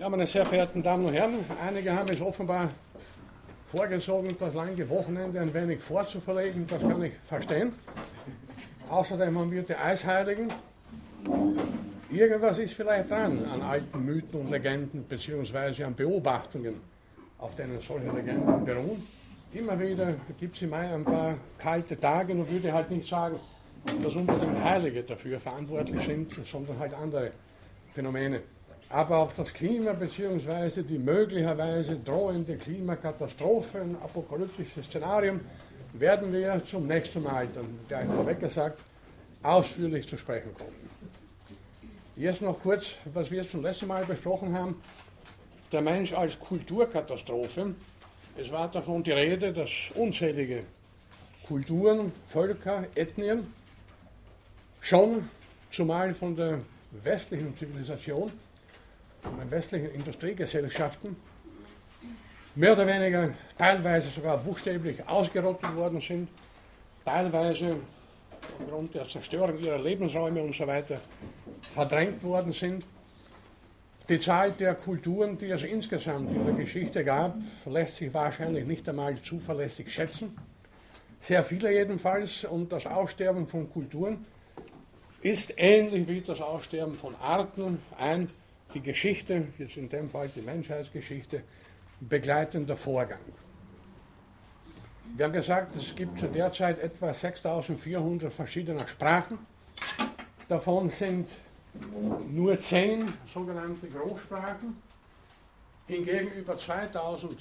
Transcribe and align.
Ja, 0.00 0.08
meine 0.08 0.26
sehr 0.26 0.46
verehrten 0.46 0.82
Damen 0.82 1.04
und 1.04 1.12
Herren, 1.12 1.44
einige 1.62 1.94
haben 1.94 2.08
es 2.08 2.22
offenbar 2.22 2.70
vorgesogen, 3.66 4.34
das 4.38 4.54
lange 4.54 4.88
Wochenende 4.88 5.38
ein 5.38 5.52
wenig 5.52 5.82
vorzuverlegen, 5.82 6.66
das 6.66 6.80
kann 6.80 7.02
ich 7.02 7.12
verstehen. 7.26 7.74
Außerdem 8.88 9.38
haben 9.38 9.52
wir 9.52 9.62
die 9.62 9.74
Eisheiligen. 9.74 10.50
Irgendwas 12.10 12.56
ist 12.56 12.72
vielleicht 12.72 13.10
dran 13.10 13.44
an 13.44 13.60
alten 13.60 14.02
Mythen 14.02 14.40
und 14.40 14.50
Legenden, 14.50 15.04
beziehungsweise 15.06 15.84
an 15.84 15.94
Beobachtungen, 15.94 16.76
auf 17.36 17.54
denen 17.56 17.78
solche 17.82 18.10
Legenden 18.10 18.64
beruhen. 18.64 19.06
Immer 19.52 19.78
wieder 19.78 20.14
gibt 20.38 20.56
es 20.56 20.62
im 20.62 20.70
Mai 20.70 20.94
ein 20.94 21.04
paar 21.04 21.34
kalte 21.58 21.94
Tage 21.94 22.32
und 22.32 22.50
würde 22.50 22.72
halt 22.72 22.90
nicht 22.90 23.06
sagen, 23.06 23.36
dass 24.02 24.14
unbedingt 24.14 24.64
Heilige 24.64 25.02
dafür 25.02 25.38
verantwortlich 25.38 26.02
sind, 26.02 26.32
sondern 26.46 26.78
halt 26.78 26.94
andere 26.94 27.32
Phänomene. 27.92 28.40
Aber 28.92 29.18
auf 29.18 29.34
das 29.36 29.54
Klima 29.54 29.92
bzw. 29.92 30.82
die 30.82 30.98
möglicherweise 30.98 31.96
drohende 31.96 32.56
Klimakatastrophe, 32.56 33.82
ein 33.82 33.96
apokalyptisches 34.02 34.86
Szenarium, 34.86 35.40
werden 35.92 36.32
wir 36.32 36.60
zum 36.64 36.88
nächsten 36.88 37.22
Mal, 37.22 37.46
dann 37.54 37.66
gleich 37.86 38.06
vorweg 38.06 38.40
gesagt, 38.40 38.80
ausführlich 39.44 40.08
zu 40.08 40.18
sprechen 40.18 40.52
kommen. 40.54 40.74
Jetzt 42.16 42.42
noch 42.42 42.60
kurz, 42.60 42.96
was 43.14 43.30
wir 43.30 43.48
zum 43.48 43.62
letzten 43.62 43.86
Mal 43.86 44.04
besprochen 44.04 44.58
haben, 44.58 44.82
der 45.70 45.82
Mensch 45.82 46.12
als 46.12 46.38
Kulturkatastrophe. 46.40 47.74
Es 48.36 48.50
war 48.50 48.68
davon 48.68 49.04
die 49.04 49.12
Rede, 49.12 49.52
dass 49.52 49.70
unzählige 49.94 50.64
Kulturen, 51.46 52.10
Völker, 52.28 52.84
Ethnien 52.96 53.46
schon, 54.80 55.28
zumal 55.70 56.12
von 56.12 56.34
der 56.34 56.58
westlichen 57.04 57.56
Zivilisation, 57.56 58.32
von 59.22 59.38
den 59.38 59.50
westlichen 59.50 59.90
Industriegesellschaften 59.92 61.16
mehr 62.54 62.72
oder 62.72 62.86
weniger 62.86 63.30
teilweise 63.56 64.08
sogar 64.08 64.38
buchstäblich 64.38 65.06
ausgerottet 65.06 65.74
worden 65.74 66.00
sind, 66.00 66.28
teilweise 67.04 67.76
aufgrund 68.58 68.94
der 68.94 69.08
Zerstörung 69.08 69.58
ihrer 69.58 69.78
Lebensräume 69.78 70.42
und 70.42 70.54
so 70.54 70.66
weiter 70.66 71.00
verdrängt 71.72 72.22
worden 72.22 72.52
sind. 72.52 72.84
Die 74.08 74.18
Zahl 74.18 74.52
der 74.52 74.74
Kulturen, 74.74 75.38
die 75.38 75.50
es 75.50 75.62
insgesamt 75.62 76.34
in 76.34 76.44
der 76.44 76.54
Geschichte 76.54 77.04
gab, 77.04 77.36
lässt 77.66 77.96
sich 77.96 78.12
wahrscheinlich 78.12 78.66
nicht 78.66 78.88
einmal 78.88 79.16
zuverlässig 79.22 79.92
schätzen. 79.92 80.36
Sehr 81.20 81.44
viele 81.44 81.72
jedenfalls. 81.72 82.44
Und 82.44 82.72
das 82.72 82.86
Aussterben 82.86 83.46
von 83.46 83.70
Kulturen 83.70 84.24
ist 85.22 85.52
ähnlich 85.56 86.08
wie 86.08 86.22
das 86.22 86.40
Aussterben 86.40 86.94
von 86.94 87.14
Arten 87.16 87.78
ein 87.98 88.28
die 88.74 88.80
Geschichte, 88.80 89.46
jetzt 89.58 89.76
in 89.76 89.88
dem 89.88 90.10
Fall 90.10 90.28
die 90.34 90.42
Menschheitsgeschichte, 90.42 91.42
begleitender 92.00 92.76
Vorgang. 92.76 93.20
Wir 95.16 95.26
haben 95.26 95.32
gesagt, 95.32 95.74
es 95.76 95.94
gibt 95.94 96.22
derzeit 96.34 96.78
etwa 96.78 97.12
6400 97.12 98.32
verschiedene 98.32 98.86
Sprachen. 98.86 99.38
Davon 100.48 100.88
sind 100.90 101.28
nur 102.30 102.58
10 102.58 103.12
sogenannte 103.32 103.88
Großsprachen. 103.88 104.76
Hingegen 105.86 106.32
über 106.32 106.56
2000 106.56 107.36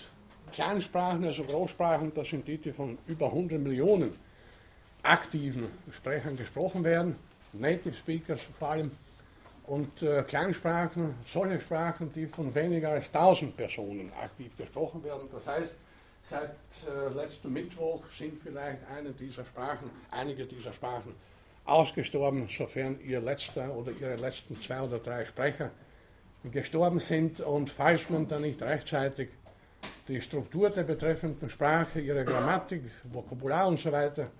Kleinsprachen, 0.52 1.24
also 1.26 1.44
Großsprachen, 1.44 2.12
das 2.14 2.30
sind 2.30 2.48
die, 2.48 2.58
die 2.58 2.72
von 2.72 2.98
über 3.08 3.28
100 3.28 3.60
Millionen 3.60 4.12
aktiven 5.04 5.68
Sprechern 5.92 6.36
gesprochen 6.36 6.84
werden, 6.84 7.16
Native 7.54 7.94
Speakers 7.94 8.42
vor 8.58 8.70
allem 8.70 8.92
und 9.70 10.02
äh, 10.02 10.24
Kleinsprachen, 10.24 11.14
solche 11.28 11.60
Sprachen, 11.60 12.12
die 12.12 12.26
von 12.26 12.54
weniger 12.56 12.90
als 12.90 13.14
1000 13.14 13.56
Personen 13.56 14.12
aktiv 14.20 14.52
gesprochen 14.58 15.04
werden. 15.04 15.30
Das 15.32 15.46
heißt, 15.46 15.76
seit 16.24 16.56
äh, 16.88 17.14
letztem 17.14 17.54
Mittwoch 17.54 18.02
sind 18.18 18.42
vielleicht 18.42 18.80
eine 18.92 19.12
dieser 19.12 19.46
Sprachen, 19.46 19.92
einige 20.10 20.46
dieser 20.46 20.74
Sprachen 20.74 21.14
ausgestorben, 21.66 22.48
sofern 22.50 23.00
ihr 23.02 23.22
letzter 23.22 23.72
oder 23.76 23.92
ihre 23.92 24.16
letzten 24.16 24.60
zwei 24.60 24.82
oder 24.82 24.98
drei 24.98 25.24
Sprecher 25.24 25.70
gestorben 26.52 27.00
sind. 27.00 27.40
Und 27.40 27.70
falls 27.70 28.10
man 28.10 28.28
dann 28.28 28.42
nicht 28.42 28.64
rechtzeitig 28.64 29.30
die 30.08 30.20
Struktur 30.20 30.72
der 30.72 30.84
betreffenden 30.84 31.48
Sprache, 31.48 32.00
ihre 32.00 32.26
Grammatik, 32.26 32.86
Vokabular 33.04 33.68
und 33.68 33.80
so 33.80 33.92
weiter 33.92 34.32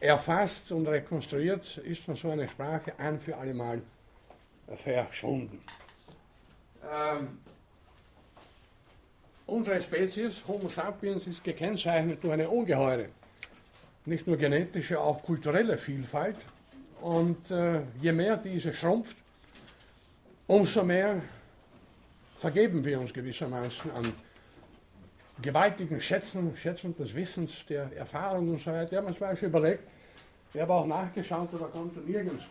erfasst 0.00 0.72
und 0.72 0.88
rekonstruiert, 0.88 1.78
ist 1.78 2.02
von 2.02 2.16
so 2.16 2.30
einer 2.30 2.48
Sprache 2.48 2.98
ein 2.98 3.20
für 3.20 3.36
alle 3.36 3.54
Mal 3.54 3.80
verschwunden. 4.74 5.60
Ähm, 6.92 7.38
unsere 9.46 9.80
Spezies, 9.80 10.42
Homo 10.46 10.68
sapiens, 10.68 11.26
ist 11.26 11.44
gekennzeichnet 11.44 12.22
durch 12.22 12.32
eine 12.32 12.48
ungeheure, 12.48 13.08
nicht 14.04 14.26
nur 14.26 14.36
genetische, 14.36 15.00
auch 15.00 15.22
kulturelle 15.22 15.78
Vielfalt. 15.78 16.36
Und 17.00 17.50
äh, 17.50 17.82
je 18.00 18.12
mehr 18.12 18.36
diese 18.36 18.72
schrumpft, 18.72 19.16
umso 20.46 20.82
mehr 20.82 21.20
vergeben 22.36 22.84
wir 22.84 23.00
uns 23.00 23.12
gewissermaßen 23.12 23.90
an 23.92 24.12
gewaltigen 25.40 26.00
Schätzen, 26.00 26.56
Schätzen 26.56 26.96
des 26.96 27.14
Wissens, 27.14 27.66
der 27.66 27.94
Erfahrung 27.96 28.48
und 28.48 28.60
so 28.60 28.72
weiter. 28.72 28.90
Wir 28.90 28.98
haben 28.98 29.06
uns 29.06 29.18
zum 29.18 29.26
Beispiel 29.26 29.48
überlegt, 29.48 29.84
ich 30.54 30.60
habe 30.60 30.72
auch 30.72 30.86
nachgeschaut, 30.86 31.48
aber 31.52 31.68
konnte 31.68 32.00
nirgends 32.00 32.44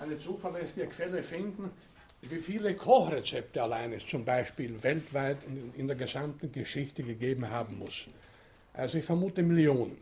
eine 0.00 0.18
zuverlässige 0.18 0.86
Quelle 0.86 1.22
finden, 1.22 1.70
wie 2.22 2.38
viele 2.38 2.74
Kochrezepte 2.74 3.62
allein 3.62 3.92
es 3.92 4.06
zum 4.06 4.24
Beispiel 4.24 4.82
weltweit 4.82 5.38
in, 5.46 5.72
in 5.74 5.86
der 5.86 5.96
gesamten 5.96 6.50
Geschichte 6.50 7.02
gegeben 7.02 7.50
haben 7.50 7.78
muss. 7.78 8.06
Also 8.72 8.98
ich 8.98 9.04
vermute 9.04 9.42
Millionen. 9.42 9.96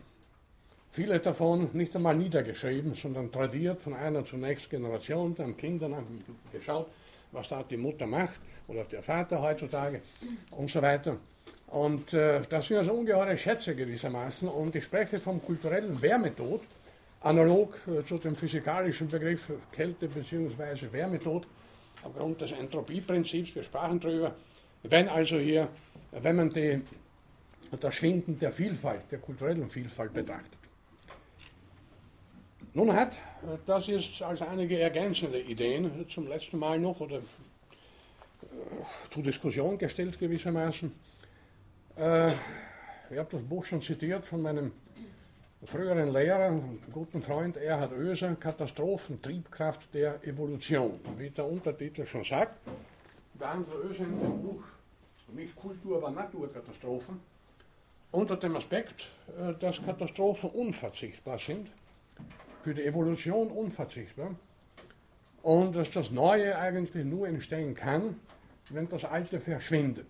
Viele 0.90 1.18
davon 1.18 1.70
nicht 1.72 1.94
einmal 1.96 2.14
niedergeschrieben, 2.14 2.94
sondern 2.94 3.30
tradiert 3.30 3.80
von 3.80 3.94
einer 3.94 4.24
zur 4.24 4.38
nächsten 4.38 4.70
Generation. 4.70 5.34
Dann 5.34 5.56
Kindern 5.56 5.94
haben 5.94 6.24
geschaut, 6.52 6.86
was 7.32 7.48
da 7.48 7.64
die 7.64 7.76
Mutter 7.76 8.06
macht 8.06 8.40
oder 8.68 8.84
der 8.84 9.02
Vater 9.02 9.42
heutzutage 9.42 10.00
und 10.52 10.70
so 10.70 10.80
weiter. 10.80 11.16
Und 11.66 12.14
äh, 12.14 12.40
das 12.48 12.68
sind 12.68 12.76
also 12.76 12.92
ungeheure 12.92 13.36
Schätze 13.36 13.74
gewissermaßen. 13.74 14.48
Und 14.48 14.76
ich 14.76 14.84
spreche 14.84 15.18
vom 15.18 15.42
kulturellen 15.42 16.00
Wärmetod, 16.00 16.60
analog 17.24 17.74
äh, 17.88 18.04
zu 18.04 18.18
dem 18.18 18.36
physikalischen 18.36 19.08
Begriff 19.08 19.50
Kälte 19.72 20.08
bzw. 20.08 20.92
Wärmetod 20.92 21.46
aufgrund 22.02 22.40
des 22.40 22.52
Entropieprinzips, 22.52 23.54
wir 23.54 23.62
sprachen 23.62 23.98
darüber. 23.98 24.34
Wenn 24.82 25.08
also 25.08 25.38
hier, 25.38 25.68
wenn 26.12 26.36
man 26.36 26.50
die, 26.50 26.82
das 27.80 27.94
Schwinden 27.94 28.38
der 28.38 28.52
Vielfalt, 28.52 29.10
der 29.10 29.18
kulturellen 29.18 29.70
Vielfalt 29.70 30.12
betrachtet. 30.12 30.58
Nun 32.74 32.92
hat, 32.92 33.16
das 33.66 33.88
ist 33.88 34.20
als 34.20 34.42
einige 34.42 34.78
ergänzende 34.78 35.40
Ideen 35.40 36.06
zum 36.08 36.28
letzten 36.28 36.58
Mal 36.58 36.78
noch 36.78 37.00
oder 37.00 37.18
äh, 37.18 37.22
zur 39.10 39.22
Diskussion 39.22 39.78
gestellt 39.78 40.18
gewissermaßen. 40.18 40.92
Äh, 41.96 42.32
ich 43.10 43.18
habe 43.18 43.28
das 43.30 43.42
Buch 43.42 43.64
schon 43.64 43.80
zitiert 43.80 44.24
von 44.24 44.42
meinem 44.42 44.72
früheren 45.66 46.12
Lehrer 46.12 46.60
guten 46.92 47.22
Freund 47.22 47.56
Erhard 47.56 47.92
Oeser, 47.92 48.34
Katastrophen, 48.34 49.20
Triebkraft 49.20 49.92
der 49.94 50.22
Evolution. 50.26 51.00
Wie 51.16 51.30
der 51.30 51.46
Untertitel 51.46 52.04
schon 52.06 52.24
sagt, 52.24 52.56
behandelt 53.34 53.74
Oeser 53.84 54.04
in 54.04 54.20
dem 54.20 54.42
Buch 54.42 54.62
nicht 55.34 55.56
Kultur, 55.56 55.96
aber 55.98 56.10
Naturkatastrophen 56.10 57.20
unter 58.12 58.36
dem 58.36 58.56
Aspekt, 58.56 59.08
äh, 59.38 59.54
dass 59.54 59.84
Katastrophen 59.84 60.50
unverzichtbar 60.50 61.38
sind, 61.38 61.68
für 62.62 62.74
die 62.74 62.84
Evolution 62.84 63.48
unverzichtbar 63.48 64.34
und 65.42 65.74
dass 65.74 65.90
das 65.90 66.10
Neue 66.10 66.56
eigentlich 66.56 67.04
nur 67.04 67.26
entstehen 67.26 67.74
kann, 67.74 68.20
wenn 68.70 68.88
das 68.88 69.04
Alte 69.04 69.40
verschwindet. 69.40 70.08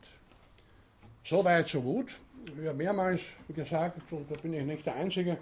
So 1.25 1.45
weit, 1.45 1.69
so 1.69 1.81
gut 1.81 2.15
ja, 2.63 2.73
mehrmals 2.73 3.21
gesagt, 3.55 4.01
und 4.13 4.31
da 4.31 4.35
bin 4.37 4.55
ich 4.55 4.65
nicht 4.65 4.87
der 4.87 4.97
Einzige, 4.97 5.39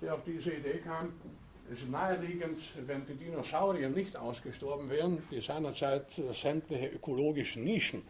der 0.00 0.14
auf 0.14 0.24
diese 0.24 0.52
Idee 0.52 0.78
kam, 0.78 1.12
es 1.72 1.80
ist 1.80 1.90
naheliegend, 1.90 2.58
wenn 2.86 3.06
die 3.06 3.14
Dinosaurier 3.14 3.88
nicht 3.88 4.16
ausgestorben 4.16 4.90
wären, 4.90 5.22
die 5.30 5.40
seinerzeit 5.40 6.06
sämtliche 6.32 6.88
ökologischen 6.88 7.64
Nischen 7.64 8.02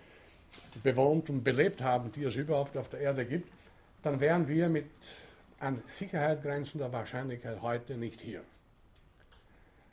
bewohnt 0.82 1.28
und 1.28 1.44
belebt 1.44 1.82
haben, 1.82 2.10
die 2.12 2.25
es 2.25 2.37
überhaupt 2.37 2.76
auf 2.76 2.88
der 2.88 3.00
Erde 3.00 3.26
gibt, 3.26 3.50
dann 4.02 4.19
wären 4.19 4.48
wir 4.48 4.69
mit 4.69 4.87
an 5.58 5.82
Sicherheit 5.87 6.42
grenzender 6.42 6.90
Wahrscheinlichkeit 6.90 7.60
heute 7.60 7.96
nicht 7.96 8.20
hier. 8.20 8.42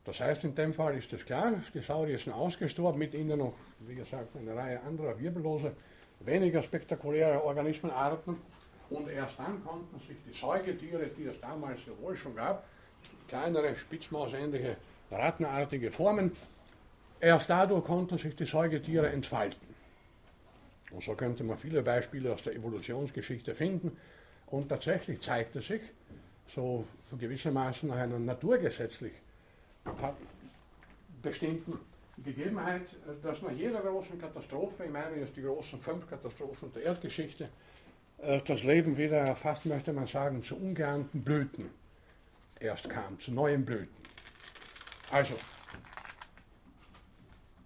Das 0.05 0.21
heißt, 0.21 0.45
in 0.45 0.55
dem 0.55 0.73
Fall 0.73 0.95
ist 0.95 1.11
es 1.11 1.25
klar, 1.25 1.55
die 1.73 1.81
Saurier 1.81 2.17
sind 2.17 2.31
ausgestorben, 2.31 2.97
mit 2.97 3.13
ihnen 3.13 3.38
noch, 3.38 3.55
wie 3.79 3.95
gesagt, 3.95 4.38
eine 4.38 4.55
Reihe 4.55 4.81
anderer 4.81 5.19
wirbelloser 5.19 5.73
weniger 6.19 6.63
spektakuläre 6.63 7.43
Organismenarten. 7.43 8.37
Und 8.89 9.09
erst 9.09 9.39
dann 9.39 9.63
konnten 9.63 9.99
sich 9.99 10.17
die 10.25 10.33
Säugetiere, 10.33 11.07
die 11.07 11.25
es 11.25 11.39
damals 11.41 11.79
ja 11.85 11.93
wohl 12.01 12.15
schon 12.15 12.35
gab, 12.35 12.65
kleinere, 13.27 13.75
spitzmausähnliche, 13.75 14.77
rattenartige 15.11 15.91
Formen, 15.91 16.31
erst 17.19 17.49
dadurch 17.49 17.83
konnten 17.83 18.17
sich 18.17 18.35
die 18.35 18.45
Säugetiere 18.45 19.09
entfalten. 19.09 19.75
Und 20.91 21.03
so 21.03 21.15
könnte 21.15 21.43
man 21.43 21.57
viele 21.57 21.83
Beispiele 21.83 22.33
aus 22.33 22.43
der 22.43 22.55
Evolutionsgeschichte 22.55 23.53
finden. 23.53 23.97
Und 24.45 24.69
tatsächlich 24.69 25.19
zeigt 25.21 25.55
es 25.57 25.67
sich, 25.67 25.81
so 26.47 26.85
gewissermaßen 27.19 27.89
nach 27.89 27.97
einer 27.97 28.19
naturgesetzlich 28.19 29.11
bestimmten 31.21 31.77
Gegebenheit, 32.23 32.83
dass 33.21 33.41
nach 33.41 33.51
jeder 33.51 33.81
großen 33.81 34.19
Katastrophe, 34.19 34.85
ich 34.85 34.91
meine 34.91 35.17
jetzt 35.17 35.35
die 35.35 35.41
großen 35.43 35.79
fünf 35.79 36.09
Katastrophen 36.09 36.71
der 36.73 36.83
Erdgeschichte, 36.83 37.49
äh, 38.19 38.39
das 38.45 38.63
Leben 38.63 38.97
wieder 38.97 39.35
fast, 39.35 39.65
möchte 39.65 39.93
man 39.93 40.07
sagen, 40.07 40.43
zu 40.43 40.55
ungeahnten 40.55 41.23
Blüten 41.23 41.69
erst 42.59 42.89
kam, 42.89 43.19
zu 43.19 43.31
neuen 43.31 43.63
Blüten. 43.63 43.95
Also, 45.11 45.35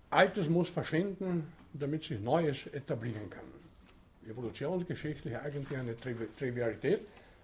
Altes 0.09 0.50
muss 0.50 0.69
verschwinden, 0.69 1.51
damit 1.74 2.04
sich 2.04 2.19
Neues 2.19 2.68
etablieren 2.68 3.30
kann. 3.30 3.45
Evolutionsgeschichtlich 4.30 5.38
eigentlich 5.38 5.77
eine 5.77 5.95
Trivialität, 5.95 7.01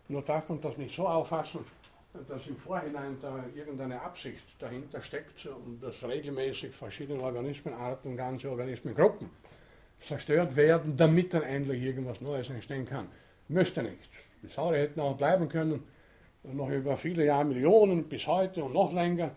nur 0.09 0.21
darf 0.21 0.49
man 0.49 0.59
das 0.61 0.77
nicht 0.77 0.93
so 0.93 1.07
auffassen, 1.07 1.65
dass 2.27 2.47
im 2.47 2.57
Vorhinein 2.57 3.17
da 3.21 3.43
irgendeine 3.55 4.01
Absicht 4.01 4.43
dahinter 4.59 5.01
steckt 5.01 5.45
und 5.45 5.81
dass 5.81 6.03
regelmäßig 6.03 6.75
verschiedene 6.75 7.21
Organismenarten, 7.21 8.15
ganze 8.15 8.49
Organismengruppen 8.49 9.29
zerstört 9.99 10.55
werden, 10.55 10.95
damit 10.95 11.33
dann 11.33 11.43
endlich 11.43 11.81
irgendwas 11.81 12.21
Neues 12.21 12.49
entstehen 12.49 12.85
kann. 12.85 13.07
Müsste 13.47 13.83
nicht. 13.83 14.09
Die 14.43 14.47
Säure 14.47 14.77
hätten 14.77 14.99
auch 14.99 15.17
bleiben 15.17 15.49
können, 15.49 15.83
noch 16.43 16.69
über 16.69 16.97
viele 16.97 17.25
Jahre, 17.25 17.45
Millionen 17.45 18.03
bis 18.03 18.27
heute 18.27 18.63
und 18.63 18.73
noch 18.73 18.93
länger. 18.93 19.31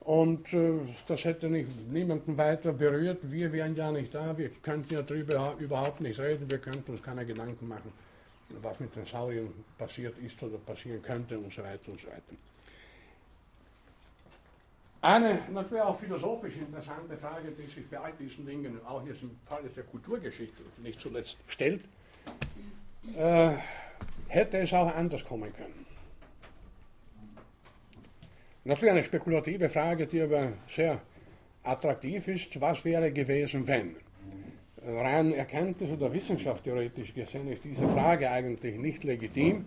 Und 0.00 0.52
äh, 0.52 0.80
das 1.06 1.24
hätte 1.24 1.48
nicht, 1.48 1.68
niemanden 1.90 2.36
weiter 2.36 2.72
berührt. 2.72 3.18
Wir 3.30 3.52
wären 3.52 3.76
ja 3.76 3.92
nicht 3.92 4.12
da, 4.12 4.36
wir 4.36 4.50
könnten 4.62 4.94
ja 4.94 5.02
darüber 5.02 5.54
überhaupt 5.58 6.00
nicht 6.00 6.18
reden, 6.18 6.50
wir 6.50 6.58
könnten 6.58 6.90
uns 6.90 7.02
keine 7.02 7.24
Gedanken 7.24 7.68
machen, 7.68 7.92
was 8.60 8.80
mit 8.80 8.94
den 8.94 9.06
Sauriern 9.06 9.52
passiert 9.78 10.16
ist 10.18 10.42
oder 10.42 10.58
passieren 10.58 11.02
könnte 11.02 11.38
und 11.38 11.52
so 11.52 11.62
weiter 11.62 11.90
und 11.90 12.00
so 12.00 12.08
weiter. 12.08 12.22
Eine 15.00 15.40
natürlich 15.52 15.82
auch 15.82 15.98
philosophisch 15.98 16.56
interessante 16.58 17.16
Frage, 17.16 17.50
die 17.50 17.68
sich 17.68 17.88
bei 17.88 17.98
all 17.98 18.12
diesen 18.12 18.46
Dingen, 18.46 18.80
auch 18.86 19.04
jetzt 19.04 19.22
im 19.22 19.36
Fall 19.46 19.62
der 19.64 19.82
Kulturgeschichte 19.82 20.62
nicht 20.80 21.00
zuletzt 21.00 21.38
stellt, 21.48 21.84
äh, 23.16 23.50
hätte 24.28 24.58
es 24.58 24.72
auch 24.72 24.94
anders 24.94 25.24
kommen 25.24 25.52
können. 25.54 25.84
Natürlich 28.64 28.92
eine 28.92 29.02
spekulative 29.02 29.68
Frage, 29.68 30.06
die 30.06 30.22
aber 30.22 30.52
sehr 30.68 31.00
attraktiv 31.64 32.28
ist. 32.28 32.60
Was 32.60 32.84
wäre 32.84 33.10
gewesen, 33.10 33.66
wenn? 33.66 33.96
Rein 34.84 35.32
erkenntnis- 35.32 35.92
oder 35.92 36.12
wissenschaftstheoretisch 36.12 37.14
gesehen 37.14 37.48
ist 37.48 37.64
diese 37.64 37.88
Frage 37.88 38.30
eigentlich 38.30 38.76
nicht 38.76 39.04
legitim, 39.04 39.66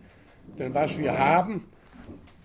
denn 0.60 0.74
was 0.74 0.98
wir 0.98 1.18
haben, 1.18 1.68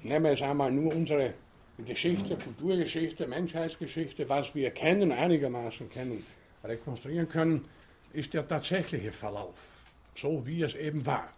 nehmen 0.03 0.25
wir 0.25 0.33
es 0.33 0.43
einmal 0.43 0.71
nur 0.71 0.95
unsere 0.95 1.35
Geschichte, 1.79 2.37
Kulturgeschichte, 2.37 3.27
Menschheitsgeschichte, 3.27 4.29
was 4.29 4.55
wir 4.55 4.71
kennen, 4.71 5.11
einigermaßen 5.11 5.89
kennen, 5.89 6.25
rekonstruieren 6.63 7.29
können, 7.29 7.65
ist 8.13 8.35
der 8.35 8.47
tatsächliche 8.47 9.13
Verlauf, 9.13 9.67
so 10.15 10.47
wie 10.47 10.63
es 10.63 10.75
eben 10.75 11.05
war. 11.05 11.29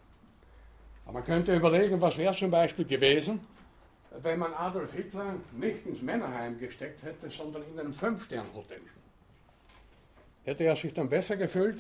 Aber 1.05 1.15
man 1.15 1.25
könnte 1.25 1.55
überlegen, 1.57 2.01
was 2.01 2.19
wäre 2.19 2.35
zum 2.35 2.51
Beispiel 2.51 2.85
gewesen, 2.85 3.41
wenn 4.21 4.39
man 4.39 4.53
Adolf 4.53 4.93
Hitler 4.95 5.37
nicht 5.59 5.87
ins 5.87 6.03
Männerheim 6.03 6.59
gesteckt 6.59 7.03
hätte, 7.03 7.31
sondern 7.31 7.63
in 7.73 7.81
einem 7.81 7.95
Fünf-Stern-Hotel. 7.95 8.81
Hätte 10.45 10.65
er 10.65 10.77
sich 10.77 10.93
dann 10.93 11.09
besser 11.09 11.37
gefühlt? 11.37 11.79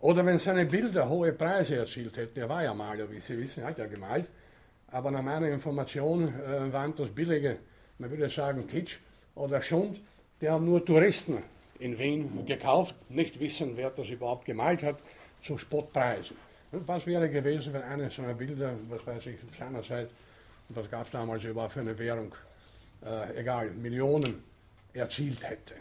Oder 0.00 0.24
wenn 0.24 0.38
seine 0.38 0.66
Bilder 0.66 1.08
hohe 1.08 1.32
Preise 1.32 1.76
erzielt 1.76 2.16
hätten, 2.16 2.38
er 2.38 2.48
war 2.48 2.62
ja 2.62 2.72
Maler, 2.72 3.10
wie 3.10 3.20
Sie 3.20 3.36
wissen, 3.36 3.62
er 3.62 3.70
hat 3.70 3.78
ja 3.78 3.86
gemalt, 3.86 4.28
aber 4.88 5.10
nach 5.10 5.22
meiner 5.22 5.48
Information 5.48 6.28
äh, 6.28 6.72
waren 6.72 6.94
das 6.94 7.08
billige 7.08 7.58
man 7.98 8.10
würde 8.10 8.28
sagen 8.28 8.66
Kitsch 8.66 8.98
oder 9.34 9.60
Schund, 9.60 10.00
die 10.40 10.48
haben 10.48 10.64
nur 10.64 10.84
Touristen 10.84 11.42
in 11.80 11.98
Wien 11.98 12.46
gekauft, 12.46 12.94
nicht 13.10 13.38
wissen, 13.40 13.76
wer 13.76 13.90
das 13.90 14.08
überhaupt 14.08 14.44
gemalt 14.44 14.82
hat, 14.82 14.98
zu 15.42 15.58
Spottpreisen. 15.58 16.36
Was 16.70 17.06
wäre 17.06 17.28
gewesen, 17.28 17.72
wenn 17.72 17.82
eine 17.82 18.10
so 18.10 18.22
einer 18.22 18.34
Bilder, 18.34 18.74
was 18.88 19.06
weiß 19.06 19.26
ich, 19.26 19.38
seinerzeit, 19.56 20.10
was 20.68 20.90
gab 20.90 21.06
es 21.06 21.10
damals 21.10 21.44
überhaupt 21.44 21.72
für 21.72 21.80
eine 21.80 21.98
Währung, 21.98 22.32
äh, 23.04 23.40
egal, 23.40 23.70
Millionen 23.70 24.44
erzielt 24.92 25.42
hätte? 25.48 25.74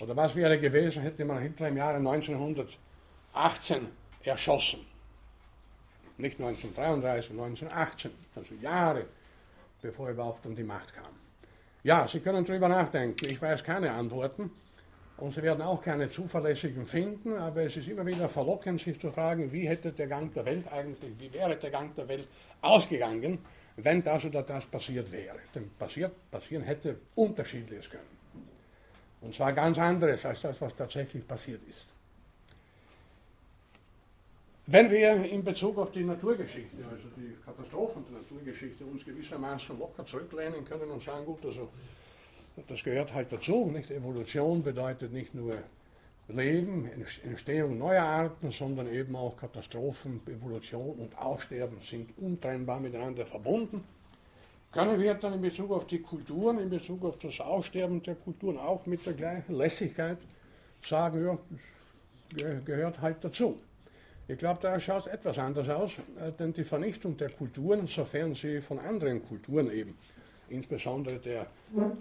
Oder 0.00 0.16
was 0.16 0.34
wäre 0.34 0.58
gewesen, 0.58 1.02
hätte 1.02 1.24
man 1.24 1.40
Hitler 1.40 1.68
im 1.68 1.76
Jahre 1.76 1.96
1918 1.96 3.88
erschossen? 4.24 4.80
Nicht 6.16 6.40
1933, 6.40 7.30
1918, 7.32 8.10
also 8.34 8.54
Jahre 8.60 9.06
bevor 9.84 10.06
er 10.06 10.12
überhaupt 10.12 10.46
an 10.46 10.56
die 10.56 10.64
Macht 10.64 10.94
kam. 10.94 11.12
Ja, 11.82 12.08
Sie 12.08 12.20
können 12.20 12.44
darüber 12.44 12.68
nachdenken. 12.68 13.26
Ich 13.28 13.40
weiß 13.40 13.62
keine 13.62 13.92
Antworten 13.92 14.50
und 15.18 15.32
Sie 15.32 15.42
werden 15.42 15.62
auch 15.62 15.82
keine 15.82 16.08
zuverlässigen 16.10 16.86
finden, 16.86 17.36
aber 17.36 17.62
es 17.62 17.76
ist 17.76 17.88
immer 17.88 18.06
wieder 18.06 18.28
verlockend, 18.28 18.80
sich 18.80 18.98
zu 18.98 19.12
fragen, 19.12 19.52
wie 19.52 19.68
hätte 19.68 19.92
der 19.92 20.06
Gang 20.06 20.32
der 20.32 20.46
Welt 20.46 20.72
eigentlich, 20.72 21.12
wie 21.18 21.32
wäre 21.32 21.56
der 21.56 21.70
Gang 21.70 21.94
der 21.94 22.08
Welt 22.08 22.26
ausgegangen, 22.62 23.38
wenn 23.76 24.02
das 24.02 24.24
oder 24.24 24.42
das 24.42 24.64
passiert 24.64 25.12
wäre. 25.12 25.36
Denn 25.54 25.70
passiert, 25.78 26.12
passieren 26.30 26.64
hätte 26.64 26.96
unterschiedliches 27.14 27.90
können. 27.90 28.23
Und 29.24 29.34
zwar 29.34 29.52
ganz 29.52 29.78
anderes 29.78 30.24
als 30.26 30.42
das, 30.42 30.60
was 30.60 30.76
tatsächlich 30.76 31.26
passiert 31.26 31.62
ist. 31.68 31.86
Wenn 34.66 34.90
wir 34.90 35.24
in 35.24 35.42
Bezug 35.42 35.78
auf 35.78 35.90
die 35.90 36.04
Naturgeschichte, 36.04 36.76
also 36.78 37.08
die 37.16 37.34
Katastrophen 37.44 38.04
der 38.10 38.20
Naturgeschichte, 38.20 38.84
uns 38.84 39.04
gewissermaßen 39.04 39.78
locker 39.78 40.06
zurücklehnen 40.06 40.64
können 40.64 40.90
und 40.90 41.02
sagen, 41.02 41.24
gut, 41.24 41.44
also 41.44 41.68
das 42.66 42.82
gehört 42.82 43.12
halt 43.12 43.32
dazu. 43.32 43.66
Nicht? 43.66 43.90
Evolution 43.90 44.62
bedeutet 44.62 45.12
nicht 45.12 45.34
nur 45.34 45.54
Leben, 46.28 46.90
Entstehung 47.24 47.78
neuer 47.78 48.04
Arten, 48.04 48.50
sondern 48.50 48.92
eben 48.92 49.14
auch 49.16 49.36
Katastrophen, 49.36 50.20
Evolution 50.26 50.96
und 50.96 51.18
Aussterben 51.18 51.78
sind 51.82 52.16
untrennbar 52.18 52.80
miteinander 52.80 53.26
verbunden. 53.26 53.84
Können 54.74 55.00
wir 55.00 55.14
dann 55.14 55.34
in 55.34 55.40
Bezug 55.40 55.70
auf 55.70 55.86
die 55.86 56.00
Kulturen, 56.00 56.58
in 56.58 56.68
Bezug 56.68 57.04
auf 57.04 57.16
das 57.18 57.38
Aussterben 57.38 58.02
der 58.02 58.16
Kulturen 58.16 58.58
auch 58.58 58.84
mit 58.86 59.06
der 59.06 59.12
gleichen 59.12 59.54
Lässigkeit 59.54 60.18
sagen, 60.82 61.24
ja, 61.24 61.38
das 62.36 62.64
gehört 62.64 63.00
halt 63.00 63.18
dazu. 63.22 63.60
Ich 64.26 64.36
glaube, 64.36 64.58
da 64.60 64.80
schaut 64.80 65.02
es 65.02 65.06
etwas 65.06 65.38
anders 65.38 65.68
aus, 65.68 65.98
äh, 66.18 66.32
denn 66.32 66.52
die 66.52 66.64
Vernichtung 66.64 67.16
der 67.16 67.30
Kulturen, 67.30 67.86
sofern 67.86 68.34
sie 68.34 68.60
von 68.60 68.80
anderen 68.80 69.24
Kulturen 69.24 69.70
eben, 69.70 69.96
insbesondere 70.48 71.20
der 71.20 71.46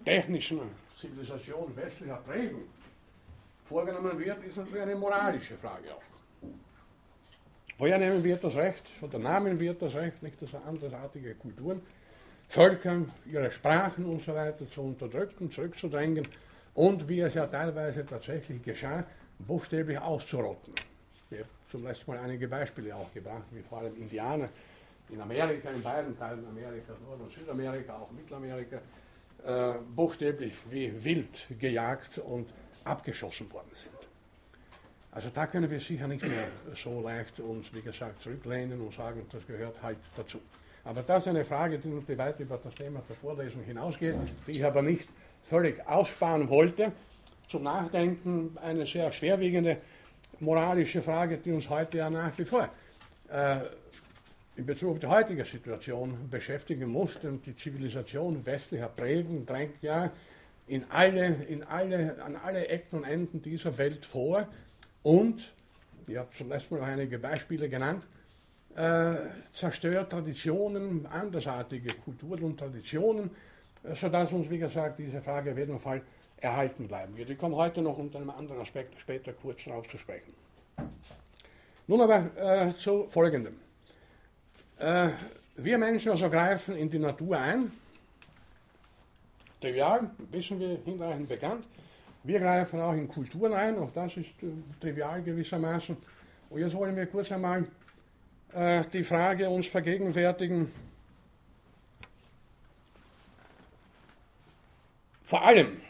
technischen 0.04 0.62
Zivilisation 1.00 1.76
westlicher 1.76 2.16
Prägung, 2.26 2.64
vorgenommen 3.66 4.18
wird, 4.18 4.44
ist 4.46 4.58
natürlich 4.58 4.82
eine 4.82 4.96
moralische 4.96 5.58
Frage 5.58 5.94
auch. 5.94 6.50
Woher 7.78 8.00
nehmen 8.00 8.24
wir 8.24 8.38
das 8.38 8.56
Recht, 8.56 8.90
oder 9.02 9.20
nahmen 9.20 9.60
wir 9.60 9.76
das 9.76 9.94
Recht, 9.94 10.24
nicht 10.24 10.42
dass 10.42 10.56
andersartige 10.56 11.36
Kulturen, 11.36 11.82
Völker, 12.50 13.06
ihre 13.26 13.52
Sprachen 13.52 14.06
und 14.06 14.22
so 14.22 14.34
weiter 14.34 14.68
zu 14.70 14.82
unterdrücken, 14.82 15.52
zurückzudrängen 15.52 16.28
und, 16.76 17.08
wie 17.08 17.22
es 17.22 17.34
ja 17.34 17.48
teilweise 17.48 18.06
tatsächlich 18.06 18.62
geschah, 18.62 19.04
buchstäblich 19.40 19.98
auszurotten. 20.00 20.74
Ich 21.32 21.40
habe 21.40 21.50
zum 21.70 21.84
letzten 21.84 22.12
Mal 22.12 22.20
einige 22.20 22.48
Beispiele 22.48 22.96
auch 22.96 23.12
gebracht, 23.14 23.46
wie 23.52 23.62
vor 23.62 23.80
allem 23.80 23.96
Indianer 23.96 24.50
in 25.10 25.20
Amerika, 25.20 25.70
in 25.70 25.82
beiden 25.82 26.18
Teilen 26.18 26.46
Amerikas, 26.48 26.96
Nord- 27.06 27.22
und 27.22 27.32
Südamerika, 27.32 27.96
auch 27.96 28.12
Mittelamerika, 28.12 28.80
äh, 29.46 29.74
buchstäblich 29.96 30.54
wie 30.70 31.04
wild 31.04 31.48
gejagt 31.60 32.20
und 32.20 32.48
abgeschossen 32.84 33.52
worden 33.52 33.70
sind. 33.74 33.94
Also 35.12 35.30
da 35.32 35.46
können 35.46 35.70
wir 35.70 35.80
sicher 35.80 36.08
nicht 36.08 36.24
mehr 36.24 36.48
so 36.74 37.02
leicht 37.02 37.40
uns, 37.40 37.72
wie 37.74 37.82
gesagt, 37.82 38.22
zurücklehnen 38.22 38.82
und 38.82 38.94
sagen, 38.94 39.26
das 39.32 39.46
gehört 39.46 39.82
halt 39.84 40.00
dazu. 40.16 40.40
Aber 40.86 41.02
das 41.02 41.24
ist 41.24 41.28
eine 41.30 41.46
Frage, 41.46 41.80
die 41.80 42.18
weit 42.18 42.40
über 42.40 42.58
das 42.58 42.76
Thema 42.76 43.02
der 43.08 43.16
Vorlesung 43.16 43.64
hinausgeht, 43.64 44.16
die 44.46 44.52
ich 44.52 44.66
aber 44.66 44.82
nicht 44.82 45.08
völlig 45.44 45.86
aussparen 45.88 46.50
wollte. 46.50 46.92
Zum 47.48 47.64
Nachdenken 47.64 48.58
eine 48.62 48.86
sehr 48.86 49.12
schwerwiegende 49.12 49.78
moralische 50.40 51.02
Frage, 51.02 51.38
die 51.38 51.52
uns 51.52 51.70
heute 51.70 52.00
ja 52.00 52.10
nach 52.10 52.38
wie 52.38 52.46
vor 52.46 52.68
äh, 53.30 53.60
in 54.56 54.66
Bezug 54.66 54.92
auf 54.92 55.00
die 55.00 55.08
heutige 55.08 55.46
Situation 55.46 56.30
beschäftigen 56.30 56.90
muss, 56.90 57.20
denn 57.20 57.42
die 57.42 57.56
Zivilisation 57.56 58.46
westlicher 58.46 58.90
Prägung 58.90 59.46
drängt 59.46 59.82
ja 59.82 60.12
in 60.68 60.86
alle, 60.90 61.38
in 61.48 61.64
alle, 61.64 62.22
an 62.24 62.36
alle 62.36 62.68
Ecken 62.68 63.00
und 63.00 63.04
Enden 63.06 63.42
dieser 63.42 63.78
Welt 63.78 64.06
vor 64.06 64.48
und, 65.02 65.54
ich 66.08 66.18
habe 66.18 66.30
zum 66.32 66.50
letzten 66.50 66.78
Mal 66.78 66.84
einige 66.84 67.20
Beispiele 67.20 67.70
genannt, 67.70 68.06
äh, 68.76 69.16
zerstört 69.52 70.12
Traditionen, 70.12 71.06
andersartige 71.06 71.94
Kulturen 71.96 72.44
und 72.44 72.60
Traditionen, 72.60 73.30
äh, 73.84 73.96
sodass 73.96 74.32
uns, 74.32 74.50
wie 74.50 74.58
gesagt, 74.58 75.00
diese 75.00 75.22
Frage 75.22 75.52
auf 75.52 75.58
jeden 75.58 75.80
Fall 75.80 76.02
erhalten 76.38 76.88
bleiben 76.88 77.16
wird. 77.16 77.30
Ich 77.30 77.38
komme 77.38 77.56
heute 77.56 77.82
noch 77.82 77.98
unter 77.98 78.20
einem 78.20 78.32
anderen 78.32 78.62
Aspekt 78.62 79.00
später 79.00 79.34
kurz 79.34 79.64
darauf 79.66 79.88
zu 79.88 79.98
sprechen. 79.98 80.34
Nun 81.88 82.02
aber 82.02 82.30
äh, 82.36 82.74
zu 82.74 83.08
Folgendem. 83.10 83.56
Äh, 84.80 85.10
wir 85.56 85.78
Menschen 85.78 86.12
also 86.12 86.30
greifen 86.30 86.76
in 86.76 86.90
die 86.90 87.00
Natur 87.00 87.38
ein. 87.38 87.72
Trivial, 89.62 90.10
wissen 90.32 90.60
wir 90.60 90.78
hinreichend 90.84 91.30
bekannt. 91.30 91.66
Wir 92.24 92.40
greifen 92.40 92.80
auch 92.80 92.94
in 92.94 93.08
Kulturen 93.08 93.54
ein, 93.54 93.78
auch 93.78 93.92
das 93.94 94.18
ist 94.18 94.30
äh, 94.42 94.48
trivial 94.80 95.22
gewissermaßen. 95.22 95.96
Und 96.50 96.60
jetzt 96.60 96.74
wollen 96.74 96.96
wir 96.96 97.06
kurz 97.06 97.32
einmal 97.32 97.66
äh, 98.56 98.84
die 98.92 99.04
Frage 99.04 99.50
uns 99.50 99.68
vergegenwärtigen, 99.68 100.72
vor 105.24 105.44
allem 105.44 105.82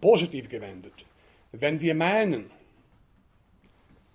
positiv 0.00 0.48
gewendet, 0.48 1.04
wenn 1.52 1.80
wir 1.80 1.94
meinen, 1.94 2.50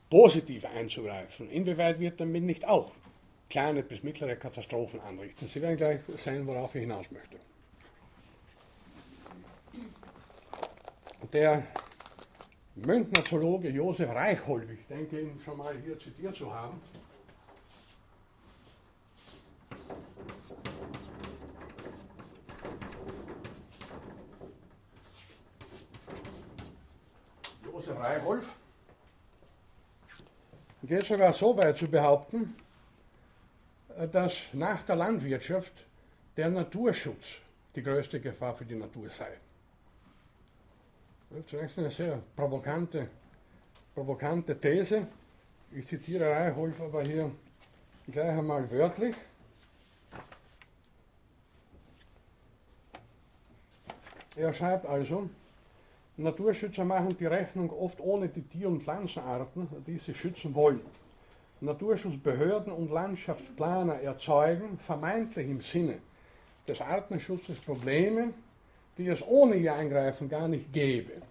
positiv 0.09 0.65
einzugreifen, 0.65 1.49
inwieweit 1.49 1.99
wird 1.99 2.19
damit 2.19 2.43
nicht 2.43 2.67
auch 2.67 2.91
kleine 3.49 3.83
bis 3.83 4.03
mittlere 4.03 4.35
Katastrophen 4.35 4.99
anrichten? 5.01 5.47
Sie 5.47 5.61
werden 5.61 5.77
gleich 5.77 5.99
sehen, 6.17 6.45
worauf 6.47 6.75
ich 6.75 6.81
hinaus 6.81 7.09
möchte. 7.11 7.37
Der 11.33 11.65
Münchner 12.75 13.23
Zoologe 13.23 13.69
Josef 13.69 14.09
Reichhold, 14.09 14.69
ich 14.69 14.85
denke 14.87 15.21
ihn 15.21 15.39
schon 15.43 15.57
mal 15.57 15.73
hier 15.83 15.97
zitiert 15.97 16.35
zu 16.35 16.53
haben, 16.53 16.81
Josef 28.01 28.03
Reichholf 28.03 28.55
geht 30.83 31.05
sogar 31.05 31.33
so 31.33 31.55
weit 31.55 31.77
zu 31.77 31.87
behaupten, 31.87 32.55
dass 34.11 34.53
nach 34.53 34.83
der 34.83 34.95
Landwirtschaft 34.95 35.85
der 36.35 36.49
Naturschutz 36.49 37.37
die 37.75 37.83
größte 37.83 38.19
Gefahr 38.19 38.55
für 38.55 38.65
die 38.65 38.75
Natur 38.75 39.09
sei. 39.09 39.37
Zunächst 41.45 41.77
eine 41.77 41.91
sehr 41.91 42.19
provokante, 42.35 43.07
provokante 43.93 44.59
These. 44.59 45.07
Ich 45.71 45.85
zitiere 45.87 46.29
Reichholf 46.29 46.81
aber 46.81 47.03
hier 47.03 47.31
gleich 48.07 48.37
einmal 48.37 48.69
wörtlich. 48.71 49.15
Er 54.35 54.51
schreibt 54.53 54.85
also, 54.85 55.29
Naturschützer 56.17 56.83
machen 56.83 57.15
die 57.17 57.25
Rechnung 57.25 57.71
oft 57.71 57.99
ohne 58.01 58.27
die 58.27 58.43
Tier- 58.43 58.67
und 58.67 58.83
Pflanzenarten, 58.83 59.67
die 59.87 59.97
sie 59.97 60.13
schützen 60.13 60.53
wollen. 60.53 60.81
Naturschutzbehörden 61.61 62.73
und 62.73 62.91
Landschaftsplaner 62.91 64.01
erzeugen, 64.01 64.77
vermeintlich 64.79 65.47
im 65.47 65.61
Sinne 65.61 65.99
des 66.67 66.81
Artenschutzes, 66.81 67.59
Probleme, 67.59 68.33
die 68.97 69.07
es 69.07 69.25
ohne 69.25 69.55
ihr 69.55 69.73
Eingreifen 69.73 70.27
gar 70.27 70.47
nicht 70.47 70.73
gäbe. 70.73 71.21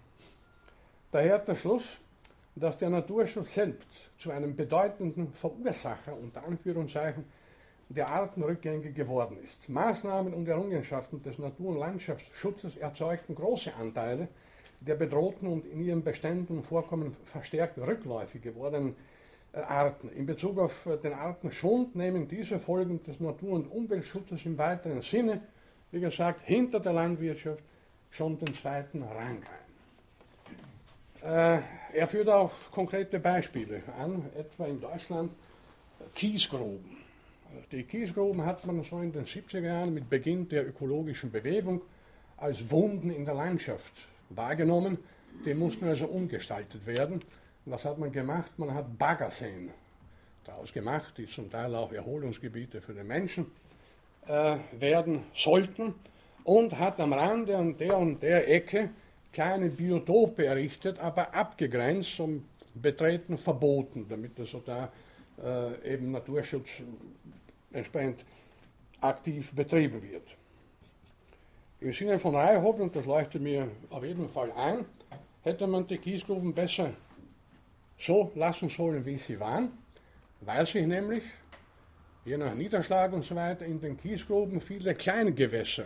Daher 1.11 1.39
der 1.39 1.55
Schluss, 1.55 1.97
dass 2.55 2.77
der 2.77 2.89
Naturschutz 2.89 3.53
selbst 3.53 4.09
zu 4.17 4.31
einem 4.31 4.55
bedeutenden 4.55 5.33
Verursacher 5.33 6.17
unter 6.17 6.43
Anführungszeichen 6.45 7.25
der 7.89 8.07
Artenrückgänge 8.07 8.91
geworden 8.91 9.37
ist. 9.43 9.67
Maßnahmen 9.67 10.33
und 10.33 10.47
Errungenschaften 10.47 11.21
des 11.21 11.37
Natur- 11.37 11.71
und 11.71 11.79
Landschaftsschutzes 11.79 12.77
erzeugten 12.77 13.35
große 13.35 13.73
Anteile 13.75 14.29
der 14.81 14.95
bedrohten 14.95 15.47
und 15.47 15.65
in 15.65 15.83
ihren 15.83 16.03
Beständen 16.03 16.63
Vorkommen 16.63 17.15
verstärkt 17.25 17.77
rückläufig 17.77 18.41
gewordenen 18.41 18.95
äh, 19.53 19.59
Arten. 19.59 20.09
In 20.09 20.25
Bezug 20.25 20.59
auf 20.59 20.85
äh, 20.85 20.97
den 20.97 21.13
Artenschwund 21.13 21.95
nehmen 21.95 22.27
diese 22.27 22.59
Folgen 22.59 23.01
des 23.03 23.19
Natur- 23.19 23.53
und 23.53 23.71
Umweltschutzes 23.71 24.45
im 24.45 24.57
weiteren 24.57 25.01
Sinne 25.01 25.41
wie 25.91 25.99
gesagt, 25.99 26.41
hinter 26.41 26.79
der 26.79 26.93
Landwirtschaft 26.93 27.63
schon 28.09 28.39
den 28.39 28.55
zweiten 28.55 29.03
Rang 29.03 29.43
ein. 31.21 31.29
Äh, 31.29 31.61
er 31.93 32.07
führt 32.07 32.29
auch 32.29 32.51
konkrete 32.71 33.19
Beispiele 33.19 33.83
an, 33.97 34.25
etwa 34.35 34.65
in 34.65 34.79
Deutschland 34.79 35.31
Kiesgruben. 36.15 36.97
Die 37.71 37.83
Kiesgruben 37.83 38.45
hat 38.45 38.65
man 38.65 38.83
so 38.83 38.99
in 39.01 39.11
den 39.11 39.25
70er 39.25 39.59
Jahren 39.59 39.93
mit 39.93 40.09
Beginn 40.09 40.47
der 40.47 40.67
ökologischen 40.67 41.31
Bewegung 41.31 41.81
als 42.37 42.71
Wunden 42.71 43.11
in 43.11 43.25
der 43.25 43.35
Landschaft 43.35 44.07
wahrgenommen. 44.35 44.97
Die 45.45 45.53
mussten 45.53 45.87
also 45.87 46.05
umgestaltet 46.05 46.85
werden. 46.85 47.21
Was 47.65 47.85
hat 47.85 47.97
man 47.97 48.11
gemacht? 48.11 48.51
Man 48.57 48.73
hat 48.73 48.97
Baggerseen 48.97 49.71
daraus 50.43 50.73
gemacht, 50.73 51.17
die 51.17 51.27
zum 51.27 51.49
Teil 51.49 51.75
auch 51.75 51.91
Erholungsgebiete 51.91 52.81
für 52.81 52.93
den 52.93 53.07
Menschen 53.07 53.45
äh, 54.27 54.57
werden 54.71 55.23
sollten 55.35 55.93
und 56.43 56.77
hat 56.77 56.99
am 56.99 57.13
Rande 57.13 57.57
an 57.57 57.77
der 57.77 57.97
und 57.97 58.21
der 58.21 58.49
Ecke 58.49 58.89
kleine 59.31 59.69
Biotope 59.69 60.45
errichtet, 60.45 60.99
aber 60.99 61.33
abgegrenzt 61.33 62.19
und 62.19 62.43
betreten 62.75 63.37
verboten, 63.37 64.05
damit 64.09 64.39
also 64.39 64.61
da 64.65 64.91
äh, 65.43 65.93
eben 65.93 66.11
Naturschutz 66.11 66.69
entsprechend 67.71 68.25
aktiv 68.99 69.51
betrieben 69.53 70.01
wird. 70.01 70.37
Im 71.81 71.91
Sinne 71.91 72.19
von 72.19 72.35
Reihoff, 72.35 72.79
und 72.79 72.95
das 72.95 73.05
leuchtet 73.05 73.41
mir 73.41 73.67
auf 73.89 74.03
jeden 74.03 74.29
Fall 74.29 74.51
ein, 74.51 74.85
hätte 75.41 75.65
man 75.65 75.87
die 75.87 75.97
Kiesgruben 75.97 76.53
besser 76.53 76.93
so 77.97 78.31
lassen 78.35 78.69
sollen, 78.69 79.03
wie 79.03 79.17
sie 79.17 79.39
waren, 79.39 79.71
weil 80.41 80.63
sich 80.67 80.85
nämlich 80.85 81.23
je 82.23 82.37
nach 82.37 82.53
Niederschlag 82.53 83.11
und 83.13 83.23
so 83.23 83.35
weiter 83.35 83.65
in 83.65 83.81
den 83.81 83.97
Kiesgruben 83.97 84.61
viele 84.61 84.93
kleine 84.93 85.33
Gewässer 85.33 85.85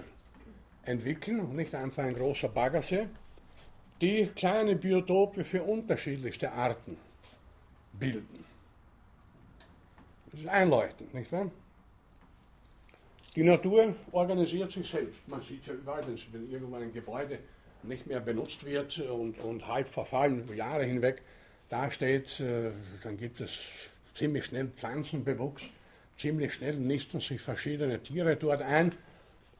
entwickeln, 0.84 1.56
nicht 1.56 1.74
einfach 1.74 2.04
ein 2.04 2.14
großer 2.14 2.50
Baggersee, 2.50 3.08
die 4.02 4.28
kleine 4.36 4.76
Biotope 4.76 5.46
für 5.46 5.64
unterschiedlichste 5.64 6.52
Arten 6.52 6.98
bilden. 7.94 8.44
Das 10.30 10.42
ist 10.42 10.50
einleuchtend, 10.50 11.14
nicht 11.14 11.32
wahr? 11.32 11.50
Die 13.36 13.44
Natur 13.44 13.94
organisiert 14.12 14.72
sich 14.72 14.90
selbst. 14.90 15.20
Man 15.28 15.42
sieht 15.42 15.66
ja 15.68 15.74
überall, 15.74 16.04
wenn 16.32 16.50
irgendwann 16.50 16.84
ein 16.84 16.94
Gebäude 16.94 17.40
nicht 17.84 18.08
mehr 18.08 18.20
benutzt 18.20 18.66
wird 18.66 18.98
und, 19.00 19.40
und 19.40 19.68
halb 19.68 19.88
verfallen 19.88 20.44
Jahre 20.56 20.86
hinweg 20.86 21.22
dasteht, 21.70 22.40
äh, 22.40 22.72
dann 23.04 23.18
gibt 23.18 23.42
es 23.42 23.52
ziemlich 24.14 24.46
schnell 24.46 24.68
Pflanzenbewuchs 24.68 25.64
ziemlich 26.18 26.54
schnell 26.54 26.76
nisten 26.76 27.20
sich 27.20 27.42
verschiedene 27.42 28.02
Tiere 28.02 28.36
dort 28.36 28.62
ein 28.62 28.94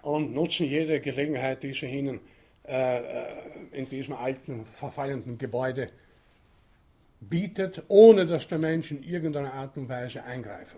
und 0.02 0.34
nutzen 0.34 0.66
jede 0.66 1.00
Gelegenheit, 1.00 1.64
die 1.64 1.74
sie 1.74 1.88
ihnen 1.88 2.20
äh, 2.68 2.98
äh, 2.98 3.26
in 3.72 3.90
diesem 3.90 4.16
alten, 4.16 4.66
verfallenden 4.66 5.38
Gebäude 5.38 5.90
bietet, 7.20 7.84
ohne 7.88 8.26
dass 8.26 8.48
der 8.48 8.60
Mensch 8.60 8.92
in 8.92 9.04
irgendeiner 9.04 9.54
Art 9.54 9.78
und 9.78 9.90
Weise 9.90 10.24
eingreifen. 10.24 10.78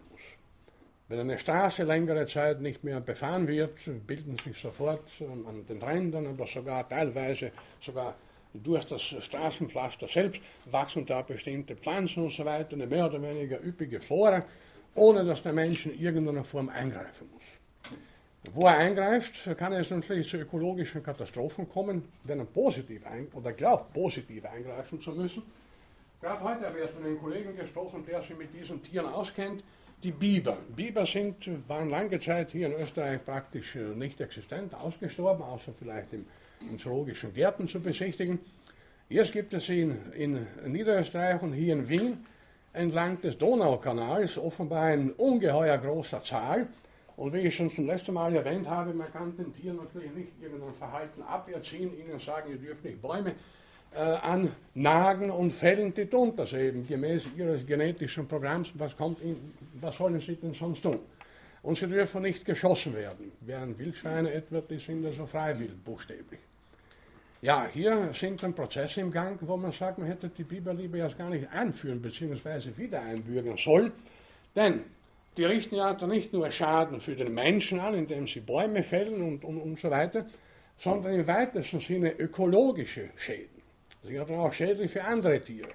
Wenn 1.10 1.20
eine 1.20 1.38
Straße 1.38 1.84
längere 1.84 2.28
Zeit 2.28 2.62
nicht 2.62 2.84
mehr 2.84 3.00
befahren 3.00 3.48
wird, 3.48 3.78
bilden 4.06 4.38
sich 4.38 4.60
sofort 4.60 5.04
an 5.22 5.66
den 5.68 5.82
Rändern 5.82 6.28
oder 6.28 6.46
sogar 6.46 6.88
teilweise 6.88 7.52
sogar 7.80 8.16
durch 8.54 8.86
das 8.86 9.02
Straßenpflaster 9.02 10.08
selbst 10.08 10.42
wachsen 10.66 11.06
da 11.06 11.22
bestimmte 11.22 11.76
Pflanzen 11.76 12.24
und 12.24 12.34
so 12.34 12.44
weiter, 12.44 12.74
eine 12.74 12.88
mehr 12.88 13.06
oder 13.06 13.22
weniger 13.22 13.64
üppige 13.64 14.02
Flora 14.02 14.44
ohne 14.98 15.24
dass 15.24 15.44
der 15.44 15.54
Mensch 15.54 15.86
in 15.86 16.00
irgendeiner 16.00 16.44
Form 16.44 16.70
eingreifen 16.70 17.30
muss. 17.32 17.44
Wo 18.54 18.66
er 18.66 18.78
eingreift, 18.78 19.48
kann 19.58 19.74
es 19.74 19.92
natürlich 19.92 20.30
zu 20.30 20.38
ökologischen 20.38 21.04
Katastrophen 21.04 21.70
kommen, 21.70 22.04
wenn 22.24 22.40
er 22.40 22.46
positiv 22.46 23.04
oder 23.34 23.54
glaubt, 23.54 23.94
positiv 23.94 24.46
eingreifen 24.46 25.00
zu 25.02 25.12
müssen. 25.12 25.44
Gerade 26.22 26.44
heute 26.44 26.66
habe 26.66 26.78
ich 26.78 26.84
erst 26.84 26.96
mit 26.96 27.06
einem 27.06 27.20
Kollegen 27.20 27.56
gesprochen, 27.56 28.04
der 28.08 28.22
sich 28.22 28.36
mit 28.36 28.54
diesen 28.54 28.82
Tieren 28.82 29.08
auskennt. 29.08 29.64
Die 30.04 30.12
Biber. 30.12 30.58
Biber 30.76 31.08
sind, 31.08 31.50
waren 31.68 31.90
lange 31.90 32.20
Zeit 32.20 32.52
hier 32.52 32.68
in 32.68 32.74
Österreich 32.74 33.26
praktisch 33.26 33.76
äh, 33.76 33.96
nicht 33.96 34.22
existent, 34.22 34.76
ausgestorben, 34.76 35.42
außer 35.42 35.74
vielleicht 35.78 36.14
in, 36.14 36.28
in 36.70 36.78
zoologischen 36.78 37.34
Gärten 37.34 37.68
zu 37.68 37.80
besichtigen. 37.80 38.38
Jetzt 39.10 39.32
gibt 39.32 39.54
es 39.54 39.66
sie 39.66 39.82
in, 39.82 39.98
in 40.64 40.72
Niederösterreich 40.72 41.42
und 41.42 41.54
hier 41.54 41.74
in 41.74 41.90
Wien 41.90 42.16
entlang 42.74 43.20
des 43.20 43.40
Donaukanals, 43.40 44.38
offenbar 44.38 44.94
in 44.94 45.12
ungeheuer 45.14 45.80
großer 45.80 46.24
Zahl. 46.24 46.68
Und 47.16 47.34
wie 47.34 47.40
ich 47.40 47.56
schon 47.56 47.72
zum 47.72 47.88
letzten 47.88 48.14
Mal 48.14 48.36
erwähnt 48.36 48.70
habe, 48.70 48.94
man 48.94 49.12
kann 49.12 49.36
den 49.36 49.52
Tieren 49.52 49.78
natürlich 49.78 50.14
nicht 50.14 50.32
irgendein 50.40 50.76
Verhalten 50.76 51.24
aberziehen, 51.24 51.92
ihnen 51.98 52.20
sagen, 52.20 52.52
ihr 52.52 52.58
dürft 52.58 52.84
nicht 52.84 53.02
Bäume 53.02 53.34
äh, 53.96 54.00
annagen 54.00 55.32
und 55.32 55.52
fällen 55.52 55.94
die 55.94 56.06
tun 56.06 56.34
das 56.36 56.54
eben 56.54 56.88
gemäß 56.88 57.24
ihres 57.36 57.66
genetischen 57.66 58.28
Programms. 58.28 58.70
Was, 58.76 58.96
kommt 58.96 59.22
in, 59.22 59.54
was 59.82 59.98
sollen 59.98 60.20
sie 60.20 60.36
denn 60.36 60.54
sonst 60.54 60.82
tun? 60.82 61.00
Und 61.64 61.78
sie 61.78 61.88
dürfen 61.88 62.22
nicht 62.22 62.46
geschossen 62.46 62.96
werden, 62.96 63.32
während 63.42 63.78
Wildschweine 63.78 64.32
etwa, 64.32 64.62
die 64.62 64.80
sind 64.80 65.06
also 65.06 65.26
freiwillig, 65.26 65.76
buchstäblich. 65.84 66.40
Ja, 67.42 67.68
hier 67.72 68.10
sind 68.14 68.42
dann 68.42 68.54
Prozesse 68.54 69.02
im 69.02 69.12
Gang, 69.12 69.38
wo 69.42 69.58
man 69.58 69.72
sagt, 69.72 70.00
man 70.00 70.08
hätte 70.08 70.30
die 70.30 70.44
Bibel 70.44 70.76
lieber 70.76 70.98
erst 70.98 71.18
gar 71.18 71.30
nicht 71.30 71.48
einführen 71.52 72.02
bzw. 72.02 72.76
wieder 72.76 73.02
einbürgern 73.02 73.58
sollen. 73.58 73.92
Denn 74.56 74.82
die 75.38 75.46
richten 75.46 75.76
ja 75.76 75.94
dann 75.94 76.10
nicht 76.10 76.34
nur 76.34 76.50
Schaden 76.50 77.00
für 77.00 77.16
den 77.16 77.34
Menschen 77.34 77.80
an, 77.80 77.94
indem 77.94 78.28
sie 78.28 78.40
Bäume 78.40 78.82
fällen 78.82 79.22
und, 79.22 79.44
und, 79.44 79.58
und 79.60 79.80
so 79.80 79.92
weiter, 79.92 80.26
sondern 80.78 81.14
im 81.14 81.28
weitesten 81.28 81.80
Sinne 81.80 82.12
ökologische 82.18 83.10
Schäden. 83.16 83.57
Sie 84.08 84.20
haben 84.20 84.36
auch 84.36 84.54
schädlich 84.54 84.92
für 84.92 85.04
andere 85.04 85.40
Tiere. 85.42 85.70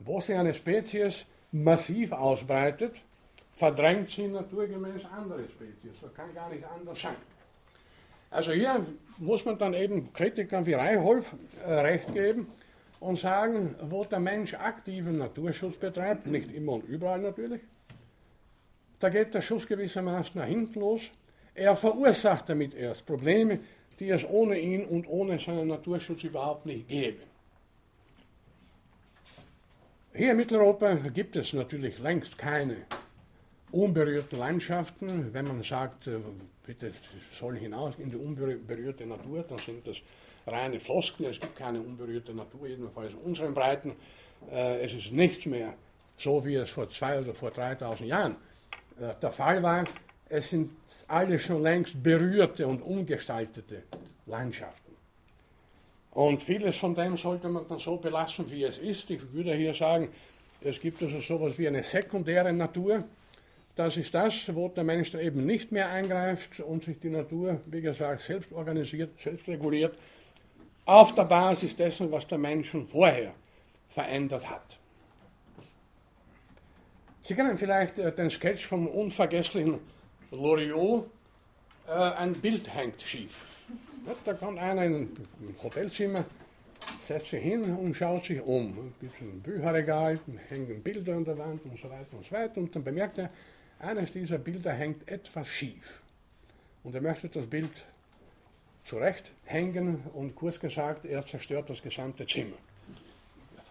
Wo 0.00 0.20
sich 0.20 0.36
eine 0.36 0.54
Spezies 0.54 1.26
massiv 1.52 2.12
ausbreitet, 2.12 2.94
verdrängt 3.54 4.10
sie 4.10 4.28
naturgemäß 4.28 5.04
andere 5.16 5.44
Spezies. 5.44 6.00
Das 6.00 6.14
kann 6.14 6.32
gar 6.34 6.48
nicht 6.48 6.64
anders 6.64 7.00
sein. 7.00 7.16
Also 8.30 8.52
hier 8.52 8.84
muss 9.18 9.44
man 9.44 9.58
dann 9.58 9.74
eben 9.74 10.12
Kritikern 10.12 10.66
wie 10.66 10.74
Reichholf 10.74 11.34
äh, 11.66 11.72
recht 11.72 12.12
geben 12.12 12.46
und 13.00 13.18
sagen, 13.18 13.74
wo 13.88 14.04
der 14.04 14.20
Mensch 14.20 14.54
aktiven 14.54 15.18
Naturschutz 15.18 15.78
betreibt, 15.78 16.26
nicht 16.26 16.52
immer 16.52 16.72
und 16.74 16.84
überall 16.84 17.20
natürlich, 17.20 17.62
da 19.00 19.08
geht 19.08 19.32
der 19.32 19.40
Schuss 19.40 19.66
gewissermaßen 19.66 20.40
nach 20.40 20.46
hinten 20.46 20.80
los. 20.80 21.10
Er 21.54 21.74
verursacht 21.76 22.48
damit 22.48 22.74
erst 22.74 23.06
Probleme, 23.06 23.60
die 23.98 24.10
es 24.10 24.24
ohne 24.28 24.58
ihn 24.58 24.84
und 24.84 25.08
ohne 25.08 25.38
seinen 25.38 25.68
Naturschutz 25.68 26.24
überhaupt 26.24 26.66
nicht 26.66 26.88
gäbe. 26.88 27.22
Hier 30.18 30.32
in 30.32 30.36
Mitteleuropa 30.36 30.94
gibt 31.14 31.36
es 31.36 31.52
natürlich 31.52 32.00
längst 32.00 32.36
keine 32.36 32.78
unberührten 33.70 34.36
Landschaften. 34.36 35.32
Wenn 35.32 35.46
man 35.46 35.62
sagt, 35.62 36.08
äh, 36.08 36.18
bitte 36.66 36.92
soll 37.30 37.56
hinaus 37.56 37.94
in 38.00 38.08
die 38.08 38.16
unberührte 38.16 39.06
Natur, 39.06 39.44
dann 39.48 39.58
sind 39.58 39.86
das 39.86 39.98
reine 40.44 40.80
Floskeln. 40.80 41.30
Es 41.30 41.38
gibt 41.38 41.54
keine 41.54 41.80
unberührte 41.80 42.34
Natur, 42.34 42.66
jedenfalls 42.66 43.12
in 43.12 43.18
unseren 43.20 43.54
Breiten. 43.54 43.92
Äh, 44.50 44.84
es 44.84 44.92
ist 44.92 45.12
nichts 45.12 45.46
mehr 45.46 45.74
so, 46.16 46.44
wie 46.44 46.56
es 46.56 46.70
vor 46.70 46.90
zwei 46.90 47.20
oder 47.20 47.32
vor 47.32 47.52
3000 47.52 48.08
Jahren 48.08 48.34
äh, 49.00 49.14
der 49.22 49.30
Fall 49.30 49.62
war. 49.62 49.84
Es 50.28 50.50
sind 50.50 50.72
alle 51.06 51.38
schon 51.38 51.62
längst 51.62 52.02
berührte 52.02 52.66
und 52.66 52.82
umgestaltete 52.82 53.84
Landschaften. 54.26 54.87
Und 56.18 56.42
vieles 56.42 56.76
von 56.76 56.96
dem 56.96 57.16
sollte 57.16 57.48
man 57.48 57.68
dann 57.68 57.78
so 57.78 57.96
belassen, 57.96 58.50
wie 58.50 58.64
es 58.64 58.76
ist. 58.78 59.08
Ich 59.08 59.32
würde 59.32 59.54
hier 59.54 59.72
sagen, 59.72 60.08
es 60.60 60.80
gibt 60.80 61.00
also 61.00 61.20
sowas 61.20 61.56
wie 61.58 61.68
eine 61.68 61.84
sekundäre 61.84 62.52
Natur. 62.52 63.04
Das 63.76 63.96
ist 63.96 64.12
das, 64.12 64.52
wo 64.52 64.66
der 64.66 64.82
Mensch 64.82 65.14
eben 65.14 65.46
nicht 65.46 65.70
mehr 65.70 65.88
eingreift 65.90 66.58
und 66.58 66.82
sich 66.82 66.98
die 66.98 67.10
Natur, 67.10 67.60
wie 67.66 67.80
gesagt, 67.80 68.22
selbst 68.22 68.50
organisiert, 68.50 69.10
selbst 69.20 69.46
reguliert, 69.46 69.96
auf 70.86 71.14
der 71.14 71.22
Basis 71.22 71.76
dessen, 71.76 72.10
was 72.10 72.26
der 72.26 72.38
Mensch 72.38 72.70
schon 72.70 72.84
vorher 72.84 73.32
verändert 73.88 74.50
hat. 74.50 74.76
Sie 77.22 77.36
kennen 77.36 77.56
vielleicht 77.56 77.96
äh, 77.98 78.12
den 78.12 78.30
Sketch 78.32 78.66
vom 78.66 78.88
unvergesslichen 78.88 79.78
Loriot, 80.32 81.08
äh, 81.86 81.92
ein 81.92 82.32
Bild 82.32 82.74
hängt 82.74 83.00
schief. 83.02 83.57
Da 84.24 84.32
kommt 84.32 84.58
einer 84.58 84.84
in 84.84 84.94
ein 84.94 85.54
Hotelzimmer, 85.62 86.24
setzt 87.06 87.26
sich 87.26 87.42
hin 87.42 87.76
und 87.76 87.94
schaut 87.94 88.24
sich 88.24 88.40
um. 88.40 88.92
Es 88.94 89.00
gibt 89.00 89.20
ein 89.20 89.40
Bücherregal, 89.40 90.18
hängen 90.48 90.82
Bilder 90.82 91.14
an 91.16 91.24
der 91.24 91.36
Wand 91.36 91.62
und 91.64 91.78
so 91.78 91.90
weiter 91.90 92.16
und 92.16 92.24
so 92.24 92.32
weiter. 92.32 92.58
Und 92.58 92.74
dann 92.74 92.84
bemerkt 92.84 93.18
er, 93.18 93.30
eines 93.80 94.10
dieser 94.12 94.38
Bilder 94.38 94.72
hängt 94.72 95.06
etwas 95.08 95.48
schief. 95.48 96.00
Und 96.84 96.94
er 96.94 97.02
möchte 97.02 97.28
das 97.28 97.46
Bild 97.46 97.84
zurechthängen 98.84 100.02
und 100.14 100.34
kurz 100.34 100.58
gesagt, 100.58 101.04
er 101.04 101.26
zerstört 101.26 101.68
das 101.68 101.82
gesamte 101.82 102.26
Zimmer. 102.26 102.56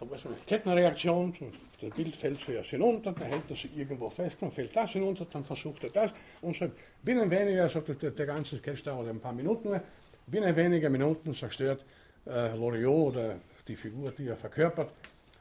Er 0.00 0.06
Kettenreaktion, 0.46 1.34
das 1.80 1.90
Bild 1.90 2.14
fällt 2.14 2.40
zuerst 2.40 2.70
hinunter, 2.70 3.12
dann 3.12 3.26
hält 3.28 3.48
sich 3.48 3.76
irgendwo 3.76 4.08
fest, 4.08 4.36
dann 4.40 4.52
fällt 4.52 4.76
das 4.76 4.92
hinunter, 4.92 5.26
dann 5.32 5.42
versucht 5.42 5.82
er 5.82 5.90
das. 5.90 6.12
Und 6.40 6.56
so 6.56 6.70
binnen 7.02 7.28
weniger, 7.28 7.64
also 7.64 7.80
der, 7.80 8.12
der 8.12 8.26
ganze 8.26 8.58
Sketch 8.58 8.84
dauert 8.84 9.08
ein 9.08 9.18
paar 9.18 9.32
Minuten 9.32 9.70
nur, 9.70 9.82
binnen 10.30 10.54
weniger 10.54 10.90
Minuten 10.90 11.34
zerstört 11.34 11.82
äh, 12.26 12.56
Loriot 12.56 13.14
oder 13.14 13.36
die 13.66 13.76
Figur, 13.76 14.12
die 14.16 14.28
er 14.28 14.36
verkörpert, 14.36 14.92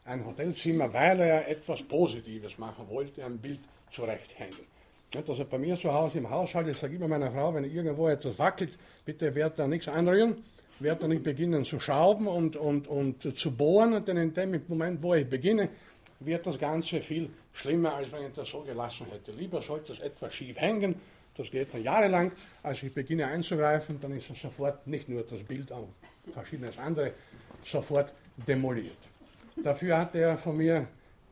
ein 0.05 0.25
Hotelzimmer, 0.25 0.91
weil 0.93 1.19
er 1.19 1.47
etwas 1.49 1.83
Positives 1.83 2.57
machen 2.57 2.85
wollte, 2.89 3.23
ein 3.23 3.37
Bild 3.37 3.59
zurechthängen. 3.91 4.77
Also 5.15 5.45
bei 5.45 5.57
mir 5.57 5.77
zu 5.77 5.93
Hause 5.93 6.17
im 6.17 6.29
Haushalt, 6.29 6.67
ich 6.67 6.77
sage 6.77 6.95
immer 6.95 7.07
meiner 7.07 7.31
Frau, 7.31 7.53
wenn 7.53 7.63
irgendwo 7.63 8.07
etwas 8.07 8.37
wackelt, 8.39 8.77
bitte 9.05 9.33
werd 9.33 9.57
da 9.57 9.67
nichts 9.67 9.87
anrühren, 9.87 10.35
werd 10.79 11.01
da 11.01 11.07
nicht 11.07 11.23
beginnen 11.23 11.63
zu 11.63 11.79
schrauben 11.79 12.27
und, 12.27 12.55
und, 12.55 12.87
und 12.87 13.37
zu 13.37 13.55
bohren, 13.55 14.03
denn 14.03 14.17
in 14.17 14.33
dem 14.33 14.61
Moment, 14.67 15.01
wo 15.01 15.13
ich 15.13 15.27
beginne, 15.29 15.69
wird 16.19 16.45
das 16.45 16.59
Ganze 16.59 17.01
viel 17.01 17.29
schlimmer, 17.53 17.95
als 17.95 18.11
wenn 18.11 18.27
ich 18.27 18.33
das 18.33 18.49
so 18.49 18.61
gelassen 18.61 19.07
hätte. 19.11 19.31
Lieber 19.31 19.61
sollte 19.61 19.93
es 19.93 19.99
etwas 19.99 20.33
schief 20.33 20.57
hängen, 20.57 20.95
das 21.37 21.51
geht 21.51 21.73
dann 21.73 21.83
jahrelang. 21.83 22.31
Als 22.63 22.83
ich 22.83 22.93
beginne 22.93 23.27
einzugreifen, 23.27 23.99
dann 24.01 24.15
ist 24.17 24.29
es 24.29 24.41
sofort 24.41 24.85
nicht 24.87 25.07
nur 25.07 25.23
das 25.23 25.43
Bild, 25.43 25.71
auch 25.71 25.87
verschiedenes 26.33 26.77
andere, 26.77 27.13
sofort 27.65 28.13
demoliert. 28.35 28.97
Dafür 29.63 29.97
hat 29.97 30.15
er 30.15 30.37
von 30.37 30.57
mir 30.57 30.87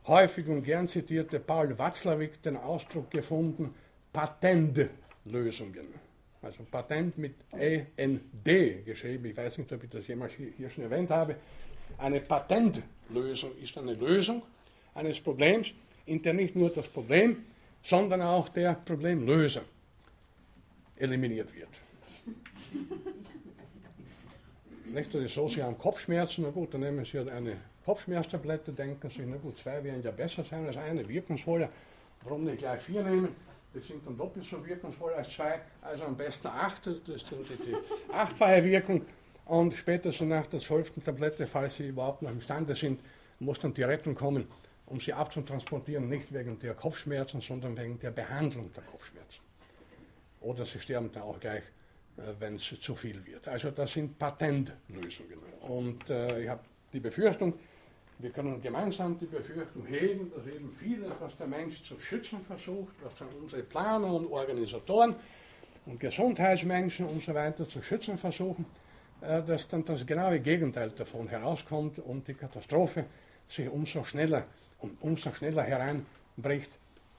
häufig 0.06 0.46
und 0.48 0.62
gern 0.62 0.88
zitierte 0.88 1.40
Paul 1.40 1.78
Watzlawick 1.78 2.42
den 2.42 2.56
Ausdruck 2.56 3.10
gefunden, 3.10 3.74
Patentlösungen. 4.12 6.06
Also 6.42 6.62
Patent 6.70 7.18
mit 7.18 7.34
E-N-D 7.52 8.82
geschrieben, 8.84 9.26
ich 9.26 9.36
weiß 9.36 9.58
nicht, 9.58 9.72
ob 9.72 9.82
ich 9.82 9.90
das 9.90 10.06
jemals 10.06 10.32
hier 10.34 10.70
schon 10.70 10.84
erwähnt 10.84 11.10
habe. 11.10 11.36
Eine 11.98 12.20
Patentlösung 12.20 13.50
ist 13.60 13.76
eine 13.78 13.94
Lösung 13.94 14.42
eines 14.94 15.20
Problems, 15.20 15.72
in 16.04 16.22
der 16.22 16.34
nicht 16.34 16.54
nur 16.54 16.70
das 16.70 16.88
Problem, 16.88 17.44
sondern 17.82 18.22
auch 18.22 18.48
der 18.48 18.74
Problemlöser 18.74 19.62
eliminiert 20.96 21.54
wird. 21.54 21.68
Nicht, 24.92 25.12
das 25.12 25.22
ist 25.22 25.34
so, 25.34 25.48
Sie 25.48 25.62
haben 25.62 25.76
Kopfschmerzen, 25.76 26.44
na 26.44 26.50
gut, 26.50 26.72
dann 26.72 26.80
nehmen 26.80 27.04
Sie 27.04 27.18
halt 27.18 27.30
eine 27.30 27.56
Kopfschmerztablette, 27.84 28.72
denken 28.72 29.10
Sie, 29.10 29.22
na 29.26 29.36
gut, 29.36 29.58
zwei 29.58 29.82
werden 29.82 30.02
ja 30.02 30.12
besser 30.12 30.44
sein 30.44 30.66
als 30.66 30.76
eine, 30.76 31.06
wirkungsvoller. 31.08 31.68
Warum 32.22 32.44
nicht 32.44 32.58
gleich 32.58 32.80
vier 32.80 33.02
nehmen? 33.02 33.28
Die 33.74 33.80
sind 33.80 34.06
dann 34.06 34.16
doppelt 34.16 34.46
so 34.46 34.64
wirkungsvoll 34.64 35.12
als 35.14 35.30
zwei, 35.30 35.60
also 35.82 36.04
am 36.04 36.16
besten 36.16 36.46
acht, 36.48 36.86
das 36.86 36.96
ist 37.08 37.30
die, 37.30 37.66
die 37.66 37.74
achtfache 38.12 38.64
Wirkung. 38.64 39.02
Und 39.44 39.74
spätestens 39.74 40.28
nach 40.28 40.46
der 40.46 40.60
zwölften 40.60 41.02
Tablette, 41.02 41.46
falls 41.46 41.76
Sie 41.76 41.88
überhaupt 41.88 42.22
noch 42.22 42.30
imstande 42.30 42.74
sind, 42.74 43.00
muss 43.38 43.58
dann 43.58 43.74
die 43.74 43.82
Rettung 43.82 44.14
kommen, 44.14 44.46
um 44.86 44.98
Sie 44.98 45.12
abzutransportieren, 45.12 46.08
nicht 46.08 46.32
wegen 46.32 46.58
der 46.58 46.74
Kopfschmerzen, 46.74 47.40
sondern 47.40 47.76
wegen 47.76 47.98
der 47.98 48.12
Behandlung 48.12 48.72
der 48.72 48.84
Kopfschmerzen. 48.84 49.45
Oder 50.46 50.64
Sie 50.64 50.80
sterben 50.80 51.10
dann 51.12 51.22
auch 51.22 51.38
gleich 51.40 51.62
äh, 52.16 52.32
wenn 52.38 52.56
es 52.56 52.80
zu 52.80 52.94
viel 52.94 53.24
wird. 53.26 53.46
Also 53.46 53.70
das 53.70 53.92
sind 53.92 54.18
Patentlösungen. 54.18 55.38
Und 55.68 56.08
äh, 56.08 56.44
ich 56.44 56.48
habe 56.48 56.62
die 56.92 57.00
Befürchtung, 57.00 57.52
wir 58.18 58.30
können 58.30 58.60
gemeinsam 58.62 59.18
die 59.18 59.26
Befürchtung 59.26 59.84
hegen, 59.84 60.32
dass 60.34 60.46
eben 60.54 60.70
vieles, 60.70 61.12
was 61.20 61.36
der 61.36 61.46
Mensch 61.46 61.82
zu 61.82 62.00
schützen 62.00 62.40
versucht, 62.46 62.94
was 63.02 63.14
dann 63.16 63.28
unsere 63.42 63.62
Planer 63.62 64.10
und 64.14 64.32
Organisatoren 64.32 65.14
und 65.84 66.00
Gesundheitsmenschen 66.00 67.04
und 67.04 67.22
so 67.22 67.34
weiter 67.34 67.68
zu 67.68 67.82
schützen 67.82 68.16
versuchen, 68.16 68.64
äh, 69.20 69.42
dass 69.42 69.68
dann 69.68 69.84
das 69.84 70.06
genaue 70.06 70.40
Gegenteil 70.40 70.90
davon 70.90 71.28
herauskommt 71.28 71.98
und 71.98 72.26
die 72.26 72.34
Katastrophe 72.34 73.04
sich 73.46 73.68
umso 73.68 74.04
schneller 74.04 74.46
und 74.78 75.02
umso 75.02 75.32
schneller 75.34 75.64
hereinbricht. 75.64 76.70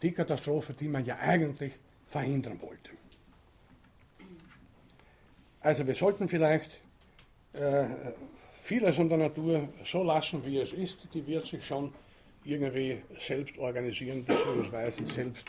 Die 0.01 0.11
Katastrophe, 0.11 0.73
die 0.73 0.87
man 0.87 1.05
ja 1.05 1.17
eigentlich 1.19 1.73
verhindern 2.07 2.59
wollte. 2.59 2.96
Also 5.61 5.85
wir 5.85 5.95
sollten 5.95 6.27
vielleicht 6.29 6.79
äh, 7.53 7.85
vieles 8.63 8.99
an 8.99 9.09
der 9.09 9.17
Natur 9.17 9.69
so 9.85 10.03
lassen, 10.03 10.45
wie 10.45 10.59
es 10.59 10.71
ist. 10.71 10.99
Die 11.13 11.25
wird 11.25 11.45
sich 11.47 11.65
schon 11.65 11.93
irgendwie 12.45 13.01
selbst 13.17 13.57
organisieren 13.57 14.23
bzw. 14.23 15.05
selbst 15.05 15.45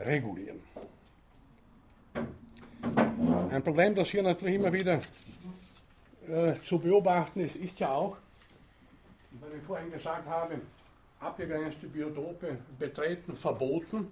regulieren. 0.00 0.60
Ein 3.50 3.62
Problem, 3.62 3.94
das 3.94 4.08
hier 4.08 4.22
natürlich 4.22 4.54
immer 4.56 4.72
wieder 4.72 5.00
äh, 6.28 6.54
zu 6.54 6.78
beobachten 6.78 7.40
ist, 7.40 7.56
ist 7.56 7.78
ja 7.80 7.92
auch, 7.92 8.16
weil 9.40 9.58
ich 9.58 9.62
vorhin 9.64 9.90
gesagt 9.92 10.26
habe, 10.26 10.60
abgegrenzte 11.20 11.86
Biotope 11.86 12.58
betreten, 12.78 13.36
verboten. 13.36 14.10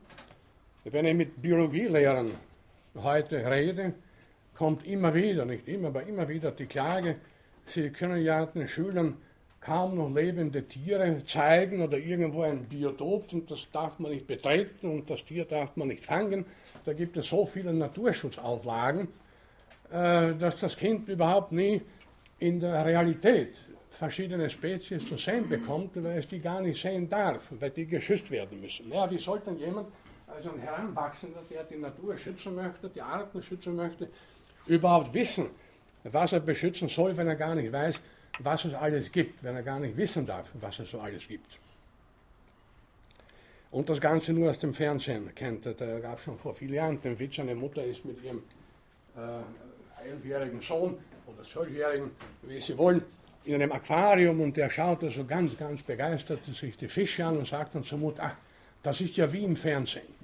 Wenn 0.84 1.06
ich 1.06 1.14
mit 1.14 1.42
Biologielehrern 1.42 2.30
heute 2.96 3.50
rede, 3.50 3.94
kommt 4.60 4.86
immer 4.86 5.14
wieder, 5.14 5.46
nicht 5.46 5.66
immer, 5.68 5.88
aber 5.88 6.02
immer 6.02 6.28
wieder 6.28 6.50
die 6.50 6.66
Klage, 6.66 7.16
sie 7.64 7.88
können 7.88 8.22
ja 8.22 8.44
den 8.44 8.68
Schülern 8.68 9.16
kaum 9.58 9.96
noch 9.96 10.14
lebende 10.14 10.64
Tiere 10.64 11.24
zeigen 11.24 11.80
oder 11.80 11.96
irgendwo 11.96 12.42
ein 12.42 12.64
Biotop 12.66 13.32
und 13.32 13.50
das 13.50 13.70
darf 13.72 13.98
man 13.98 14.12
nicht 14.12 14.26
betreten 14.26 14.90
und 14.90 15.08
das 15.08 15.24
Tier 15.24 15.46
darf 15.46 15.76
man 15.76 15.88
nicht 15.88 16.04
fangen. 16.04 16.44
Da 16.84 16.92
gibt 16.92 17.16
es 17.16 17.30
so 17.30 17.46
viele 17.46 17.72
Naturschutzauflagen, 17.72 19.08
äh, 19.90 20.34
dass 20.34 20.60
das 20.60 20.76
Kind 20.76 21.08
überhaupt 21.08 21.52
nie 21.52 21.80
in 22.38 22.60
der 22.60 22.84
Realität 22.84 23.54
verschiedene 23.88 24.50
Spezies 24.50 25.06
zu 25.06 25.16
sehen 25.16 25.48
bekommt, 25.48 25.92
weil 26.04 26.18
es 26.18 26.28
die 26.28 26.38
gar 26.38 26.60
nicht 26.60 26.82
sehen 26.82 27.08
darf, 27.08 27.44
weil 27.58 27.70
die 27.70 27.86
geschützt 27.86 28.30
werden 28.30 28.60
müssen. 28.60 28.92
Ja, 28.92 29.10
wie 29.10 29.18
soll 29.18 29.40
denn 29.40 29.56
jemand, 29.56 29.88
also 30.26 30.50
ein 30.50 30.60
Heranwachsender, 30.60 31.40
der 31.50 31.64
die 31.64 31.78
Natur 31.78 32.14
schützen 32.18 32.54
möchte, 32.54 32.90
die 32.90 33.00
Arten 33.00 33.42
schützen 33.42 33.74
möchte, 33.74 34.10
überhaupt 34.66 35.12
wissen, 35.14 35.46
was 36.04 36.32
er 36.32 36.40
beschützen 36.40 36.88
soll, 36.88 37.16
wenn 37.16 37.26
er 37.26 37.36
gar 37.36 37.54
nicht 37.54 37.72
weiß, 37.72 38.00
was 38.40 38.64
es 38.64 38.74
alles 38.74 39.10
gibt, 39.12 39.42
wenn 39.42 39.56
er 39.56 39.62
gar 39.62 39.80
nicht 39.80 39.96
wissen 39.96 40.24
darf, 40.24 40.50
was 40.54 40.78
es 40.78 40.90
so 40.90 41.00
alles 41.00 41.26
gibt. 41.26 41.58
Und 43.70 43.88
das 43.88 44.00
Ganze 44.00 44.32
nur 44.32 44.50
aus 44.50 44.58
dem 44.58 44.74
Fernsehen 44.74 45.32
kennt. 45.34 45.66
Da 45.66 46.00
gab 46.00 46.18
es 46.18 46.24
schon 46.24 46.38
vor 46.38 46.54
vielen 46.54 46.74
Jahren 46.74 47.00
den 47.00 47.18
Witz, 47.18 47.38
eine 47.38 47.54
Mutter 47.54 47.84
ist 47.84 48.04
mit 48.04 48.22
ihrem 48.22 48.42
äh, 49.16 50.08
elfjährigen 50.10 50.60
Sohn 50.60 50.98
oder 51.26 51.44
zwölfjährigen, 51.44 52.10
wie 52.42 52.58
sie 52.58 52.76
wollen, 52.76 53.04
in 53.44 53.54
einem 53.54 53.72
Aquarium 53.72 54.40
und 54.40 54.56
der 54.56 54.68
schaut 54.68 55.02
also 55.02 55.24
ganz, 55.24 55.56
ganz 55.56 55.82
begeistert 55.82 56.44
sich 56.44 56.76
die 56.76 56.88
Fische 56.88 57.24
an 57.24 57.38
und 57.38 57.46
sagt 57.46 57.74
dann 57.74 57.84
zur 57.84 57.98
Mutter, 57.98 58.22
ach, 58.24 58.34
das 58.82 59.00
ist 59.00 59.16
ja 59.16 59.32
wie 59.32 59.44
im 59.44 59.56
Fernsehen. 59.56 60.19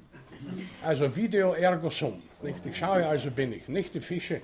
Also 0.83 1.15
Video 1.15 1.55
ergo 1.55 1.91
sum. 1.91 2.21
Nicht? 2.43 2.65
Ich 2.65 2.77
schaue, 2.77 3.07
also 3.07 3.31
bin 3.31 3.53
ich. 3.53 3.69
Nicht 3.69 3.95
die 3.95 4.01
Fische 4.01 4.41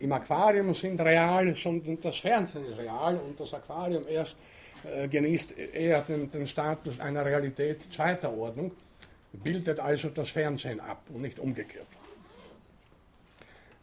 im 0.00 0.12
Aquarium 0.12 0.74
sind 0.74 1.00
real, 1.00 1.54
sondern 1.56 2.00
das 2.00 2.18
Fernsehen 2.18 2.64
ist 2.66 2.78
real 2.78 3.16
und 3.16 3.38
das 3.38 3.52
Aquarium 3.54 4.04
erst 4.08 4.36
äh, 4.84 5.08
genießt 5.08 5.58
eher 5.58 6.02
den, 6.02 6.30
den 6.30 6.46
Status 6.46 7.00
einer 7.00 7.24
Realität 7.24 7.92
zweiter 7.92 8.32
Ordnung, 8.32 8.72
bildet 9.32 9.80
also 9.80 10.08
das 10.10 10.30
Fernsehen 10.30 10.80
ab 10.80 11.02
und 11.12 11.22
nicht 11.22 11.38
umgekehrt. 11.38 11.86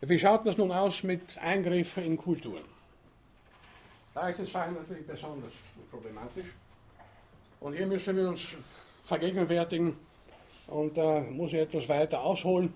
Wie 0.02 0.20
schaut 0.20 0.46
das 0.46 0.58
nun 0.58 0.72
aus 0.72 1.04
mit 1.04 1.38
Eingriffen 1.40 2.04
in 2.04 2.18
Kulturen? 2.18 2.64
Da 4.14 4.30
ist 4.30 4.52
Sache 4.52 4.72
natürlich 4.72 5.06
besonders 5.06 5.52
problematisch. 5.92 6.54
Und 7.60 7.74
hier 7.74 7.88
müssen 7.88 8.16
wir 8.16 8.30
uns 8.30 8.42
vergegenwärtigen, 9.04 9.98
und 10.68 10.98
da 10.98 11.22
muss 11.22 11.54
ich 11.54 11.60
etwas 11.60 11.88
weiter 11.90 12.22
ausholen, 12.22 12.74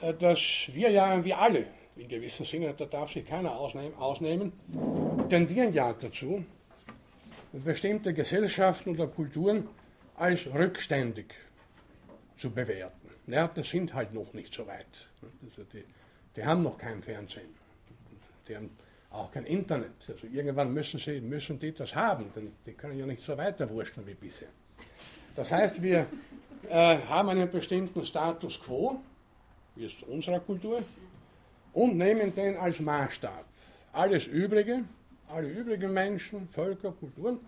äh, 0.00 0.14
dass 0.14 0.68
wir 0.72 0.90
ja, 0.90 1.24
wie 1.24 1.34
alle, 1.34 1.66
in 1.96 2.08
gewissem 2.08 2.44
Sinne, 2.44 2.74
da 2.76 2.86
darf 2.86 3.12
sich 3.12 3.24
keiner 3.24 3.52
ausnehmen, 3.56 4.52
tendieren 5.28 5.72
ja 5.72 5.92
dazu, 5.92 6.44
bestimmte 7.52 8.12
Gesellschaften 8.12 8.90
oder 8.90 9.06
Kulturen 9.06 9.68
als 10.16 10.46
rückständig 10.46 11.34
zu 12.36 12.50
bewerten. 12.50 13.10
Ja, 13.26 13.48
das 13.48 13.70
sind 13.70 13.94
halt 13.94 14.12
noch 14.12 14.32
nicht 14.32 14.52
so 14.52 14.66
weit. 14.66 15.08
Also 15.42 15.62
die, 15.72 15.84
die 16.36 16.44
haben 16.44 16.62
noch 16.62 16.76
kein 16.76 17.02
Fernsehen. 17.02 17.54
Die 18.48 18.56
haben 18.56 18.70
auch 19.10 19.30
kein 19.30 19.44
Internet. 19.44 19.92
Also 20.08 20.26
irgendwann 20.26 20.74
müssen, 20.74 20.98
sie, 20.98 21.20
müssen 21.20 21.58
die 21.58 21.72
das 21.72 21.94
haben, 21.94 22.30
denn 22.34 22.52
die 22.66 22.72
können 22.72 22.98
ja 22.98 23.06
nicht 23.06 23.22
so 23.22 23.36
weiterwurschteln 23.36 24.06
wie 24.06 24.14
bisher. 24.14 24.48
Das 25.34 25.50
heißt, 25.50 25.82
wir 25.82 26.06
äh, 26.68 26.98
haben 27.08 27.28
einen 27.28 27.50
bestimmten 27.50 28.04
Status 28.04 28.60
quo, 28.60 29.00
wie 29.74 29.86
es 29.86 29.94
unserer 30.06 30.40
Kultur, 30.40 30.82
und 31.72 31.96
nehmen 31.96 32.34
den 32.34 32.56
als 32.56 32.80
Maßstab. 32.80 33.44
Alles 33.92 34.26
Übrige, 34.26 34.84
alle 35.28 35.48
übrigen 35.48 35.92
Menschen, 35.92 36.48
Völker, 36.48 36.92
Kulturen, 36.92 37.40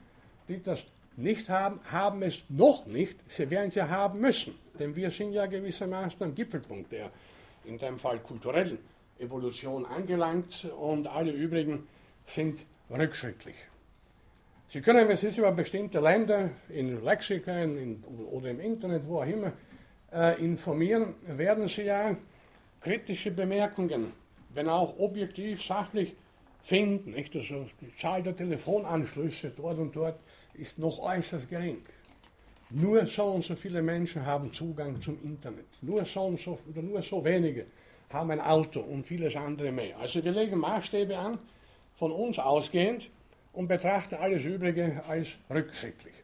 die 0.49 0.63
das 0.63 0.85
nicht 1.17 1.49
haben, 1.49 1.81
haben 1.91 2.23
es 2.23 2.45
noch 2.49 2.87
nicht, 2.87 3.17
sie 3.29 3.49
werden 3.51 3.69
es 3.69 3.77
ja 3.77 3.89
haben 3.89 4.21
müssen. 4.21 4.55
Denn 4.79 4.95
wir 4.95 5.11
sind 5.11 5.33
ja 5.33 5.47
gewissermaßen 5.47 6.23
am 6.23 6.35
Gipfelpunkt 6.35 6.93
der, 6.93 7.11
in 7.65 7.79
dem 7.79 7.99
Fall 7.99 8.19
kulturellen 8.19 8.79
Evolution 9.19 9.87
angelangt 9.87 10.67
und 10.79 11.07
alle 11.07 11.31
übrigen 11.31 11.87
sind 12.27 12.61
rückschrittlich. 12.91 13.57
Sie 14.69 14.81
können, 14.81 15.17
sich 15.17 15.39
über 15.39 15.53
bestimmte 15.53 16.01
Länder 16.01 16.51
in 16.69 17.05
Lexikon 17.05 17.77
in, 17.77 18.05
oder 18.05 18.51
im 18.51 18.61
Internet, 18.61 19.03
wo 19.07 19.21
auch 19.21 19.27
immer, 19.27 19.53
äh, 20.13 20.43
informieren, 20.43 21.15
werden 21.27 21.69
Sie 21.69 21.83
ja 21.83 22.17
kritische 22.81 23.31
Bemerkungen, 23.31 24.13
wenn 24.51 24.69
auch 24.69 24.99
objektiv, 24.99 25.63
sachlich, 25.63 26.17
finden. 26.67 27.13
Nicht? 27.13 27.35
Also 27.37 27.67
die 27.81 27.95
Zahl 27.95 28.23
der 28.23 28.35
Telefonanschlüsse 28.35 29.53
dort 29.57 29.79
und 29.79 29.95
dort 29.95 30.19
ist 30.55 30.79
noch 30.79 30.99
äußerst 30.99 31.49
gering. 31.49 31.83
Nur 32.71 33.07
so 33.07 33.27
und 33.27 33.45
so 33.45 33.55
viele 33.55 33.81
Menschen 33.81 34.27
haben 34.27 34.53
Zugang 34.53 35.01
zum 35.01 35.23
Internet. 35.23 35.67
Nur 35.81 36.05
so 36.05 36.23
und 36.23 36.41
so, 36.41 36.59
oder 36.69 36.83
nur 36.83 37.01
so 37.03 37.25
wenige 37.25 37.67
haben 38.11 38.33
ein 38.33 38.41
Auto 38.41 38.81
und 38.81 39.07
vieles 39.07 39.37
andere 39.37 39.71
mehr. 39.71 39.99
Also 39.99 40.25
wir 40.25 40.33
legen 40.33 40.59
Maßstäbe 40.59 41.17
an, 41.17 41.39
von 41.97 42.11
uns 42.11 42.39
ausgehend, 42.39 43.11
und 43.57 43.69
betrachten 43.69 44.17
alles 44.17 44.45
Übrige 44.45 45.03
als 45.09 45.29
rückschrittlich. 45.51 46.15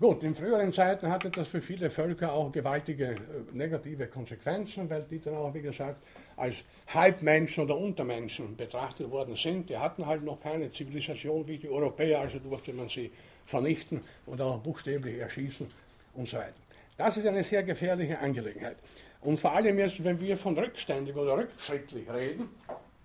Gut, 0.00 0.22
in 0.22 0.34
früheren 0.34 0.72
Zeiten 0.72 1.08
hatte 1.08 1.30
das 1.30 1.48
für 1.48 1.60
viele 1.60 1.90
Völker 1.90 2.32
auch 2.32 2.50
gewaltige 2.50 3.10
äh, 3.10 3.14
negative 3.52 4.06
Konsequenzen, 4.06 4.88
weil 4.88 5.04
die 5.08 5.20
dann 5.20 5.34
auch, 5.34 5.54
wie 5.54 5.60
gesagt, 5.60 6.02
als 6.36 6.56
Halbmenschen 6.92 7.64
oder 7.64 7.76
Untermenschen 7.76 8.56
betrachtet 8.56 9.10
worden 9.10 9.36
sind. 9.36 9.70
Die 9.70 9.76
hatten 9.76 10.06
halt 10.06 10.24
noch 10.24 10.40
keine 10.40 10.72
Zivilisation 10.72 11.46
wie 11.46 11.58
die 11.58 11.68
Europäer, 11.68 12.20
also 12.20 12.38
durfte 12.38 12.72
man 12.72 12.88
sie 12.88 13.12
vernichten 13.44 14.00
oder 14.26 14.46
auch 14.46 14.58
buchstäblich 14.58 15.18
erschießen 15.18 15.68
und 16.14 16.28
so 16.28 16.36
weiter. 16.36 16.54
Das 16.96 17.16
ist 17.16 17.26
eine 17.26 17.44
sehr 17.44 17.62
gefährliche 17.62 18.18
Angelegenheit. 18.18 18.76
Und 19.20 19.38
vor 19.38 19.52
allem 19.52 19.78
jetzt, 19.78 20.02
wenn 20.02 20.18
wir 20.18 20.36
von 20.36 20.56
rückständig 20.58 21.14
oder 21.14 21.36
rückschrittlich 21.36 22.08
reden, 22.10 22.48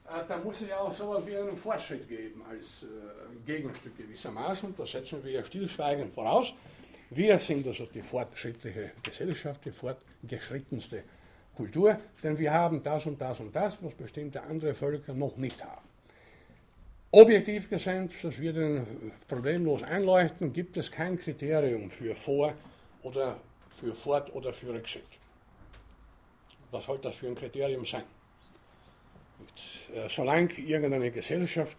da 0.08 0.38
muss 0.38 0.62
es 0.62 0.70
ja 0.70 0.80
auch 0.80 0.94
so 0.94 1.14
etwas 1.14 1.28
wie 1.28 1.38
einen 1.38 1.58
Fortschritt 1.58 2.08
geben 2.08 2.42
als 2.50 2.84
äh, 2.84 3.46
Gegenstück 3.46 3.98
gewissermaßen. 3.98 4.74
Da 4.78 4.86
setzen 4.86 5.24
wir 5.24 5.32
ja 5.32 5.44
stillschweigend 5.44 6.14
voraus. 6.14 6.54
Wir 7.10 7.38
sind 7.40 7.66
also 7.68 7.86
die 7.86 8.02
fortschrittliche 8.02 8.92
Gesellschaft, 9.04 9.66
die 9.66 9.72
fortgeschrittenste 9.72 11.04
Kultur, 11.56 11.98
denn 12.24 12.38
wir 12.38 12.54
haben 12.54 12.84
das 12.84 13.06
und 13.06 13.20
das 13.20 13.40
und 13.40 13.56
das, 13.56 13.78
was 13.82 13.96
bestimmte 13.96 14.42
andere 14.44 14.74
Völker 14.74 15.14
noch 15.14 15.38
nicht 15.38 15.64
haben. 15.64 15.88
Objektiv 17.12 17.70
gesehen, 17.70 18.10
das 18.22 18.40
wir 18.40 18.54
den 18.54 19.12
problemlos 19.28 19.84
einleuchten, 19.84 20.52
gibt 20.52 20.76
es 20.78 20.92
kein 20.92 21.18
Kriterium 21.18 21.90
für 21.90 22.14
Vor- 22.16 22.54
oder 23.04 23.40
für 23.70 23.94
Fort- 23.96 24.34
oder 24.34 24.52
für 24.52 24.74
Rückschritt. 24.74 25.08
Was 26.72 26.86
soll 26.86 27.00
das 27.00 27.16
für 27.16 27.28
ein 27.28 27.36
Kriterium 27.36 27.86
sein? 27.86 28.04
Äh, 29.94 30.10
solange 30.10 30.54
irgendeine 30.54 31.12
Gesellschaft 31.12 31.78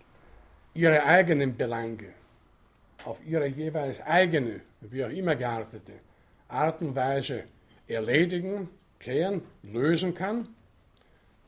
ihre 0.75 1.05
eigenen 1.05 1.57
Belange 1.57 2.15
auf 3.05 3.19
ihre 3.25 3.47
jeweils 3.47 4.01
eigene, 4.01 4.61
wie 4.81 5.05
auch 5.05 5.11
immer 5.11 5.37
geartete 5.37 5.93
Art 6.49 6.81
und 6.83 6.95
Weise 6.95 7.45
erledigen, 7.87 8.69
klären, 8.99 9.43
lösen 9.63 10.15
kann, 10.15 10.49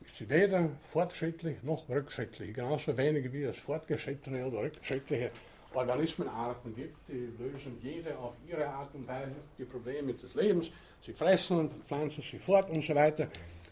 ist 0.05 0.17
sie 0.17 0.29
weder 0.29 0.69
fortschrittlich 0.81 1.61
noch 1.63 1.87
rückschrittlich. 1.89 2.53
Genauso 2.53 2.95
wenig 2.97 3.31
wie 3.33 3.43
es 3.43 3.57
fortgeschrittene 3.57 4.45
oder 4.45 4.63
rückschrittliche 4.63 5.31
Organismenarten 5.73 6.75
gibt, 6.75 6.97
die 7.07 7.29
lösen 7.39 7.77
jede 7.81 8.17
auf 8.17 8.33
ihre 8.47 8.67
Art 8.67 8.93
und 8.93 9.07
Weise 9.07 9.35
die 9.57 9.65
Probleme 9.65 10.13
des 10.13 10.33
Lebens. 10.33 10.69
Sie 11.05 11.13
fressen 11.13 11.59
und 11.59 11.73
pflanzen 11.73 12.21
sich 12.21 12.41
fort 12.41 12.69
und 12.69 12.83
so 12.83 12.93
weiter. 12.93 13.27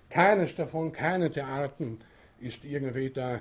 Keines 0.10 0.56
davon, 0.56 0.91
keine 0.91 1.30
der 1.30 1.47
Arten 1.47 1.99
ist 2.41 2.63
irgendwie 2.63 3.10
da, 3.10 3.36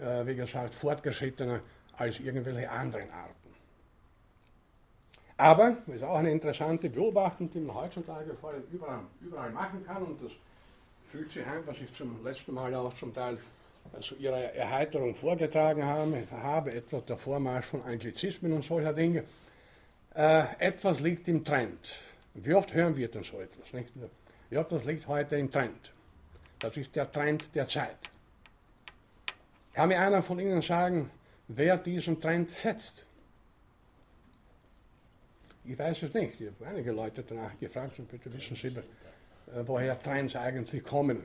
äh, 0.00 0.26
wie 0.26 0.34
gesagt, 0.34 0.74
fortgeschrittener 0.74 1.60
als 1.96 2.20
irgendwelche 2.20 2.70
anderen 2.70 3.10
Arten. 3.10 3.34
Aber, 5.38 5.76
das 5.86 5.96
ist 5.96 6.02
auch 6.02 6.18
eine 6.18 6.30
interessante 6.30 6.88
Beobachtung, 6.88 7.50
die 7.50 7.60
man 7.60 7.76
heutzutage 7.76 8.34
vor 8.34 8.50
allem 8.50 8.64
überall, 8.72 9.00
überall 9.20 9.50
machen 9.50 9.84
kann, 9.84 10.02
und 10.02 10.22
das 10.22 10.32
fühlt 11.06 11.30
sich 11.30 11.46
ein, 11.46 11.66
was 11.66 11.78
ich 11.78 11.92
zum 11.92 12.24
letzten 12.24 12.54
Mal 12.54 12.74
auch 12.74 12.94
zum 12.94 13.14
Teil 13.14 13.38
zu 14.00 14.16
ihrer 14.16 14.54
Erheiterung 14.54 15.14
vorgetragen 15.14 15.84
habe, 15.84 16.24
habe 16.30 16.72
etwa 16.72 17.00
der 17.00 17.16
Vormarsch 17.16 17.66
von 17.66 17.82
Anglizismen 17.82 18.52
und 18.52 18.64
solcher 18.64 18.92
Dinge. 18.92 19.24
Äh, 20.14 20.44
etwas 20.58 21.00
liegt 21.00 21.28
im 21.28 21.44
Trend. 21.44 22.00
Wie 22.34 22.54
oft 22.54 22.72
hören 22.74 22.96
wir 22.96 23.08
denn 23.08 23.22
so 23.22 23.38
etwas? 23.38 23.72
Nicht? 23.72 23.90
Ja, 24.50 24.64
das 24.64 24.84
liegt 24.84 25.06
heute 25.06 25.36
im 25.36 25.50
Trend. 25.50 25.92
Das 26.58 26.76
ist 26.76 26.96
der 26.96 27.10
Trend 27.10 27.54
der 27.54 27.68
Zeit. 27.68 27.98
Kann 29.76 29.90
mir 29.90 30.00
einer 30.00 30.22
von 30.22 30.38
Ihnen 30.38 30.62
sagen, 30.62 31.10
wer 31.48 31.76
diesen 31.76 32.18
Trend 32.18 32.48
setzt? 32.48 33.04
Ich 35.66 35.78
weiß 35.78 36.04
es 36.04 36.14
nicht. 36.14 36.40
Ich 36.40 36.46
habe 36.46 36.66
einige 36.66 36.92
Leute 36.92 37.22
danach 37.22 37.58
gefragt 37.60 37.98
und 37.98 38.10
bitte 38.10 38.32
wissen 38.32 38.56
Sie, 38.56 38.68
äh, 38.68 38.82
woher 39.66 39.98
Trends 39.98 40.34
eigentlich 40.34 40.82
kommen. 40.82 41.22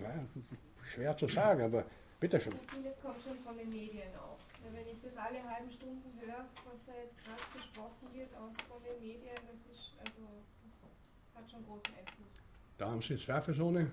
Schwer 0.84 1.16
zu 1.16 1.30
sagen, 1.30 1.62
aber 1.62 1.86
bitteschön. 2.20 2.52
Ich 2.62 2.72
finde, 2.72 2.90
es 2.90 3.00
kommt 3.00 3.24
schon 3.24 3.38
von 3.38 3.58
den 3.58 3.70
Medien 3.70 4.12
auch. 4.18 4.38
Wenn 4.70 4.86
ich 4.86 5.00
das 5.02 5.16
alle 5.16 5.42
halben 5.50 5.72
Stunden 5.72 6.12
höre, 6.20 6.44
was 6.70 6.84
da 6.86 6.92
jetzt 7.02 7.24
gerade 7.24 7.42
besprochen 7.56 8.10
wird, 8.12 8.36
auch 8.36 8.52
von 8.68 8.84
den 8.84 9.00
Medien, 9.00 9.40
das 9.50 9.60
ist, 9.60 9.94
also, 9.98 10.28
das 10.66 11.42
hat 11.42 11.50
schon 11.50 11.64
großen 11.66 11.96
Einfluss. 11.98 12.42
Da 12.78 12.90
haben 12.90 13.02
Sie 13.02 13.16
zweifelsohne 13.16 13.90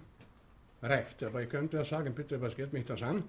recht. 0.83 1.23
Aber 1.23 1.43
ich 1.43 1.49
könnte 1.49 1.77
ja 1.77 1.85
sagen, 1.85 2.13
bitte, 2.13 2.41
was 2.41 2.57
geht 2.57 2.73
mich 2.73 2.87
das 2.87 3.05
an? 3.05 3.23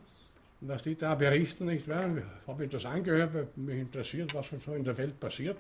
Was 0.62 0.84
die 0.84 0.96
da 0.96 1.16
berichten, 1.16 1.66
nicht 1.66 1.88
wahr? 1.88 2.10
Ich 2.18 2.48
habe 2.48 2.68
das 2.68 2.86
angehört, 2.86 3.34
weil 3.34 3.48
mich 3.56 3.80
interessiert, 3.80 4.34
was 4.34 4.48
so 4.66 4.74
in 4.74 4.84
der 4.84 4.98
Welt 4.98 5.20
passiert. 5.20 5.58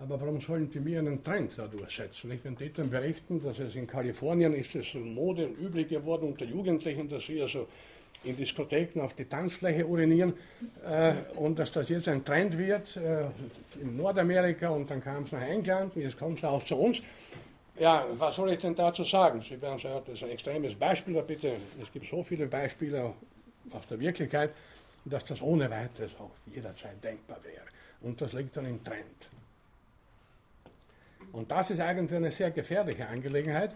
Aber 0.00 0.20
warum 0.20 0.40
sollen 0.40 0.70
die 0.70 0.78
mir 0.78 1.00
einen 1.00 1.24
Trend 1.24 1.52
da 1.56 1.66
durchsetzen? 1.66 2.30
Nicht? 2.30 2.44
Wenn 2.44 2.54
die 2.54 2.72
dann 2.72 2.88
berichten, 2.88 3.42
dass 3.42 3.58
es 3.58 3.74
in 3.74 3.86
Kalifornien 3.86 4.54
ist 4.54 4.74
es 4.76 4.94
Mode 4.94 5.48
und 5.48 5.58
üblich 5.58 5.88
geworden 5.88 6.28
unter 6.28 6.44
Jugendlichen, 6.44 7.08
dass 7.08 7.26
sie 7.26 7.42
also 7.42 7.66
in 8.22 8.36
Diskotheken 8.36 9.00
auf 9.00 9.14
die 9.14 9.24
Tanzfläche 9.24 9.84
urinieren 9.86 10.34
äh, 10.84 11.12
und 11.36 11.58
dass 11.58 11.72
das 11.72 11.88
jetzt 11.88 12.08
ein 12.08 12.24
Trend 12.24 12.56
wird 12.56 12.96
äh, 12.96 13.26
in 13.80 13.96
Nordamerika 13.96 14.68
und 14.70 14.88
dann 14.88 15.02
kam 15.02 15.24
es 15.24 15.32
nach 15.32 15.42
England 15.42 15.94
und 15.96 16.02
jetzt 16.02 16.18
kommt 16.18 16.38
es 16.38 16.44
auch 16.44 16.62
zu 16.62 16.76
uns. 16.76 17.02
Ja, 17.78 18.04
was 18.16 18.36
soll 18.36 18.52
ich 18.52 18.58
denn 18.58 18.74
dazu 18.74 19.04
sagen? 19.04 19.40
Sie 19.40 19.60
werden 19.60 19.78
sagen, 19.78 20.02
das 20.06 20.16
ist 20.16 20.24
ein 20.24 20.30
extremes 20.30 20.74
Beispiel, 20.74 21.16
aber 21.16 21.26
bitte, 21.26 21.52
es 21.80 21.92
gibt 21.92 22.06
so 22.06 22.22
viele 22.24 22.46
Beispiele 22.46 23.14
aus 23.72 23.86
der 23.88 24.00
Wirklichkeit, 24.00 24.52
dass 25.04 25.24
das 25.24 25.42
ohne 25.42 25.70
weiteres 25.70 26.14
auch 26.18 26.30
jederzeit 26.46 27.02
denkbar 27.02 27.38
wäre. 27.42 27.64
Und 28.00 28.20
das 28.20 28.32
liegt 28.32 28.56
dann 28.56 28.66
im 28.66 28.82
Trend. 28.82 29.28
Und 31.32 31.50
das 31.50 31.70
ist 31.70 31.80
eigentlich 31.80 32.16
eine 32.16 32.30
sehr 32.30 32.50
gefährliche 32.50 33.06
Angelegenheit. 33.06 33.74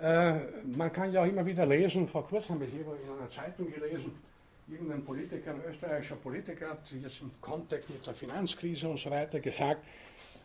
Äh, 0.00 0.32
man 0.76 0.92
kann 0.92 1.12
ja 1.12 1.22
auch 1.22 1.26
immer 1.26 1.44
wieder 1.44 1.66
lesen, 1.66 2.08
vor 2.08 2.26
kurzem 2.26 2.56
habe 2.56 2.64
ich 2.64 2.74
in 2.74 2.80
einer 2.80 3.30
Zeitung 3.30 3.70
gelesen, 3.72 4.12
irgendein 4.68 5.04
Politiker, 5.04 5.52
ein 5.52 5.62
österreichischer 5.68 6.16
Politiker 6.16 6.70
hat 6.70 6.90
jetzt 7.02 7.20
im 7.20 7.30
Kontext 7.40 7.90
mit 7.90 8.06
der 8.06 8.14
Finanzkrise 8.14 8.88
und 8.88 8.98
so 8.98 9.10
weiter 9.10 9.40
gesagt, 9.40 9.84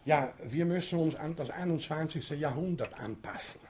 ja, 0.04 0.34
wir 0.44 0.66
müssen 0.66 1.00
uns 1.00 1.16
an 1.16 1.36
das 1.36 1.50
21. 1.50 2.30
Jahrhundert 2.32 2.94
anpassen. 3.00 3.62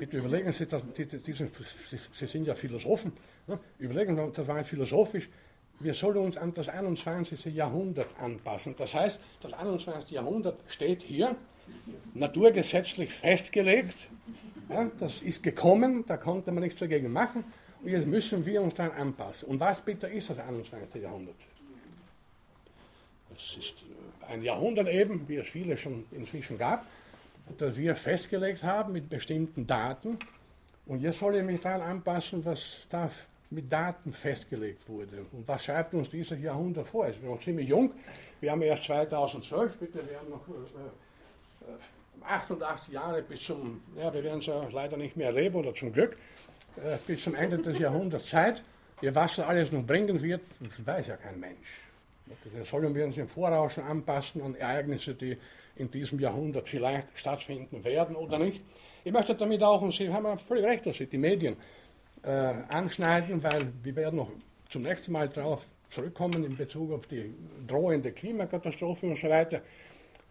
Bitte 0.00 0.16
überlegen 0.16 0.50
Sie, 0.50 0.64
das, 0.64 0.82
die, 0.96 1.04
die, 1.04 1.32
Sie, 1.34 1.46
Sie, 2.10 2.26
sind 2.26 2.46
ja 2.46 2.54
Philosophen, 2.54 3.12
ne? 3.46 3.58
überlegen 3.78 4.16
Sie, 4.16 4.32
das 4.32 4.48
war 4.48 4.64
philosophisch, 4.64 5.28
wir 5.78 5.92
sollen 5.92 6.16
uns 6.16 6.38
an 6.38 6.54
das 6.54 6.70
21. 6.70 7.44
Jahrhundert 7.54 8.08
anpassen. 8.18 8.74
Das 8.78 8.94
heißt, 8.94 9.20
das 9.42 9.52
21. 9.52 10.10
Jahrhundert 10.10 10.58
steht 10.68 11.02
hier, 11.02 11.36
naturgesetzlich 12.14 13.12
festgelegt, 13.12 14.08
ja, 14.70 14.90
das 14.98 15.20
ist 15.20 15.42
gekommen, 15.42 16.06
da 16.06 16.16
konnte 16.16 16.50
man 16.50 16.62
nichts 16.62 16.80
dagegen 16.80 17.12
machen 17.12 17.44
und 17.82 17.90
jetzt 17.90 18.06
müssen 18.06 18.46
wir 18.46 18.62
uns 18.62 18.76
dann 18.76 18.92
anpassen. 18.92 19.50
Und 19.50 19.60
was 19.60 19.82
bitte 19.82 20.06
ist 20.06 20.30
das 20.30 20.38
21. 20.38 21.02
Jahrhundert? 21.02 21.36
Das 23.28 23.58
ist 23.58 23.74
ein 24.26 24.42
Jahrhundert 24.42 24.88
eben, 24.88 25.28
wie 25.28 25.36
es 25.36 25.50
viele 25.50 25.76
schon 25.76 26.06
inzwischen 26.10 26.56
gab, 26.56 26.86
das 27.58 27.76
wir 27.76 27.94
festgelegt 27.94 28.62
haben 28.64 28.92
mit 28.92 29.08
bestimmten 29.08 29.66
Daten. 29.66 30.18
Und 30.86 31.00
jetzt 31.00 31.18
soll 31.18 31.36
ich 31.36 31.42
mich 31.42 31.60
daran 31.60 31.82
anpassen, 31.82 32.44
was 32.44 32.80
da 32.88 33.10
mit 33.50 33.70
Daten 33.70 34.12
festgelegt 34.12 34.88
wurde. 34.88 35.26
Und 35.32 35.46
was 35.46 35.64
schreibt 35.64 35.94
uns 35.94 36.08
dieses 36.08 36.40
Jahrhundert 36.40 36.86
vor? 36.86 37.06
Wir 37.06 37.14
sind 37.14 37.26
noch 37.26 37.40
ziemlich 37.40 37.68
jung. 37.68 37.92
Wir 38.40 38.52
haben 38.52 38.62
erst 38.62 38.84
2012, 38.84 39.76
bitte, 39.76 40.08
wir 40.08 40.18
haben 40.18 40.30
noch 40.30 40.48
äh, 40.48 42.24
88 42.24 42.88
äh, 42.88 42.94
Jahre 42.94 43.22
bis 43.22 43.42
zum, 43.42 43.82
ja, 43.96 44.12
wir 44.12 44.22
werden 44.22 44.40
es 44.40 44.46
ja 44.46 44.68
leider 44.72 44.96
nicht 44.96 45.16
mehr 45.16 45.26
erleben, 45.26 45.56
oder 45.56 45.74
zum 45.74 45.92
Glück, 45.92 46.16
äh, 46.76 46.96
bis 47.06 47.24
zum 47.24 47.34
Ende 47.34 47.58
des 47.58 47.78
Jahrhunderts 47.78 48.30
Zeit. 48.30 48.62
Ihr 49.02 49.14
was 49.14 49.40
alles 49.40 49.72
noch 49.72 49.84
bringen 49.84 50.20
wird, 50.22 50.42
das 50.60 50.86
weiß 50.86 51.06
ja 51.08 51.16
kein 51.16 51.40
Mensch. 51.40 51.82
Da 52.54 52.64
sollen 52.64 52.94
wir 52.94 53.04
uns 53.04 53.16
im 53.16 53.28
Voraus 53.28 53.72
schon 53.74 53.84
anpassen 53.84 54.42
an 54.42 54.54
Ereignisse, 54.54 55.14
die 55.14 55.36
in 55.80 55.90
diesem 55.90 56.20
Jahrhundert 56.20 56.68
vielleicht 56.68 57.08
stattfinden 57.14 57.82
werden 57.84 58.14
oder 58.14 58.38
nicht. 58.38 58.62
Ich 59.02 59.12
möchte 59.12 59.34
damit 59.34 59.62
auch, 59.62 59.80
und 59.82 59.94
Sie 59.94 60.12
haben 60.12 60.38
völlig 60.38 60.64
recht, 60.64 60.86
dass 60.86 60.98
Sie 60.98 61.06
die 61.06 61.18
Medien 61.18 61.56
äh, 62.22 62.28
anschneiden, 62.68 63.42
weil 63.42 63.72
wir 63.82 63.96
werden 63.96 64.16
noch 64.16 64.30
zum 64.68 64.82
nächsten 64.82 65.12
Mal 65.12 65.28
darauf 65.28 65.64
zurückkommen 65.88 66.44
in 66.44 66.56
Bezug 66.56 66.92
auf 66.92 67.06
die 67.06 67.34
drohende 67.66 68.12
Klimakatastrophe 68.12 69.06
und 69.06 69.18
so 69.18 69.28
weiter. 69.28 69.62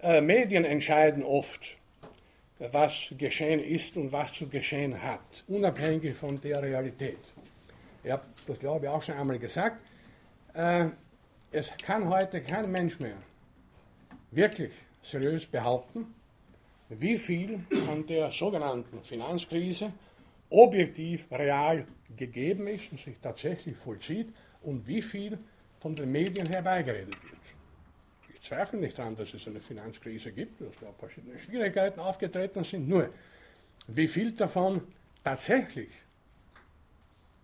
Äh, 0.01 0.21
Medien 0.21 0.65
entscheiden 0.65 1.23
oft, 1.23 1.61
was 2.59 3.13
geschehen 3.17 3.63
ist 3.63 3.97
und 3.97 4.11
was 4.11 4.33
zu 4.33 4.47
geschehen 4.47 5.01
hat, 5.01 5.43
unabhängig 5.47 6.15
von 6.15 6.39
der 6.41 6.61
Realität. 6.61 7.17
Ich 8.03 8.11
habe 8.11 8.25
das, 8.47 8.59
glaube 8.59 8.85
ich, 8.85 8.91
auch 8.91 9.01
schon 9.01 9.15
einmal 9.15 9.39
gesagt. 9.39 9.81
Äh, 10.53 10.85
es 11.51 11.75
kann 11.83 12.07
heute 12.07 12.41
kein 12.41 12.71
Mensch 12.71 12.99
mehr 12.99 13.17
wirklich 14.31 14.71
seriös 15.01 15.45
behaupten, 15.45 16.13
wie 16.89 17.17
viel 17.17 17.59
von 17.85 18.05
der 18.07 18.31
sogenannten 18.31 19.03
Finanzkrise 19.03 19.91
objektiv, 20.49 21.27
real 21.31 21.85
gegeben 22.17 22.67
ist 22.67 22.91
und 22.91 22.99
sich 22.99 23.19
tatsächlich 23.19 23.77
vollzieht 23.77 24.33
und 24.63 24.87
wie 24.87 25.01
viel 25.01 25.37
von 25.79 25.95
den 25.95 26.11
Medien 26.11 26.47
herbeigeredet 26.47 27.15
wird. 27.23 27.39
Ich 28.33 28.41
zweifle 28.41 28.79
nicht 28.79 28.97
daran, 28.97 29.15
dass 29.15 29.33
es 29.33 29.47
eine 29.47 29.59
Finanzkrise 29.59 30.31
gibt, 30.31 30.61
dass 30.61 30.75
da 30.81 30.91
verschiedene 30.97 31.37
Schwierigkeiten 31.37 31.99
aufgetreten 31.99 32.63
sind, 32.63 32.87
nur 32.87 33.09
wie 33.87 34.07
viel 34.07 34.31
davon 34.31 34.81
tatsächlich 35.23 35.89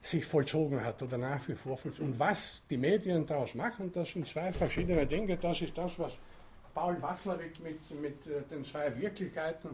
sich 0.02 0.26
vollzogen 0.26 0.84
hat 0.84 1.02
oder 1.02 1.18
nach 1.18 1.48
wie 1.48 1.56
vor 1.56 1.78
vollzogen. 1.78 2.12
Und 2.12 2.20
was 2.20 2.64
die 2.70 2.78
Medien 2.78 3.26
daraus 3.26 3.56
machen, 3.56 3.92
das 3.92 4.10
sind 4.10 4.28
zwei 4.28 4.54
verschiedene 4.54 5.06
Dinge. 5.06 5.38
Das 5.38 5.62
ist 5.62 5.78
das, 5.78 5.98
was 5.98 6.14
Paul 6.76 7.02
Watzlawick 7.02 7.64
mit, 7.64 7.80
mit 8.02 8.28
äh, 8.28 8.42
den 8.52 8.64
zwei 8.64 8.96
Wirklichkeiten 9.00 9.70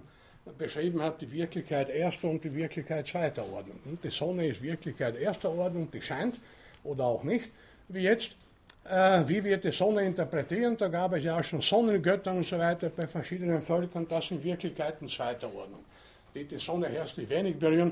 beschrieben 0.57 1.01
hat, 1.01 1.19
die 1.21 1.31
Wirklichkeit 1.31 1.89
erster 1.89 2.29
und 2.29 2.43
die 2.43 2.53
Wirklichkeit 2.53 3.07
zweiter 3.07 3.43
Ordnung. 3.51 3.79
Die 4.03 4.09
Sonne 4.09 4.47
ist 4.47 4.61
Wirklichkeit 4.61 5.17
erster 5.17 5.51
Ordnung, 5.51 5.89
die 5.91 6.01
scheint 6.01 6.35
oder 6.83 7.05
auch 7.05 7.23
nicht, 7.23 7.49
wie 7.89 8.03
jetzt. 8.03 8.37
Äh, 8.83 9.27
wie 9.27 9.43
wir 9.43 9.57
die 9.57 9.71
Sonne 9.71 10.03
interpretieren, 10.03 10.75
da 10.75 10.87
gab 10.87 11.13
es 11.13 11.23
ja 11.23 11.37
auch 11.37 11.43
schon 11.43 11.61
Sonnengötter 11.61 12.31
und 12.31 12.43
so 12.43 12.57
weiter 12.57 12.89
bei 12.89 13.05
verschiedenen 13.05 13.61
Völkern, 13.61 14.07
das 14.09 14.27
sind 14.27 14.43
Wirklichkeiten 14.43 15.07
zweiter 15.07 15.53
Ordnung, 15.53 15.85
die 16.33 16.45
die 16.45 16.57
Sonne 16.57 16.87
herzlich 16.87 17.29
wenig 17.29 17.59
berühren 17.59 17.91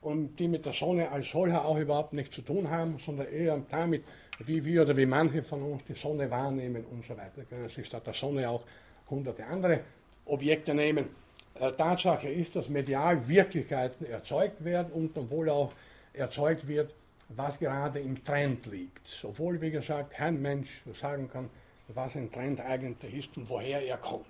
und 0.00 0.36
die 0.36 0.46
mit 0.46 0.64
der 0.64 0.72
Sonne 0.72 1.10
als 1.10 1.30
solcher 1.30 1.64
auch 1.64 1.76
überhaupt 1.76 2.12
nichts 2.12 2.36
zu 2.36 2.42
tun 2.42 2.70
haben, 2.70 2.98
sondern 3.04 3.26
eher 3.26 3.60
damit, 3.68 4.04
wie 4.38 4.64
wir 4.64 4.82
oder 4.82 4.96
wie 4.96 5.06
manche 5.06 5.42
von 5.42 5.62
uns 5.62 5.84
die 5.84 5.94
Sonne 5.94 6.30
wahrnehmen 6.30 6.84
und 6.90 7.04
so 7.04 7.16
weiter. 7.16 7.44
Können 7.48 7.68
sich 7.68 7.86
statt 7.86 8.06
der 8.06 8.14
Sonne 8.14 8.48
auch 8.48 8.62
hunderte 9.10 9.44
andere 9.44 9.80
Objekte 10.26 10.74
nehmen. 10.74 11.06
Äh, 11.54 11.72
Tatsache 11.72 12.28
ist, 12.28 12.54
dass 12.54 12.68
medial 12.68 13.26
Wirklichkeiten 13.28 14.06
erzeugt 14.06 14.64
werden 14.64 14.92
und 14.92 15.16
dann 15.16 15.28
wohl 15.30 15.48
auch 15.48 15.72
erzeugt 16.12 16.66
wird, 16.68 16.94
was 17.30 17.58
gerade 17.58 17.98
im 18.00 18.22
Trend 18.22 18.66
liegt. 18.66 19.24
Obwohl, 19.24 19.60
wie 19.60 19.70
gesagt, 19.70 20.12
kein 20.12 20.40
Mensch 20.40 20.82
sagen 20.94 21.28
kann, 21.28 21.50
was 21.88 22.16
ein 22.16 22.30
Trend 22.30 22.60
eigentlich 22.60 23.14
ist 23.14 23.36
und 23.36 23.48
woher 23.48 23.82
er 23.82 23.96
kommt. 23.96 24.24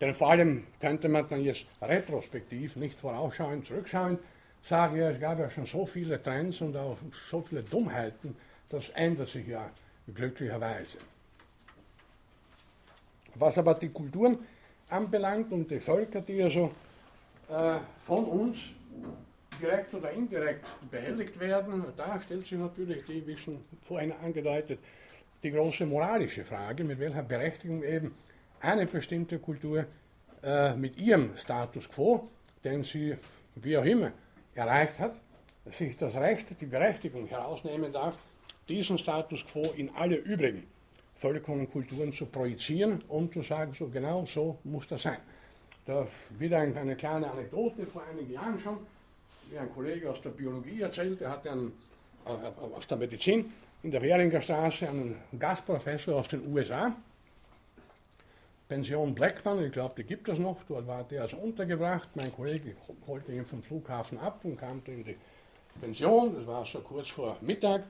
Denn 0.00 0.14
vor 0.14 0.30
allem 0.30 0.64
könnte 0.80 1.08
man 1.08 1.28
dann 1.28 1.44
jetzt 1.44 1.66
retrospektiv, 1.82 2.76
nicht 2.76 2.98
vorausschauend, 2.98 3.66
zurückschauend, 3.66 4.18
sagen, 4.62 4.96
ja, 4.96 5.10
es 5.10 5.20
gab 5.20 5.38
ja 5.38 5.50
schon 5.50 5.66
so 5.66 5.84
viele 5.84 6.22
Trends 6.22 6.60
und 6.60 6.76
auch 6.76 6.96
so 7.30 7.42
viele 7.42 7.62
Dummheiten, 7.62 8.34
das 8.70 8.88
ändert 8.90 9.28
sich 9.28 9.46
ja 9.46 9.70
glücklicherweise. 10.12 10.98
Was 13.34 13.58
aber 13.58 13.74
die 13.74 13.90
Kulturen 13.90 14.38
anbelangt 14.88 15.52
und 15.52 15.70
die 15.70 15.80
Völker, 15.80 16.20
die 16.20 16.42
also 16.42 16.72
äh, 17.48 17.78
von 18.02 18.24
uns 18.24 18.58
direkt 19.60 19.92
oder 19.94 20.10
indirekt 20.10 20.66
behelligt 20.90 21.38
werden, 21.38 21.84
da 21.96 22.18
stellt 22.20 22.46
sich 22.46 22.58
natürlich 22.58 23.04
die, 23.06 23.26
wie 23.26 23.36
schon 23.36 23.62
vorhin 23.82 24.12
angedeutet, 24.12 24.78
die 25.42 25.50
große 25.50 25.86
moralische 25.86 26.44
Frage, 26.44 26.84
mit 26.84 26.98
welcher 26.98 27.22
Berechtigung 27.22 27.82
eben 27.82 28.14
eine 28.60 28.86
bestimmte 28.86 29.38
Kultur 29.38 29.86
äh, 30.42 30.74
mit 30.74 30.96
ihrem 30.96 31.36
Status 31.36 31.88
quo, 31.88 32.28
den 32.64 32.84
sie 32.84 33.16
wie 33.56 33.76
auch 33.76 33.84
immer 33.84 34.12
erreicht 34.54 34.98
hat, 34.98 35.14
sich 35.70 35.96
das 35.96 36.16
Recht, 36.16 36.60
die 36.60 36.66
Berechtigung 36.66 37.26
herausnehmen 37.26 37.92
darf, 37.92 38.16
diesen 38.70 38.98
Status 38.98 39.44
quo 39.44 39.72
in 39.76 39.90
alle 39.94 40.16
übrigen 40.16 40.66
Völker 41.16 41.52
und 41.52 41.70
Kulturen 41.70 42.12
zu 42.12 42.26
projizieren 42.26 42.98
und 43.08 43.34
zu 43.34 43.42
sagen, 43.42 43.74
so 43.78 43.88
genau 43.88 44.24
so 44.24 44.58
muss 44.64 44.86
das 44.88 45.02
sein. 45.02 45.18
Da 45.84 46.06
wieder 46.38 46.60
eine 46.60 46.96
kleine 46.96 47.30
Anekdote 47.30 47.84
vor 47.84 48.02
einigen 48.10 48.32
Jahren 48.32 48.58
schon, 48.58 48.78
wie 49.50 49.58
ein 49.58 49.70
Kollege 49.74 50.10
aus 50.10 50.20
der 50.22 50.30
Biologie 50.30 50.80
erzählt, 50.80 51.20
er 51.20 51.30
hatte 51.30 51.50
einen, 51.50 51.72
äh 52.24 52.30
aus 52.74 52.86
der 52.86 52.96
Medizin 52.96 53.52
in 53.82 53.90
der 53.90 54.00
Währinger 54.00 54.40
Straße 54.40 54.88
einen 54.88 55.16
Gastprofessor 55.38 56.16
aus 56.16 56.28
den 56.28 56.50
USA, 56.52 56.94
Pension 58.70 59.12
Blackman, 59.14 59.64
ich 59.64 59.72
glaube, 59.72 59.94
die 59.96 60.04
gibt 60.04 60.28
es 60.28 60.38
noch, 60.38 60.58
dort 60.68 60.86
war 60.86 61.02
der 61.02 61.22
also 61.22 61.36
untergebracht. 61.38 62.08
Mein 62.14 62.32
Kollege 62.32 62.76
holte 63.04 63.32
ihn 63.32 63.44
vom 63.44 63.62
Flughafen 63.64 64.16
ab 64.18 64.44
und 64.44 64.56
kam 64.56 64.80
in 64.86 65.04
die 65.04 65.16
Pension, 65.80 66.32
das 66.32 66.46
war 66.46 66.64
so 66.64 66.78
kurz 66.78 67.08
vor 67.08 67.36
Mittag. 67.40 67.82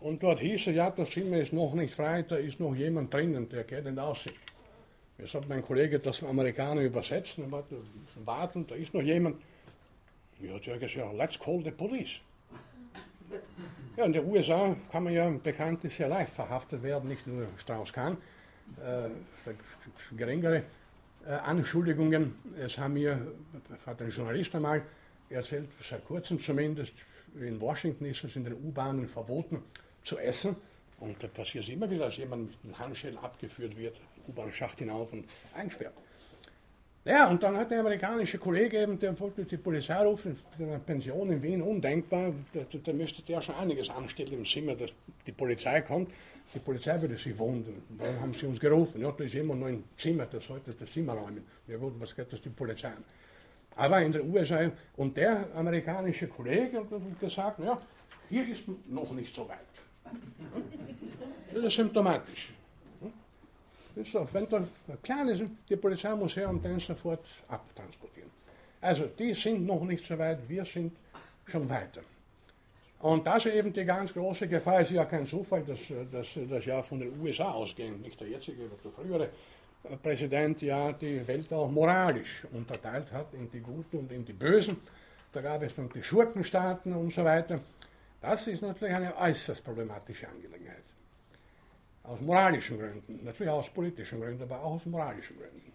Und 0.00 0.22
dort 0.22 0.40
hieß 0.40 0.66
es, 0.66 0.74
ja, 0.74 0.90
das 0.90 1.10
Zimmer 1.10 1.38
ist 1.38 1.52
noch 1.52 1.72
nicht 1.74 1.94
frei, 1.94 2.22
da 2.22 2.36
ist 2.36 2.60
noch 2.60 2.74
jemand 2.74 3.12
drinnen, 3.12 3.48
der 3.48 3.64
geht 3.64 3.84
nicht 3.84 3.98
aussehen. 3.98 4.36
Jetzt 5.18 5.34
hat 5.34 5.48
mein 5.48 5.62
Kollege 5.62 5.98
das 5.98 6.22
Amerikaner 6.22 6.82
übersetzt 6.82 7.38
und 7.38 7.52
hat 7.54 7.64
warten, 8.24 8.66
da 8.66 8.74
ist 8.74 8.92
noch 8.92 9.02
jemand. 9.02 9.36
Ja, 10.40 10.54
hat 10.54 10.66
er 10.66 10.78
gesagt, 10.78 11.16
let's 11.16 11.38
call 11.38 11.62
the 11.64 11.70
police. 11.70 12.20
Ja, 13.96 14.04
in 14.04 14.12
den 14.12 14.26
USA 14.26 14.76
kann 14.92 15.04
man 15.04 15.14
ja 15.14 15.30
bekanntlich 15.30 15.96
sehr 15.96 16.08
leicht 16.08 16.34
verhaftet 16.34 16.82
werden, 16.82 17.08
nicht 17.08 17.26
nur 17.26 17.46
Strauss-Kahn. 17.56 18.18
Äh, 18.84 19.54
geringere 20.14 20.64
äh, 21.26 21.30
Anschuldigungen. 21.30 22.34
Es 22.62 22.76
haben 22.76 22.94
mir, 22.94 23.32
hat 23.86 24.02
ein 24.02 24.10
Journalist 24.10 24.54
einmal 24.54 24.82
erzählt, 25.30 25.70
seit 25.80 26.04
kurzem 26.04 26.38
zumindest, 26.38 26.92
in 27.40 27.58
Washington 27.58 28.04
ist 28.04 28.22
es 28.24 28.36
in 28.36 28.44
den 28.44 28.54
U-Bahnen 28.54 29.08
verboten 29.08 29.62
zu 30.06 30.18
essen. 30.18 30.56
Und 30.98 31.22
da 31.22 31.26
passiert 31.26 31.64
es 31.64 31.70
immer 31.70 31.90
wieder, 31.90 32.06
dass 32.06 32.16
jemand 32.16 32.50
mit 32.50 32.58
einem 32.64 32.78
Handschellen 32.78 33.18
abgeführt 33.18 33.76
wird, 33.76 33.96
U-Bahn-Schacht 34.28 34.78
hinauf 34.78 35.12
und 35.12 35.24
eingesperrt. 35.54 35.92
Ja, 37.04 37.28
und 37.28 37.40
dann 37.40 37.56
hat 37.56 37.70
der 37.70 37.80
amerikanische 37.80 38.36
Kollege 38.36 38.78
eben, 38.78 38.98
der 38.98 39.18
wollte 39.20 39.44
die 39.44 39.58
Polizei 39.58 40.02
rufen, 40.02 40.36
in 40.58 40.64
einer 40.66 40.80
Pension 40.80 41.30
in 41.30 41.40
Wien, 41.40 41.62
undenkbar, 41.62 42.32
da, 42.52 42.60
da 42.82 42.92
müsste 42.92 43.22
der 43.22 43.40
schon 43.40 43.54
einiges 43.54 43.88
anstellen 43.90 44.32
im 44.32 44.44
Zimmer, 44.44 44.74
dass 44.74 44.90
die 45.24 45.30
Polizei 45.30 45.82
kommt. 45.82 46.10
Die 46.52 46.58
Polizei 46.58 47.00
würde 47.00 47.16
sich 47.16 47.38
wundern. 47.38 47.80
Warum 47.90 48.20
haben 48.22 48.34
sie 48.34 48.46
uns 48.46 48.58
gerufen? 48.58 49.00
Ja, 49.02 49.12
da 49.12 49.22
ist 49.22 49.36
immer 49.36 49.54
noch 49.54 49.68
ein 49.68 49.84
Zimmer, 49.96 50.26
das 50.26 50.46
sollte 50.46 50.72
das 50.72 50.90
Zimmer 50.90 51.12
räumen. 51.12 51.44
Ja 51.68 51.76
gut, 51.76 51.92
was 52.00 52.16
geht 52.16 52.32
das 52.32 52.40
die 52.40 52.48
Polizei 52.48 52.88
an? 52.88 53.04
Aber 53.76 54.02
in 54.02 54.10
den 54.10 54.28
USA, 54.34 54.68
und 54.96 55.16
der 55.16 55.46
amerikanische 55.54 56.26
Kollege 56.26 56.78
hat 56.78 57.20
gesagt, 57.20 57.60
ja, 57.60 57.80
hier 58.28 58.48
ist 58.48 58.64
noch 58.88 59.12
nicht 59.12 59.32
so 59.32 59.48
weit. 59.48 59.75
Das 61.54 61.64
ist 61.64 61.76
symptomatisch. 61.76 62.52
Ist 63.94 64.12
so, 64.12 64.28
wenn 64.32 64.46
da 64.48 64.62
klein 65.02 65.28
ist, 65.28 65.42
die 65.68 65.76
Polizei 65.76 66.14
muss 66.14 66.36
her 66.36 66.50
und 66.50 66.62
dann 66.62 66.78
sofort 66.78 67.24
abtransportieren. 67.48 68.30
Also 68.80 69.06
die 69.18 69.32
sind 69.32 69.64
noch 69.64 69.82
nicht 69.84 70.04
so 70.04 70.18
weit, 70.18 70.46
wir 70.46 70.64
sind 70.64 70.92
schon 71.46 71.66
weiter. 71.68 72.02
Und 73.00 73.26
das 73.26 73.46
ist 73.46 73.54
eben 73.54 73.72
die 73.72 73.84
ganz 73.84 74.12
große 74.12 74.46
Gefahr. 74.48 74.80
Ist 74.80 74.90
ja 74.90 75.04
kein 75.04 75.26
Zufall, 75.26 75.62
dass, 75.62 75.78
dass 76.10 76.26
das 76.48 76.64
ja 76.64 76.82
von 76.82 77.00
den 77.00 77.20
USA 77.20 77.52
ausging, 77.52 78.00
nicht 78.00 78.20
der 78.20 78.28
jetzige, 78.28 78.64
aber 78.64 78.76
der 78.82 78.92
frühere 78.92 79.28
Präsident 80.02 80.62
ja 80.62 80.92
die 80.92 81.26
Welt 81.26 81.52
auch 81.52 81.70
moralisch 81.70 82.46
unterteilt 82.52 83.12
hat 83.12 83.32
in 83.34 83.50
die 83.50 83.60
Guten 83.60 83.98
und 83.98 84.12
in 84.12 84.24
die 84.24 84.32
Bösen. 84.32 84.76
Da 85.32 85.40
gab 85.40 85.62
es 85.62 85.74
dann 85.74 85.88
die 85.94 86.02
Schurkenstaaten 86.02 86.94
und 86.94 87.12
so 87.12 87.24
weiter. 87.24 87.60
Das 88.26 88.44
ist 88.48 88.60
natürlich 88.60 88.92
eine 88.92 89.16
äußerst 89.16 89.62
problematische 89.62 90.26
Angelegenheit. 90.28 90.82
Aus 92.02 92.20
moralischen 92.20 92.76
Gründen, 92.76 93.24
natürlich 93.24 93.52
aus 93.52 93.70
politischen 93.70 94.20
Gründen, 94.20 94.42
aber 94.42 94.58
auch 94.64 94.74
aus 94.74 94.86
moralischen 94.86 95.36
Gründen. 95.36 95.72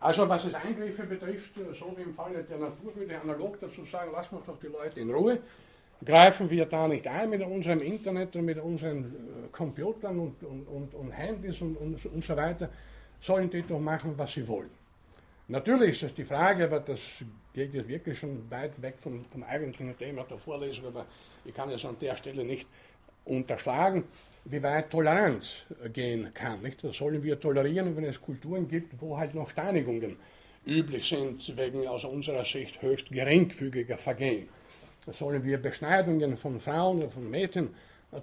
Also 0.00 0.28
was 0.28 0.46
es 0.46 0.54
Eingriffe 0.54 1.04
betrifft, 1.04 1.54
so 1.78 1.94
wie 1.96 2.02
im 2.02 2.12
Falle 2.12 2.42
der 2.42 2.58
Natur, 2.58 2.96
würde 2.96 3.14
ich 3.14 3.20
analog 3.20 3.60
dazu 3.60 3.84
sagen, 3.84 4.10
lassen 4.10 4.34
wir 4.34 4.42
doch 4.44 4.58
die 4.58 4.66
Leute 4.66 4.98
in 4.98 5.10
Ruhe. 5.10 5.38
Greifen 6.04 6.50
wir 6.50 6.66
da 6.66 6.88
nicht 6.88 7.06
ein 7.06 7.30
mit 7.30 7.42
unserem 7.42 7.82
Internet 7.82 8.34
und 8.34 8.44
mit 8.44 8.58
unseren 8.58 9.04
äh, 9.04 9.48
Computern 9.52 10.18
und, 10.18 10.42
und, 10.42 10.66
und, 10.66 10.92
und 10.92 11.12
Handys 11.12 11.60
und, 11.60 11.76
und, 11.76 12.04
und 12.04 12.24
so 12.24 12.36
weiter, 12.36 12.68
sollen 13.20 13.48
die 13.48 13.62
doch 13.62 13.78
machen, 13.78 14.14
was 14.16 14.32
sie 14.32 14.48
wollen. 14.48 14.70
Natürlich 15.46 15.90
ist 15.90 16.02
das 16.02 16.14
die 16.14 16.24
Frage, 16.24 16.64
aber 16.64 16.80
das 16.80 17.00
geht 17.52 17.74
jetzt 17.74 17.88
wirklich 17.88 18.18
schon 18.18 18.50
weit 18.50 18.80
weg 18.80 18.94
vom, 18.98 19.24
vom 19.24 19.42
eigentlichen 19.42 19.96
Thema 19.98 20.24
der 20.24 20.38
Vorlesung, 20.38 20.86
aber 20.86 21.06
ich 21.44 21.54
kann 21.54 21.70
es 21.70 21.84
an 21.84 21.96
der 22.00 22.16
Stelle 22.16 22.44
nicht 22.44 22.66
unterschlagen 23.24 24.04
wie 24.44 24.62
weit 24.62 24.90
Toleranz 24.90 25.64
gehen 25.92 26.32
kann. 26.34 26.62
Nicht? 26.62 26.82
Das 26.82 26.96
sollen 26.96 27.22
wir 27.22 27.38
tolerieren, 27.38 27.96
wenn 27.96 28.04
es 28.04 28.20
Kulturen 28.20 28.68
gibt, 28.68 29.00
wo 29.00 29.16
halt 29.16 29.34
noch 29.34 29.50
Steinigungen 29.50 30.16
üblich 30.66 31.08
sind, 31.08 31.56
wegen 31.56 31.86
aus 31.86 32.04
unserer 32.04 32.44
Sicht 32.44 32.80
höchst 32.82 33.10
geringfügiger 33.10 33.98
Vergehen. 33.98 34.48
Sollen 35.10 35.44
wir 35.44 35.58
Beschneidungen 35.58 36.36
von 36.36 36.60
Frauen 36.60 36.98
oder 36.98 37.10
von 37.10 37.28
Mädchen 37.28 37.70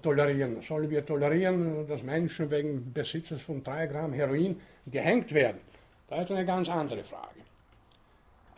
tolerieren. 0.01 0.61
Sollen 0.61 0.89
wir 0.89 1.05
tolerieren, 1.05 1.87
dass 1.87 2.03
Menschen 2.03 2.49
wegen 2.51 2.93
Besitzes 2.93 3.41
von 3.41 3.63
drei 3.63 3.87
Gramm 3.87 4.13
Heroin 4.13 4.59
gehängt 4.87 5.33
werden? 5.33 5.59
Das 6.07 6.21
ist 6.21 6.31
eine 6.31 6.45
ganz 6.45 6.69
andere 6.69 7.03
Frage. 7.03 7.39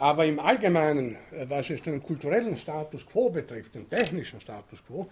Aber 0.01 0.25
im 0.25 0.39
Allgemeinen, 0.39 1.15
was 1.43 1.69
es 1.69 1.83
den 1.83 2.01
kulturellen 2.01 2.57
Status 2.57 3.05
quo 3.05 3.29
betrifft, 3.29 3.75
den 3.75 3.87
technischen 3.87 4.41
Status 4.41 4.83
quo, 4.83 5.07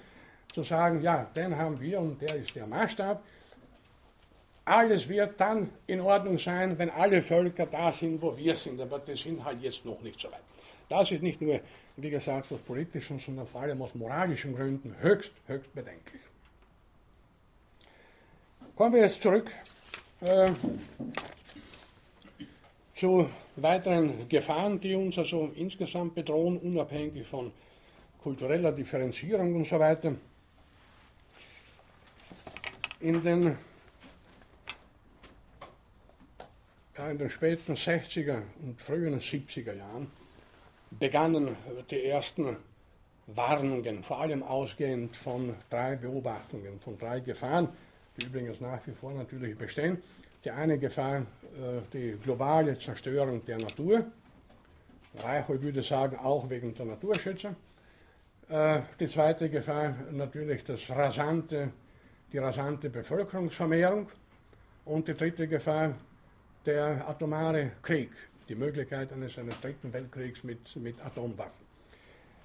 zu 0.51 0.63
sagen, 0.63 1.03
ja, 1.03 1.29
den 1.35 1.55
haben 1.55 1.79
wir 1.79 1.99
und 1.99 2.19
der 2.19 2.37
ist 2.37 2.55
der 2.55 2.65
Maßstab. 2.65 3.21
Alles 4.65 5.07
wird 5.07 5.39
dann 5.39 5.69
in 5.85 6.01
Ordnung 6.01 6.39
sein, 6.39 6.75
wenn 6.79 6.89
alle 6.89 7.21
Völker 7.21 7.67
da 7.67 7.91
sind, 7.91 8.19
wo 8.19 8.35
wir 8.35 8.55
sind, 8.55 8.81
aber 8.81 8.97
die 8.97 9.15
sind 9.15 9.45
halt 9.45 9.61
jetzt 9.61 9.85
noch 9.85 10.01
nicht 10.01 10.19
so 10.19 10.27
weit. 10.31 10.41
Das 10.89 11.11
ist 11.11 11.21
nicht 11.21 11.39
nur, 11.39 11.59
wie 11.97 12.09
gesagt, 12.09 12.51
aus 12.51 12.59
politischen, 12.61 13.19
sondern 13.19 13.45
vor 13.45 13.61
allem 13.61 13.79
aus 13.83 13.93
moralischen 13.93 14.55
Gründen 14.55 14.95
höchst, 15.01 15.33
höchst 15.45 15.71
bedenklich. 15.75 16.23
Kommen 18.75 18.95
wir 18.95 19.01
jetzt 19.01 19.21
zurück 19.21 19.51
äh, 20.21 20.49
zu 22.99 23.29
weiteren 23.55 24.27
Gefahren, 24.27 24.77
die 24.77 24.93
uns 24.93 25.17
also 25.17 25.51
insgesamt 25.55 26.15
bedrohen, 26.15 26.57
unabhängig 26.57 27.25
von 27.25 27.51
kultureller 28.21 28.73
Differenzierung 28.73 29.55
und 29.55 29.65
so 29.65 29.79
weiter 29.79 30.15
in 32.99 33.23
den, 33.23 33.55
ja, 36.97 37.09
in 37.09 37.17
den 37.17 37.29
späten 37.29 37.75
60er 37.75 38.41
und 38.63 38.81
frühen 38.81 39.17
70er 39.17 39.77
Jahren 39.77 40.11
begannen 40.91 41.55
die 41.89 42.03
ersten 42.03 42.57
Warnungen, 43.27 44.03
vor 44.03 44.19
allem 44.19 44.43
ausgehend 44.43 45.15
von 45.15 45.55
drei 45.69 45.95
Beobachtungen, 45.95 46.81
von 46.81 46.97
drei 46.97 47.21
Gefahren, 47.21 47.69
die 48.17 48.25
übrigens 48.25 48.59
nach 48.59 48.85
wie 48.85 48.91
vor 48.91 49.13
natürlich 49.13 49.57
bestehen. 49.57 49.99
Die 50.43 50.51
eine 50.51 50.77
Gefahr, 50.77 51.17
äh, 51.17 51.81
die 51.93 52.17
globale 52.23 52.77
Zerstörung 52.77 53.43
der 53.45 53.57
Natur. 53.57 54.05
Reichel 55.21 55.61
würde 55.61 55.83
sagen, 55.83 56.17
auch 56.17 56.49
wegen 56.49 56.73
der 56.73 56.85
Naturschützer. 56.85 57.55
Äh, 58.47 58.79
die 58.99 59.07
zweite 59.07 59.49
Gefahr 59.49 59.95
natürlich 60.11 60.63
das 60.63 60.89
rasante 60.89 61.71
die 62.31 62.37
rasante 62.37 62.89
Bevölkerungsvermehrung 62.89 64.07
und 64.85 65.07
die 65.07 65.13
dritte 65.13 65.47
Gefahr, 65.47 65.95
der 66.65 67.07
atomare 67.07 67.71
Krieg, 67.81 68.09
die 68.47 68.55
Möglichkeit 68.55 69.11
eines, 69.13 69.37
eines 69.37 69.59
dritten 69.59 69.91
Weltkriegs 69.91 70.43
mit, 70.43 70.75
mit 70.75 71.03
Atomwaffen. 71.03 71.65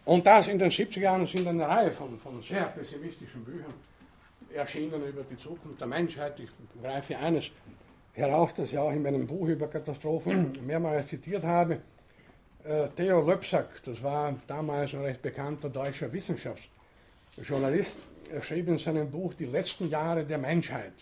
Und 0.04 0.26
das 0.26 0.48
in 0.48 0.58
den 0.58 0.70
70er 0.70 1.00
Jahren 1.00 1.26
sind 1.26 1.46
eine 1.46 1.66
Reihe 1.66 1.90
von, 1.90 2.18
von 2.18 2.42
sehr 2.42 2.66
pessimistischen 2.66 3.44
Büchern 3.44 3.74
erschienen 4.52 5.02
über 5.06 5.22
die 5.24 5.36
Zukunft 5.36 5.80
der 5.80 5.88
Menschheit. 5.88 6.38
Ich 6.38 6.50
greife 6.80 7.16
eines 7.18 7.50
heraus, 8.14 8.54
das 8.54 8.72
ich 8.72 8.78
auch 8.78 8.92
in 8.92 9.02
meinem 9.02 9.26
Buch 9.26 9.48
über 9.48 9.66
Katastrophen 9.68 10.52
mehrmals 10.66 11.08
zitiert 11.08 11.44
habe. 11.44 11.80
Äh, 12.64 12.88
Theo 12.96 13.20
Löpsack, 13.20 13.82
das 13.84 14.02
war 14.02 14.34
damals 14.46 14.94
ein 14.94 15.02
recht 15.02 15.20
bekannter 15.20 15.68
deutscher 15.68 16.10
Wissenschaftsjournalist, 16.12 17.98
er 18.32 18.40
schrieb 18.40 18.68
in 18.68 18.78
seinem 18.78 19.10
Buch 19.10 19.34
Die 19.34 19.44
letzten 19.44 19.90
Jahre 19.90 20.24
der 20.24 20.38
Menschheit. 20.38 20.94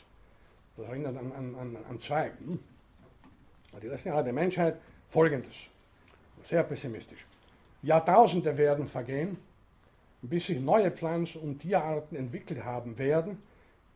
Das 0.77 0.88
erinnert 0.88 1.16
an, 1.16 1.33
an, 1.33 1.55
an, 1.55 1.77
an 1.88 2.01
zwei. 2.01 2.33
Hm? 2.44 2.59
Die 3.81 3.87
letzten 3.87 4.09
Jahre 4.09 4.25
der 4.25 4.33
Menschheit 4.33 4.77
folgendes. 5.09 5.55
Sehr 6.48 6.62
pessimistisch. 6.64 7.25
Jahrtausende 7.83 8.57
werden 8.57 8.87
vergehen, 8.87 9.38
bis 10.22 10.46
sich 10.46 10.61
neue 10.61 10.90
Pflanzen- 10.90 11.40
und 11.40 11.61
Tierarten 11.61 12.16
entwickelt 12.16 12.64
haben 12.64 12.98
werden, 12.98 13.38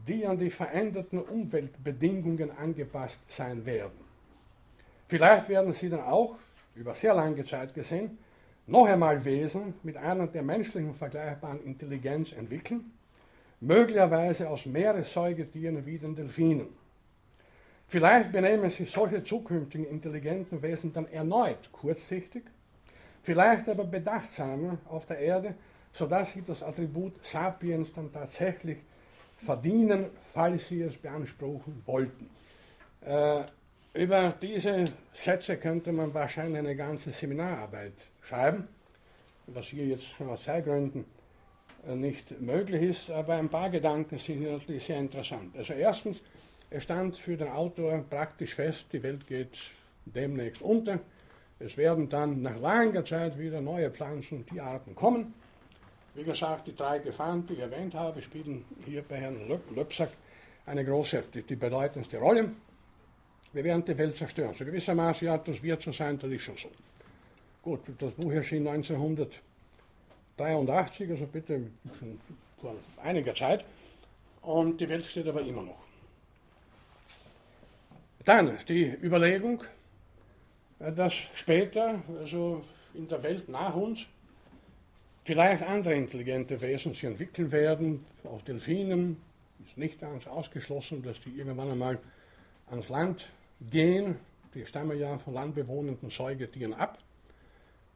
die 0.07 0.27
an 0.27 0.39
die 0.39 0.51
veränderten 0.51 1.19
Umweltbedingungen 1.21 2.51
angepasst 2.57 3.21
sein 3.29 3.65
werden. 3.65 3.99
Vielleicht 5.09 5.49
werden 5.49 5.73
sie 5.73 5.89
dann 5.89 6.01
auch, 6.01 6.37
über 6.75 6.95
sehr 6.95 7.15
lange 7.15 7.45
Zeit 7.45 7.75
gesehen, 7.75 8.19
noch 8.67 8.87
einmal 8.87 9.25
Wesen 9.25 9.75
mit 9.83 9.97
einer 9.97 10.27
der 10.27 10.43
menschlichen 10.43 10.95
vergleichbaren 10.95 11.63
Intelligenz 11.65 12.33
entwickeln, 12.33 12.93
möglicherweise 13.61 14.51
aus 14.51 14.67
Meeressäugetieren 14.67 15.87
wie 15.87 15.99
den 15.99 16.15
Delfinen. 16.15 16.69
Vielleicht 17.89 18.33
benehmen 18.33 18.69
sich 18.69 18.91
solche 18.91 19.23
zukünftigen 19.23 19.87
intelligenten 19.87 20.61
Wesen 20.61 20.93
dann 20.93 21.07
erneut 21.07 21.71
kurzsichtig, 21.71 22.43
vielleicht 23.23 23.69
aber 23.69 23.85
bedachtsamer 23.85 24.79
auf 24.89 25.07
der 25.07 25.19
Erde, 25.19 25.55
sodass 25.93 26.33
sie 26.33 26.43
das 26.43 26.63
Attribut 26.63 27.25
Sapiens 27.25 27.93
dann 27.93 28.13
tatsächlich 28.13 28.79
verdienen, 29.37 30.07
falls 30.33 30.69
sie 30.69 30.83
es 30.83 30.97
beanspruchen 30.97 31.83
wollten. 31.87 32.29
Äh, 33.03 33.45
über 33.95 34.35
diese 34.43 34.85
Sätze 35.15 35.57
könnte 35.57 35.93
man 35.93 36.13
wahrscheinlich 36.13 36.59
eine 36.59 36.77
ganze 36.77 37.13
Seminararbeit 37.13 37.95
schreiben, 38.21 38.69
was 39.47 39.67
hier 39.67 39.87
jetzt 39.87 40.05
schon 40.05 40.29
aus 40.29 40.45
Zeitgründen 40.45 41.05
nicht 41.95 42.41
möglich 42.41 42.83
ist, 42.83 43.11
aber 43.11 43.35
ein 43.35 43.49
paar 43.49 43.71
Gedanken 43.71 44.19
sind 44.19 44.43
natürlich 44.43 44.85
sehr 44.85 44.99
interessant. 44.99 45.57
Also 45.57 45.73
erstens, 45.73 46.21
es 46.69 46.83
stand 46.83 47.17
für 47.17 47.37
den 47.37 47.49
Autor 47.49 48.05
praktisch 48.11 48.55
fest, 48.55 48.87
die 48.93 49.03
Welt 49.03 49.27
geht 49.27 49.57
demnächst 50.05 50.63
unter. 50.63 50.99
Es 51.59 51.77
werden 51.77 52.09
dann 52.09 52.43
nach 52.43 52.59
langer 52.61 53.05
Zeit 53.05 53.39
wieder 53.39 53.61
neue 53.61 53.91
Pflanzen 53.91 54.39
und 54.39 54.49
Tierarten 54.49 54.95
kommen. 54.95 55.35
Wie 56.17 56.25
gesagt, 56.25 56.67
die 56.67 56.75
drei 56.75 56.99
Gefahren, 56.99 57.47
die 57.47 57.53
ich 57.53 57.61
erwähnt 57.61 57.93
habe, 57.93 58.23
spielen 58.23 58.65
hier 58.87 59.03
bei 59.03 59.17
Herrn 59.17 59.37
Löpsack 59.75 60.09
eine 60.65 60.83
große, 60.83 61.25
die, 61.35 61.43
die 61.43 61.57
bedeutendste 61.57 62.17
Rolle. 62.17 62.53
Wir 63.53 63.63
werden 63.63 63.85
die 63.85 63.99
Welt 63.99 64.17
zerstören. 64.17 64.55
So 64.55 64.65
gewissermaßen, 64.65 65.27
ja, 65.27 65.37
das 65.37 65.63
wird 65.63 65.83
so 65.83 65.93
sein, 65.93 66.19
das 66.19 66.31
ist 66.31 66.41
schon 66.41 66.57
so. 66.57 66.71
Gut, 67.61 67.81
das 67.99 68.15
Buch 68.15 68.33
erschien 68.33 68.67
1983, 68.67 71.11
also 71.11 71.27
bitte 71.27 71.67
schon 71.99 72.19
vor 72.63 72.75
einiger 73.03 73.35
Zeit. 73.35 73.67
Und 74.41 74.81
die 74.81 74.89
Welt 74.89 75.05
steht 75.05 75.29
aber 75.29 75.43
immer 75.43 75.65
noch. 75.65 75.85
Dann 78.25 78.57
die 78.67 78.91
Überlegung, 79.03 79.63
dass 80.79 81.13
später, 81.13 82.01
also 82.19 82.65
in 82.95 83.07
der 83.07 83.23
Welt 83.23 83.51
nach 83.51 83.75
uns, 83.75 84.07
vielleicht 85.27 85.65
andere 85.65 85.95
intelligente 85.95 86.61
Wesen 86.61 86.95
sich 86.95 87.03
entwickeln 87.03 87.51
werden, 87.51 88.07
aus 88.23 88.45
Delfinen, 88.45 89.21
ist 89.65 89.77
nicht 89.77 90.01
ganz 90.01 90.25
ausgeschlossen, 90.29 91.03
dass 91.03 91.21
die 91.21 91.31
irgendwann 91.31 91.73
einmal 91.73 91.99
ans 92.71 92.89
Land 92.89 93.27
gehen, 93.69 94.17
die 94.55 94.65
stammen 94.65 94.97
ja 94.99 95.19
von 95.19 95.35
landbewohnenden 95.35 96.11
Säugetieren 96.11 96.75
ab 96.75 96.99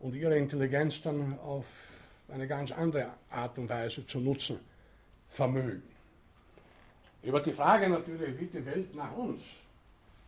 und 0.01 0.17
ihre 0.17 0.37
Intelligenz 0.37 1.01
dann 1.03 1.39
auf 1.39 1.67
eine 2.33 2.49
ganz 2.49 2.73
andere 2.73 3.11
Art 3.31 3.57
und 3.59 3.69
Weise 3.69 4.05
zu 4.05 4.19
nutzen 4.19 4.59
vermögen. 5.29 5.85
Über 7.23 7.39
die 7.39 7.53
Frage 7.53 7.89
natürlich, 7.89 8.41
wie 8.41 8.47
die 8.47 8.67
Welt 8.67 8.93
nach 8.97 9.17
uns 9.17 9.41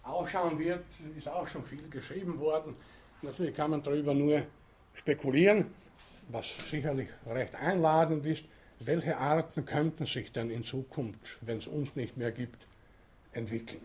ausschauen 0.04 0.56
wird, 0.56 0.84
ist 1.18 1.28
auch 1.28 1.48
schon 1.48 1.64
viel 1.64 1.88
geschrieben 1.90 2.38
worden. 2.38 2.76
Natürlich 3.22 3.56
kann 3.56 3.72
man 3.72 3.82
darüber 3.82 4.14
nur 4.14 4.42
spekulieren, 4.94 5.66
was 6.28 6.54
sicherlich 6.70 7.08
recht 7.26 7.54
einladend 7.54 8.24
ist. 8.26 8.44
Welche 8.80 9.16
Arten 9.16 9.64
könnten 9.64 10.06
sich 10.06 10.32
denn 10.32 10.50
in 10.50 10.64
Zukunft, 10.64 11.38
wenn 11.40 11.58
es 11.58 11.66
uns 11.66 11.94
nicht 11.94 12.16
mehr 12.16 12.32
gibt, 12.32 12.58
entwickeln? 13.32 13.82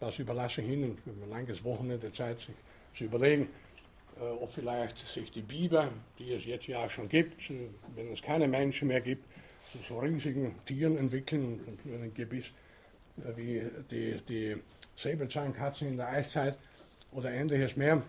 Das 0.00 0.18
überlasse 0.18 0.60
ich 0.60 0.68
Ihnen 0.68 0.98
ein 1.06 1.30
langes 1.30 1.64
Wochenende 1.64 2.12
Zeit, 2.12 2.40
sich 2.40 2.54
zu 2.94 3.04
überlegen, 3.04 3.48
äh, 4.18 4.24
ob 4.24 4.52
vielleicht 4.52 4.98
sich 4.98 5.30
die 5.30 5.42
Biber, 5.42 5.90
die 6.18 6.32
es 6.32 6.44
jetzt 6.44 6.66
ja 6.66 6.88
schon 6.90 7.08
gibt, 7.08 7.50
wenn 7.94 8.12
es 8.12 8.22
keine 8.22 8.48
Menschen 8.48 8.88
mehr 8.88 9.00
gibt, 9.00 9.24
zu 9.72 9.78
so 9.86 9.98
riesigen 9.98 10.54
Tieren 10.64 10.96
entwickeln 10.96 11.78
und 11.84 12.14
Gebiss 12.14 12.52
äh, 13.18 13.36
wie 13.36 13.62
die, 13.90 14.16
die 14.28 14.56
Säbelzahnkatzen 14.96 15.88
in 15.88 15.96
der 15.96 16.08
Eiszeit 16.08 16.56
oder 17.12 17.30
ähnliches 17.30 17.76
mehr. 17.76 18.02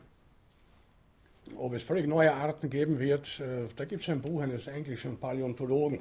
Ob 1.55 1.73
es 1.73 1.83
völlig 1.83 2.07
neue 2.07 2.33
Arten 2.33 2.69
geben 2.69 2.99
wird, 2.99 3.41
da 3.75 3.85
gibt 3.85 4.01
es 4.01 4.09
ein 4.09 4.21
Buch 4.21 4.41
eines 4.41 4.67
englischen 4.67 5.17
Paläontologen, 5.17 5.99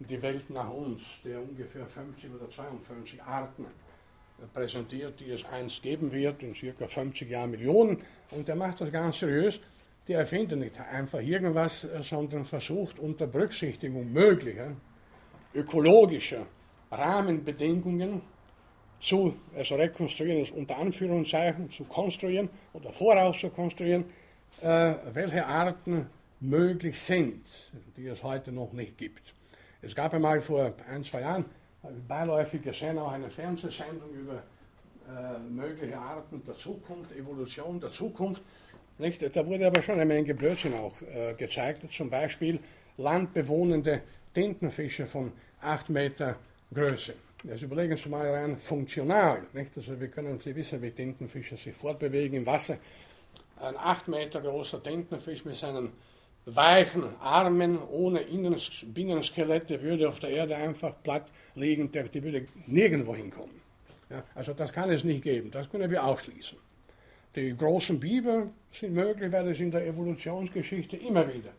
Die 0.00 0.20
Welt 0.20 0.50
nach 0.50 0.70
uns, 0.70 1.02
der 1.24 1.40
ungefähr 1.40 1.86
50 1.86 2.30
oder 2.34 2.50
52 2.50 3.22
Arten 3.22 3.66
präsentiert, 4.52 5.20
die 5.20 5.30
es 5.30 5.44
einst 5.50 5.82
geben 5.82 6.10
wird, 6.10 6.42
in 6.42 6.54
circa 6.54 6.88
50 6.88 7.30
Jahren 7.30 7.52
Millionen. 7.52 7.98
Und 8.32 8.48
der 8.48 8.56
macht 8.56 8.80
das 8.80 8.90
ganz 8.90 9.20
seriös. 9.20 9.60
Der 10.08 10.18
erfindet 10.18 10.58
nicht 10.58 10.78
einfach 10.78 11.20
irgendwas, 11.20 11.86
sondern 12.02 12.44
versucht 12.44 12.98
unter 12.98 13.26
Berücksichtigung 13.26 14.12
möglicher 14.12 14.72
ökologischer 15.54 16.46
Rahmenbedingungen 16.90 18.20
zu, 19.00 19.34
also 19.56 19.76
rekonstruieren, 19.76 20.52
unter 20.54 20.76
Anführungszeichen 20.76 21.70
zu 21.70 21.84
konstruieren 21.84 22.50
oder 22.72 22.92
voraus 22.92 23.38
zu 23.38 23.48
konstruieren, 23.50 24.04
äh, 24.62 24.94
welche 25.12 25.46
Arten 25.46 26.06
möglich 26.40 27.00
sind, 27.00 27.46
die 27.96 28.06
es 28.06 28.22
heute 28.22 28.52
noch 28.52 28.72
nicht 28.72 28.98
gibt. 28.98 29.22
Es 29.82 29.94
gab 29.94 30.14
einmal 30.14 30.40
vor 30.40 30.72
ein, 30.90 31.04
zwei 31.04 31.20
Jahren 31.20 31.44
beiläufig 32.08 32.62
gesehen 32.62 32.98
auch 32.98 33.12
eine 33.12 33.30
Fernsehsendung 33.30 34.10
über 34.10 34.42
äh, 35.06 35.38
mögliche 35.50 35.98
Arten 35.98 36.42
der 36.44 36.54
Zukunft, 36.54 37.12
Evolution 37.12 37.80
der 37.80 37.90
Zukunft. 37.90 38.42
Nicht? 38.98 39.36
Da 39.36 39.46
wurde 39.46 39.66
aber 39.66 39.82
schon 39.82 39.96
eine 39.96 40.06
Menge 40.06 40.34
Blödsinn 40.34 40.74
auch 40.74 40.94
äh, 41.02 41.34
gezeigt, 41.34 41.92
zum 41.92 42.08
Beispiel 42.08 42.58
landbewohnende 42.96 44.02
Tintenfische 44.32 45.06
von 45.06 45.32
8 45.60 45.90
Meter 45.90 46.36
Größe. 46.72 47.14
Also 47.48 47.66
überlegen 47.66 47.96
Sie 47.96 48.08
mal 48.08 48.26
rein 48.30 48.56
funktional. 48.56 49.42
Nicht? 49.52 49.76
Also 49.76 50.00
wir 50.00 50.08
können 50.08 50.40
Sie 50.40 50.56
wissen, 50.56 50.80
wie 50.80 50.90
Tintenfische 50.90 51.56
sich 51.56 51.74
fortbewegen 51.74 52.38
im 52.38 52.46
Wasser. 52.46 52.78
Ein 53.64 53.76
8 53.76 54.08
Meter 54.08 54.40
großer 54.40 54.82
Tintenfisch 54.82 55.44
mit 55.44 55.56
seinen 55.56 55.92
weichen 56.46 57.04
Armen 57.20 57.78
ohne 57.82 58.20
Innens 58.20 58.84
Binnenskelette 58.84 59.80
würde 59.80 60.08
auf 60.08 60.20
der 60.20 60.30
Erde 60.30 60.56
einfach 60.56 60.94
platt 61.02 61.26
liegen, 61.54 61.90
der, 61.90 62.04
die 62.04 62.22
würde 62.22 62.46
nirgendwo 62.66 63.14
hinkommen. 63.14 63.62
Ja, 64.10 64.22
also 64.34 64.52
das 64.52 64.70
kann 64.72 64.90
es 64.90 65.04
nicht 65.04 65.22
geben, 65.22 65.50
das 65.50 65.70
können 65.70 65.90
wir 65.90 66.04
ausschließen. 66.04 66.58
Die 67.34 67.56
großen 67.56 67.98
Biber 67.98 68.50
sind 68.70 68.92
möglich, 68.92 69.32
weil 69.32 69.48
es 69.48 69.58
in 69.58 69.70
der 69.70 69.86
Evolutionsgeschichte 69.86 70.98
immer 70.98 71.26
wieder 71.26 71.50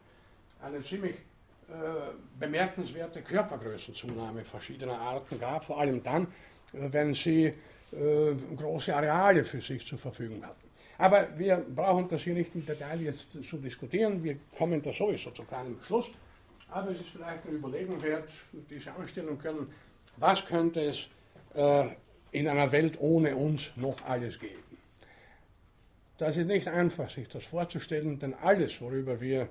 eine 0.62 0.82
ziemlich 0.84 1.16
äh, 1.68 2.14
bemerkenswerte 2.39 3.22
Körpergrößenzunahme 3.22 4.45
verschiedener 4.45 4.99
Arten 4.99 5.39
gab, 5.39 5.66
vor 5.66 5.80
allem 5.80 6.01
dann, 6.03 6.24
äh, 6.74 6.91
wenn 6.91 7.14
sie 7.14 7.45
äh, 7.45 7.53
große 8.56 8.95
Areale 8.95 9.43
für 9.43 9.62
sich 9.62 9.86
zur 9.86 9.97
Verfügung 9.97 10.45
hatten. 10.45 10.64
Aber 10.98 11.28
wir 11.38 11.58
brauchen 11.58 12.08
das 12.08 12.22
hier 12.24 12.34
nicht 12.34 12.56
im 12.56 12.66
Detail 12.66 13.02
jetzt 13.02 13.32
zu 13.43 13.58
diskutieren. 13.58 14.24
Wir 14.24 14.38
kommen 14.58 14.82
da 14.82 14.93
sowieso 14.93 15.32
zu 15.32 15.43
keinem 15.43 15.78
Schluss. 15.82 16.10
Aber 16.70 16.91
es 16.91 17.00
ist 17.00 17.10
vielleicht 17.10 17.46
eine 17.46 17.56
Überlegung 17.58 18.02
wert, 18.02 18.30
diese 18.70 18.91
anstellen 18.93 19.38
können, 19.38 19.68
was 20.18 20.46
könnte 20.46 20.82
es 20.82 21.08
äh, 21.54 21.88
in 22.32 22.48
einer 22.48 22.72
Welt 22.72 22.98
ohne 23.00 23.36
uns 23.36 23.72
noch 23.76 24.02
alles 24.06 24.39
geben. 24.39 24.64
Das 26.18 26.38
ist 26.38 26.48
nicht 26.48 26.68
einfach, 26.68 27.10
sich 27.10 27.28
das 27.28 27.43
vorzustellen, 27.43 28.20
denn 28.20 28.34
alles, 28.34 28.80
worüber 28.80 29.20
wir 29.20 29.50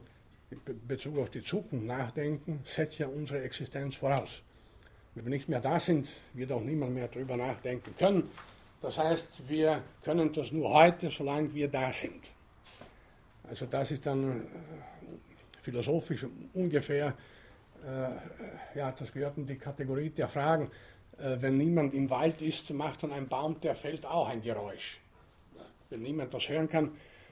in 0.50 0.86
Bezug 0.86 1.18
auf 1.18 1.30
die 1.30 1.42
Zukunft 1.42 1.86
nachdenken, 1.86 2.60
setzt 2.64 2.98
ja 2.98 3.06
unsere 3.06 3.42
Existenz 3.42 3.96
voraus. 3.96 4.42
Wenn 5.14 5.24
wir 5.26 5.30
nicht 5.30 5.48
mehr 5.48 5.60
da 5.60 5.78
sind, 5.78 6.08
wird 6.32 6.50
auch 6.52 6.62
niemand 6.62 6.94
mehr 6.94 7.08
darüber 7.08 7.36
nachdenken 7.36 7.94
können. 7.98 8.30
Das 8.84 8.98
heißt, 8.98 9.48
wir 9.48 9.82
können 10.02 10.30
das 10.30 10.52
nur 10.52 10.70
heute, 10.70 11.10
solange 11.10 11.54
wir 11.54 11.68
da 11.68 11.90
sind. 11.90 12.22
Also 13.48 13.64
das 13.64 13.90
ist 13.92 14.04
dann 14.04 14.42
äh, 14.42 14.44
philosophisch 15.62 16.26
ungefähr, 16.52 17.14
äh, 17.82 18.78
ja, 18.78 18.92
das 18.92 19.10
gehört 19.10 19.38
in 19.38 19.46
die 19.46 19.56
Kategorie 19.56 20.10
der 20.10 20.28
Fragen. 20.28 20.70
Äh, 21.16 21.36
wenn 21.40 21.56
niemand 21.56 21.94
im 21.94 22.10
Wald 22.10 22.42
ist, 22.42 22.68
macht 22.74 23.04
dann 23.04 23.12
ein 23.12 23.26
Baum, 23.26 23.58
der 23.58 23.74
fällt 23.74 24.04
auch 24.04 24.28
ein 24.28 24.42
Geräusch. 24.42 25.00
Wenn 25.88 26.02
niemand 26.02 26.34
das 26.34 26.46
hören 26.50 26.68
kann, 26.68 26.90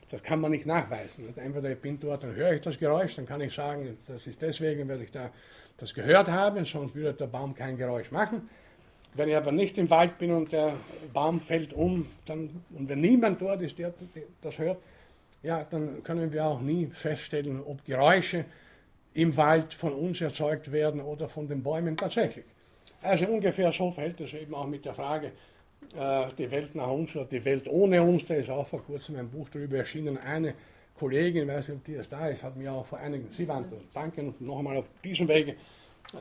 das 0.08 0.22
kann 0.22 0.40
man 0.40 0.52
nicht 0.52 0.64
nachweisen. 0.64 1.36
Entweder 1.36 1.70
ich 1.70 1.78
bin 1.78 2.00
dort, 2.00 2.22
dann 2.22 2.34
höre 2.34 2.54
ich 2.54 2.62
das 2.62 2.78
Geräusch, 2.78 3.16
dann 3.16 3.26
kann 3.26 3.42
ich 3.42 3.52
sagen, 3.52 3.98
das 4.06 4.26
ist 4.26 4.40
deswegen, 4.40 4.88
weil 4.88 5.02
ich 5.02 5.10
da 5.10 5.30
das 5.76 5.92
gehört 5.92 6.28
habe, 6.28 6.64
sonst 6.64 6.94
würde 6.94 7.12
der 7.12 7.26
Baum 7.26 7.54
kein 7.54 7.76
Geräusch 7.76 8.10
machen. 8.10 8.48
Wenn 9.14 9.28
ich 9.28 9.36
aber 9.36 9.52
nicht 9.52 9.76
im 9.76 9.90
Wald 9.90 10.18
bin 10.18 10.32
und 10.32 10.52
der 10.52 10.72
Baum 11.12 11.40
fällt 11.40 11.74
um, 11.74 12.06
dann, 12.24 12.48
und 12.74 12.88
wenn 12.88 13.00
niemand 13.00 13.40
dort 13.42 13.60
ist, 13.60 13.78
der 13.78 13.92
das 14.40 14.58
hört, 14.58 14.78
ja, 15.42 15.64
dann 15.68 16.02
können 16.02 16.32
wir 16.32 16.46
auch 16.46 16.60
nie 16.60 16.86
feststellen, 16.86 17.60
ob 17.64 17.84
Geräusche 17.84 18.44
im 19.14 19.36
Wald 19.36 19.74
von 19.74 19.92
uns 19.92 20.20
erzeugt 20.20 20.72
werden 20.72 21.00
oder 21.00 21.28
von 21.28 21.46
den 21.46 21.62
Bäumen 21.62 21.96
tatsächlich. 21.96 22.44
Also 23.02 23.26
ungefähr 23.26 23.72
so 23.72 23.90
verhält 23.90 24.20
es 24.20 24.32
eben 24.32 24.54
auch 24.54 24.66
mit 24.66 24.84
der 24.84 24.94
Frage, 24.94 25.32
äh, 25.96 26.26
die 26.38 26.50
Welt 26.50 26.74
nach 26.74 26.90
uns 26.90 27.14
oder 27.14 27.26
die 27.26 27.44
Welt 27.44 27.68
ohne 27.68 28.02
uns. 28.02 28.24
Da 28.26 28.34
ist 28.34 28.48
auch 28.48 28.66
vor 28.66 28.82
kurzem 28.82 29.16
ein 29.16 29.28
Buch 29.28 29.48
darüber 29.50 29.78
erschienen. 29.78 30.16
Eine 30.16 30.54
Kollegin, 30.98 31.48
weiß 31.48 31.68
nicht, 31.68 31.76
ob 31.78 31.84
die 31.84 31.92
jetzt 31.92 32.12
da 32.12 32.28
ist, 32.28 32.42
hat 32.42 32.56
mir 32.56 32.72
auch 32.72 32.86
vor 32.86 32.98
einigen, 32.98 33.28
Sie 33.32 33.46
waren 33.48 33.64
das, 33.70 33.82
danke 33.92 34.32
noch 34.38 34.58
einmal 34.58 34.76
auf 34.76 34.88
diesem 35.02 35.26
Wege, 35.26 35.56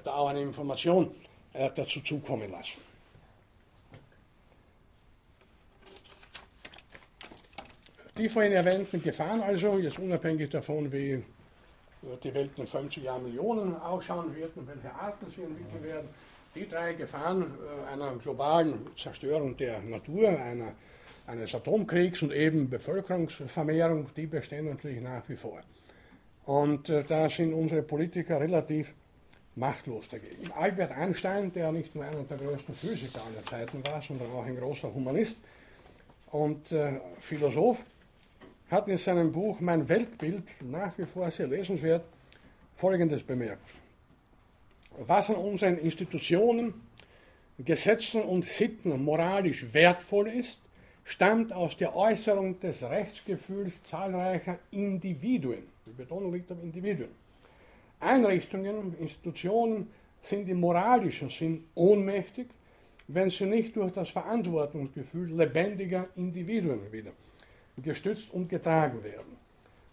da 0.04 0.14
auch 0.14 0.30
eine 0.30 0.42
Information 0.42 1.12
äh, 1.54 1.70
dazu 1.76 2.02
zukommen 2.02 2.52
lassen. 2.52 2.80
Die 8.18 8.30
vorhin 8.30 8.52
erwähnten 8.52 9.02
Gefahren 9.02 9.42
also, 9.42 9.80
jetzt 9.80 9.98
unabhängig 9.98 10.50
davon, 10.50 10.92
wie 10.92 11.12
äh, 11.12 11.24
die 12.24 12.34
Welt 12.34 12.52
in 12.58 12.68
50 12.68 13.04
Jahren 13.04 13.24
Millionen 13.24 13.76
ausschauen 13.76 14.36
wird 14.36 14.56
und 14.58 14.68
welche 14.68 14.94
Arten 14.94 15.26
sie 15.32 15.42
entwickeln 15.42 15.84
werden, 15.84 16.10
die 16.54 16.68
drei 16.68 16.94
Gefahren 16.94 17.44
äh, 17.44 17.94
einer 17.94 18.16
globalen 18.18 18.86
Zerstörung 18.98 19.56
der 19.58 19.80
Natur, 19.82 20.30
einer, 20.30 20.74
eines 21.26 21.56
Atomkriegs 21.56 22.22
und 22.22 22.34
eben 22.34 22.70
Bevölkerungsvermehrung, 22.70 24.10
die 24.16 24.28
bestehen 24.28 24.66
natürlich 24.66 25.02
nach 25.02 25.28
wie 25.28 25.38
vor. 25.38 25.62
Und 26.46 26.90
äh, 26.90 27.04
da 27.08 27.30
sind 27.30 27.54
unsere 27.54 27.82
Politiker 27.82 28.40
relativ 28.40 28.94
machtlos 29.56 30.08
dagegen. 30.10 30.52
Albert 30.54 30.92
Einstein, 30.92 31.52
der 31.54 31.72
nicht 31.72 31.94
nur 31.94 32.06
einer 32.06 32.24
der 32.24 32.38
größten 32.38 32.74
Physiker 32.74 33.22
aller 33.26 33.46
Zeiten 33.46 33.86
war, 33.86 34.02
sondern 34.02 34.32
auch 34.32 34.46
ein 34.46 34.58
großer 34.58 34.94
Humanist 34.94 35.38
und 36.32 36.72
äh, 36.72 37.00
Philosoph, 37.20 37.84
hat 38.70 38.88
in 38.88 38.98
seinem 38.98 39.32
Buch 39.32 39.60
Mein 39.60 39.88
Weltbild, 39.88 40.44
nach 40.62 40.98
wie 40.98 41.04
vor 41.04 41.30
sehr 41.30 41.48
lesenswert, 41.48 42.06
Folgendes 42.78 43.22
bemerkt. 43.22 43.70
Was 44.98 45.30
an 45.30 45.36
unseren 45.36 45.78
Institutionen, 45.78 46.74
Gesetzen 47.60 48.22
und 48.24 48.46
Sitten 48.46 49.04
moralisch 49.04 49.74
wertvoll 49.74 50.30
ist, 50.30 50.60
stammt 51.04 51.52
aus 51.52 51.78
der 51.78 51.96
Äußerung 51.96 52.60
des 52.60 52.82
Rechtsgefühls 52.82 53.84
zahlreicher 53.84 54.58
Individuen. 54.72 55.64
Die 55.86 55.92
Betonung 55.92 56.34
liegt 56.34 56.52
auf 56.52 56.64
Individuen. 56.64 57.21
Einrichtungen, 58.02 58.98
Institutionen 59.00 59.90
sind 60.22 60.50
im 60.50 60.60
moralischen 60.60 61.30
Sinn 61.30 61.66
ohnmächtig, 61.76 62.48
wenn 63.08 63.30
sie 63.30 63.46
nicht 63.46 63.76
durch 63.76 63.92
das 63.92 64.10
Verantwortungsgefühl 64.10 65.36
lebendiger 65.36 66.08
Individuen 66.16 66.92
wieder 66.92 67.12
gestützt 67.78 68.32
und 68.34 68.50
getragen 68.50 69.04
werden. 69.04 69.38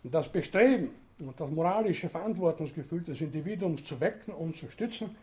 Das 0.04 0.30
Bestreben 0.30 0.90
und 1.18 1.38
das 1.40 1.50
moralische 1.50 2.08
Verantwortungsgefühl 2.08 3.02
des 3.02 3.20
Individuums 3.20 3.84
zu 3.84 4.00
wecken 4.00 4.32
und 4.32 4.56
zu 4.56 4.70
stützen, 4.70 5.16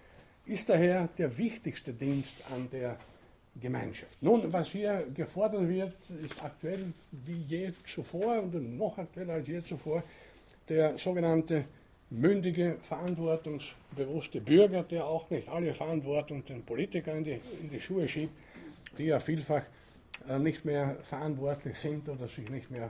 ist 0.45 0.69
daher 0.69 1.07
der 1.17 1.38
wichtigste 1.38 1.93
Dienst 1.93 2.36
an 2.53 2.67
der 2.71 2.97
Gemeinschaft. 3.59 4.21
Nun, 4.21 4.51
was 4.51 4.69
hier 4.69 5.07
gefordert 5.13 5.67
wird, 5.67 5.93
ist 6.21 6.43
aktuell 6.43 6.93
wie 7.11 7.45
je 7.47 7.71
zuvor 7.86 8.43
und 8.43 8.77
noch 8.77 8.97
aktueller 8.97 9.36
als 9.36 9.47
je 9.47 9.63
zuvor 9.63 10.03
der 10.67 10.97
sogenannte 10.97 11.63
mündige, 12.10 12.78
verantwortungsbewusste 12.84 14.41
Bürger, 14.41 14.84
der 14.84 15.06
auch 15.06 15.30
nicht 15.30 15.49
alle 15.49 15.74
Verantwortung 15.74 16.45
den 16.45 16.64
Politikern 16.64 17.18
in 17.18 17.24
die, 17.24 17.41
in 17.62 17.70
die 17.70 17.80
Schuhe 17.80 18.08
schiebt, 18.08 18.34
die 18.97 19.06
ja 19.06 19.20
vielfach 19.20 19.64
äh, 20.30 20.39
nicht 20.39 20.66
mehr 20.66 20.97
verantwortlich 21.01 21.78
sind 21.78 22.08
oder 22.08 22.28
sich 22.28 22.49
nicht 22.49 22.70
mehr 22.72 22.89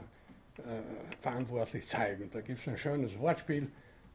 äh, 0.58 1.20
verantwortlich 1.20 1.86
zeigen. 1.86 2.30
Da 2.30 2.40
gibt 2.40 2.60
es 2.60 2.68
ein 2.68 2.78
schönes 2.78 3.18
Wortspiel 3.18 3.68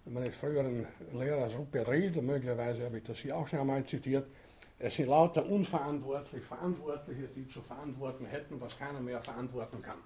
meines 0.06 0.36
früheren 0.36 0.88
Lehrers 1.14 1.56
Rupert 1.58 1.89
Riedl, 1.89 2.22
möglicherweise 2.22 2.86
habe 2.86 2.97
ich 2.97 3.04
das 3.04 3.20
hier 3.20 3.38
auch 3.38 3.47
schon 3.47 3.60
einmal 3.60 3.84
zitiert. 3.86 4.28
Es 4.80 4.95
sind 4.95 5.10
lauter 5.10 5.45
unverantwortlich 5.45 6.43
Verantwortliche, 6.43 7.30
die 7.36 7.47
zu 7.47 7.62
verantworten 7.62 8.26
hätten, 8.26 8.60
was 8.60 8.76
keiner 8.78 8.99
mehr 8.99 9.22
verantworten 9.22 9.80
kann. 9.82 9.97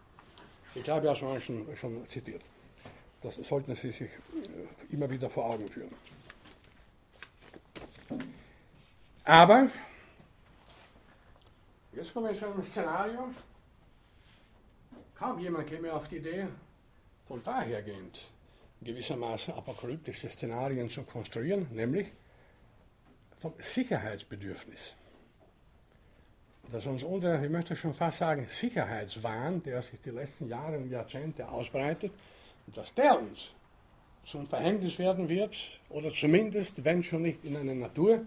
Ich 0.73 0.83
glaube, 0.83 1.05
ja 1.05 1.15
schon, 1.15 1.39
schon, 1.39 1.65
schon 1.77 2.05
zitiert. 2.05 2.41
Das 3.25 3.37
sollten 3.37 3.75
Sie 3.75 3.89
sich 3.89 4.01
äh, 4.01 4.93
immer 4.93 5.09
wieder 5.09 5.31
vor 5.31 5.45
Augen 5.45 5.67
führen. 5.67 5.89
Aber, 9.23 9.67
jetzt 11.91 12.13
kommen 12.13 12.27
wir 12.27 12.37
zu 12.37 12.45
einem 12.45 12.61
Szenario, 12.61 13.29
kaum 15.15 15.39
jemand 15.39 15.67
käme 15.67 15.91
auf 15.91 16.07
die 16.07 16.17
Idee, 16.17 16.45
von 17.27 17.43
dahergehend 17.43 18.29
gewissermaßen 18.81 19.55
apokalyptische 19.55 20.29
Szenarien 20.29 20.87
zu 20.87 21.01
konstruieren, 21.01 21.65
nämlich 21.71 22.11
vom 23.39 23.55
Sicherheitsbedürfnis. 23.57 24.93
Dass 26.71 26.85
uns 26.85 27.01
unser, 27.01 27.43
ich 27.43 27.49
möchte 27.49 27.75
schon 27.75 27.95
fast 27.95 28.19
sagen, 28.19 28.45
Sicherheitswahn, 28.47 29.63
der 29.63 29.81
sich 29.81 29.99
die 29.99 30.11
letzten 30.11 30.47
Jahre 30.47 30.77
und 30.77 30.91
Jahrzehnte 30.91 31.49
ausbreitet, 31.49 32.11
dass 32.67 32.93
der 32.93 33.19
uns 33.19 33.51
zum 34.25 34.47
Verhängnis 34.47 34.97
werden 34.97 35.29
wird, 35.29 35.55
oder 35.89 36.11
zumindest, 36.11 36.83
wenn 36.83 37.03
schon 37.03 37.21
nicht 37.21 37.45
in 37.45 37.55
eine 37.55 37.75
Natur, 37.75 38.25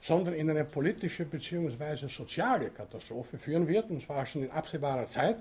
sondern 0.00 0.34
in 0.34 0.48
eine 0.48 0.64
politische 0.64 1.24
bzw. 1.24 2.08
soziale 2.08 2.70
Katastrophe 2.70 3.38
führen 3.38 3.66
wird, 3.66 3.90
und 3.90 4.02
zwar 4.02 4.24
schon 4.26 4.44
in 4.44 4.50
absehbarer 4.50 5.06
Zeit, 5.06 5.36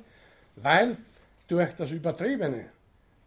weil 0.55 0.97
durch 1.47 1.73
das 1.73 1.91
übertriebene 1.91 2.65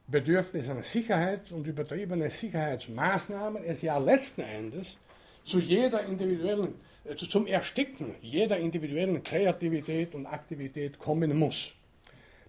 Bedürfnis 0.07 0.69
an 0.69 0.83
Sicherheit 0.83 1.53
und 1.53 1.67
übertriebene 1.67 2.31
Sicherheitsmaßnahmen 2.31 3.65
es 3.65 3.83
ja 3.83 3.97
letzten 3.99 4.43
Endes 4.43 4.97
zu 5.45 5.59
jeder 5.59 6.05
individuellen, 6.05 6.75
äh, 7.05 7.17
zum 7.17 7.47
Ersticken 7.47 8.15
jeder 8.21 8.59
individuellen 8.59 9.23
Kreativität 9.23 10.15
und 10.15 10.27
Aktivität 10.27 10.99
kommen 10.99 11.37
muss. 11.37 11.73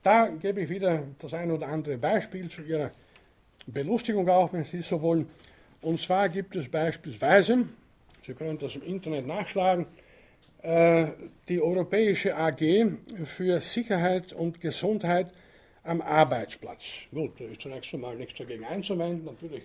Da 0.03 0.27
gebe 0.27 0.61
ich 0.61 0.69
wieder 0.69 1.03
das 1.17 1.33
ein 1.33 1.49
oder 1.49 1.69
andere 1.69 1.97
Beispiel 1.97 2.49
zu 2.49 2.61
Ihrer 2.61 2.91
Belustigung 3.65 4.27
auch, 4.27 4.51
wenn 4.51 4.65
Sie 4.65 4.81
so 4.81 5.01
wollen. 5.01 5.29
Und 5.81 6.01
zwar 6.01 6.27
gibt 6.27 6.57
es 6.57 6.69
beispielsweise, 6.69 7.65
Sie 8.25 8.33
können 8.33 8.59
das 8.59 8.75
im 8.75 8.83
Internet 8.83 9.25
nachschlagen, 9.25 9.85
äh, 10.61 11.07
die 11.47 11.61
Europäische 11.61 12.35
AG 12.35 12.97
für 13.23 13.61
Sicherheit 13.61 14.33
und 14.33 14.59
Gesundheit 14.59 15.31
am 15.85 16.01
Arbeitsplatz. 16.01 16.81
Gut, 17.11 17.39
da 17.39 17.45
ist 17.45 17.61
zunächst 17.61 17.93
einmal 17.93 18.17
nichts 18.17 18.37
dagegen 18.37 18.65
einzuwenden. 18.65 19.25
Natürlich, 19.25 19.63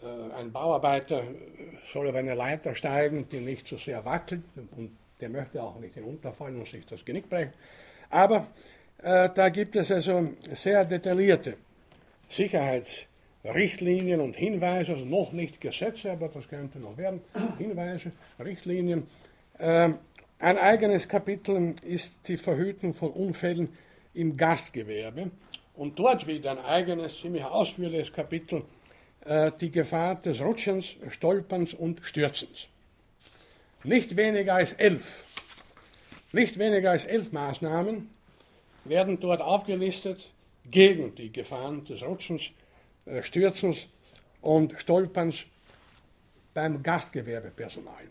äh, 0.00 0.34
ein 0.34 0.52
Bauarbeiter 0.52 1.24
soll 1.92 2.08
auf 2.08 2.14
eine 2.14 2.34
Leiter 2.34 2.76
steigen, 2.76 3.28
die 3.28 3.40
nicht 3.40 3.66
so 3.66 3.76
sehr 3.78 4.04
wackelt 4.04 4.42
und 4.76 4.96
der 5.20 5.28
möchte 5.28 5.60
auch 5.60 5.78
nicht 5.80 5.94
hinunterfallen 5.94 6.58
und 6.58 6.68
sich 6.68 6.86
das 6.86 7.04
Genick 7.04 7.28
brechen. 7.28 7.52
Aber 8.10 8.46
da 9.02 9.48
gibt 9.48 9.74
es 9.76 9.90
also 9.90 10.30
sehr 10.54 10.84
detaillierte 10.84 11.56
Sicherheitsrichtlinien 12.32 14.20
und 14.20 14.34
Hinweise, 14.34 14.92
also 14.92 15.04
noch 15.04 15.32
nicht 15.32 15.60
Gesetze, 15.60 16.12
aber 16.12 16.28
das 16.28 16.48
könnte 16.48 16.78
noch 16.78 16.96
werden, 16.96 17.20
Hinweise, 17.58 18.12
Richtlinien. 18.38 19.06
Ähm, 19.58 19.98
ein 20.38 20.58
eigenes 20.58 21.08
Kapitel 21.08 21.74
ist 21.84 22.26
die 22.26 22.36
Verhütung 22.36 22.94
von 22.94 23.10
Unfällen 23.10 23.68
im 24.14 24.36
Gastgewerbe 24.36 25.30
und 25.74 25.98
dort 25.98 26.26
wieder 26.26 26.52
ein 26.52 26.58
eigenes, 26.58 27.20
ziemlich 27.20 27.44
ausführliches 27.44 28.12
Kapitel, 28.12 28.62
äh, 29.24 29.52
die 29.60 29.70
Gefahr 29.70 30.16
des 30.16 30.40
Rutschens, 30.40 30.96
Stolperns 31.10 31.74
und 31.74 32.00
Stürzens. 32.02 32.66
Nicht 33.84 34.16
weniger 34.16 34.54
als 34.54 34.72
elf, 34.72 35.24
nicht 36.32 36.58
weniger 36.58 36.92
als 36.92 37.04
elf 37.04 37.30
Maßnahmen 37.32 38.08
werden 38.84 39.18
dort 39.20 39.40
aufgelistet 39.40 40.30
gegen 40.70 41.14
die 41.14 41.32
Gefahren 41.32 41.84
des 41.84 42.02
Rutschens, 42.02 42.50
äh, 43.06 43.22
Stürzens 43.22 43.86
und 44.40 44.74
Stolperns 44.78 45.44
beim 46.54 46.82
Gastgewerbepersonal. 46.82 48.04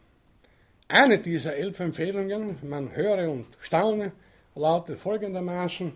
Eine 0.87 1.19
dieser 1.19 1.55
elf 1.55 1.79
Empfehlungen, 1.79 2.57
man 2.63 2.93
höre 2.95 3.31
und 3.31 3.47
staune, 3.61 4.11
lautet 4.55 4.99
folgendermaßen, 4.99 5.93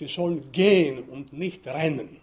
die 0.00 0.08
sollen 0.08 0.50
gehen 0.50 1.04
und 1.04 1.32
nicht 1.32 1.66
rennen. 1.66 2.20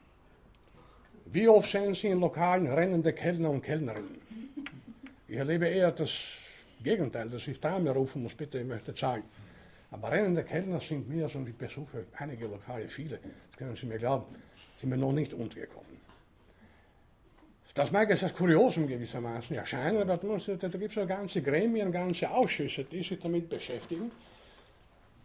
Wie 1.26 1.48
oft 1.48 1.70
sehen 1.70 1.94
Sie 1.94 2.08
in 2.08 2.20
Lokalen 2.20 2.68
rennende 2.68 3.14
Kellner 3.14 3.52
und 3.52 3.62
Kellnerinnen? 3.62 4.20
Ich 5.28 5.38
erlebe 5.38 5.68
eher 5.68 5.92
das 5.92 6.12
Gegenteil, 6.84 7.30
dass 7.30 7.48
ich 7.48 7.60
Dame 7.60 7.92
rufen 7.92 8.24
muss, 8.24 8.36
bitte, 8.36 8.60
ich 8.60 8.66
möchte 8.66 8.94
zahlen. 8.94 9.24
Aber 9.92 10.10
rennende 10.10 10.44
Kellner 10.44 10.80
sind 10.80 11.10
mir, 11.10 11.28
so 11.28 11.39
die 11.42 11.52
Besucher, 11.52 12.00
einige 12.18 12.48
Lokale, 12.48 12.88
viele, 12.88 13.20
das 13.50 13.58
können 13.58 13.76
Sie 13.76 13.86
mir 13.86 13.98
glauben, 13.98 14.26
sind 14.80 14.89
mir 14.89 14.98
noch 14.98 15.12
nicht 15.12 15.34
untergekommen. 15.34 15.92
Das 17.74 17.92
mag 17.92 18.10
jetzt 18.10 18.24
als 18.24 18.34
Kuriosum 18.34 18.88
gewissermaßen 18.88 19.56
erscheinen, 19.56 20.02
aber 20.02 20.18
da 20.18 20.68
gibt 20.68 20.92
es 20.92 20.96
ja 20.96 21.06
ganze 21.06 21.42
Gremien, 21.42 21.92
ganze 21.92 22.30
Ausschüsse, 22.30 22.84
die 22.84 23.04
sich 23.04 23.20
damit 23.20 23.50
beschäftigen, 23.50 24.12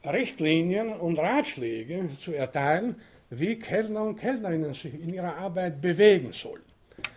Richtlinien 0.05 0.93
und 0.93 1.19
Ratschläge 1.19 2.09
zu 2.21 2.33
erteilen, 2.33 2.97
wie 3.31 3.59
Kellner 3.59 4.03
und 4.03 4.17
Kellnerinnen 4.17 4.75
sich 4.75 4.95
in 4.95 5.12
ihrer 5.12 5.37
Arbeit 5.37 5.81
bewegen 5.81 6.33
sollen. 6.33 6.62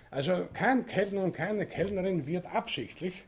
Also 0.09 0.47
kein 0.53 0.85
Kellner 0.87 1.23
und 1.23 1.33
keine 1.33 1.67
Kellnerin 1.67 2.25
wird 2.25 2.47
absichtlich 2.47 3.23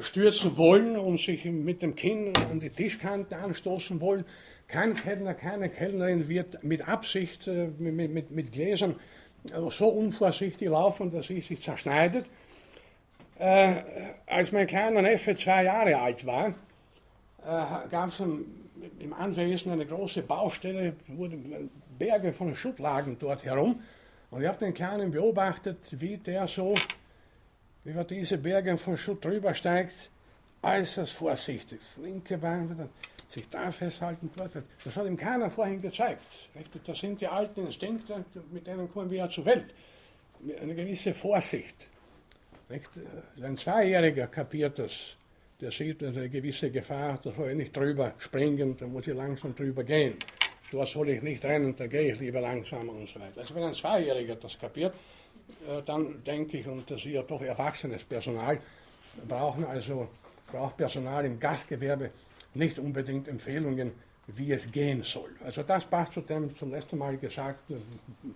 stürzen 0.00 0.56
wollen 0.56 0.96
und 0.96 1.18
sich 1.18 1.44
mit 1.44 1.82
dem 1.82 1.94
Kinn 1.94 2.32
an 2.50 2.60
die 2.60 2.70
Tischkante 2.70 3.36
anstoßen 3.36 4.00
wollen. 4.00 4.24
Kein 4.66 4.94
Kellner, 4.94 5.34
keine 5.34 5.68
Kellnerin 5.68 6.28
wird 6.28 6.64
mit 6.64 6.88
Absicht 6.88 7.46
äh, 7.46 7.68
mit, 7.78 8.10
mit, 8.10 8.30
mit 8.30 8.52
Gläsern 8.52 8.96
äh, 9.52 9.70
so 9.70 9.88
unvorsichtig 9.88 10.68
laufen, 10.68 11.10
dass 11.10 11.26
sie 11.26 11.40
sich 11.40 11.62
zerschneidet. 11.62 12.26
Äh, 13.38 13.74
als 14.26 14.52
mein 14.52 14.66
kleiner 14.66 15.02
Neffe 15.02 15.36
zwei 15.36 15.64
Jahre 15.64 15.98
alt 15.98 16.24
war, 16.24 16.48
äh, 16.48 17.88
gab 17.90 18.08
es 18.08 18.20
im 18.20 19.12
Anwesen 19.12 19.72
eine 19.72 19.86
große 19.86 20.22
Baustelle, 20.22 20.94
wurden 21.08 21.70
Berge 21.98 22.32
von 22.32 22.54
Schutt 22.54 22.78
lagen 22.78 23.16
dort 23.18 23.44
herum. 23.44 23.80
Und 24.30 24.42
ich 24.42 24.48
habe 24.48 24.58
den 24.58 24.74
Kleinen 24.74 25.10
beobachtet, 25.10 25.78
wie 26.00 26.16
der 26.16 26.48
so 26.48 26.74
über 27.84 28.04
diese 28.04 28.38
Berge 28.38 28.76
von 28.76 28.96
Schutt 28.96 29.24
drüber 29.24 29.54
steigt, 29.54 30.10
äußerst 30.62 31.12
vorsichtig. 31.12 31.80
Linke 32.02 32.38
Bein, 32.38 32.88
sich 33.28 33.48
da 33.48 33.70
festhalten. 33.70 34.30
Das 34.84 34.96
hat 34.96 35.06
ihm 35.06 35.16
keiner 35.16 35.50
vorhin 35.50 35.80
gezeigt. 35.80 36.22
Das 36.86 36.98
sind 36.98 37.20
die 37.20 37.26
alten 37.26 37.66
Instinkte, 37.66 38.24
mit 38.50 38.66
denen 38.66 38.90
kommen 38.92 39.10
wir 39.10 39.18
ja 39.18 39.30
zur 39.30 39.44
Welt. 39.44 39.66
Eine 40.60 40.74
gewisse 40.74 41.14
Vorsicht. 41.14 41.88
Ein 43.40 43.56
Zweijähriger 43.56 44.26
kapiert 44.28 44.78
das. 44.78 45.16
Der 45.60 45.70
sieht 45.70 46.02
eine 46.02 46.28
gewisse 46.28 46.70
Gefahr, 46.70 47.18
da 47.22 47.30
soll 47.32 47.50
ich 47.50 47.56
nicht 47.56 47.76
drüber 47.76 48.14
springen, 48.18 48.76
da 48.76 48.86
muss 48.86 49.06
ich 49.06 49.14
langsam 49.14 49.54
drüber 49.54 49.84
gehen. 49.84 50.16
Dort 50.70 50.88
soll 50.88 51.10
ich 51.10 51.22
nicht 51.22 51.44
rennen, 51.44 51.76
da 51.76 51.86
gehe 51.86 52.12
ich 52.12 52.18
lieber 52.18 52.40
langsamer 52.40 52.92
und 52.92 53.08
so 53.08 53.20
weiter. 53.20 53.40
Also 53.40 53.54
wenn 53.54 53.62
ein 53.64 53.74
Zweijähriger 53.74 54.34
das 54.34 54.58
kapiert, 54.58 54.94
dann 55.86 56.22
denke 56.24 56.58
ich, 56.58 56.66
und 56.66 56.90
das 56.90 56.98
ist 56.98 57.06
ja 57.06 57.22
doch 57.22 57.42
erwachsenes 57.42 58.04
Personal, 58.04 58.58
brauchen 59.28 59.64
also, 59.64 60.08
braucht 60.50 60.76
Personal 60.76 61.24
im 61.24 61.38
Gastgewerbe 61.38 62.10
nicht 62.54 62.78
unbedingt 62.78 63.28
Empfehlungen, 63.28 63.92
wie 64.26 64.52
es 64.52 64.70
gehen 64.70 65.02
soll. 65.02 65.30
Also 65.44 65.62
das 65.62 65.84
passt 65.84 66.14
zu 66.14 66.20
dem 66.20 66.54
zum 66.56 66.70
letzten 66.70 66.98
Mal 66.98 67.16
gesagt, 67.16 67.60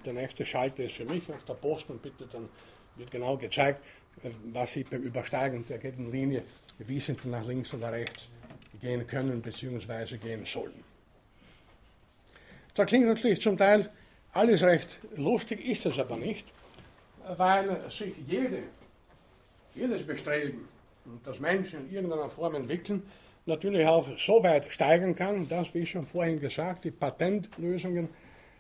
der 0.04 0.12
nächste 0.12 0.44
Schalter 0.44 0.84
ist 0.84 0.96
für 0.96 1.04
mich 1.04 1.28
auf 1.30 1.44
der 1.44 1.54
Post 1.54 1.88
und 1.88 2.02
bitte 2.02 2.26
dann 2.30 2.48
wird 2.96 3.10
genau 3.10 3.36
gezeigt, 3.36 3.82
was 4.52 4.72
Sie 4.72 4.84
beim 4.84 5.02
Übersteigen 5.02 5.64
der 5.66 5.80
wie 6.78 7.00
Sie 7.00 7.16
nach 7.24 7.46
links 7.46 7.72
oder 7.72 7.92
rechts 7.92 8.28
gehen 8.80 9.06
können 9.06 9.40
bzw. 9.40 10.18
gehen 10.18 10.44
sollen. 10.44 10.84
Da 12.74 12.84
klingt 12.84 13.06
natürlich 13.06 13.40
zum 13.40 13.56
Teil 13.56 13.90
alles 14.32 14.62
recht 14.62 15.00
lustig, 15.16 15.64
ist 15.64 15.86
es 15.86 15.98
aber 15.98 16.16
nicht, 16.16 16.46
weil 17.36 17.90
sich 17.90 18.14
jede, 18.26 18.62
jedes 19.74 20.06
Bestreben, 20.06 20.68
das 21.24 21.40
Menschen 21.40 21.88
in 21.88 21.94
irgendeiner 21.94 22.30
Form 22.30 22.54
entwickeln, 22.54 23.02
natürlich 23.46 23.86
auch 23.86 24.06
so 24.18 24.42
weit 24.42 24.70
steigern 24.70 25.14
kann, 25.14 25.48
dass, 25.48 25.72
wie 25.74 25.86
schon 25.86 26.06
vorhin 26.06 26.38
gesagt, 26.40 26.84
die 26.84 26.90
Patentlösungen 26.90 28.08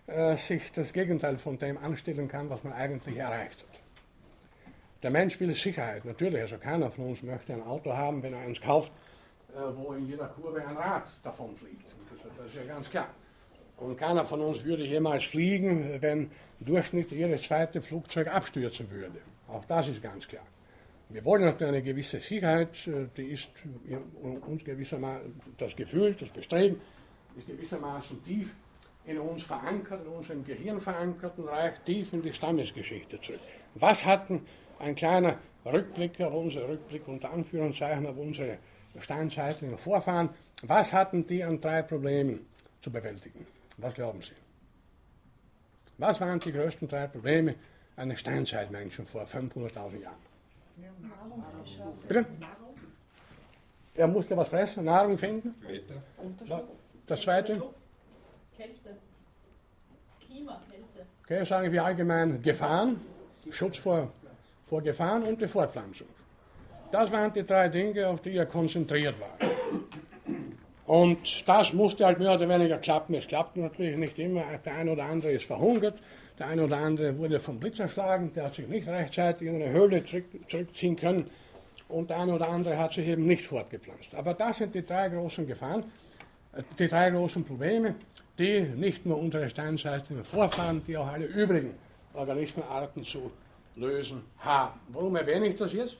äh, 0.06 0.36
sich 0.36 0.72
das 0.72 0.92
Gegenteil 0.92 1.36
von 1.36 1.58
dem 1.58 1.78
anstellen 1.78 2.28
kann, 2.28 2.48
was 2.48 2.64
man 2.64 2.72
eigentlich 2.72 3.16
erreicht 3.16 3.60
hat. 3.60 3.80
Der 5.02 5.10
Mensch 5.10 5.38
will 5.38 5.54
Sicherheit, 5.54 6.04
natürlich, 6.04 6.40
also 6.40 6.58
keiner 6.58 6.90
von 6.90 7.10
uns 7.10 7.22
möchte 7.22 7.52
ein 7.52 7.62
Auto 7.62 7.92
haben, 7.92 8.22
wenn 8.22 8.32
er 8.32 8.40
eins 8.40 8.60
kauft, 8.60 8.90
äh, 9.54 9.58
wo 9.76 9.92
in 9.92 10.06
jeder 10.06 10.26
Kurve 10.26 10.66
ein 10.66 10.76
Rad 10.76 11.06
davon 11.22 11.54
fliegt. 11.54 11.86
Das, 12.10 12.36
das 12.36 12.46
ist 12.46 12.56
ja 12.56 12.74
ganz 12.74 12.90
klar. 12.90 13.08
Und 13.80 13.96
keiner 13.96 14.24
von 14.24 14.40
uns 14.40 14.64
würde 14.64 14.84
jemals 14.84 15.24
fliegen, 15.24 16.00
wenn 16.00 16.30
durchschnittlich 16.60 17.20
jedes 17.20 17.42
zweite 17.42 17.80
Flugzeug 17.80 18.28
abstürzen 18.28 18.90
würde. 18.90 19.20
Auch 19.48 19.64
das 19.64 19.88
ist 19.88 20.02
ganz 20.02 20.26
klar. 20.26 20.44
Wir 21.10 21.24
wollen 21.24 21.42
natürlich 21.42 21.72
eine 21.72 21.82
gewisse 21.82 22.20
Sicherheit, 22.20 22.86
äh, 22.86 23.06
die 23.16 23.28
ist 23.28 23.48
uns 24.20 24.62
gewissermaßen, 24.62 25.40
das 25.56 25.74
Gefühl, 25.74 26.14
das 26.14 26.28
Bestreben 26.28 26.80
ist 27.36 27.46
gewissermaßen 27.46 28.22
tief 28.24 28.54
in 29.06 29.18
uns 29.18 29.42
verankert, 29.42 30.04
in 30.04 30.12
unserem 30.12 30.44
Gehirn 30.44 30.80
verankert 30.80 31.38
und 31.38 31.48
reicht 31.48 31.86
tief 31.86 32.12
in 32.12 32.20
die 32.20 32.32
Stammesgeschichte 32.32 33.18
zurück. 33.20 33.40
Was 33.74 34.04
hatten 34.04 34.42
ein 34.78 34.94
kleiner 34.94 35.38
Rückblick 35.64 36.20
auf 36.20 36.34
unsere 36.34 36.68
Rückblick 36.68 37.08
unter 37.08 37.32
Anführungszeichen 37.32 38.06
auf 38.06 38.18
unsere 38.18 38.58
steinzeitlichen 38.98 39.78
Vorfahren, 39.78 40.28
was 40.62 40.92
hatten 40.92 41.26
die 41.26 41.42
an 41.42 41.60
drei 41.60 41.82
Problemen 41.82 42.46
zu 42.80 42.90
bewältigen? 42.90 43.46
Was 43.78 43.94
glauben 43.94 44.20
Sie? 44.22 44.32
Was 45.98 46.20
waren 46.20 46.38
die 46.38 46.52
größten 46.52 46.88
drei 46.88 47.06
Probleme 47.06 47.54
eines 47.96 48.20
Steinzeitmenschen 48.20 49.06
vor 49.06 49.24
500.000 49.24 50.02
Jahren? 50.02 50.28
Bitte? 52.06 52.26
Er 53.94 54.06
musste 54.06 54.36
was 54.36 54.48
fressen, 54.48 54.84
Nahrung 54.84 55.18
finden. 55.18 55.54
Das 57.06 57.20
zweite? 57.20 57.62
Kälte. 58.56 58.96
Klima, 60.24 60.60
Kälte. 60.70 61.06
Okay, 61.24 61.44
sagen 61.44 61.72
wir 61.72 61.84
allgemein 61.84 62.40
Gefahren, 62.42 63.00
Schutz 63.50 63.78
vor, 63.78 64.12
vor 64.66 64.82
Gefahren 64.82 65.24
und 65.24 65.40
die 65.40 65.48
Fortpflanzung. 65.48 66.08
Das 66.92 67.10
waren 67.10 67.32
die 67.32 67.42
drei 67.42 67.68
Dinge, 67.68 68.06
auf 68.08 68.22
die 68.22 68.36
er 68.36 68.46
konzentriert 68.46 69.20
war. 69.20 69.36
Und 70.88 71.46
das 71.46 71.74
musste 71.74 72.06
halt 72.06 72.18
mehr 72.18 72.32
oder 72.32 72.48
weniger 72.48 72.78
klappen. 72.78 73.14
Es 73.14 73.28
klappte 73.28 73.60
natürlich 73.60 73.98
nicht 73.98 74.18
immer. 74.18 74.42
Der 74.64 74.74
eine 74.74 74.92
oder 74.92 75.04
andere 75.04 75.32
ist 75.32 75.44
verhungert. 75.44 75.98
Der 76.38 76.46
eine 76.46 76.64
oder 76.64 76.78
andere 76.78 77.18
wurde 77.18 77.38
vom 77.38 77.60
Blitz 77.60 77.78
erschlagen, 77.78 78.32
der 78.34 78.46
hat 78.46 78.54
sich 78.54 78.66
nicht 78.68 78.88
rechtzeitig 78.88 79.48
in 79.48 79.56
eine 79.56 79.70
Höhle 79.70 80.02
zurück, 80.02 80.24
zurückziehen 80.46 80.96
können 80.96 81.28
und 81.88 82.08
der 82.08 82.20
eine 82.20 82.32
oder 82.34 82.48
andere 82.48 82.78
hat 82.78 82.94
sich 82.94 83.06
eben 83.06 83.26
nicht 83.26 83.44
fortgepflanzt. 83.44 84.14
Aber 84.14 84.32
das 84.32 84.58
sind 84.58 84.74
die 84.74 84.82
drei 84.82 85.10
großen 85.10 85.46
Gefahren, 85.46 85.84
äh, 86.54 86.62
die 86.78 86.88
drei 86.88 87.10
großen 87.10 87.44
Probleme, 87.44 87.96
die 88.38 88.60
nicht 88.60 89.04
nur 89.04 89.18
unsere 89.18 89.50
steinzeitlichen 89.50 90.24
Vorfahren, 90.24 90.82
die 90.86 90.96
auch 90.96 91.08
alle 91.08 91.26
übrigen 91.26 91.74
Organismenarten 92.14 93.04
zu 93.04 93.30
lösen 93.76 94.22
haben. 94.38 94.80
Warum 94.88 95.16
erwähne 95.16 95.48
ich 95.48 95.56
das 95.56 95.74
jetzt? 95.74 95.98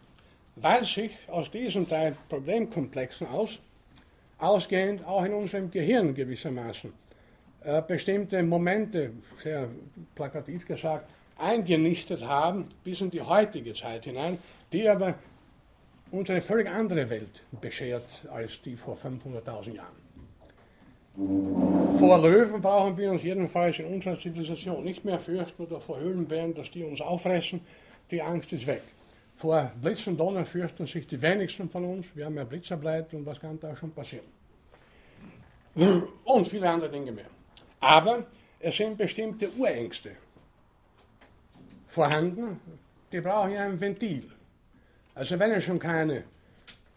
Weil 0.56 0.84
sich 0.84 1.10
aus 1.26 1.50
diesen 1.50 1.86
drei 1.86 2.14
Problemkomplexen 2.30 3.26
aus, 3.26 3.58
ausgehend 4.38 5.04
auch 5.04 5.24
in 5.24 5.34
unserem 5.34 5.70
Gehirn 5.70 6.14
gewissermaßen 6.14 6.92
äh, 7.64 7.82
bestimmte 7.82 8.42
Momente, 8.42 9.12
sehr 9.42 9.68
plakativ 10.14 10.66
gesagt, 10.66 11.10
eingenistet 11.36 12.24
haben 12.24 12.66
bis 12.84 13.00
in 13.00 13.10
die 13.10 13.20
heutige 13.20 13.74
Zeit 13.74 14.04
hinein, 14.04 14.38
die 14.72 14.88
aber 14.88 15.14
uns 16.10 16.30
eine 16.30 16.40
völlig 16.40 16.68
andere 16.68 17.08
Welt 17.10 17.42
beschert 17.60 18.04
als 18.32 18.60
die 18.60 18.76
vor 18.76 18.96
500.000 18.96 19.74
Jahren. 19.74 19.98
Vor 21.98 22.18
Löwen 22.18 22.62
brauchen 22.62 22.96
wir 22.96 23.10
uns 23.10 23.22
jedenfalls 23.22 23.78
in 23.80 23.86
unserer 23.86 24.18
Zivilisation 24.18 24.84
nicht 24.84 25.04
mehr 25.04 25.18
fürchten 25.18 25.64
oder 25.64 25.80
vor 25.80 25.98
Höhlenbären, 25.98 26.54
dass 26.54 26.70
die 26.70 26.84
uns 26.84 27.00
auffressen. 27.00 27.60
Die 28.10 28.22
Angst 28.22 28.52
ist 28.52 28.66
weg. 28.66 28.82
Vor 29.38 29.70
Blitz 29.80 30.04
und 30.08 30.18
Donner 30.18 30.44
fürchten 30.44 30.84
sich 30.86 31.06
die 31.06 31.22
wenigsten 31.22 31.70
von 31.70 31.84
uns. 31.84 32.06
Wir 32.14 32.26
haben 32.26 32.36
ja 32.36 32.42
Blitzableiter 32.42 33.16
und 33.16 33.24
was 33.24 33.38
kann 33.38 33.58
da 33.60 33.74
schon 33.76 33.92
passieren? 33.92 34.26
Und 36.24 36.48
viele 36.48 36.68
andere 36.68 36.90
Dinge 36.90 37.12
mehr. 37.12 37.30
Aber 37.78 38.26
es 38.58 38.76
sind 38.76 38.98
bestimmte 38.98 39.48
Urängste 39.52 40.10
vorhanden, 41.86 42.60
die 43.12 43.20
brauchen 43.20 43.52
ja 43.52 43.64
ein 43.64 43.80
Ventil. 43.80 44.28
Also 45.14 45.38
wenn 45.38 45.52
es 45.52 45.62
schon 45.62 45.78
keine, 45.78 46.24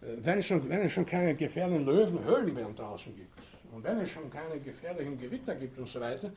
wenn 0.02 0.40
es 0.40 0.48
schon, 0.48 0.68
wenn 0.68 0.82
es 0.82 0.92
schon 0.94 1.06
keine 1.06 1.36
gefährlichen 1.36 1.86
Löwen, 1.86 2.24
Höhlenbären 2.24 2.76
draußen 2.76 3.16
gibt 3.16 3.40
und 3.72 3.84
wenn 3.84 4.00
es 4.00 4.10
schon 4.10 4.32
keine 4.32 4.60
gefährlichen 4.60 5.20
Gewitter 5.20 5.54
gibt 5.54 5.78
und 5.78 5.88
so 5.88 6.02
weiter, 6.02 6.32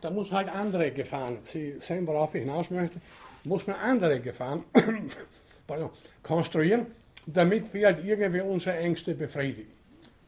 dann 0.00 0.14
muss 0.14 0.30
halt 0.30 0.48
andere 0.48 0.92
Gefahren, 0.92 1.38
Sie 1.44 1.74
sehen, 1.80 2.06
worauf 2.06 2.34
ich 2.36 2.42
hinaus 2.42 2.70
möchte, 2.70 3.00
muss 3.44 3.66
man 3.66 3.76
andere 3.76 4.20
Gefahren 4.20 4.64
konstruieren, 6.22 6.86
damit 7.26 7.72
wir 7.72 7.86
halt 7.86 8.04
irgendwie 8.04 8.40
unsere 8.40 8.76
Ängste 8.76 9.14
befriedigen. 9.14 9.72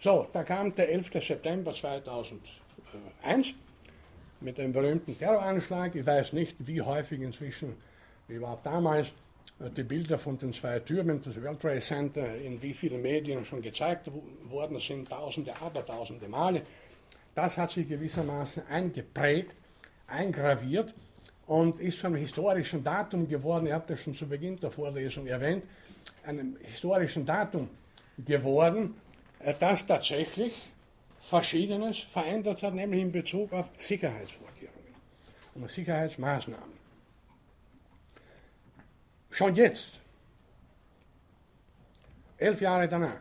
So, 0.00 0.26
da 0.32 0.42
kam 0.42 0.74
der 0.74 0.90
11. 0.90 1.12
September 1.24 1.72
2000. 1.72 2.40
1 3.22 3.54
mit 4.40 4.58
dem 4.58 4.72
berühmten 4.72 5.16
Terroranschlag. 5.16 5.94
Ich 5.94 6.04
weiß 6.04 6.32
nicht, 6.32 6.56
wie 6.58 6.82
häufig 6.82 7.20
inzwischen, 7.20 7.76
wie 8.28 8.34
überhaupt 8.34 8.66
damals, 8.66 9.08
äh, 9.60 9.70
die 9.70 9.84
Bilder 9.84 10.18
von 10.18 10.38
den 10.38 10.52
zwei 10.52 10.80
Türmen 10.80 11.22
des 11.22 11.42
World 11.42 11.60
Trade 11.60 11.80
Center 11.80 12.36
in 12.36 12.60
wie 12.60 12.74
vielen 12.74 13.00
Medien 13.02 13.44
schon 13.44 13.62
gezeigt 13.62 14.10
worden 14.44 14.80
sind, 14.80 15.08
tausende, 15.08 15.54
abertausende 15.60 16.28
Male. 16.28 16.62
Das 17.34 17.56
hat 17.56 17.70
sich 17.70 17.88
gewissermaßen 17.88 18.66
eingeprägt, 18.68 19.54
eingraviert 20.06 20.92
und 21.52 21.80
ist 21.80 21.98
zu 21.98 22.06
einem 22.06 22.16
historischen 22.16 22.82
Datum 22.82 23.28
geworden. 23.28 23.66
Ihr 23.66 23.74
habt 23.74 23.90
das 23.90 24.00
schon 24.00 24.14
zu 24.14 24.26
Beginn 24.26 24.58
der 24.58 24.70
Vorlesung 24.70 25.26
erwähnt, 25.26 25.64
einem 26.24 26.56
historischen 26.62 27.26
Datum 27.26 27.68
geworden, 28.16 28.94
äh, 29.40 29.52
das 29.58 29.84
tatsächlich 29.84 30.54
Verschiedenes 31.20 31.98
verändert 31.98 32.62
hat, 32.62 32.72
nämlich 32.72 33.02
in 33.02 33.12
Bezug 33.12 33.52
auf 33.52 33.68
Sicherheitsvorkehrungen 33.76 34.94
und 35.54 35.70
Sicherheitsmaßnahmen. 35.70 36.72
Schon 39.30 39.54
jetzt, 39.54 40.00
elf 42.38 42.62
Jahre 42.62 42.88
danach, 42.88 43.20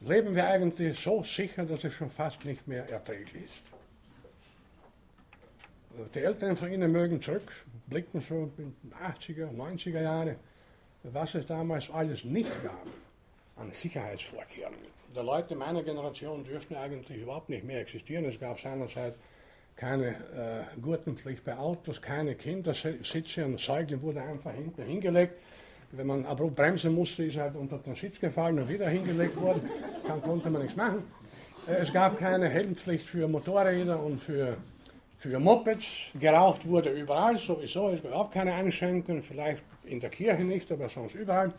leben 0.00 0.34
wir 0.34 0.48
eigentlich 0.48 0.98
so 0.98 1.22
sicher, 1.22 1.64
dass 1.64 1.84
es 1.84 1.92
schon 1.92 2.10
fast 2.10 2.44
nicht 2.44 2.66
mehr 2.66 2.88
erträglich 2.88 3.44
ist. 3.44 3.69
Die 6.14 6.20
Älteren 6.20 6.56
von 6.56 6.72
Ihnen 6.72 6.90
mögen 6.90 7.20
zurückblicken, 7.20 8.20
so 8.20 8.50
in 8.58 8.74
80er, 8.92 9.50
90er 9.50 10.02
Jahre, 10.02 10.36
was 11.02 11.34
es 11.34 11.46
damals 11.46 11.90
alles 11.90 12.24
nicht 12.24 12.62
gab 12.62 12.86
an 13.56 13.72
Sicherheitsvorkehrungen 13.72 14.90
der 15.14 15.22
Leute 15.24 15.54
meiner 15.54 15.82
Generation 15.82 16.44
dürften 16.44 16.76
eigentlich 16.76 17.20
überhaupt 17.20 17.48
nicht 17.48 17.64
mehr 17.64 17.80
existieren. 17.80 18.24
Es 18.24 18.38
gab 18.38 18.60
seinerzeit 18.60 19.14
keine 19.76 20.08
äh, 20.08 20.80
Gurtenpflicht 20.80 21.44
bei 21.44 21.56
Autos, 21.56 22.00
keine 22.02 22.34
Kindersitze, 22.34 23.44
ein 23.44 23.58
Säugling 23.58 24.02
wurde 24.02 24.22
einfach 24.22 24.52
hinten 24.52 24.82
hingelegt. 24.82 25.34
Wenn 25.92 26.06
man 26.06 26.24
abrupt 26.26 26.54
bremsen 26.54 26.94
musste, 26.94 27.24
ist 27.24 27.36
er 27.36 27.44
halt 27.44 27.56
unter 27.56 27.78
den 27.78 27.96
Sitz 27.96 28.20
gefallen 28.20 28.58
und 28.58 28.68
wieder 28.68 28.88
hingelegt 28.88 29.40
worden. 29.40 29.68
Dann 30.06 30.22
konnte 30.22 30.50
man 30.50 30.62
nichts 30.62 30.76
machen. 30.76 31.02
Äh, 31.66 31.82
es 31.82 31.92
gab 31.92 32.18
keine 32.18 32.48
Helmpflicht 32.48 33.04
für 33.04 33.26
Motorräder 33.26 34.00
und 34.00 34.22
für, 34.22 34.56
für 35.20 35.38
Mopeds. 35.38 35.86
Geraucht 36.18 36.66
wurde 36.66 36.90
überall 36.90 37.38
sowieso. 37.38 37.90
Es 37.90 38.02
gab 38.02 38.32
keine 38.32 38.54
Einschränkungen, 38.54 39.22
vielleicht 39.22 39.62
in 39.84 40.00
der 40.00 40.10
Kirche 40.10 40.42
nicht, 40.42 40.72
aber 40.72 40.88
sonst 40.88 41.14
überall. 41.14 41.52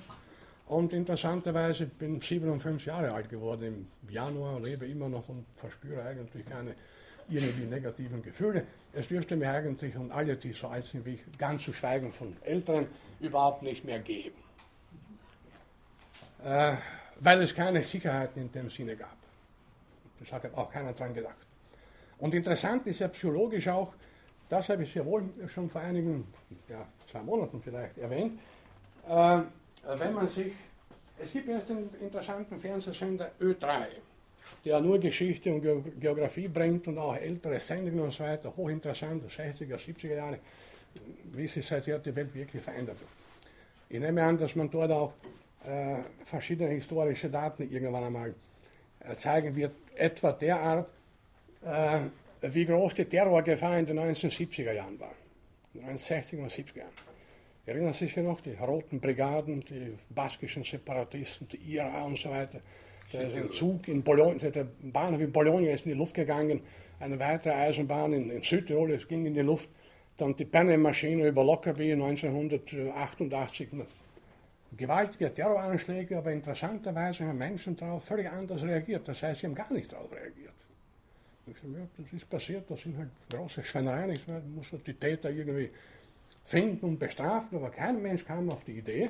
Und 0.67 0.93
interessanterweise 0.93 1.85
bin 1.85 2.17
ich 2.17 2.27
57 2.27 2.87
Jahre 2.87 3.11
alt 3.13 3.29
geworden 3.29 3.87
im 4.03 4.09
Januar, 4.09 4.59
lebe 4.59 4.87
immer 4.87 5.09
noch 5.09 5.29
und 5.29 5.45
verspüre 5.55 6.03
eigentlich 6.03 6.45
keine 6.45 6.75
irgendwie 7.29 7.65
negativen 7.65 8.21
Gefühle. 8.23 8.65
Es 8.93 9.07
dürfte 9.07 9.35
mir 9.35 9.51
eigentlich 9.51 9.95
und 9.95 10.11
alle, 10.11 10.35
die 10.35 10.53
so 10.53 10.67
alt 10.67 10.85
sind 10.85 11.05
wie 11.05 11.15
ich, 11.15 11.21
ganz 11.37 11.63
zu 11.63 11.71
schweigen 11.71 12.11
von 12.11 12.35
Älteren, 12.41 12.87
überhaupt 13.19 13.61
nicht 13.61 13.85
mehr 13.85 13.99
geben. 13.99 14.41
Äh, 16.43 16.73
weil 17.19 17.41
es 17.43 17.53
keine 17.53 17.83
Sicherheit 17.83 18.31
in 18.35 18.51
dem 18.51 18.69
Sinne 18.69 18.95
gab. 18.95 19.15
Das 20.19 20.31
hat 20.31 20.51
auch 20.55 20.71
keiner 20.71 20.93
dran 20.93 21.13
gedacht. 21.13 21.50
Und 22.21 22.35
interessant 22.35 22.85
ist 22.85 22.99
ja 22.99 23.07
psychologisch 23.07 23.67
auch, 23.67 23.93
das 24.47 24.69
habe 24.69 24.83
ich 24.83 24.93
sehr 24.93 25.05
wohl 25.05 25.23
schon 25.47 25.67
vor 25.69 25.81
einigen, 25.81 26.27
ja, 26.69 26.87
zwei 27.11 27.21
Monaten 27.21 27.59
vielleicht 27.61 27.97
erwähnt, 27.97 28.39
äh, 29.09 29.39
wenn 29.97 30.13
man 30.13 30.27
sich, 30.27 30.53
es 31.19 31.33
gibt 31.33 31.47
jetzt 31.47 31.69
den 31.69 31.89
interessanten 31.99 32.59
Fernsehsender 32.59 33.31
Ö3, 33.41 33.85
der 34.63 34.79
nur 34.81 34.99
Geschichte 34.99 35.51
und 35.51 35.61
Geografie 35.99 36.47
bringt 36.47 36.87
und 36.87 36.99
auch 36.99 37.15
ältere 37.15 37.59
Sendungen 37.59 38.01
und 38.01 38.13
so 38.13 38.23
weiter, 38.23 38.53
hochinteressant, 38.55 39.23
60er, 39.23 39.77
70er 39.77 40.15
Jahre, 40.15 40.39
wie 41.33 41.47
sich 41.47 41.65
seither 41.65 41.97
die 41.97 42.15
Welt 42.15 42.33
wirklich 42.35 42.61
verändert 42.61 42.97
hat. 42.99 43.07
Ich 43.89 43.99
nehme 43.99 44.23
an, 44.23 44.37
dass 44.37 44.55
man 44.55 44.69
dort 44.69 44.91
auch 44.91 45.13
äh, 45.65 45.97
verschiedene 46.23 46.69
historische 46.69 47.29
Daten 47.29 47.67
irgendwann 47.71 48.03
einmal 48.03 48.35
äh, 48.99 49.15
zeigen 49.15 49.55
wird, 49.55 49.73
etwa 49.95 50.31
derart, 50.33 50.89
wie 52.41 52.65
groß 52.65 52.93
die 52.95 53.05
Terrorgefahr 53.05 53.77
in 53.77 53.85
den 53.85 53.99
1970er 53.99 54.73
Jahren 54.73 54.99
war, 54.99 55.13
in 55.73 55.81
den 55.81 55.97
1960er 55.97 56.41
und 56.41 56.51
70er 56.51 56.77
Jahren. 56.79 57.11
Erinnern 57.65 57.93
Sie 57.93 58.07
sich 58.07 58.17
noch, 58.17 58.41
die 58.41 58.51
roten 58.55 58.99
Brigaden, 58.99 59.61
die 59.61 59.95
baskischen 60.09 60.63
Separatisten, 60.63 61.47
die 61.47 61.57
IRA 61.75 62.03
und 62.05 62.17
so 62.17 62.29
weiter. 62.31 62.59
Da 63.11 63.21
ist 63.21 63.35
ein 63.35 63.51
Zug 63.51 63.87
in 63.87 64.01
Bologna, 64.01 64.49
der 64.49 64.65
Bahnhof 64.81 65.21
in 65.21 65.31
Bologna 65.31 65.69
ist 65.69 65.85
in 65.85 65.91
die 65.91 65.97
Luft 65.97 66.15
gegangen, 66.15 66.61
eine 66.99 67.19
weitere 67.19 67.53
Eisenbahn 67.53 68.13
in, 68.13 68.29
in 68.31 68.41
Südtirol, 68.41 68.91
es 68.93 69.07
ging 69.07 69.25
in 69.25 69.33
die 69.33 69.41
Luft. 69.41 69.69
Dann 70.17 70.35
die 70.35 70.45
Panem-Maschine 70.45 71.27
über 71.27 71.43
Lockerbie 71.43 71.93
1988. 71.93 73.69
Gewaltige 74.77 75.33
Terroranschläge, 75.33 76.17
aber 76.17 76.31
interessanterweise 76.31 77.25
haben 77.25 77.37
Menschen 77.37 77.75
darauf 77.75 78.05
völlig 78.05 78.29
anders 78.29 78.63
reagiert. 78.63 79.07
Das 79.07 79.21
heißt, 79.21 79.41
sie 79.41 79.47
haben 79.47 79.55
gar 79.55 79.71
nicht 79.73 79.91
darauf 79.91 80.11
reagiert. 80.11 80.53
Ich 81.51 81.57
sage, 81.57 81.73
ja, 81.73 81.87
das 81.97 82.13
ist 82.13 82.29
passiert, 82.29 82.69
das 82.69 82.81
sind 82.81 82.97
halt 82.97 83.09
große 83.29 83.63
Schweinereien, 83.63 84.11
ich 84.11 84.25
muss 84.27 84.67
die 84.85 84.93
Täter 84.93 85.29
irgendwie 85.29 85.69
finden 86.45 86.85
und 86.85 86.97
bestrafen, 86.99 87.57
aber 87.57 87.69
kein 87.69 88.01
Mensch 88.01 88.23
kam 88.23 88.49
auf 88.49 88.63
die 88.63 88.77
Idee, 88.77 89.09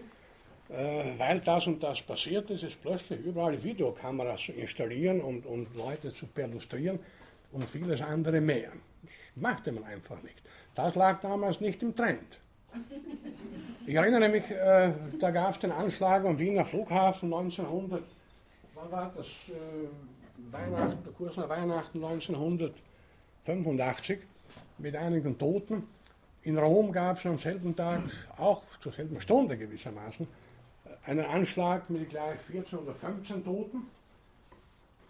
äh, 0.70 1.14
weil 1.18 1.40
das 1.42 1.68
und 1.68 1.84
das 1.84 2.02
passiert 2.02 2.50
ist, 2.50 2.64
ist 2.64 2.82
plötzlich 2.82 3.20
überall 3.20 3.62
Videokameras 3.62 4.42
zu 4.42 4.54
installieren 4.54 5.22
und, 5.22 5.46
und 5.46 5.76
Leute 5.76 6.14
zu 6.14 6.26
perlustrieren 6.26 7.00
und 7.52 7.70
vieles 7.70 8.02
andere 8.02 8.42
mehr. 8.42 8.72
Das 9.04 9.12
machte 9.36 9.72
man 9.72 9.84
einfach 9.84 10.22
nicht. 10.24 10.42
Das 10.74 10.96
lag 10.96 11.22
damals 11.22 11.62
nicht 11.62 11.84
im 11.84 11.96
Trend. 11.96 12.40
Ich 13.86 13.96
erinnere 13.96 14.30
mich, 14.30 14.50
äh, 14.50 14.94
da 15.20 15.30
gab 15.30 15.52
es 15.52 15.60
den 15.60 15.72
Anschlag 15.72 16.26
am 16.26 16.40
Wiener 16.40 16.66
Flughafen 16.66 17.32
1900, 17.32 18.04
wann 18.74 18.92
war 18.92 19.14
das? 19.16 19.28
Äh, 19.28 19.90
Weihnachten, 20.52 21.16
kurz 21.18 21.38
nach 21.38 21.50
Weihnachten 21.50 22.04
1985 22.04 24.20
mit 24.80 24.96
einigen 24.96 25.38
Toten. 25.38 25.84
In 26.44 26.58
Rom 26.58 26.92
gab 26.92 27.18
es 27.18 27.26
am 27.26 27.38
selben 27.38 27.76
Tag, 27.76 28.02
auch 28.38 28.64
zur 28.82 28.92
selben 28.92 29.22
Stunde 29.22 29.58
gewissermaßen, 29.58 30.28
einen 31.06 31.26
Anschlag 31.26 31.90
mit 31.90 32.10
gleich 32.10 32.40
14 32.40 32.80
oder 32.80 32.94
15 32.94 33.46
Toten. 33.46 33.88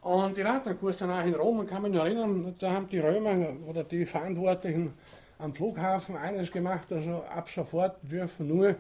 Und 0.02 0.38
ich 0.38 0.44
war 0.44 0.64
dann 0.64 0.80
kurz 0.80 0.98
danach 0.98 1.26
in 1.26 1.36
Rom 1.36 1.60
und 1.60 1.68
kann 1.68 1.84
mich 1.84 1.96
erinnern, 1.96 2.56
da 2.60 2.74
haben 2.74 2.90
die 2.90 3.00
Römer 3.00 3.56
oder 3.68 3.84
die 3.84 4.06
Verantwortlichen 4.06 4.94
am 5.40 5.54
Flughafen 5.54 6.18
eines 6.18 6.52
gemacht, 6.52 6.92
also 6.92 7.24
ab 7.24 7.50
sofort 7.50 7.98
dürfen 8.04 8.48
nur 8.48 8.76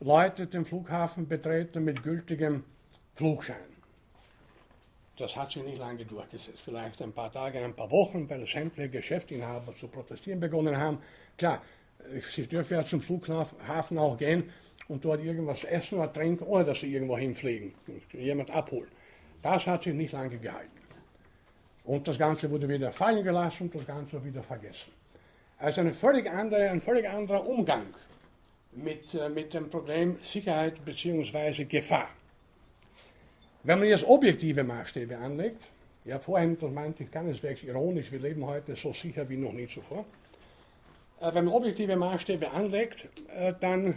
Leute 0.00 0.46
den 0.46 0.64
Flughafen 0.64 1.28
betreten 1.28 1.84
mit 1.84 2.02
gültigem 2.02 2.64
Flugschein. 3.14 3.73
Das 5.16 5.36
hat 5.36 5.52
sich 5.52 5.62
nicht 5.62 5.78
lange 5.78 6.04
durchgesetzt, 6.04 6.60
vielleicht 6.64 7.00
ein 7.00 7.12
paar 7.12 7.30
Tage, 7.30 7.60
ein 7.60 7.74
paar 7.74 7.90
Wochen, 7.90 8.28
weil 8.28 8.46
sämtliche 8.46 8.88
Geschäftsinhaber 8.88 9.72
zu 9.74 9.86
protestieren 9.86 10.40
begonnen 10.40 10.76
haben. 10.76 10.98
Klar, 11.38 11.62
sie 12.32 12.46
dürfen 12.46 12.74
ja 12.74 12.84
zum 12.84 13.00
Flughafen 13.00 13.98
auch 13.98 14.18
gehen 14.18 14.50
und 14.88 15.04
dort 15.04 15.22
irgendwas 15.22 15.62
essen 15.64 15.98
oder 15.98 16.12
trinken, 16.12 16.44
ohne 16.44 16.64
dass 16.64 16.80
sie 16.80 16.92
irgendwo 16.92 17.16
hinfliegen, 17.16 17.74
jemand 18.12 18.50
abholen. 18.50 18.88
Das 19.40 19.66
hat 19.66 19.84
sich 19.84 19.94
nicht 19.94 20.12
lange 20.12 20.36
gehalten. 20.38 20.70
Und 21.84 22.08
das 22.08 22.18
Ganze 22.18 22.50
wurde 22.50 22.68
wieder 22.68 22.90
fallen 22.92 23.22
gelassen 23.22 23.64
und 23.64 23.74
das 23.74 23.86
Ganze 23.86 24.24
wieder 24.24 24.42
vergessen. 24.42 24.92
Also 25.58 25.82
eine 25.82 25.92
völlig 25.92 26.28
andere, 26.28 26.70
ein 26.70 26.80
völlig 26.80 27.08
anderer 27.08 27.46
Umgang 27.46 27.84
mit, 28.72 29.14
äh, 29.14 29.28
mit 29.28 29.54
dem 29.54 29.70
Problem 29.70 30.16
Sicherheit 30.22 30.84
bzw. 30.84 31.64
Gefahr. 31.64 32.08
Wenn 33.66 33.78
man 33.78 33.88
jetzt 33.88 34.04
objektive 34.04 34.62
Maßstäbe 34.62 35.16
anlegt, 35.16 35.70
ja 36.04 36.18
vorhin, 36.18 36.58
das 36.58 36.70
meinte 36.70 37.02
ich 37.02 37.10
keineswegs 37.10 37.62
ironisch, 37.62 38.12
wir 38.12 38.20
leben 38.20 38.44
heute 38.44 38.76
so 38.76 38.92
sicher 38.92 39.26
wie 39.30 39.38
noch 39.38 39.54
nie 39.54 39.66
zuvor, 39.66 40.04
äh, 41.22 41.32
wenn 41.32 41.46
man 41.46 41.54
objektive 41.54 41.96
Maßstäbe 41.96 42.50
anlegt, 42.50 43.08
äh, 43.34 43.54
dann 43.58 43.94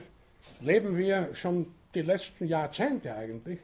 leben 0.61 0.97
wir 0.97 1.35
schon 1.35 1.67
die 1.93 2.01
letzten 2.01 2.47
Jahrzehnte 2.47 3.13
eigentlich 3.13 3.59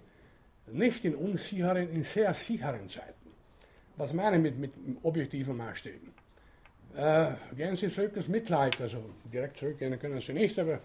nicht 0.68 1.06
in 1.06 1.16
unsicheren, 1.16 1.90
in 1.90 2.04
sehr 2.04 2.34
sicheren 2.34 2.90
Zeiten. 2.90 3.32
Was 3.96 4.12
meine 4.12 4.36
ich 4.36 4.44
mit, 4.44 4.60
mit 4.60 4.74
objektiven 5.04 5.56
Maßstäben? 5.56 6.12
Äh, 6.98 7.28
gehen 7.56 7.78
Sie 7.78 7.88
zurück 7.88 8.18
ins 8.18 8.28
Mittelalter, 8.28 8.84
also 8.84 8.98
direkt 9.32 9.56
zurückgehen 9.56 9.98
können 9.98 10.20
Sie 10.20 10.34
nicht, 10.34 10.60
aber 10.60 10.80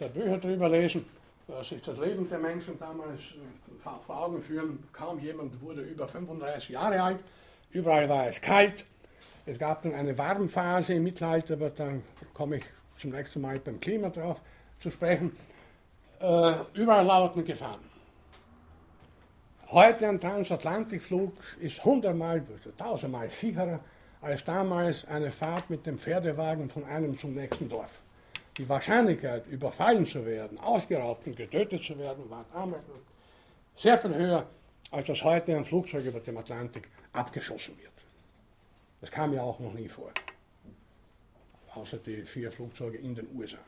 da 0.00 0.08
Bücher 0.08 0.38
drüber 0.38 0.68
lesen, 0.68 1.04
sich 1.62 1.82
das 1.82 1.98
Leben 1.98 2.28
der 2.28 2.38
Menschen 2.38 2.78
damals 2.78 3.20
äh, 3.20 4.04
vor 4.06 4.16
Augen 4.16 4.40
führen. 4.40 4.84
Kaum 4.92 5.18
jemand 5.18 5.60
wurde 5.62 5.82
über 5.82 6.06
35 6.06 6.70
Jahre 6.70 7.02
alt, 7.02 7.20
überall 7.70 8.08
war 8.08 8.26
es 8.26 8.40
kalt, 8.40 8.84
es 9.46 9.58
gab 9.58 9.82
dann 9.82 9.94
eine 9.94 10.16
Warmphase 10.16 10.94
im 10.94 11.04
Mittelalter, 11.04 11.54
aber 11.54 11.70
dann 11.70 12.02
komme 12.34 12.56
ich 12.56 12.64
zum 12.98 13.12
nächsten 13.12 13.40
Mal 13.40 13.58
beim 13.60 13.80
Klima 13.80 14.10
drauf 14.10 14.42
zu 14.78 14.90
sprechen. 14.90 15.34
Äh, 16.20 16.52
überall 16.74 17.06
lauten 17.06 17.44
Gefahren. 17.44 17.80
Heute 19.70 20.08
ein 20.08 20.20
Transatlantikflug 20.20 21.32
ist 21.60 21.84
hundertmal, 21.84 22.42
also 22.54 22.70
tausendmal 22.76 23.30
sicherer 23.30 23.80
als 24.20 24.42
damals 24.44 25.04
eine 25.06 25.30
Fahrt 25.30 25.70
mit 25.70 25.86
dem 25.86 25.98
Pferdewagen 25.98 26.68
von 26.68 26.84
einem 26.84 27.16
zum 27.16 27.34
nächsten 27.34 27.68
Dorf. 27.68 28.00
Die 28.58 28.68
Wahrscheinlichkeit, 28.68 29.46
überfallen 29.46 30.04
zu 30.04 30.26
werden, 30.26 30.58
ausgeraubt 30.58 31.26
und 31.28 31.36
getötet 31.36 31.82
zu 31.82 31.96
werden, 31.96 32.28
war 32.28 32.44
damals 32.52 32.82
sehr 33.76 33.96
viel 33.96 34.14
höher, 34.14 34.46
als 34.90 35.06
dass 35.06 35.22
heute 35.22 35.56
ein 35.56 35.64
Flugzeug 35.64 36.04
über 36.04 36.18
dem 36.18 36.36
Atlantik 36.36 36.88
abgeschossen 37.12 37.78
wird. 37.78 37.92
Das 39.00 39.12
kam 39.12 39.32
ja 39.32 39.42
auch 39.42 39.60
noch 39.60 39.72
nie 39.72 39.88
vor. 39.88 40.10
Außer 41.74 41.98
die 41.98 42.22
vier 42.22 42.50
Flugzeuge 42.50 42.98
in 42.98 43.14
den 43.14 43.28
USA. 43.36 43.58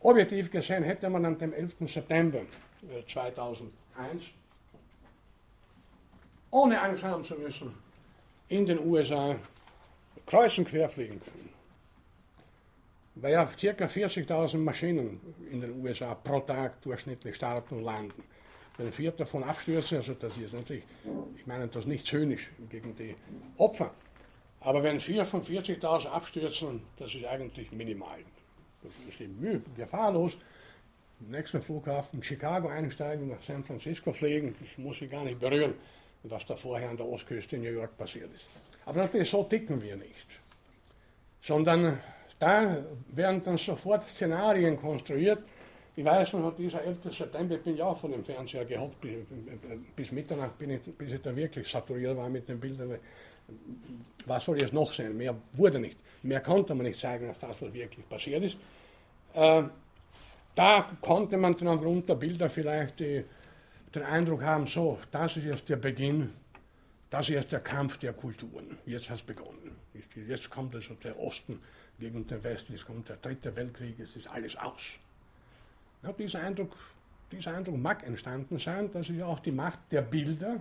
Objektiv 0.00 0.50
gesehen 0.50 0.82
hätte 0.82 1.08
man 1.08 1.24
an 1.24 1.38
dem 1.38 1.52
11. 1.52 1.76
September 1.86 2.40
2001, 3.06 3.70
äh, 3.96 4.16
ohne 6.50 6.80
Angst 6.80 7.04
haben 7.04 7.24
zu 7.24 7.34
müssen, 7.34 7.72
in 8.48 8.66
den 8.66 8.80
USA 8.84 9.36
kreuz 10.26 10.58
und 10.58 10.66
quer 10.66 10.88
fliegen 10.88 11.20
können. 11.20 11.49
Weil 13.20 13.32
ja 13.32 13.44
ca. 13.44 13.84
40.000 13.84 14.58
Maschinen 14.58 15.20
in 15.50 15.60
den 15.60 15.80
USA 15.82 16.14
pro 16.14 16.40
Tag 16.40 16.80
durchschnittlich 16.82 17.36
starten 17.36 17.76
und 17.76 17.84
landen. 17.84 18.22
Wenn 18.78 18.92
vier 18.92 19.12
davon 19.12 19.42
abstürzen, 19.44 19.98
also 19.98 20.14
das 20.14 20.38
ist 20.38 20.54
natürlich, 20.54 20.84
ich 21.36 21.46
meine 21.46 21.68
das 21.68 21.84
nicht 21.84 22.06
zynisch 22.06 22.50
gegen 22.70 22.96
die 22.96 23.14
Opfer, 23.58 23.92
aber 24.60 24.82
wenn 24.82 25.00
vier 25.00 25.24
von 25.24 25.42
40.000 25.42 26.06
abstürzen, 26.06 26.82
das 26.98 27.14
ist 27.14 27.24
eigentlich 27.26 27.72
minimal. 27.72 28.20
Das 28.82 28.92
ist 29.08 29.20
eben 29.20 29.64
gefahrlos. 29.76 30.38
Im 31.20 31.30
nächsten 31.32 31.60
Flughafen 31.60 32.22
Chicago 32.22 32.68
einsteigen, 32.68 33.28
nach 33.28 33.42
San 33.42 33.62
Francisco 33.64 34.12
fliegen, 34.12 34.54
das 34.58 34.78
muss 34.78 35.02
ich 35.02 35.10
gar 35.10 35.24
nicht 35.24 35.38
berühren, 35.38 35.74
was 36.22 36.46
da 36.46 36.56
vorher 36.56 36.88
an 36.88 36.96
der 36.96 37.06
Ostküste 37.06 37.56
in 37.56 37.62
New 37.62 37.72
York 37.72 37.96
passiert 37.98 38.32
ist. 38.34 38.46
Aber 38.86 39.02
natürlich 39.02 39.28
so 39.28 39.44
ticken 39.44 39.82
wir 39.82 39.96
nicht. 39.96 40.26
Sondern 41.42 41.98
da 42.40 42.78
werden 43.12 43.42
dann 43.44 43.58
sofort 43.58 44.08
Szenarien 44.08 44.76
konstruiert, 44.76 45.40
ich 45.94 46.04
weiß 46.04 46.32
noch, 46.34 46.56
dieser 46.56 46.82
11. 46.82 47.14
September, 47.14 47.56
ich 47.56 47.62
bin 47.62 47.76
ja 47.76 47.84
auch 47.84 47.98
von 47.98 48.10
dem 48.10 48.24
Fernseher 48.24 48.64
gehockt, 48.64 48.96
bis 49.94 50.12
Mitternacht, 50.12 50.56
bin 50.58 50.70
ich, 50.70 50.80
bis 50.80 51.12
ich 51.12 51.20
dann 51.20 51.36
wirklich 51.36 51.68
saturiert 51.68 52.16
war 52.16 52.28
mit 52.30 52.48
den 52.48 52.58
Bildern. 52.58 52.96
Was 54.24 54.44
soll 54.44 54.60
jetzt 54.60 54.72
noch 54.72 54.90
sein? 54.92 55.14
Mehr 55.16 55.34
wurde 55.52 55.78
nicht. 55.78 55.98
Mehr 56.22 56.40
konnte 56.40 56.74
man 56.74 56.86
nicht 56.86 56.98
zeigen, 56.98 57.28
als 57.28 57.38
das, 57.38 57.60
was 57.60 57.74
wirklich 57.74 58.08
passiert 58.08 58.42
ist. 58.42 58.56
Äh, 59.34 59.64
da 60.54 60.90
konnte 61.02 61.36
man 61.36 61.56
dann 61.56 61.68
aufgrund 61.68 62.08
der 62.08 62.14
Bilder 62.14 62.48
vielleicht 62.48 63.00
den 63.00 63.24
Eindruck 64.08 64.42
haben, 64.42 64.66
so, 64.66 64.98
das 65.10 65.36
ist 65.36 65.44
jetzt 65.44 65.68
der 65.68 65.76
Beginn, 65.76 66.32
das 67.10 67.28
ist 67.28 67.52
der 67.52 67.60
Kampf 67.60 67.98
der 67.98 68.12
Kulturen. 68.12 68.78
Jetzt 68.86 69.10
hat 69.10 69.18
es 69.18 69.22
begonnen. 69.24 69.76
Jetzt 70.28 70.48
kommt 70.48 70.74
also 70.74 70.94
der 70.94 71.18
Osten 71.18 71.60
gegen 71.98 72.26
den 72.26 72.42
Westen, 72.42 72.72
jetzt 72.72 72.86
kommt 72.86 73.08
der 73.08 73.16
dritte 73.16 73.54
Weltkrieg, 73.54 73.98
es 74.00 74.16
ist 74.16 74.28
alles 74.28 74.56
aus. 74.56 74.98
Ja, 76.02 76.12
dieser, 76.12 76.42
Eindruck, 76.42 76.74
dieser 77.30 77.54
Eindruck 77.54 77.76
mag 77.76 78.06
entstanden 78.06 78.58
sein, 78.58 78.90
dass 78.92 79.08
ja 79.08 79.26
auch 79.26 79.40
die 79.40 79.52
Macht 79.52 79.80
der 79.90 80.02
Bilder, 80.02 80.60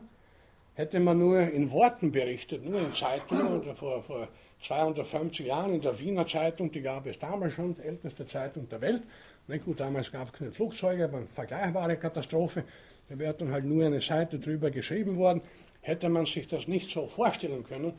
hätte 0.73 0.99
man 0.99 1.19
nur 1.19 1.39
in 1.39 1.71
Worten 1.71 2.11
berichtet, 2.11 2.63
nur 2.63 2.79
in 2.79 2.93
Zeitungen 2.93 3.61
oder 3.61 3.75
vor, 3.75 4.01
vor 4.01 4.27
250 4.61 5.45
Jahren 5.45 5.73
in 5.73 5.81
der 5.81 5.97
Wiener 5.99 6.25
Zeitung, 6.25 6.71
die 6.71 6.81
gab 6.81 7.05
es 7.05 7.19
damals 7.19 7.53
schon, 7.53 7.75
die 7.75 7.81
älteste 7.81 8.25
Zeitung 8.25 8.67
der 8.69 8.81
Welt. 8.81 9.03
Nicht 9.47 9.65
gut, 9.65 9.79
damals 9.79 10.11
gab 10.11 10.27
es 10.27 10.33
keine 10.33 10.51
Flugzeuge, 10.51 11.05
aber 11.05 11.17
eine 11.17 11.27
vergleichbare 11.27 11.97
Katastrophe. 11.97 12.63
Da 13.09 13.17
wäre 13.17 13.33
dann 13.33 13.51
halt 13.51 13.65
nur 13.65 13.85
eine 13.85 14.01
Seite 14.01 14.39
drüber 14.39 14.71
geschrieben 14.71 15.17
worden. 15.17 15.41
Hätte 15.81 16.09
man 16.09 16.25
sich 16.25 16.47
das 16.47 16.67
nicht 16.67 16.91
so 16.91 17.07
vorstellen 17.07 17.63
können, 17.63 17.93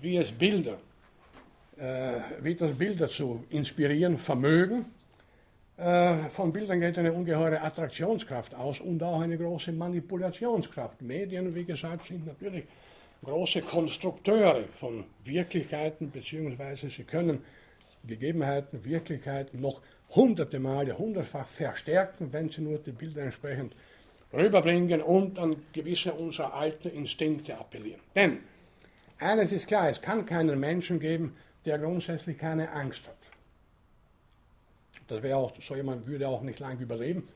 wie 0.00 0.16
es 0.16 0.32
Bilder, 0.32 0.78
äh, 1.76 2.20
wie 2.42 2.54
das 2.54 2.72
Bilder 2.72 3.08
zu 3.08 3.44
inspirieren 3.50 4.18
vermögen. 4.18 4.86
Äh, 5.76 6.28
von 6.30 6.52
Bildern 6.52 6.80
geht 6.80 6.98
eine 6.98 7.12
ungeheure 7.12 7.60
Attraktionskraft 7.60 8.54
aus 8.54 8.80
und 8.80 9.02
auch 9.02 9.20
eine 9.20 9.38
große 9.38 9.72
Manipulationskraft. 9.72 11.00
Medien, 11.02 11.54
wie 11.54 11.64
gesagt, 11.64 12.06
sind 12.06 12.26
natürlich 12.26 12.64
große 13.24 13.62
Konstrukteure 13.62 14.64
von 14.74 15.04
Wirklichkeiten, 15.24 16.10
beziehungsweise 16.10 16.90
sie 16.90 17.04
können 17.04 17.42
Gegebenheiten, 18.06 18.84
Wirklichkeiten 18.84 19.60
noch 19.60 19.82
hunderte 20.14 20.58
Male, 20.58 20.96
hundertfach 20.96 21.46
verstärken, 21.46 22.32
wenn 22.32 22.48
sie 22.50 22.62
nur 22.62 22.78
die 22.78 22.92
Bilder 22.92 23.22
entsprechend 23.22 23.74
rüberbringen 24.32 25.02
und 25.02 25.38
an 25.38 25.56
gewisse 25.72 26.12
unserer 26.12 26.54
alten 26.54 26.88
Instinkte 26.88 27.58
appellieren. 27.58 28.00
Denn 28.14 28.38
eines 29.18 29.52
ist 29.52 29.66
klar, 29.66 29.90
es 29.90 30.00
kann 30.00 30.24
keinen 30.24 30.58
Menschen 30.58 31.00
geben, 31.00 31.36
der 31.64 31.78
grundsätzlich 31.78 32.38
keine 32.38 32.70
Angst 32.70 33.06
hat. 33.06 33.16
Das 35.08 35.22
wäre 35.22 35.36
auch, 35.36 35.52
so 35.60 35.74
jemand 35.74 36.06
würde 36.06 36.28
auch 36.28 36.42
nicht 36.42 36.60
lange 36.60 36.80
überleben. 36.80 37.28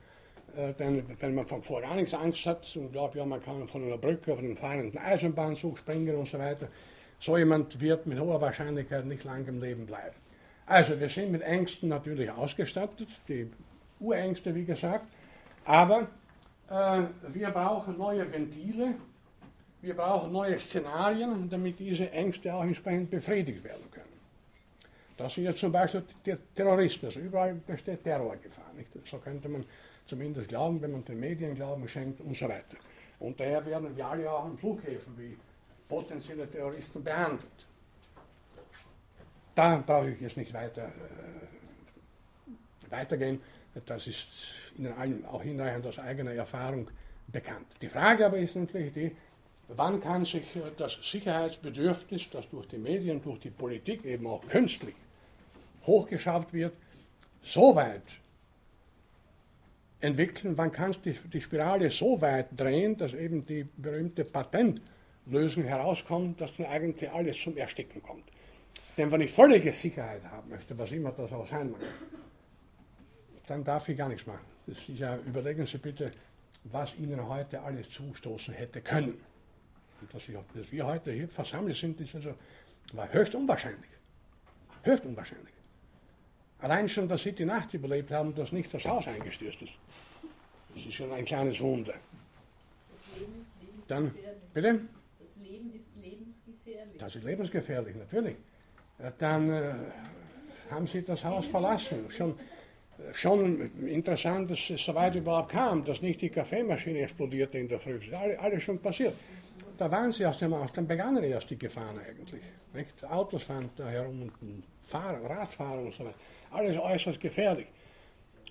Äh, 0.55 0.73
denn 0.73 1.03
wenn 1.19 1.35
man 1.35 1.45
von 1.45 1.61
vor 1.61 1.81
gar 1.81 1.95
nichts 1.95 2.13
Angst 2.13 2.45
hat 2.45 2.75
und 2.75 2.91
glaubt, 2.91 3.15
ja, 3.15 3.25
man 3.25 3.41
kann 3.41 3.67
von 3.67 3.83
einer 3.83 3.97
Brücke 3.97 4.33
auf 4.33 4.39
einen 4.39 4.55
fahrenden 4.55 4.97
Eisenbahnzug 4.97 5.77
springen 5.77 6.15
und 6.15 6.27
so 6.27 6.39
weiter, 6.39 6.69
so 7.19 7.37
jemand 7.37 7.79
wird 7.79 8.05
mit 8.07 8.19
hoher 8.19 8.39
Wahrscheinlichkeit 8.39 9.05
nicht 9.05 9.23
lange 9.23 9.49
im 9.49 9.61
Leben 9.61 9.85
bleiben. 9.85 10.15
Also 10.65 10.99
wir 10.99 11.09
sind 11.09 11.31
mit 11.31 11.41
Ängsten 11.41 11.89
natürlich 11.89 12.31
ausgestattet, 12.31 13.09
die 13.27 13.49
Urängste 13.99 14.55
wie 14.55 14.65
gesagt, 14.65 15.07
aber 15.65 16.07
äh, 16.69 17.03
wir 17.33 17.49
brauchen 17.51 17.97
neue 17.97 18.31
Ventile, 18.31 18.95
wir 19.81 19.95
brauchen 19.95 20.31
neue 20.31 20.59
Szenarien, 20.59 21.49
damit 21.49 21.79
diese 21.79 22.09
Ängste 22.11 22.53
auch 22.53 22.63
entsprechend 22.63 23.11
befriedigt 23.11 23.63
werden 23.63 23.89
können. 23.91 24.05
Das 25.17 25.33
sind 25.33 25.45
jetzt 25.45 25.59
zum 25.59 25.71
Beispiel 25.71 26.03
die 26.25 26.35
Terroristen, 26.53 27.05
also 27.05 27.19
überall 27.19 27.53
besteht 27.53 28.03
Terrorgefahr. 28.03 28.73
Nicht? 28.75 28.89
So 29.07 29.17
könnte 29.19 29.47
man 29.47 29.63
zumindest 30.05 30.49
glauben, 30.49 30.81
wenn 30.81 30.91
man 30.91 31.05
den 31.05 31.19
Medien 31.19 31.55
Glauben 31.55 31.87
schenkt 31.87 32.19
und 32.21 32.35
so 32.35 32.49
weiter. 32.49 32.77
Und 33.19 33.39
daher 33.39 33.65
werden 33.65 33.95
wir 33.95 34.05
alle 34.05 34.29
auch 34.29 34.45
an 34.45 34.57
Flughäfen 34.57 35.17
wie 35.17 35.37
potenzielle 35.87 36.49
Terroristen 36.49 37.03
behandelt. 37.03 37.65
Da 39.53 39.77
brauche 39.85 40.09
ich 40.09 40.19
jetzt 40.19 40.35
nicht 40.35 40.53
weiter 40.53 40.87
äh, 40.87 40.91
weitergehen. 42.91 43.41
Das 43.85 44.07
ist 44.07 44.27
Ihnen 44.77 44.93
allen 44.93 45.25
auch 45.25 45.41
hinreichend 45.41 45.85
aus 45.87 45.99
eigener 45.99 46.33
Erfahrung 46.33 46.89
bekannt. 47.27 47.67
Die 47.81 47.87
Frage 47.87 48.25
aber 48.25 48.37
ist 48.37 48.55
natürlich 48.55 48.93
die, 48.93 49.11
wann 49.69 50.01
kann 50.01 50.25
sich 50.25 50.43
das 50.77 50.97
Sicherheitsbedürfnis, 51.03 52.29
das 52.29 52.49
durch 52.49 52.67
die 52.67 52.77
Medien, 52.77 53.21
durch 53.21 53.39
die 53.39 53.49
Politik 53.49 54.05
eben 54.05 54.27
auch 54.27 54.47
künstlich 54.47 54.95
hochgeschraubt 55.85 56.53
wird, 56.53 56.73
so 57.41 57.75
weit 57.75 58.03
entwickeln, 60.01 60.57
wann 60.57 60.71
kannst 60.71 61.05
du 61.05 61.13
die, 61.13 61.41
Spirale 61.41 61.89
so 61.89 62.19
weit 62.21 62.47
drehen, 62.55 62.97
dass 62.97 63.13
eben 63.13 63.45
die 63.45 63.65
berühmte 63.77 64.23
Patentlösung 64.23 65.63
herauskommt, 65.63 66.41
dass 66.41 66.55
dann 66.57 66.65
eigentlich 66.67 67.09
alles 67.09 67.41
zum 67.41 67.57
Ersticken 67.57 68.01
kommt. 68.01 68.23
Denn 68.97 69.11
wenn 69.11 69.21
ich 69.21 69.31
völlige 69.31 69.73
Sicherheit 69.73 70.23
haben 70.25 70.49
möchte, 70.49 70.77
was 70.77 70.91
immer 70.91 71.11
das 71.11 71.31
auch 71.31 71.47
sein 71.47 71.71
mag, 71.71 71.81
dann 73.47 73.63
darf 73.63 73.89
ich 73.89 73.97
gar 73.97 74.09
nichts 74.09 74.25
machen. 74.25 74.54
Das 74.67 74.77
ist 74.77 74.99
ja, 74.99 75.17
überlegen 75.17 75.65
Sie 75.65 75.77
bitte, 75.77 76.11
was 76.65 76.95
Ihnen 76.95 77.27
heute 77.27 77.61
alles 77.61 77.89
zustoßen 77.89 78.53
hätte 78.53 78.81
können. 78.81 79.21
Und 80.01 80.13
dass, 80.13 80.27
ich, 80.27 80.35
dass 80.53 80.71
wir 80.71 80.85
heute 80.85 81.11
hier 81.11 81.29
versammelt 81.29 81.75
sind, 81.75 81.99
ist 82.01 82.15
also 82.15 82.33
war 82.93 83.11
höchst 83.11 83.35
unwahrscheinlich. 83.35 83.89
Höchst 84.83 85.05
unwahrscheinlich. 85.05 85.53
Allein 86.59 86.87
schon, 86.87 87.07
dass 87.07 87.23
sie 87.23 87.33
die 87.33 87.45
Nacht 87.45 87.73
überlebt 87.73 88.11
haben, 88.11 88.33
dass 88.33 88.51
nicht 88.51 88.73
das 88.73 88.85
Haus 88.85 89.07
eingestürzt 89.07 89.61
ist. 89.61 89.77
Das 90.73 90.85
ist 90.85 90.93
schon 90.93 91.11
ein 91.11 91.25
kleines 91.25 91.59
Wunder. 91.59 91.93
Das 92.91 93.19
Leben 93.19 93.33
ist 93.37 93.47
lebensgefährlich. 93.61 93.87
Dann, 93.87 94.15
bitte? 94.53 94.81
Das 95.19 95.35
Leben 95.35 95.73
ist 95.73 95.87
lebensgefährlich. 95.95 96.97
Das 96.97 97.15
ist 97.15 97.23
lebensgefährlich, 97.23 97.95
natürlich. 97.95 98.35
Dann 99.17 99.49
äh, 99.49 99.73
haben 100.71 100.87
sie 100.87 101.03
das 101.03 101.23
Haus 101.23 101.47
verlassen. 101.47 102.09
Schon, 102.09 102.39
schon 103.13 103.71
interessant, 103.85 104.51
dass 104.51 104.69
es 104.69 104.83
so 104.83 104.95
weit 104.95 105.15
überhaupt 105.15 105.51
kam, 105.51 105.83
dass 105.83 106.01
nicht 106.01 106.21
die 106.21 106.29
Kaffeemaschine 106.29 106.99
explodierte 106.99 107.57
in 107.57 107.67
der 107.67 107.79
Früh. 107.79 107.99
Das 107.99 108.19
alles, 108.19 108.39
alles 108.39 108.63
schon 108.63 108.79
passiert. 108.79 109.13
Da 109.77 109.91
waren 109.91 110.11
sie 110.11 110.25
aus 110.25 110.37
dem 110.37 110.55
Haus, 110.55 110.71
dann 110.71 110.87
begannen 110.87 111.23
erst 111.23 111.49
die 111.49 111.57
Gefahren 111.57 111.99
eigentlich. 111.99 112.41
Nicht? 112.73 113.03
Autos 113.05 113.43
fahren 113.43 113.69
da 113.75 113.87
herum 113.89 114.31
und 114.41 114.63
Fahren, 114.81 115.25
Radfahren 115.25 115.85
und 115.85 115.93
so 115.93 116.05
weiter. 116.05 116.15
Alles 116.51 116.77
äußerst 116.77 117.19
gefährlich. 117.19 117.67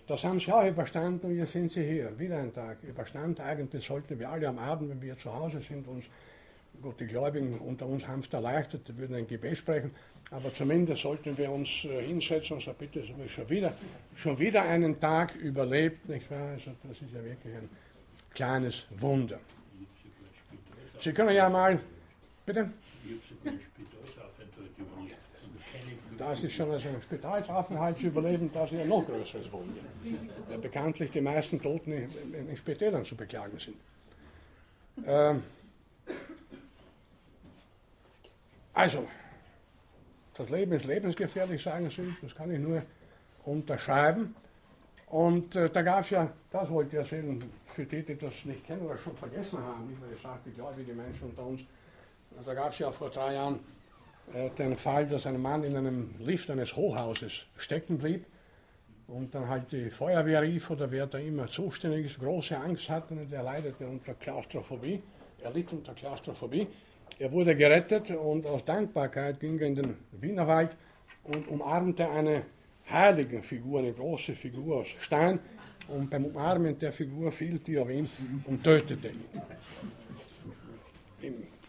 Das 0.07 0.23
haben 0.25 0.39
sie 0.39 0.53
auch 0.53 0.67
überstanden 0.67 1.27
und 1.27 1.37
jetzt 1.37 1.53
sind 1.53 1.71
sie 1.71 1.83
hier. 1.83 2.19
Wieder 2.19 2.39
ein 2.39 2.53
Tag 2.53 2.83
überstanden. 2.83 3.41
Eigentlich 3.41 3.87
sollten 3.87 4.19
wir 4.19 4.29
alle 4.29 4.49
am 4.49 4.59
Abend, 4.59 4.91
wenn 4.91 5.01
wir 5.01 5.17
zu 5.17 5.33
Hause 5.33 5.63
sind, 5.63 5.89
uns, 5.89 6.05
gut, 6.85 7.01
die 7.01 7.07
Gläubigen 7.07 7.59
unter 7.59 7.87
uns 7.87 8.07
haben 8.07 8.21
es 8.21 8.33
erleichtert, 8.33 8.87
die 8.87 8.97
würden 8.99 9.17
ein 9.17 9.27
Gebet 9.27 9.57
sprechen, 9.57 9.91
aber 10.31 10.53
zumindest 10.53 11.03
sollten 11.03 11.37
wir 11.37 11.51
uns 11.51 11.85
äh, 11.85 12.07
hinsetzen 12.07 12.57
und 12.57 12.63
sagen, 12.63 12.77
bitte, 12.79 13.01
es 13.01 13.09
habe 13.09 13.29
schon 13.29 13.49
wieder, 13.49 13.75
schon 14.17 14.39
wieder 14.39 14.63
einen 14.63 15.01
Tag 15.01 15.35
überlebt, 15.37 16.09
nicht 16.09 16.31
wahr? 16.31 16.51
Also 16.51 16.73
das 16.83 16.93
ist 16.93 17.13
ja 17.13 17.25
wirklich 17.25 17.55
ein 17.55 17.69
kleines 18.35 18.85
Wunder. 19.01 19.41
Sie 20.99 21.13
können 21.13 21.35
ja 21.35 21.49
mal, 21.49 21.81
bitte? 22.45 22.71
Das 26.19 26.45
ist 26.45 26.53
schon 26.53 26.71
also 26.71 26.89
ein 26.89 27.03
Spitalsaufenthalt 27.03 27.99
zu 27.99 28.07
überleben, 28.07 28.51
das 28.53 28.71
ist 28.71 28.81
ein 28.81 28.89
noch 28.89 29.05
größeres 29.07 29.51
Wunder. 29.51 29.81
Ja, 30.51 30.59
bekanntlich 30.59 31.11
die 31.11 31.21
meisten 31.21 31.61
Toten 31.61 31.93
in, 31.93 32.49
in 32.49 32.57
Spitälern 32.57 33.05
zu 33.05 33.17
beklagen 33.17 33.59
sind. 33.59 33.77
Ähm, 35.07 35.43
also, 38.75 39.07
das 40.37 40.49
Leben 40.51 40.73
ist 40.73 40.85
lebensgefährlich, 40.85 41.63
sagen 41.63 41.89
Sie, 41.91 42.15
das 42.21 42.35
kann 42.35 42.51
ich 42.51 42.59
nur 42.59 42.83
unterschreiben. 43.45 44.35
Und 45.07 45.55
äh, 45.55 45.71
da 45.71 45.83
gab 45.83 46.01
es 46.01 46.11
ja, 46.11 46.29
das 46.51 46.69
wollte 46.71 46.97
ich 46.97 47.03
erzählen, 47.03 47.43
für 47.67 47.85
die, 47.85 48.03
die 48.03 48.17
das 48.17 48.45
nicht 48.45 48.67
kennen 48.67 48.83
oder 48.83 48.99
schon 48.99 49.17
vergessen 49.17 49.59
haben, 49.63 49.87
nicht 49.87 50.01
mehr 50.01 50.11
gesagt, 50.11 50.47
die 50.47 50.51
gläubige 50.51 50.93
Menschen 50.93 51.31
unter 51.31 51.47
uns, 51.47 51.61
da 52.45 52.53
gab 52.53 52.73
es 52.73 52.79
ja 52.81 52.91
vor 52.91 53.11
drei 53.11 53.35
Jahren 53.35 53.61
äh, 54.33 54.51
den 54.51 54.77
Fall, 54.77 55.07
dass 55.07 55.27
ein 55.27 55.41
Mann 55.41 55.63
in 55.63 55.77
einem 55.77 56.15
Lift 56.19 56.51
eines 56.51 56.75
Hochhauses 56.75 57.47
stecken 57.57 57.99
blieb 57.99 58.27
und 59.07 59.35
dann 59.35 59.49
halt 59.49 59.71
die 59.71 59.91
Feuerwehr 59.91 60.43
rief 60.43 60.71
oder 60.71 60.91
wer 60.91 61.07
da 61.07 61.19
immer 61.19 61.47
zuständig 61.47 62.07
ist, 62.07 62.19
große 62.19 62.57
Angst 62.57 62.89
hatte 62.91 63.15
und 63.15 63.33
er 63.33 63.43
leidete 63.43 63.87
unter 63.87 64.15
Klaustrophobie, 64.15 65.03
er 65.43 65.53
litt 65.53 65.73
unter 65.73 65.95
Klaustrophobie. 65.95 66.67
Er 67.19 67.31
wurde 67.31 67.55
gerettet 67.55 68.11
und 68.11 68.47
aus 68.47 68.65
Dankbarkeit 68.65 69.39
ging 69.39 69.59
er 69.59 69.69
in 69.69 69.75
den 69.77 69.97
Wienerwald 70.13 70.71
und 71.25 71.47
umarmte 71.49 72.09
eine 72.11 72.43
heilige 72.91 73.43
Figur, 73.43 73.81
eine 73.81 73.93
große 73.93 74.35
Figur 74.35 74.79
aus 74.79 74.89
Stein. 75.01 75.39
Und 75.89 76.11
beim 76.11 76.25
Umarmen 76.25 76.79
der 76.79 76.93
Figur 76.93 77.31
fiel 77.31 77.59
die 77.59 77.79
auf 77.79 77.91
ihn 77.91 78.09
und 78.47 78.65
tötete 78.65 79.09
ihn. 79.09 79.25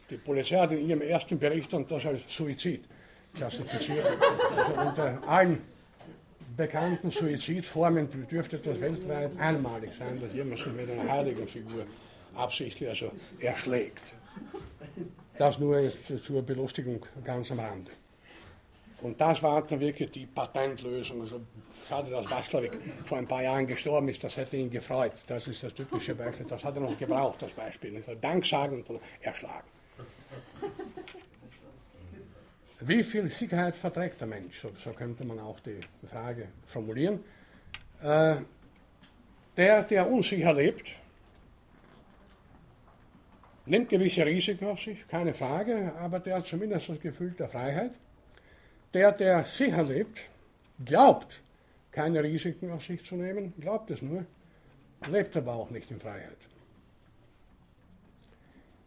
Die 0.09 0.17
Polizei 0.17 0.57
hat 0.57 0.71
in 0.71 0.87
ihrem 0.87 1.01
ersten 1.01 1.37
Bericht 1.37 1.73
und 1.73 1.89
das 1.91 2.05
als 2.05 2.21
Suizid 2.27 2.85
klassifiziert. 3.35 4.05
Also 4.55 4.81
unter 4.81 5.27
allen 5.27 5.61
bekannten 6.55 7.11
Suizidformen 7.11 8.07
dürfte 8.29 8.57
das 8.57 8.79
weltweit 8.79 9.37
einmalig 9.37 9.91
sein, 9.97 10.19
dass 10.21 10.33
jemand 10.33 10.59
sich 10.59 10.73
mit 10.73 10.89
einer 10.89 11.11
heiligen 11.11 11.47
Figur 11.47 11.85
absichtlich 12.35 12.89
also 12.89 13.11
erschlägt. 13.39 14.01
Das 15.37 15.59
nur 15.59 15.91
zur 16.21 16.41
Belustigung 16.41 17.05
ganz 17.23 17.51
am 17.51 17.59
Rande. 17.59 17.91
Und 19.01 19.19
das 19.19 19.43
war 19.43 19.61
dann 19.61 19.79
wirklich 19.79 20.09
die 20.11 20.25
Patentlösung. 20.25 21.21
Also 21.21 21.41
schade, 21.87 22.09
dass 22.09 22.29
Watzlawick 22.29 22.79
vor 23.03 23.17
ein 23.17 23.27
paar 23.27 23.43
Jahren 23.43 23.67
gestorben 23.67 24.07
ist, 24.07 24.23
das 24.23 24.37
hätte 24.37 24.55
ihn 24.57 24.71
gefreut. 24.71 25.13
Das 25.27 25.47
ist 25.47 25.61
das 25.61 25.73
typische 25.73 26.15
Beispiel. 26.15 26.45
Das 26.47 26.63
hat 26.63 26.75
er 26.75 26.81
noch 26.81 26.97
gebraucht, 26.97 27.41
das 27.41 27.51
Beispiel. 27.51 27.95
Also 27.97 28.15
Dank 28.15 28.45
sagen 28.45 28.83
und 28.87 29.01
erschlagen. 29.21 29.67
Wie 32.81 33.03
viel 33.03 33.27
Sicherheit 33.29 33.75
verträgt 33.75 34.19
der 34.19 34.27
Mensch? 34.27 34.59
So, 34.61 34.71
so 34.81 34.91
könnte 34.91 35.25
man 35.25 35.39
auch 35.39 35.59
die 35.59 35.79
Frage 36.07 36.47
formulieren. 36.65 37.19
Äh, 38.01 38.35
der, 39.57 39.83
der 39.83 40.09
unsicher 40.09 40.53
lebt, 40.53 40.91
nimmt 43.65 43.89
gewisse 43.89 44.25
Risiken 44.25 44.67
auf 44.67 44.79
sich, 44.79 45.07
keine 45.07 45.33
Frage, 45.33 45.93
aber 45.99 46.19
der 46.19 46.37
hat 46.37 46.45
zumindest 46.45 46.89
das 46.89 46.99
Gefühl 46.99 47.31
der 47.31 47.49
Freiheit. 47.49 47.91
Der, 48.93 49.11
der 49.11 49.43
sicher 49.43 49.83
lebt, 49.83 50.21
glaubt, 50.83 51.41
keine 51.91 52.23
Risiken 52.23 52.71
auf 52.71 52.83
sich 52.83 53.03
zu 53.03 53.15
nehmen, 53.15 53.53
glaubt 53.59 53.89
es 53.91 54.01
nur, 54.01 54.25
lebt 55.09 55.35
aber 55.37 55.53
auch 55.53 55.69
nicht 55.69 55.89
in 55.91 55.99
Freiheit. 55.99 56.37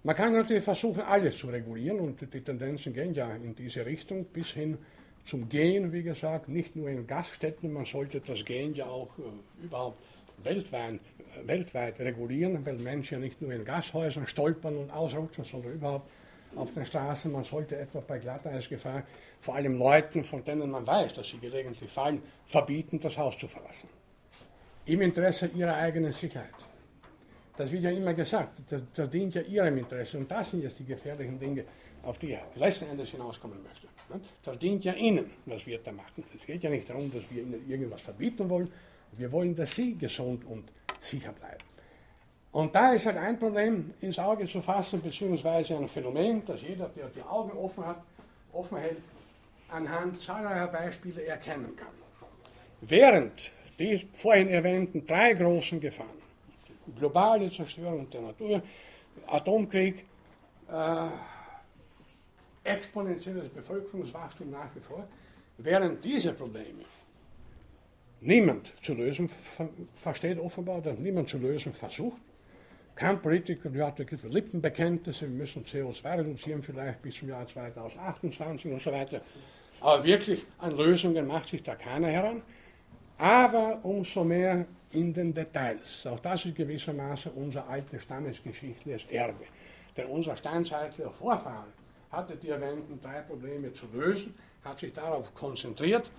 Man 0.04 0.14
kann 0.14 0.32
natürlich 0.32 0.64
versuchen, 0.64 1.02
alles 1.02 1.38
zu 1.38 1.48
regulieren 1.48 2.00
und 2.00 2.20
die 2.32 2.40
Tendenzen 2.40 2.94
gehen 2.94 3.14
ja 3.14 3.28
in 3.30 3.54
diese 3.54 3.84
Richtung 3.84 4.24
bis 4.26 4.50
hin 4.50 4.78
zum 5.24 5.48
Gehen, 5.48 5.92
wie 5.92 6.02
gesagt, 6.02 6.48
nicht 6.48 6.74
nur 6.76 6.88
in 6.88 7.06
Gaststätten, 7.06 7.72
man 7.72 7.84
sollte 7.84 8.20
das 8.20 8.44
Gehen 8.44 8.74
ja 8.74 8.86
auch 8.86 9.10
äh, 9.18 9.64
überhaupt 9.64 10.02
weltweit, 10.42 10.94
äh, 10.94 11.46
weltweit 11.46 12.00
regulieren, 12.00 12.64
weil 12.64 12.74
Menschen 12.74 13.20
nicht 13.20 13.40
nur 13.40 13.52
in 13.52 13.64
Gashäusern 13.64 14.26
stolpern 14.26 14.76
und 14.76 14.90
ausrutschen, 14.90 15.44
sondern 15.44 15.72
überhaupt 15.72 16.08
auf 16.56 16.72
den 16.72 16.84
Straßen. 16.84 17.30
Man 17.30 17.44
sollte 17.44 17.76
etwa 17.76 18.00
bei 18.00 18.18
Glatteisgefahr 18.18 19.02
vor 19.40 19.54
allem 19.54 19.78
Leuten, 19.78 20.24
von 20.24 20.42
denen 20.42 20.70
man 20.70 20.86
weiß, 20.86 21.14
dass 21.14 21.28
sie 21.28 21.38
gelegentlich 21.38 21.90
fallen, 21.90 22.22
verbieten, 22.46 23.00
das 23.00 23.16
Haus 23.16 23.36
zu 23.36 23.48
verlassen. 23.48 23.88
Im 24.86 25.02
Interesse 25.02 25.50
ihrer 25.54 25.74
eigenen 25.74 26.12
Sicherheit. 26.12 26.48
Das 27.56 27.70
wird 27.72 27.82
ja 27.82 27.90
immer 27.90 28.14
gesagt, 28.14 28.62
das, 28.70 28.82
das 28.94 29.10
dient 29.10 29.34
ja 29.34 29.42
ihrem 29.42 29.78
Interesse. 29.78 30.16
Und 30.16 30.30
das 30.30 30.50
sind 30.50 30.62
jetzt 30.62 30.78
die 30.78 30.84
gefährlichen 30.84 31.38
Dinge, 31.38 31.64
auf 32.02 32.18
die 32.18 32.32
er 32.32 32.42
letzten 32.54 32.88
Endes 32.88 33.10
hinauskommen 33.10 33.62
möchte. 33.62 33.88
Das 34.42 34.58
dient 34.58 34.84
ja 34.84 34.94
Ihnen, 34.94 35.30
was 35.44 35.66
wir 35.66 35.78
da 35.78 35.92
machen. 35.92 36.24
Es 36.34 36.46
geht 36.46 36.62
ja 36.62 36.70
nicht 36.70 36.88
darum, 36.88 37.12
dass 37.12 37.22
wir 37.30 37.42
Ihnen 37.42 37.68
irgendwas 37.68 38.02
verbieten 38.02 38.48
wollen. 38.48 38.70
Wir 39.12 39.30
wollen, 39.32 39.54
dass 39.54 39.74
Sie 39.74 39.96
gesund 39.96 40.44
und 40.44 40.70
sicher 41.00 41.32
bleiben. 41.32 41.64
Und 42.52 42.74
da 42.74 42.92
ist 42.92 43.06
halt 43.06 43.18
ein 43.18 43.38
Problem 43.38 43.92
ins 44.00 44.18
Auge 44.18 44.46
zu 44.46 44.60
fassen, 44.62 45.02
beziehungsweise 45.02 45.76
ein 45.76 45.88
Phänomen, 45.88 46.42
das 46.46 46.62
jeder, 46.62 46.88
der 46.88 47.08
die 47.08 47.22
Augen 47.22 47.56
offen 47.56 47.86
hat, 47.86 48.02
offen 48.52 48.78
hält, 48.78 48.98
anhand 49.68 50.20
zahlreicher 50.20 50.68
Beispiele 50.68 51.24
erkennen 51.24 51.76
kann. 51.76 51.88
Während 52.80 53.52
die 53.78 54.08
vorhin 54.14 54.48
erwähnten 54.48 55.06
drei 55.06 55.34
großen 55.34 55.80
Gefahren, 55.80 56.08
globale 56.96 57.50
Zerstörung 57.50 58.08
der 58.10 58.22
Natur, 58.22 58.62
Atomkrieg, 59.26 60.04
äh, 60.70 61.08
exponentielles 62.64 63.48
Bevölkerungswachstum 63.50 64.50
nach 64.50 64.74
wie 64.74 64.80
vor, 64.80 65.06
während 65.58 66.04
diese 66.04 66.32
Probleme 66.32 66.84
niemand 68.20 68.72
zu 68.82 68.94
lösen 68.94 69.30
versteht 69.94 70.38
offenbar, 70.38 70.80
dass 70.80 70.98
niemand 70.98 71.28
zu 71.28 71.38
lösen 71.38 71.72
versucht. 71.72 72.20
Kein 72.94 73.22
Politiker, 73.22 73.70
gibt 73.70 74.24
es 74.24 74.32
Lippenbekenntnisse, 74.32 75.28
wir 75.28 75.36
müssen 75.36 75.64
CO2 75.64 76.18
reduzieren 76.18 76.62
vielleicht 76.62 77.00
bis 77.00 77.14
zum 77.14 77.28
Jahr 77.28 77.46
2028 77.46 78.72
und 78.72 78.82
so 78.82 78.90
weiter. 78.90 79.20
Aber 79.80 80.02
wirklich 80.02 80.44
an 80.58 80.76
Lösungen 80.76 81.26
macht 81.26 81.48
sich 81.48 81.62
da 81.62 81.76
keiner 81.76 82.08
heran. 82.08 82.42
Aber 83.18 83.78
umso 83.84 84.24
mehr 84.24 84.66
in 84.92 85.12
den 85.12 85.32
Details. 85.32 86.06
Auch 86.06 86.20
das 86.20 86.44
ist 86.44 86.56
gewissermaßen 86.56 87.32
unser 87.32 87.68
altes 87.68 88.02
stammesgeschichtliches 88.02 89.10
Erbe. 89.10 89.44
Denn 89.96 90.06
unser 90.06 90.36
steinzeitlicher 90.36 91.10
Vorfahren 91.10 91.72
hatte 92.10 92.36
die 92.36 92.48
erwähnten 92.48 93.00
drei 93.00 93.20
Probleme 93.20 93.72
zu 93.72 93.86
lösen, 93.92 94.34
hat 94.64 94.78
sich 94.78 94.92
darauf 94.92 95.34
konzentriert 95.34 96.10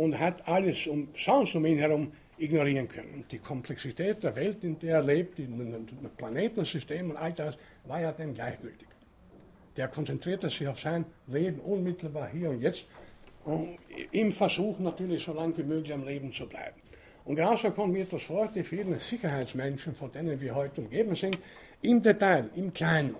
und 0.00 0.18
hat 0.18 0.48
alles 0.48 0.86
um, 0.86 1.08
sonst 1.14 1.54
um 1.54 1.66
ihn 1.66 1.78
herum 1.78 2.10
ignorieren 2.38 2.88
können. 2.88 3.22
Die 3.30 3.38
Komplexität 3.38 4.24
der 4.24 4.34
Welt, 4.34 4.64
in 4.64 4.78
der 4.78 4.94
er 4.94 5.02
lebt, 5.02 5.38
das 5.38 6.12
Planetensystem 6.16 7.10
und 7.10 7.18
all 7.18 7.34
das, 7.34 7.58
war 7.84 8.00
ja 8.00 8.10
dem 8.10 8.32
gleichgültig. 8.32 8.88
Der 9.76 9.88
konzentrierte 9.88 10.48
sich 10.48 10.66
auf 10.66 10.80
sein 10.80 11.04
Leben 11.26 11.60
unmittelbar 11.60 12.30
hier 12.30 12.48
und 12.48 12.62
jetzt, 12.62 12.86
und 13.44 13.76
im 14.12 14.32
Versuch 14.32 14.78
natürlich 14.78 15.22
so 15.22 15.34
lange 15.34 15.58
wie 15.58 15.64
möglich 15.64 15.92
am 15.92 16.06
Leben 16.06 16.32
zu 16.32 16.46
bleiben. 16.46 16.80
Und 17.26 17.36
genauso 17.36 17.70
kommt 17.70 17.92
mir 17.92 18.06
das 18.06 18.22
vor, 18.22 18.48
die 18.48 18.64
vielen 18.64 18.98
Sicherheitsmenschen, 18.98 19.94
von 19.94 20.10
denen 20.10 20.40
wir 20.40 20.54
heute 20.54 20.80
umgeben 20.80 21.14
sind, 21.14 21.36
im 21.82 22.00
Detail, 22.00 22.48
im 22.54 22.72
Kleinen, 22.72 23.16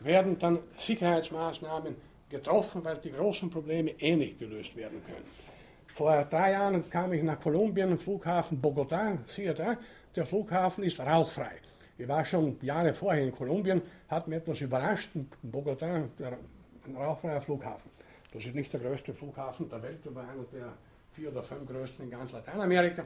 werden 0.00 0.38
dann 0.38 0.58
Sicherheitsmaßnahmen 0.78 1.94
getroffen, 2.30 2.82
weil 2.82 2.96
die 2.96 3.12
großen 3.12 3.50
Probleme 3.50 3.90
eh 4.00 4.16
nicht 4.16 4.38
gelöst 4.38 4.74
werden 4.74 5.02
können. 5.04 5.52
Vor 5.94 6.24
drei 6.24 6.52
Jahren 6.52 6.88
kam 6.88 7.12
ich 7.12 7.22
nach 7.22 7.38
Kolumbien, 7.38 7.98
Flughafen 7.98 8.60
Bogotá, 8.60 9.18
siehe 9.26 9.52
da, 9.52 9.76
der 10.16 10.24
Flughafen 10.24 10.84
ist 10.84 10.98
rauchfrei. 11.00 11.56
Ich 11.98 12.08
war 12.08 12.24
schon 12.24 12.56
Jahre 12.62 12.94
vorher 12.94 13.24
in 13.24 13.32
Kolumbien, 13.32 13.82
hat 14.08 14.26
mir 14.26 14.36
etwas 14.36 14.62
überrascht, 14.62 15.10
Bogotá, 15.42 16.08
der, 16.18 16.38
ein 16.86 16.96
rauchfreier 16.96 17.42
Flughafen. 17.42 17.90
Das 18.32 18.44
ist 18.46 18.54
nicht 18.54 18.72
der 18.72 18.80
größte 18.80 19.12
Flughafen 19.12 19.68
der 19.68 19.82
Welt, 19.82 20.00
aber 20.06 20.22
einer 20.22 20.44
der 20.50 20.72
vier 21.12 21.30
oder 21.30 21.42
fünf 21.42 21.68
größten 21.68 22.06
in 22.06 22.10
ganz 22.10 22.32
Lateinamerika. 22.32 23.04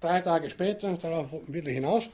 Drei 0.00 0.20
Tage 0.20 0.48
später, 0.48 0.96
darauf 0.96 1.26
will 1.48 1.66
ich 1.66 1.74
hinaus, 1.74 2.08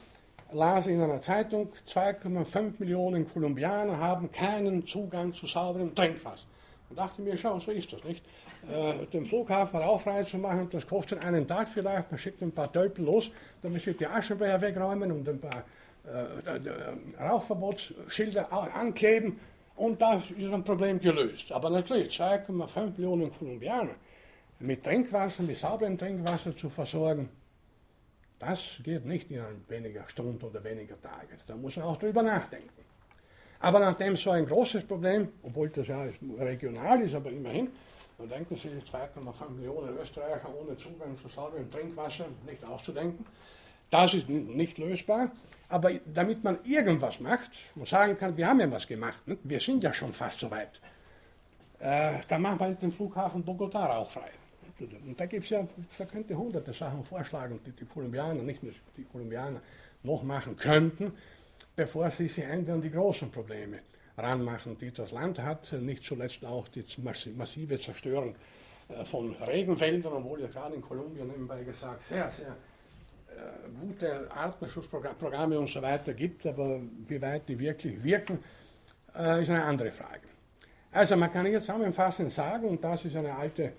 las 0.53 0.87
in 0.87 1.03
einer 1.03 1.21
Zeitung, 1.21 1.69
2,5 1.87 2.73
Millionen 2.79 3.29
Kolumbianer 3.29 3.99
haben 3.99 4.33
keinen 4.33 4.87
Zugang 4.87 5.35
zu 5.35 5.47
sauberem 5.47 5.95
Trinkwasser. 5.95 6.47
Und 6.89 6.99
dachte 6.99 7.21
mir, 7.21 7.37
schau, 7.37 7.61
so 7.61 7.71
ist 7.71 7.93
das 7.93 8.03
nicht. 8.05 8.25
Äh, 8.71 9.07
den 9.07 9.27
Flughafen 9.27 9.79
rauchfrei 9.81 10.25
zu 10.25 10.39
machen, 10.39 10.69
das 10.71 10.87
kostet 10.87 11.23
einen 11.23 11.47
Tag 11.47 11.69
vielleicht, 11.69 12.11
man 12.11 12.19
schickt 12.19 12.41
ein 12.43 12.53
paar 12.53 12.73
Tölpel 12.73 13.05
los, 13.05 13.31
damit 13.61 13.83
sie 13.83 13.93
die 13.93 14.07
Aschenbecher 14.07 14.61
wegräumen 14.61 15.13
und 15.13 15.29
ein 15.29 15.39
paar 15.39 15.65
äh, 16.07 16.57
äh, 16.57 17.23
Rauchverbotsschilder 17.23 18.51
ankleben 18.53 19.39
und 19.77 20.01
das 20.01 20.31
ist 20.31 20.53
ein 20.53 20.65
Problem 20.65 20.99
gelöst. 20.99 21.53
Aber 21.53 21.69
natürlich, 21.69 22.19
2,5 22.19 22.93
Millionen 22.97 23.33
Kolumbianer 23.33 23.95
mit 24.61 24.83
Trinkwasser, 24.83 25.43
mit 25.43 25.57
sauberem 25.57 25.99
Trinkwasser 25.99 26.57
zu 26.57 26.71
versorgen, 26.71 27.29
das 28.39 28.79
geht 28.83 29.05
nicht 29.05 29.31
in 29.31 29.43
weniger 29.69 30.09
Stunden 30.09 30.43
oder 30.45 30.63
weniger 30.65 31.01
Tage. 31.01 31.37
Da 31.47 31.55
muss 31.57 31.77
man 31.77 31.87
auch 31.87 31.97
drüber 31.97 32.23
nachdenken. 32.23 32.69
Aber 33.61 33.79
nachdem 33.79 34.17
so 34.17 34.31
ein 34.31 34.47
großes 34.47 34.85
Problem, 34.85 35.29
obwohl 35.43 35.69
das 35.71 35.87
ja 35.87 36.07
regional 36.39 37.01
ist, 37.03 37.15
aber 37.15 37.31
immerhin, 37.31 37.69
dann 38.19 38.29
denken 38.29 38.57
Sie, 38.57 38.69
2,5 38.69 39.51
Millionen 39.51 39.97
Österreicher 39.99 40.49
ohne 40.55 40.77
Zugang 40.77 41.17
zu 41.19 41.29
sauberem 41.29 41.71
Trinkwasser, 41.71 42.27
nicht 42.47 42.65
auszudenken. 42.65 43.27
Das 43.91 44.15
ist 44.15 44.29
nicht 44.29 44.79
lösbar. 44.79 45.31
Aber 45.69 45.91
damit 46.07 46.45
man 46.45 46.59
irgendwas 46.65 47.21
macht 47.21 47.51
und 47.75 47.89
sagen 47.89 48.17
kann, 48.17 48.37
wir 48.37 48.47
haben 48.47 48.61
ja 48.61 48.71
was 48.71 48.87
gemacht, 48.87 49.27
ne? 49.27 49.39
wir 49.43 49.59
sind 49.59 49.83
ja 49.83 49.93
schon 49.93 50.13
fast 50.13 50.41
so 50.41 50.51
weit, 50.51 50.81
äh, 51.81 52.15
dann 52.29 52.43
machen 52.43 52.61
wir 52.61 52.71
den 52.75 52.93
Flughafen 52.93 53.45
Bogotá 53.45 53.87
rauchfrei. 53.87 54.31
Und 55.07 55.19
da 55.19 55.27
gibt 55.27 55.45
es 55.45 55.51
ja, 55.51 55.67
da 55.99 56.05
könnte 56.05 56.37
hunderte 56.37 56.73
Sachen 56.73 57.05
vorschlagen, 57.05 57.61
die 57.65 57.71
die 57.71 57.85
Kolumbianer, 57.85 58.43
nicht 58.43 58.63
nur 58.63 58.73
die 58.97 59.05
Kolumbianer, 59.05 59.61
noch 60.03 60.23
machen 60.23 60.57
könnten, 60.57 61.13
bevor 61.77 62.11
sie 62.11 62.29
sich 62.29 62.47
an 62.47 62.81
die 62.81 62.91
großen 62.91 63.31
Probleme 63.31 63.79
ranmachen, 64.17 64.79
die 64.79 64.93
das 64.93 65.13
Land 65.13 65.39
hat. 65.39 65.73
Nicht 65.73 66.05
zuletzt 66.05 66.45
auch 66.45 66.69
die 66.69 66.85
massive 67.37 67.79
Zerstörung 67.79 68.35
äh, 68.89 69.05
von 69.05 69.35
Regenwäldern, 69.35 70.13
obwohl 70.13 70.41
ja 70.41 70.49
gerade 70.49 70.75
in 70.75 70.83
Kolumbien 70.83 71.27
nebenbei 71.27 71.63
gesagt 71.65 72.01
sehr, 72.09 72.31
sehr 72.31 72.57
äh, 73.29 73.69
gute 73.81 74.31
Artenschutzprogramme 74.31 75.59
und 75.59 75.69
so 75.69 75.83
weiter 75.83 76.13
gibt, 76.15 76.47
aber 76.47 76.81
wie 77.07 77.21
weit 77.21 77.49
die 77.49 77.59
wirklich 77.59 78.03
wirken, 78.03 78.39
äh, 79.17 79.43
ist 79.43 79.51
eine 79.51 79.65
andere 79.65 79.91
Frage. 79.91 80.29
Also 80.93 81.17
man 81.17 81.33
kann 81.33 81.47
hier 81.47 81.59
zusammenfassend 81.59 82.31
sagen, 82.31 82.69
und 82.69 82.85
das 82.85 83.05
ist 83.05 83.17
eine 83.17 83.35
alte 83.35 83.73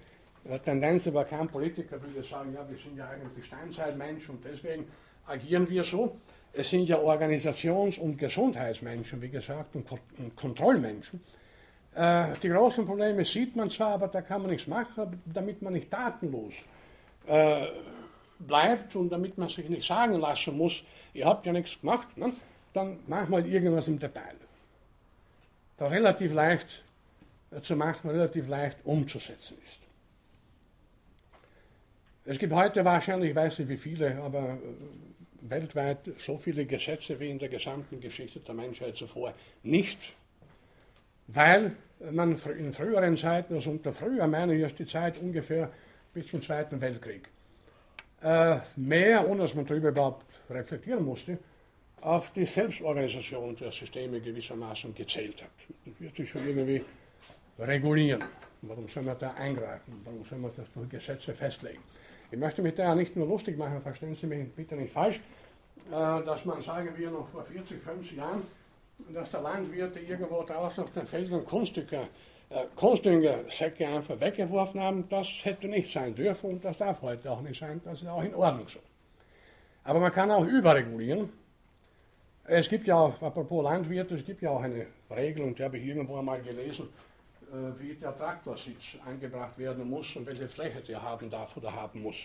Tendenz, 0.63 1.07
aber 1.07 1.23
kein 1.23 1.47
Politiker 1.47 1.99
würde 2.01 2.27
sagen, 2.27 2.53
ja, 2.53 2.67
wir 2.69 2.77
sind 2.77 2.97
ja 2.97 3.07
eigentlich 3.07 3.45
Steinzeitmenschen 3.45 4.35
und 4.35 4.45
deswegen 4.45 4.85
agieren 5.25 5.67
wir 5.69 5.83
so. 5.83 6.17
Es 6.57 6.69
sind 6.69 6.87
ja 6.87 6.97
Organisations- 6.97 7.99
und 7.99 8.17
Gesundheitsmenschen, 8.17 9.21
wie 9.21 9.29
gesagt, 9.29 9.75
und, 9.75 9.85
Kontrollmenschen. 10.35 11.21
Äh, 11.93 12.27
die 12.41 12.49
großen 12.49 12.85
Probleme 12.85 13.25
sieht 13.25 13.55
man 13.55 13.69
zwar, 13.69 13.93
aber 13.93 14.07
da 14.07 14.21
kann 14.21 14.41
man 14.41 14.51
nichts 14.51 14.67
machen, 14.67 15.21
damit 15.25 15.61
man 15.61 15.73
nicht 15.73 15.91
tatenlos 15.91 16.53
äh, 17.27 17.67
bleibt 18.39 18.95
und 18.95 19.09
damit 19.09 19.37
man 19.37 19.49
sich 19.49 19.67
nicht 19.69 19.87
sagen 19.87 20.19
lassen 20.19 20.57
muss, 20.57 20.83
ihr 21.13 21.25
habt 21.25 21.45
ja 21.45 21.51
nichts 21.51 21.79
gemacht, 21.79 22.17
ne? 22.17 22.31
dann 22.73 22.99
machen 23.07 23.31
wir 23.31 23.45
irgendwas 23.45 23.87
im 23.87 23.99
Detail. 23.99 24.35
Da 25.77 25.87
relativ 25.87 26.33
leicht 26.33 26.83
zu 27.61 27.75
machen 27.75 28.09
relativ 28.09 28.47
leicht 28.47 28.77
umzusetzen 28.83 29.57
ist. 29.63 29.79
Es 32.25 32.39
gibt 32.39 32.53
heute 32.53 32.83
wahrscheinlich, 32.83 33.29
ich 33.29 33.35
weiß 33.35 33.59
nicht 33.59 33.69
wie 33.69 33.77
viele, 33.77 34.19
aber 34.21 34.39
äh, 34.39 34.57
weltweit 35.49 35.99
so 36.17 36.37
viele 36.37 36.65
Gesetze 36.65 37.19
wie 37.19 37.29
in 37.29 37.39
der 37.39 37.49
gesamten 37.49 37.99
Geschichte 37.99 38.39
der 38.39 38.55
Menschheit 38.55 38.95
zuvor 38.95 39.33
nicht, 39.63 39.99
weil 41.27 41.75
man 42.11 42.37
in 42.57 42.73
früheren 42.73 43.17
Zeiten, 43.17 43.55
also 43.55 43.71
unter 43.71 43.93
früher 43.93 44.27
meine 44.27 44.55
ich 44.55 44.61
erst 44.61 44.79
die 44.79 44.85
Zeit 44.85 45.19
ungefähr 45.19 45.71
bis 46.13 46.27
zum 46.27 46.41
Zweiten 46.41 46.79
Weltkrieg, 46.81 47.29
äh, 48.21 48.57
mehr, 48.75 49.27
ohne 49.27 49.43
dass 49.43 49.55
man 49.55 49.65
darüber 49.65 49.89
überhaupt 49.89 50.25
reflektieren 50.49 51.03
musste, 51.03 51.37
auf 52.01 52.31
die 52.33 52.45
Selbstorganisation 52.45 53.55
der 53.55 53.71
Systeme 53.71 54.21
gewissermaßen 54.21 54.93
gezählt 54.93 55.41
hat. 55.41 55.49
Das 55.85 55.93
wird 55.99 56.15
sich 56.15 56.29
schon 56.29 56.47
irgendwie 56.47 56.83
regulieren. 57.57 58.23
Warum 58.61 58.87
soll 58.87 59.03
man 59.03 59.17
da 59.17 59.31
eingreifen? 59.31 60.01
Warum 60.03 60.23
soll 60.25 60.39
man 60.39 60.51
das 60.55 60.65
durch 60.73 60.89
Gesetze 60.89 61.33
festlegen? 61.33 61.81
Ich 62.31 62.39
möchte 62.39 62.61
mich 62.61 62.73
da 62.73 62.95
nicht 62.95 63.15
nur 63.15 63.27
lustig 63.27 63.57
machen, 63.57 63.81
verstehen 63.81 64.15
Sie 64.15 64.25
mich 64.25 64.51
bitte 64.53 64.75
nicht 64.75 64.91
falsch, 64.91 65.19
äh, 65.87 65.91
dass 65.91 66.43
man, 66.45 66.59
sagen 66.61 66.89
wir, 66.95 67.11
noch 67.11 67.27
vor 67.29 67.43
40, 67.43 67.81
50 67.81 68.17
Jahren, 68.17 68.41
dass 69.13 69.29
der 69.29 69.41
Landwirt 69.41 69.95
irgendwo 69.95 70.43
draußen 70.43 70.83
auf 70.83 70.91
den 70.91 71.05
Feldern 71.05 71.45
Kunstdünger, 71.45 72.07
äh, 72.49 72.65
Kunstdüngersäcke 72.75 73.87
einfach 73.87 74.19
weggeworfen 74.19 74.81
haben, 74.81 75.07
das 75.09 75.27
hätte 75.43 75.67
nicht 75.67 75.93
sein 75.93 76.15
dürfen 76.15 76.51
und 76.51 76.65
das 76.65 76.77
darf 76.77 77.01
heute 77.01 77.31
auch 77.31 77.41
nicht 77.41 77.59
sein, 77.59 77.79
das 77.83 78.01
ist 78.01 78.07
auch 78.07 78.23
in 78.23 78.33
Ordnung 78.33 78.67
so. 78.67 78.79
Aber 79.83 79.99
man 79.99 80.11
kann 80.11 80.31
auch 80.31 80.45
überregulieren. 80.45 81.29
Es 82.45 82.69
gibt 82.69 82.87
ja, 82.87 83.05
apropos 83.05 83.63
Landwirte, 83.63 84.15
es 84.15 84.25
gibt 84.25 84.41
ja 84.41 84.49
auch 84.49 84.61
eine 84.61 84.87
Regelung, 85.11 85.55
die 85.55 85.63
habe 85.63 85.77
ich 85.77 85.85
irgendwo 85.85 86.17
einmal 86.17 86.41
gelesen, 86.41 86.89
wie 87.79 87.95
der 87.95 88.15
Traktorsitz 88.15 88.97
angebracht 89.05 89.57
werden 89.57 89.89
muss 89.89 90.15
und 90.15 90.25
welche 90.25 90.47
Fläche 90.47 90.81
der 90.81 91.01
haben 91.01 91.29
darf 91.29 91.55
oder 91.57 91.73
haben 91.73 92.01
muss. 92.01 92.17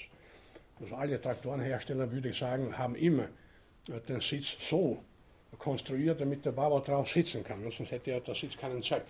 Also 0.80 0.94
alle 0.94 1.20
Traktorenhersteller, 1.20 2.10
würde 2.10 2.30
ich 2.30 2.38
sagen, 2.38 2.76
haben 2.76 2.94
immer 2.94 3.24
äh, 3.88 4.00
den 4.08 4.20
Sitz 4.20 4.56
so 4.68 5.02
konstruiert, 5.58 6.20
damit 6.20 6.44
der 6.44 6.52
Bauer 6.52 6.82
drauf 6.82 7.08
sitzen 7.08 7.44
kann. 7.44 7.62
Sonst 7.70 7.90
hätte 7.90 8.12
ja 8.12 8.20
der 8.20 8.34
Sitz 8.34 8.56
keinen 8.56 8.82
Zweck. 8.82 9.04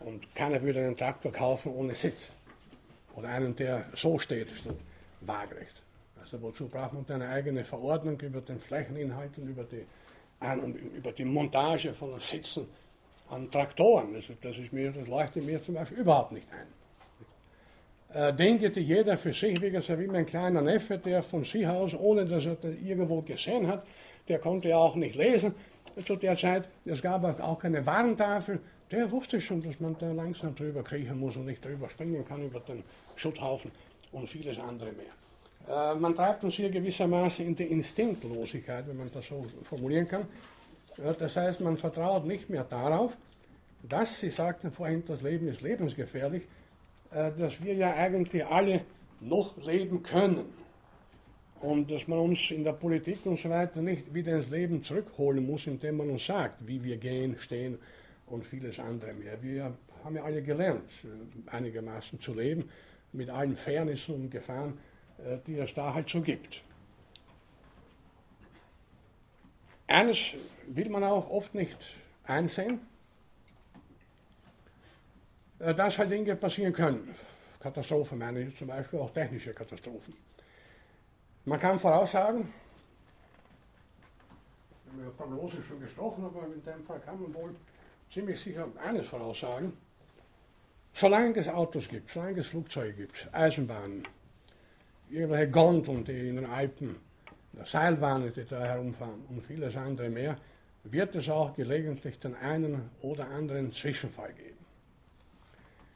Und 0.00 0.34
keiner 0.34 0.60
würde 0.62 0.80
einen 0.80 0.96
Traktor 0.96 1.32
kaufen 1.32 1.72
ohne 1.72 1.94
Sitz. 1.94 2.30
Oder 3.14 3.28
einen, 3.28 3.54
der 3.54 3.86
so 3.94 4.18
steht, 4.18 4.50
statt 4.50 4.74
waagrecht. 5.20 5.80
Also 6.20 6.40
wozu 6.42 6.66
braucht 6.66 6.94
man 6.94 7.04
eine 7.08 7.28
eigene 7.28 7.64
Verordnung 7.64 8.18
über 8.20 8.40
den 8.40 8.58
Flächeninhalt 8.58 9.38
und 9.38 9.48
über 9.48 9.64
die, 9.64 9.86
über 10.96 11.12
die 11.12 11.24
Montage 11.24 11.94
von 11.94 12.18
Sitzen 12.18 12.66
an 13.28 13.50
Traktoren. 13.50 14.14
Also 14.14 14.34
das, 14.40 14.58
ist 14.58 14.72
mir, 14.72 14.92
das 14.92 15.06
leuchtet 15.06 15.44
mir 15.44 15.62
zum 15.62 15.74
Beispiel 15.74 15.98
überhaupt 15.98 16.32
nicht 16.32 16.46
ein. 16.52 16.66
Äh, 18.14 18.32
denkete 18.32 18.80
jeder 18.80 19.16
für 19.16 19.32
sich, 19.32 19.60
wie 19.60 19.70
gesagt, 19.70 19.98
wie 19.98 20.06
mein 20.06 20.26
kleiner 20.26 20.60
Neffe, 20.60 20.98
der 20.98 21.22
von 21.22 21.44
sich 21.44 21.66
aus, 21.66 21.94
ohne 21.94 22.24
dass 22.24 22.46
er 22.46 22.54
das 22.54 22.72
irgendwo 22.82 23.22
gesehen 23.22 23.66
hat, 23.66 23.84
der 24.28 24.38
konnte 24.38 24.68
ja 24.68 24.76
auch 24.76 24.94
nicht 24.94 25.16
lesen 25.16 25.54
zu 26.04 26.16
der 26.16 26.36
Zeit. 26.36 26.68
Es 26.84 27.02
gab 27.02 27.24
auch 27.40 27.58
keine 27.58 27.84
Warntafel. 27.84 28.60
Der 28.90 29.10
wusste 29.10 29.40
schon, 29.40 29.62
dass 29.62 29.80
man 29.80 29.96
da 29.98 30.12
langsam 30.12 30.54
drüber 30.54 30.82
kriechen 30.82 31.18
muss 31.18 31.36
und 31.36 31.46
nicht 31.46 31.64
drüber 31.64 31.88
springen 31.88 32.24
kann 32.24 32.44
über 32.44 32.60
den 32.60 32.84
Schutthaufen 33.16 33.72
und 34.12 34.28
vieles 34.28 34.58
andere 34.58 34.92
mehr. 34.92 35.92
Äh, 35.92 35.94
man 35.96 36.14
treibt 36.14 36.44
uns 36.44 36.54
hier 36.54 36.70
gewissermaßen 36.70 37.46
in 37.46 37.56
die 37.56 37.64
Instinktlosigkeit, 37.64 38.86
wenn 38.86 38.96
man 38.96 39.10
das 39.12 39.26
so 39.26 39.44
formulieren 39.64 40.06
kann. 40.06 40.26
Das 40.96 41.36
heißt, 41.36 41.60
man 41.60 41.76
vertraut 41.76 42.26
nicht 42.26 42.48
mehr 42.50 42.64
darauf, 42.64 43.16
dass, 43.82 44.20
Sie 44.20 44.30
sagten 44.30 44.70
vorhin, 44.70 45.04
das 45.06 45.22
Leben 45.22 45.48
ist 45.48 45.60
lebensgefährlich, 45.60 46.42
äh, 47.10 47.32
dass 47.32 47.62
wir 47.62 47.74
ja 47.74 47.94
eigentlich 47.94 48.44
alle 48.44 48.82
noch 49.20 49.56
leben 49.64 50.02
können. 50.02 50.44
Und 51.60 51.90
dass 51.90 52.08
man 52.08 52.18
uns 52.18 52.50
in 52.50 52.62
der 52.62 52.72
Politik 52.72 53.24
und 53.24 53.38
so 53.38 53.48
weiter 53.48 53.80
nicht 53.80 54.12
wieder 54.12 54.36
ins 54.36 54.50
Leben 54.50 54.82
zurückholen 54.82 55.46
muss, 55.46 55.66
indem 55.66 55.96
man 55.96 56.10
uns 56.10 56.26
sagt, 56.26 56.58
wie 56.66 56.82
wir 56.84 56.98
gehen, 56.98 57.36
stehen 57.38 57.78
und 58.26 58.44
vieles 58.44 58.78
andere 58.78 59.14
mehr. 59.14 59.42
Wir 59.42 59.72
haben 60.04 60.16
ja 60.16 60.24
alle 60.24 60.42
gelernt, 60.42 60.90
äh, 61.04 61.50
einigermaßen 61.50 62.20
zu 62.20 62.34
leben, 62.34 62.68
mit 63.12 63.30
allen 63.30 63.56
Fairnissen 63.56 64.14
und 64.14 64.30
Gefahren, 64.30 64.78
äh, 65.18 65.38
die 65.46 65.58
es 65.58 65.72
da 65.74 65.94
halt 65.94 66.08
so 66.08 66.20
gibt. 66.20 66.62
Eines 69.94 70.34
will 70.66 70.88
man 70.88 71.04
auch 71.04 71.30
oft 71.30 71.54
nicht 71.54 71.78
einsehen, 72.24 72.80
äh, 75.60 75.72
dass 75.72 75.98
halt 75.98 76.10
Dinge 76.10 76.34
passieren 76.34 76.72
können. 76.72 77.14
Katastrophen 77.60 78.18
meine 78.18 78.40
ich, 78.40 78.56
zum 78.56 78.66
Beispiel 78.66 78.98
auch 78.98 79.12
technische 79.12 79.54
Katastrophen. 79.54 80.12
Man 81.44 81.60
kann 81.60 81.78
voraussagen, 81.78 82.52
über 84.96 85.10
Prognose 85.12 85.62
schon 85.62 85.78
gesprochen, 85.78 86.24
aber 86.24 86.44
in 86.46 86.64
dem 86.64 86.84
Fall 86.84 86.98
kann 86.98 87.22
man 87.22 87.32
wohl 87.32 87.54
ziemlich 88.12 88.40
sicher 88.40 88.66
eines 88.84 89.06
voraussagen. 89.06 89.74
Solange 90.92 91.38
es 91.38 91.46
Autos 91.46 91.88
gibt, 91.88 92.10
solange 92.10 92.40
es 92.40 92.48
Flugzeuge 92.48 92.94
gibt, 92.94 93.28
Eisenbahnen, 93.30 94.08
irgendwelche 95.08 95.52
Gondeln, 95.52 96.04
die 96.04 96.30
in 96.30 96.34
den 96.34 96.46
Alpen 96.46 96.96
Seilbahnen, 97.64 98.32
die 98.32 98.44
da 98.44 98.64
herumfahren 98.64 99.24
und 99.28 99.44
vieles 99.46 99.76
andere 99.76 100.08
mehr, 100.08 100.36
wird 100.84 101.14
es 101.14 101.28
auch 101.28 101.54
gelegentlich 101.54 102.18
den 102.18 102.34
einen 102.36 102.90
oder 103.00 103.28
anderen 103.28 103.72
Zwischenfall 103.72 104.32
geben. 104.32 104.54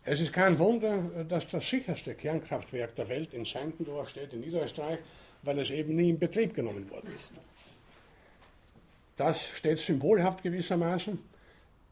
Es 0.04 0.20
ist 0.20 0.32
kein 0.32 0.58
Wunder, 0.58 1.02
dass 1.28 1.50
das 1.50 1.68
sicherste 1.68 2.14
Kernkraftwerk 2.14 2.94
der 2.96 3.08
Welt 3.08 3.34
in 3.34 3.44
Seintendorf 3.44 4.08
steht, 4.08 4.32
in 4.32 4.40
Niederösterreich, 4.40 4.98
weil 5.42 5.58
es 5.58 5.70
eben 5.70 5.94
nie 5.96 6.10
in 6.10 6.18
Betrieb 6.18 6.54
genommen 6.54 6.88
worden 6.90 7.12
ist. 7.14 7.32
Das 9.16 9.42
steht 9.48 9.78
symbolhaft 9.78 10.42
gewissermaßen. 10.42 11.18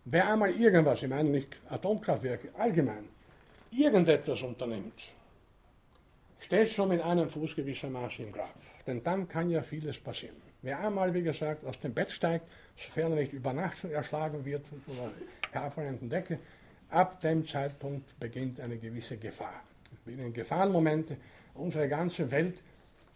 Wer 0.06 0.32
einmal 0.32 0.50
irgendwas, 0.50 1.02
ich 1.02 1.08
meine 1.08 1.28
nicht 1.28 1.56
Atomkraftwerke, 1.68 2.48
allgemein, 2.56 3.04
irgendetwas 3.70 4.40
unternimmt, 4.42 4.94
steht 6.46 6.68
schon 6.68 6.90
mit 6.90 7.02
einem 7.02 7.28
Fuß 7.28 7.56
gewissermaßen 7.56 8.24
im 8.24 8.32
Grab. 8.32 8.54
Denn 8.86 9.02
dann 9.02 9.28
kann 9.28 9.50
ja 9.50 9.62
vieles 9.62 9.98
passieren. 9.98 10.36
Wer 10.62 10.78
einmal, 10.78 11.12
wie 11.12 11.22
gesagt, 11.22 11.64
aus 11.64 11.76
dem 11.80 11.92
Bett 11.92 12.08
steigt, 12.08 12.46
sofern 12.76 13.12
er 13.12 13.18
nicht 13.18 13.32
über 13.32 13.52
Nacht 13.52 13.78
schon 13.78 13.90
erschlagen 13.90 14.44
wird 14.44 14.64
von 14.68 15.82
einer 15.82 15.92
Decke, 16.02 16.38
ab 16.88 17.18
dem 17.20 17.44
Zeitpunkt 17.44 18.16
beginnt 18.20 18.60
eine 18.60 18.76
gewisse 18.76 19.16
Gefahr. 19.16 19.60
In 20.06 20.32
Gefahrenmomente, 20.32 21.16
unsere 21.54 21.88
ganze 21.88 22.30
Welt 22.30 22.62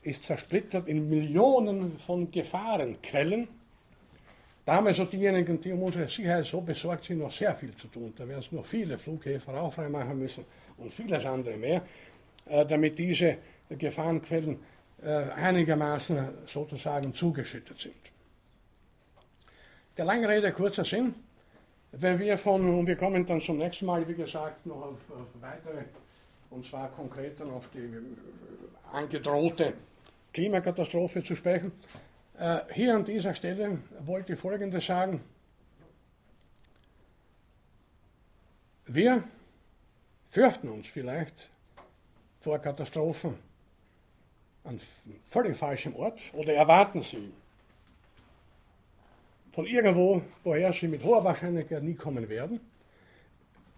ist 0.02 0.24
zersplittert 0.24 0.88
in 0.88 1.08
Millionen 1.08 2.00
von 2.00 2.32
Gefahrenquellen. 2.32 3.46
Da 4.64 4.74
haben 4.74 4.88
also 4.88 5.04
diejenigen, 5.04 5.60
die 5.60 5.72
um 5.72 5.84
unsere 5.84 6.08
Sicherheit 6.08 6.46
so 6.46 6.60
besorgt 6.60 7.04
sind, 7.04 7.18
noch 7.18 7.30
sehr 7.30 7.54
viel 7.54 7.76
zu 7.76 7.86
tun. 7.86 8.12
Da 8.16 8.26
werden 8.26 8.40
es 8.40 8.50
noch 8.50 8.64
viele 8.64 8.98
Flughäfen 8.98 9.54
auch 9.54 9.76
müssen 10.14 10.44
und 10.78 10.92
vieles 10.92 11.24
andere 11.24 11.56
mehr. 11.56 11.82
Äh, 12.46 12.66
damit 12.66 12.98
diese 12.98 13.38
Gefahrenquellen 13.68 14.58
äh, 15.02 15.08
einigermaßen 15.08 16.46
sozusagen 16.46 17.14
zugeschüttet 17.14 17.78
sind. 17.78 17.94
Der 19.96 20.04
lange 20.04 20.28
Rede, 20.28 20.52
kurzer 20.52 20.84
Sinn. 20.84 21.14
Wenn 21.92 22.18
wir 22.18 22.38
von, 22.38 22.78
und 22.78 22.86
wir 22.86 22.96
kommen 22.96 23.26
dann 23.26 23.40
zum 23.40 23.58
nächsten 23.58 23.86
Mal, 23.86 24.06
wie 24.08 24.14
gesagt, 24.14 24.66
noch 24.66 24.82
auf, 24.82 24.98
auf 25.10 25.26
weitere, 25.40 25.84
und 26.50 26.66
zwar 26.66 26.90
konkret 26.90 27.38
dann 27.38 27.50
auf 27.50 27.68
die 27.72 27.78
äh, 27.78 28.02
angedrohte 28.92 29.74
Klimakatastrophe 30.32 31.22
zu 31.24 31.34
sprechen. 31.34 31.72
hier 32.72 32.94
an 32.94 33.04
dieser 33.04 33.34
Stelle 33.34 33.78
wollte 34.06 34.32
ich 34.34 34.38
Folgendes 34.38 34.86
sagen. 34.86 35.20
Wir 38.86 39.24
fürchten 40.30 40.68
uns 40.68 40.86
vielleicht 40.86 41.50
vor 42.40 42.58
Katastrophen. 42.58 43.34
An 44.64 44.80
völlig 45.24 45.56
falschem 45.56 45.94
Ort. 45.96 46.20
Oder 46.34 46.54
erwarten 46.54 47.02
sie 47.02 47.32
von 49.52 49.66
irgendwo, 49.66 50.22
woher 50.44 50.72
sie 50.72 50.88
mit 50.88 51.02
hoher 51.02 51.24
Wahrscheinlichkeit 51.24 51.82
nie 51.82 51.94
kommen 51.94 52.28
werden, 52.28 52.60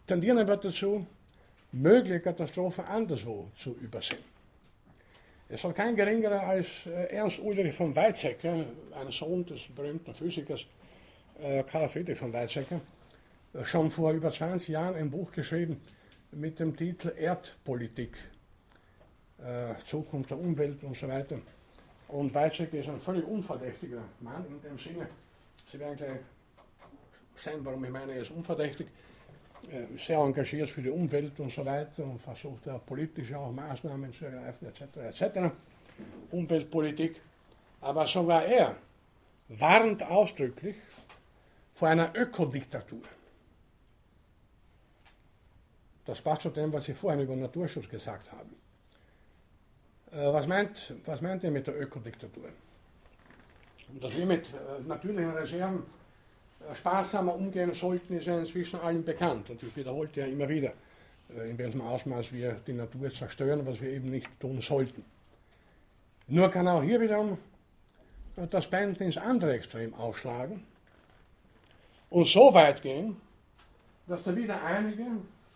tendieren 0.06 0.38
aber 0.38 0.56
dazu, 0.56 1.06
mögliche 1.72 2.20
Katastrophen 2.20 2.84
anderswo 2.84 3.48
zu 3.56 3.74
übersehen. 3.80 4.32
Es 5.48 5.62
soll 5.62 5.72
kein 5.72 5.96
geringerer 5.96 6.42
als 6.42 6.86
äh, 6.86 7.14
Ernst 7.14 7.38
Ulrich 7.38 7.74
von 7.74 7.94
Weizsäcker, 7.94 8.64
ein 8.94 9.10
Sohn 9.10 9.44
des 9.44 9.62
berühmten 9.74 10.14
Physikers 10.14 10.66
äh, 11.42 11.62
Karl 11.64 11.88
Friedrich 11.88 12.18
von 12.18 12.32
Weizsäcker, 12.32 12.80
äh, 13.52 13.64
schon 13.64 13.90
vor 13.90 14.12
über 14.12 14.30
20 14.30 14.68
Jahren 14.68 14.94
ein 14.94 15.10
Buch 15.10 15.30
geschrieben 15.30 15.78
mit 16.30 16.58
dem 16.58 16.74
Titel 16.74 17.12
Erdpolitik 17.18 18.16
äh, 19.44 19.74
Zukunft 19.84 20.30
der 20.30 20.38
Umwelt 20.38 20.82
und 20.84 20.96
so 20.96 21.08
weiter. 21.08 21.38
Und 22.08 22.34
Weizsäcker 22.34 22.78
ist 22.78 22.88
ein 22.88 23.00
völlig 23.00 23.26
unverdächtiger 23.26 24.02
Mann 24.20 24.44
in 24.46 24.60
dem 24.60 24.78
Sinne. 24.78 25.08
Sie 25.70 25.78
werden 25.78 25.96
gleich 25.96 26.18
sehen, 27.36 27.60
warum 27.64 27.84
ich 27.84 27.90
meine, 27.90 28.12
er 28.12 28.22
ist 28.22 28.30
unverdächtig. 28.30 28.86
äh, 29.70 29.86
sehr 29.98 30.18
engagiert 30.18 30.70
für 30.70 30.82
die 30.82 30.90
Umwelt 30.90 31.38
und 31.40 31.52
so 31.52 31.64
weiter 31.64 32.04
und 32.04 32.20
versucht 32.20 32.68
auch 32.68 32.84
politische 32.84 33.38
auch 33.38 33.52
Maßnahmen 33.52 34.12
zu 34.12 34.24
ergreifen, 34.26 34.68
etc. 34.68 35.22
etc. 35.22 35.52
Umweltpolitik. 36.30 37.20
Aber 37.80 38.06
sogar 38.06 38.44
er 38.44 38.76
warnt 39.48 40.02
ausdrücklich 40.02 40.76
vor 41.74 41.88
einer 41.88 42.12
Ökodiktatur. 42.14 43.02
Das 46.04 46.20
passt 46.20 46.42
zu 46.42 46.50
dem, 46.50 46.72
was 46.72 46.84
Sie 46.84 46.94
vorhin 46.94 47.20
über 47.20 47.36
Naturschutz 47.36 47.88
gesagt 47.88 48.30
haben. 48.32 48.56
Äh, 50.12 50.32
was, 50.32 50.46
meint, 50.46 50.94
was 51.04 51.22
meint 51.22 51.42
ihr 51.42 51.50
mit 51.50 51.66
der 51.66 51.80
Ökodiktatur? 51.80 52.48
Dass 54.00 54.14
wir 54.14 54.26
mit 54.26 54.46
äh, 54.46 54.82
natürlichen 54.86 55.30
Reserven 55.30 55.82
äh, 56.60 56.74
sparsamer 56.74 57.34
umgehen 57.34 57.72
sollten, 57.72 58.18
ist 58.18 58.26
ja 58.26 58.38
inzwischen 58.38 58.80
allen 58.80 59.04
bekannt. 59.04 59.48
Und 59.48 59.62
ich 59.62 59.74
wiederholte 59.74 60.20
ja 60.20 60.26
immer 60.26 60.48
wieder, 60.48 60.72
in 61.48 61.56
welchem 61.56 61.80
Ausmaß 61.80 62.30
wir 62.32 62.60
die 62.66 62.74
Natur 62.74 63.10
zerstören, 63.10 63.64
was 63.64 63.80
wir 63.80 63.88
eben 63.88 64.10
nicht 64.10 64.28
tun 64.38 64.60
sollten. 64.60 65.02
Nur 66.26 66.50
kann 66.50 66.68
auch 66.68 66.82
hier 66.82 67.00
wiederum 67.00 67.38
das 68.50 68.68
Pendel 68.68 69.06
ins 69.06 69.16
andere 69.16 69.54
Extrem 69.54 69.94
ausschlagen 69.94 70.62
und 72.10 72.26
so 72.26 72.52
weit 72.52 72.82
gehen, 72.82 73.16
dass 74.06 74.24
da 74.24 74.36
wieder 74.36 74.62
einige, 74.62 75.06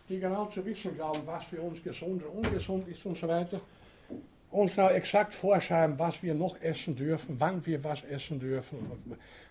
die 0.09 0.19
genau 0.19 0.45
zu 0.45 0.65
wissen 0.65 0.95
glauben, 0.95 1.21
was 1.25 1.45
für 1.45 1.61
uns 1.61 1.83
gesund 1.83 2.23
oder 2.23 2.33
ungesund 2.33 2.87
ist 2.87 3.05
und 3.05 3.17
so 3.17 3.27
weiter, 3.27 3.61
uns 4.51 4.75
da 4.75 4.91
exakt 4.91 5.33
vorschreiben, 5.33 5.99
was 5.99 6.23
wir 6.23 6.33
noch 6.33 6.59
essen 6.61 6.95
dürfen, 6.95 7.39
wann 7.39 7.65
wir 7.65 7.83
was 7.83 8.03
essen 8.03 8.39
dürfen, 8.39 8.77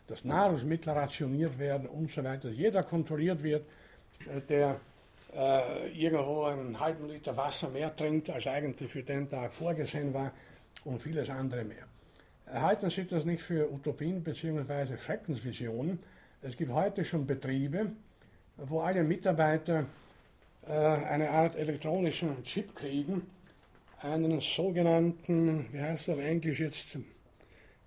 dass 0.06 0.24
Nahrungsmittel 0.24 0.92
rationiert 0.92 1.58
werden 1.58 1.88
und 1.88 2.10
so 2.10 2.24
weiter, 2.24 2.48
jeder 2.48 2.82
kontrolliert 2.82 3.42
wird, 3.42 3.64
äh, 4.20 4.40
der 4.48 4.80
äh, 5.34 5.90
irgendwo 5.90 6.44
einen 6.44 6.78
halben 6.78 7.08
Liter 7.08 7.36
Wasser 7.36 7.68
mehr 7.68 7.94
trinkt, 7.94 8.30
als 8.30 8.46
eigentlich 8.46 8.90
für 8.90 9.02
den 9.02 9.28
Tag 9.28 9.52
vorgesehen 9.52 10.14
war 10.14 10.32
und 10.84 11.02
vieles 11.02 11.28
andere 11.28 11.64
mehr. 11.64 11.84
Halten 12.52 12.88
Sie 12.90 13.04
das 13.04 13.24
nicht 13.24 13.42
für 13.42 13.70
Utopien 13.70 14.22
bzw. 14.22 14.96
Schreckensvisionen? 14.96 15.98
Es 16.42 16.56
gibt 16.56 16.72
heute 16.72 17.04
schon 17.04 17.26
Betriebe, 17.26 17.90
wo 18.56 18.80
alle 18.80 19.02
Mitarbeiter 19.02 19.84
äh, 20.66 20.72
eine 20.72 21.30
Art 21.30 21.56
elektronischen 21.56 22.42
Chip 22.44 22.74
kriegen, 22.74 23.22
einen 24.02 24.40
sogenannten, 24.40 25.66
wie 25.72 25.80
heißt 25.80 26.08
das 26.08 26.16
auf 26.16 26.22
Englisch 26.22 26.60
jetzt, 26.60 26.98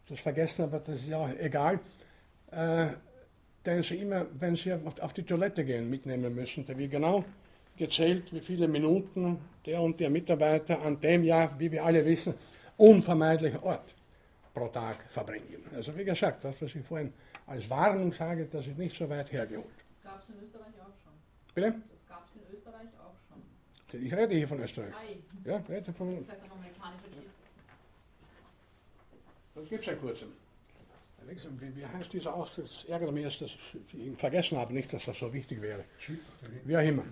das 0.08 0.20
vergessen, 0.20 0.64
aber 0.64 0.80
das 0.80 1.02
ist 1.02 1.10
ja 1.10 1.32
egal, 1.34 1.80
äh, 2.52 2.88
den 3.66 3.84
sie 3.84 3.98
immer, 3.98 4.26
wenn 4.40 4.56
sie 4.56 4.74
auf, 4.74 5.00
auf 5.00 5.14
die 5.14 5.24
Toilette 5.24 5.64
gehen, 5.64 5.90
mitnehmen 5.90 6.34
müssen. 6.34 6.66
Da 6.66 6.78
wird 6.78 6.92
genau 6.92 7.24
gezählt, 7.78 8.34
wie 8.34 8.42
viele 8.42 8.68
Minuten 8.68 9.40
der 9.66 9.82
und 9.82 10.00
der 10.00 10.10
Mitarbeiter 10.10 10.82
an 10.82 11.00
dem 11.00 11.24
Jahr, 11.24 11.58
wie 11.60 11.72
wir 11.72 11.84
alle 11.84 12.06
wissen, 12.06 12.34
unvermeidlichen 12.78 13.60
Ort 13.60 13.94
pro 14.54 14.68
Tag 14.68 15.10
verbringen. 15.10 15.64
Also 15.76 15.96
wie 15.96 16.04
gesagt, 16.04 16.44
das, 16.44 16.62
was 16.62 16.74
ich 16.74 16.86
vorhin 16.86 17.14
als 17.46 17.70
Warnung 17.70 18.12
sage, 18.14 18.48
das 18.52 18.68
ist 18.68 18.78
nicht 18.78 18.96
so 18.96 19.10
weit 19.10 19.32
hergeholt. 19.32 19.68
Das 20.04 20.12
gab 20.12 20.24
es 20.24 20.30
in 20.30 20.36
Österreich 20.42 20.74
auch 20.82 20.96
schon. 21.04 21.14
Bitte? 21.54 21.76
Das 21.92 22.08
gab 22.08 22.28
es 22.28 22.36
in 22.36 22.56
Österreich 22.56 22.90
auch 23.00 23.16
schon. 23.28 23.42
Ich 23.94 24.14
rede 24.14 24.36
hier 24.36 24.48
von 24.48 24.60
Österreich. 24.60 24.94
Ei. 24.94 25.50
Ja, 25.50 25.58
rede 25.68 25.94
von. 25.94 26.26
Das 26.26 26.36
ist 26.36 26.44
ein 26.44 26.52
amerikanischer 26.52 27.10
Chip. 27.14 27.30
Das 29.56 29.70
gibt 29.70 29.80
es 29.80 29.86
seit 29.86 30.02
kurzem. 30.02 30.30
Wie, 31.60 31.76
wie 31.76 31.86
heißt 31.86 32.12
dieser 32.14 32.34
Ausdruck? 32.34 32.66
Es 32.66 32.86
ärgert 32.90 33.12
mich, 33.12 33.38
dass 33.38 33.52
ich 33.52 33.94
ihn 33.94 34.18
vergessen 34.18 34.58
habe, 34.58 34.74
nicht, 34.74 34.92
dass 34.92 35.06
das 35.06 35.20
so 35.20 35.32
wichtig 35.32 35.62
wäre. 35.62 35.84
Wie 36.66 36.76
auch 36.76 36.82
immer. 36.82 37.04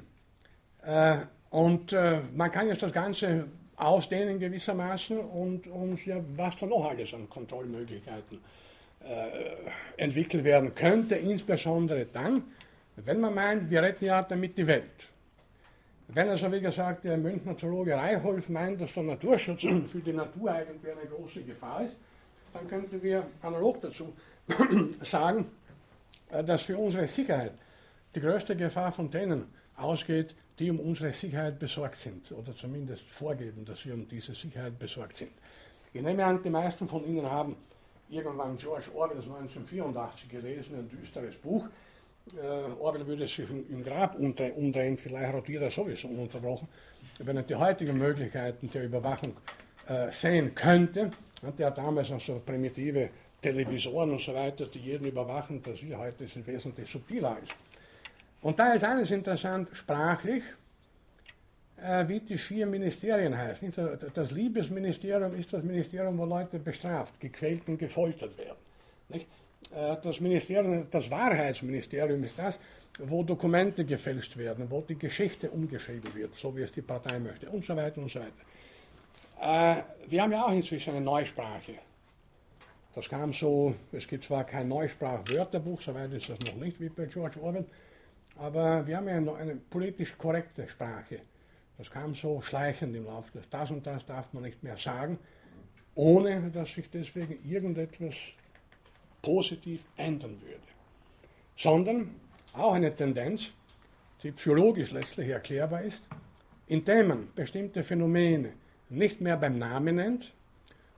Äh, 0.84 1.18
und 1.50 1.94
äh, 1.94 2.22
man 2.36 2.52
kann 2.52 2.68
jetzt 2.68 2.82
das 2.82 2.94
Ganze 2.94 3.46
ausdehnen 3.76 4.40
gewissermaßen 4.40 5.20
und, 5.20 5.68
und 5.68 6.04
ja, 6.06 6.20
was 6.36 6.58
da 6.58 6.66
noch 6.66 6.90
alles 6.90 7.14
an 7.14 7.30
Kontrollmöglichkeiten 7.30 8.40
äh, 9.02 10.02
entwickelt 10.02 10.44
werden 10.44 10.74
könnte, 10.74 11.16
insbesondere 11.16 12.06
dann, 12.06 12.44
wenn 12.96 13.20
man 13.20 13.36
meint, 13.36 13.70
wir 13.70 13.84
retten 13.84 14.06
ja 14.06 14.24
damit 14.24 14.58
die 14.58 14.66
Welt. 14.66 15.10
Wenn 16.10 16.30
also, 16.30 16.52
wie 16.52 16.62
gesagt, 16.62 17.04
der 17.04 17.18
Münchner 17.18 17.58
Zoologe 17.58 17.96
Reichholf 17.96 18.48
meint, 18.50 18.80
dass 18.80 18.94
der 18.94 19.04
Naturschutz 19.04 19.62
für 19.92 20.00
die 20.00 20.14
Natur 20.14 20.52
eigentlich 20.52 20.92
eine 20.92 21.10
große 21.10 21.42
Gefahr 21.42 21.84
ist, 21.84 21.96
dann 22.54 22.68
könnten 22.68 23.02
wir 23.04 23.26
analog 23.42 23.82
dazu 23.82 24.14
sagen, 25.02 25.50
äh, 26.30 26.44
dass 26.44 26.62
für 26.64 26.78
unsere 26.78 27.08
Sicherheit 27.08 27.54
die 28.16 28.22
größte 28.22 28.56
Gefahr 28.56 28.92
von 28.92 29.12
denen 29.12 29.46
ausgeht, 29.76 30.34
die 30.58 30.72
um 30.72 30.80
unsere 30.80 31.12
Sicherheit 31.12 31.60
besorgt 31.60 31.96
sind 31.96 32.32
oder 32.32 32.56
zumindest 32.56 33.04
vorgeben, 33.10 33.66
dass 33.66 33.82
sie 33.82 33.92
um 33.92 34.08
diese 34.08 34.34
Sicherheit 34.34 34.80
besorgt 34.80 35.18
sind. 35.18 35.32
Ich 35.94 36.02
nehme 36.02 36.26
an, 36.26 36.42
die 36.42 36.50
meisten 36.50 36.88
von 36.88 37.06
Ihnen 37.06 37.30
haben 37.30 37.56
irgendwann 38.10 38.58
George 38.58 38.90
Orwell 38.96 39.18
1984 39.18 40.30
gelesen, 40.30 40.76
ein 40.76 40.90
düsteres 40.90 41.36
Buch. 41.36 41.68
Äh, 42.36 42.82
Orwell 42.82 43.08
würde 43.08 43.28
sich 43.28 43.48
im 43.50 43.84
Grab 43.84 44.16
umdrehen, 44.16 44.98
vielleicht 44.98 45.34
rotiert 45.34 45.64
er 45.64 45.72
sowieso 45.72 46.08
ununterbrochen, 46.08 46.68
wenn 47.20 47.38
er 47.38 47.44
die 47.44 47.56
heutigen 47.56 47.98
Möglichkeiten 47.98 48.70
der 48.72 48.84
Überwachung 48.84 49.34
äh, 49.88 50.12
sehen 50.12 50.54
könnte. 50.54 51.12
Hat 51.44 51.78
damals 51.78 52.10
noch 52.10 52.22
so 52.22 52.42
primitive 52.46 53.10
Televisoren 53.42 54.12
und 54.12 54.22
so 54.22 54.34
weiter, 54.34 54.66
die 54.66 54.80
jeden 54.80 55.08
überwachen, 55.08 55.62
dass 55.62 55.82
wir 55.82 55.98
heute 55.98 56.28
sind 56.28 56.46
wesentlich 56.48 56.90
subtiler 56.90 57.38
ist. 57.42 57.54
Und 58.42 58.60
da 58.60 58.74
ist 58.74 58.84
eines 58.84 59.12
interessant, 59.12 59.70
sprachlich, 59.74 60.44
äh, 61.82 62.08
wie 62.08 62.20
die 62.20 62.38
vier 62.38 62.66
Ministerien 62.66 63.38
heißen. 63.38 63.74
Das 64.14 64.32
Liebesministerium 64.32 65.36
ist 65.36 65.54
das 65.54 65.64
Ministerium, 65.64 66.18
wo 66.18 66.26
Leute 66.26 66.60
bestraft, 66.60 67.20
gequält 67.20 67.68
und 67.68 67.78
gefoltert 67.78 68.38
werden. 68.38 68.58
Nicht? 69.10 69.28
Äh, 69.74 69.98
das 70.02 70.20
Ministerium, 70.20 70.88
das 70.90 71.10
Wahrheitsministerium 71.10 72.24
ist 72.24 72.38
das, 72.38 72.60
wo 73.00 73.24
Dokumente 73.24 73.86
gefälscht 73.86 74.38
werden, 74.38 74.70
wo 74.70 74.82
die 74.82 74.98
Geschichte 74.98 75.50
umgeschrieben 75.50 76.14
wird, 76.16 76.36
so 76.36 76.56
wie 76.56 76.62
es 76.62 76.72
die 76.72 76.82
Partei 76.82 77.20
möchte 77.20 77.50
und 77.50 77.64
so 77.64 77.76
weiter 77.76 78.02
und 78.02 78.10
so 78.10 78.20
weiter. 78.20 79.80
Äh, 79.80 79.84
wir 80.10 80.22
haben 80.22 80.32
ja 80.32 80.46
auch 80.46 80.52
inzwischen 80.52 80.96
eine 80.96 81.02
Neusprache. 81.02 81.76
Das 82.96 83.08
kam 83.08 83.32
so, 83.32 83.76
es 83.92 84.08
gibt 84.08 84.24
zwar 84.24 84.44
kein 84.44 84.68
Neusprachwörterbuch, 84.70 85.82
soweit 85.82 86.12
ist 86.14 86.30
das 86.30 86.40
noch 86.40 86.56
nicht 86.56 86.82
wie 86.82 86.90
bei 86.90 87.06
George 87.06 87.40
Orwell, 87.40 87.66
aber 88.38 88.88
wir 88.88 88.98
haben 88.98 89.08
ja 89.08 89.22
noch 89.22 89.38
eine 89.38 89.56
politisch 89.56 90.18
korrekte 90.18 90.68
Sprache. 90.68 91.20
Das 91.78 91.92
kam 91.92 92.16
so 92.16 92.42
schleichend 92.42 92.96
im 92.96 93.06
Laufe 93.06 93.38
des 93.38 93.48
Das 93.50 93.70
und 93.70 93.86
das 93.86 94.04
darf 94.04 94.34
man 94.34 94.42
nicht 94.42 94.64
mehr 94.64 94.78
sagen, 94.78 95.20
ohne 95.94 96.50
dass 96.50 96.74
sich 96.74 96.90
deswegen 96.90 97.38
irgendetwas 97.48 98.16
positiv 99.28 99.84
ändern 99.98 100.38
würde. 100.42 100.70
Sondern 101.58 102.16
auch 102.54 102.74
eine 102.74 102.96
Tendenz, 102.96 103.52
die 104.24 104.32
psychologisch 104.32 104.92
letztlich 104.92 105.28
erklärbar 105.28 105.82
ist, 105.82 106.04
indem 106.68 107.08
man 107.10 107.28
bestimmte 107.36 107.84
Phänomene 107.84 108.54
nicht 108.90 109.20
mehr 109.20 109.36
beim 109.36 109.58
Namen 109.58 109.98
nennt 109.98 110.34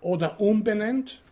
oder 0.01 0.39
umbenennt, 0.39 1.23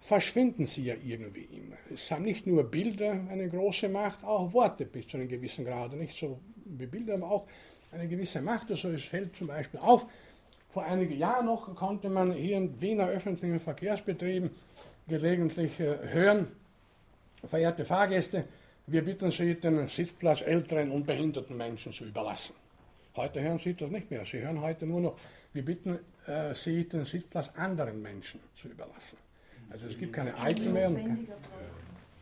verschwinden 0.00 0.66
sie 0.66 0.84
ja 0.84 0.94
irgendwie 1.04 1.48
immer. 1.52 1.76
Es 1.94 2.10
haben 2.10 2.24
nicht 2.24 2.46
nur 2.46 2.64
Bilder 2.64 3.12
eine 3.30 3.48
große 3.50 3.90
Macht, 3.90 4.24
auch 4.24 4.54
Worte 4.54 4.86
bis 4.86 5.06
zu 5.06 5.18
einem 5.18 5.28
gewissen 5.28 5.66
Grad. 5.66 5.92
Nicht 5.92 6.18
so 6.18 6.38
wie 6.64 6.86
Bilder, 6.86 7.14
aber 7.14 7.30
auch 7.30 7.46
eine 7.92 8.08
gewisse 8.08 8.40
Macht. 8.40 8.70
Also 8.70 8.88
es 8.88 9.04
fällt 9.04 9.36
zum 9.36 9.48
Beispiel 9.48 9.80
auf, 9.80 10.06
vor 10.70 10.84
einigen 10.84 11.18
Jahren 11.18 11.44
noch 11.46 11.74
konnte 11.74 12.08
man 12.08 12.32
hier 12.32 12.56
in 12.56 12.80
Wiener 12.80 13.06
öffentlichen 13.06 13.60
Verkehrsbetrieben 13.60 14.50
gelegentlich 15.06 15.78
äh, 15.80 15.96
hören, 16.08 16.48
verehrte 17.44 17.84
Fahrgäste, 17.84 18.44
wir 18.86 19.04
bitten 19.04 19.30
Sie, 19.30 19.54
den 19.54 19.88
Sitzplatz 19.88 20.42
älteren 20.42 20.90
und 20.90 21.06
behinderten 21.06 21.56
Menschen 21.56 21.92
zu 21.92 22.04
überlassen. 22.04 22.54
Heute 23.16 23.40
hören 23.40 23.58
Sie 23.58 23.74
das 23.74 23.90
nicht 23.90 24.10
mehr. 24.10 24.24
Sie 24.24 24.40
hören 24.40 24.60
heute 24.60 24.86
nur 24.86 25.00
noch, 25.00 25.16
wir 25.52 25.64
bitten 25.64 25.98
äh, 26.26 26.54
Sie, 26.54 26.88
den 26.88 27.04
Sitzplatz 27.04 27.50
anderen 27.56 28.02
Menschen 28.02 28.40
zu 28.56 28.68
überlassen. 28.68 29.18
Also 29.70 29.86
es 29.86 29.98
gibt 29.98 30.12
keine 30.12 30.36
alten 30.36 30.72
mehr. 30.72 30.90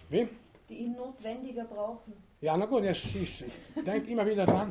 Wie? 0.09 0.29
Die 0.69 0.75
ihn 0.75 0.93
notwendiger 0.93 1.65
brauchen. 1.65 2.13
Ja, 2.41 2.57
na 2.57 2.67
gut, 2.67 2.85
jetzt 2.85 3.05
ich 3.15 3.45
denke 3.85 4.11
immer 4.11 4.27
wieder 4.27 4.47
dran, 4.47 4.71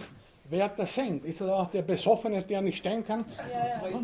wer 0.51 0.69
das 0.69 0.93
senkt. 0.93 1.25
Ist 1.25 1.41
das 1.41 1.49
auch 1.49 1.71
der 1.71 1.81
Besoffene, 1.81 2.43
der 2.43 2.61
nicht 2.61 2.77
stehen 2.77 3.05
kann? 3.05 3.25
Ja, 3.51 3.89
ja. 3.89 3.99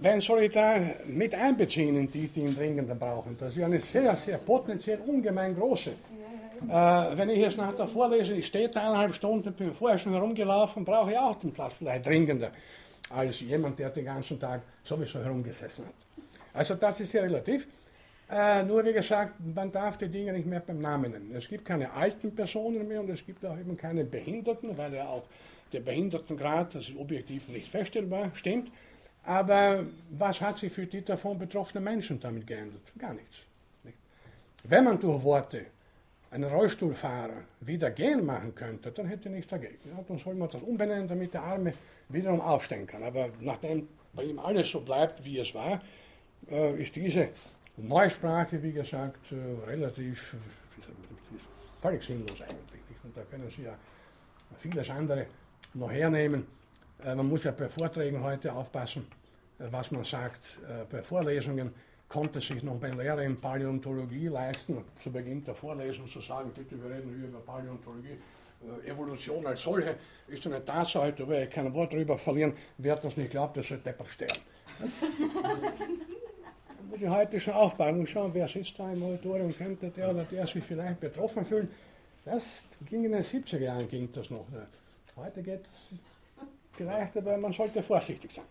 Wen 0.00 0.20
soll 0.20 0.42
ich 0.42 0.52
da 0.52 0.76
mit 1.06 1.34
einbeziehen, 1.34 2.10
die, 2.10 2.28
die 2.28 2.40
ihn 2.40 2.54
dringender 2.54 2.94
brauchen? 2.94 3.36
Das 3.38 3.56
ist 3.56 3.62
eine 3.62 3.80
sehr, 3.80 4.14
sehr 4.14 4.38
potenziell 4.38 5.00
ungemein 5.06 5.56
große. 5.56 5.90
Äh, 5.90 7.16
wenn 7.16 7.30
ich 7.30 7.38
jetzt 7.38 7.56
nach 7.56 7.74
der 7.74 7.88
Vorlesung, 7.88 8.36
ich 8.36 8.46
stehe 8.46 8.68
da 8.68 8.80
eineinhalb 8.80 9.14
Stunden, 9.14 9.52
bin 9.52 9.72
vorher 9.72 9.98
schon 9.98 10.12
herumgelaufen, 10.12 10.84
brauche 10.84 11.10
ich 11.10 11.18
auch 11.18 11.34
den 11.36 11.52
Platz 11.52 11.74
vielleicht 11.78 12.06
dringender 12.06 12.52
als 13.10 13.40
jemand, 13.40 13.78
der 13.78 13.90
den 13.90 14.04
ganzen 14.04 14.38
Tag 14.38 14.62
sowieso 14.84 15.18
herumgesessen 15.22 15.86
hat. 15.86 15.94
Also 16.54 16.74
das 16.74 17.00
ist 17.00 17.10
sehr 17.10 17.24
relativ. 17.24 17.66
Äh, 18.30 18.62
nur 18.62 18.84
wie 18.84 18.92
gesagt, 18.92 19.34
man 19.54 19.70
darf 19.72 19.98
die 19.98 20.08
Dinge 20.08 20.32
nicht 20.32 20.46
mehr 20.46 20.60
beim 20.60 20.78
Namen 20.78 21.12
nennen. 21.12 21.34
Es 21.34 21.48
gibt 21.48 21.64
keine 21.64 21.92
alten 21.92 22.34
Personen 22.34 22.86
mehr 22.86 23.00
und 23.00 23.10
es 23.10 23.26
gibt 23.26 23.44
auch 23.44 23.58
eben 23.58 23.76
keine 23.76 24.04
Behinderten, 24.04 24.76
weil 24.78 24.94
ja 24.94 25.06
auch 25.06 25.24
der 25.72 25.80
Behindertengrad, 25.80 26.74
das 26.74 26.88
ist 26.88 26.96
objektiv 26.96 27.48
nicht 27.48 27.68
feststellbar, 27.68 28.30
stimmt. 28.34 28.70
Aber 29.24 29.84
was 30.10 30.40
hat 30.40 30.58
sich 30.58 30.72
für 30.72 30.86
die 30.86 31.04
davon 31.04 31.38
betroffenen 31.38 31.84
Menschen 31.84 32.18
damit 32.18 32.46
geändert? 32.46 32.82
Gar 32.98 33.14
nichts. 33.14 33.38
Nicht? 33.84 33.96
Wenn 34.64 34.84
man 34.84 34.98
durch 34.98 35.22
Worte 35.22 35.66
einen 36.30 36.44
Rollstuhlfahrer 36.44 37.44
wieder 37.60 37.90
gehen 37.90 38.24
machen 38.24 38.54
könnte, 38.54 38.90
dann 38.90 39.06
hätte 39.06 39.28
nichts 39.28 39.48
dagegen. 39.48 39.78
Ja, 39.84 40.02
dann 40.06 40.18
soll 40.18 40.34
man 40.34 40.48
das 40.48 40.62
umbenennen, 40.62 41.06
damit 41.06 41.34
der 41.34 41.42
Arme 41.42 41.74
wiederum 42.08 42.40
aufstehen 42.40 42.86
kann. 42.86 43.02
Aber 43.02 43.28
nachdem 43.40 43.86
bei 44.14 44.24
ihm 44.24 44.38
alles 44.38 44.70
so 44.70 44.80
bleibt, 44.80 45.22
wie 45.24 45.38
es 45.38 45.54
war, 45.54 45.80
äh, 46.50 46.82
ist 46.82 46.96
diese 46.96 47.28
Neusprache, 47.76 48.62
wie 48.62 48.72
gesagt, 48.72 49.32
äh, 49.32 49.66
relativ 49.66 50.36
völlig 51.80 52.02
sinnlos 52.02 52.40
eigentlich. 52.40 53.04
Und 53.04 53.16
da 53.16 53.22
können 53.22 53.50
Sie 53.50 53.62
ja 53.62 53.76
vieles 54.58 54.88
andere 54.90 55.26
noch 55.74 55.90
hernehmen. 55.90 56.46
Äh, 57.04 57.14
man 57.14 57.28
muss 57.28 57.44
ja 57.44 57.52
bei 57.52 57.68
Vorträgen 57.68 58.22
heute 58.22 58.52
aufpassen, 58.52 59.06
äh, 59.58 59.64
was 59.70 59.90
man 59.90 60.04
sagt. 60.04 60.58
Äh, 60.68 60.84
bei 60.90 61.02
Vorlesungen 61.02 61.72
konnte 62.08 62.40
sich 62.40 62.62
noch 62.62 62.78
mein 62.80 62.96
Lehrer 62.96 63.22
in 63.22 63.40
Paläontologie 63.40 64.28
leisten, 64.28 64.84
zu 65.02 65.10
Beginn 65.10 65.44
der 65.44 65.54
Vorlesung 65.54 66.06
zu 66.06 66.20
sagen, 66.20 66.50
bitte, 66.54 66.82
wir 66.82 66.90
reden 66.90 67.14
hier 67.16 67.28
über 67.28 67.40
Paläontologie. 67.40 68.18
Evolution 68.86 69.44
als 69.44 69.62
solche 69.62 69.96
ist 70.28 70.46
eine 70.46 70.64
Tatsache, 70.64 71.12
da 71.12 71.28
werde 71.28 71.46
ich 71.46 71.50
kein 71.50 71.74
Wort 71.74 71.92
drüber 71.92 72.16
verlieren. 72.16 72.52
Wer 72.78 72.94
das 72.94 73.16
nicht 73.16 73.32
glaubt, 73.32 73.56
der 73.56 73.64
soll 73.64 73.78
deppert 73.78 74.06
sterben. 74.06 74.40
muss 76.92 77.00
ich 77.00 77.08
heute 77.08 77.40
schon 77.40 77.54
aufbauen 77.54 78.00
und 78.00 78.08
schauen, 78.08 78.30
wer 78.34 78.46
sitzt 78.46 78.78
da 78.78 78.92
im 78.92 79.02
Auditorium, 79.02 79.56
könnte 79.56 79.88
der 79.88 80.10
oder 80.10 80.24
der 80.24 80.46
sich 80.46 80.62
vielleicht 80.62 81.00
betroffen 81.00 81.44
fühlen. 81.44 81.68
Das 82.24 82.66
ging 82.88 83.04
in 83.04 83.12
den 83.12 83.24
70er 83.24 83.58
Jahren, 83.58 83.88
ging 83.88 84.10
das 84.12 84.28
noch. 84.28 84.46
Heute 85.16 85.42
geht 85.42 85.66
es 85.66 85.94
vielleicht, 86.72 87.16
aber 87.16 87.36
man 87.36 87.52
sollte 87.52 87.82
vorsichtig 87.82 88.32
sein. 88.32 88.44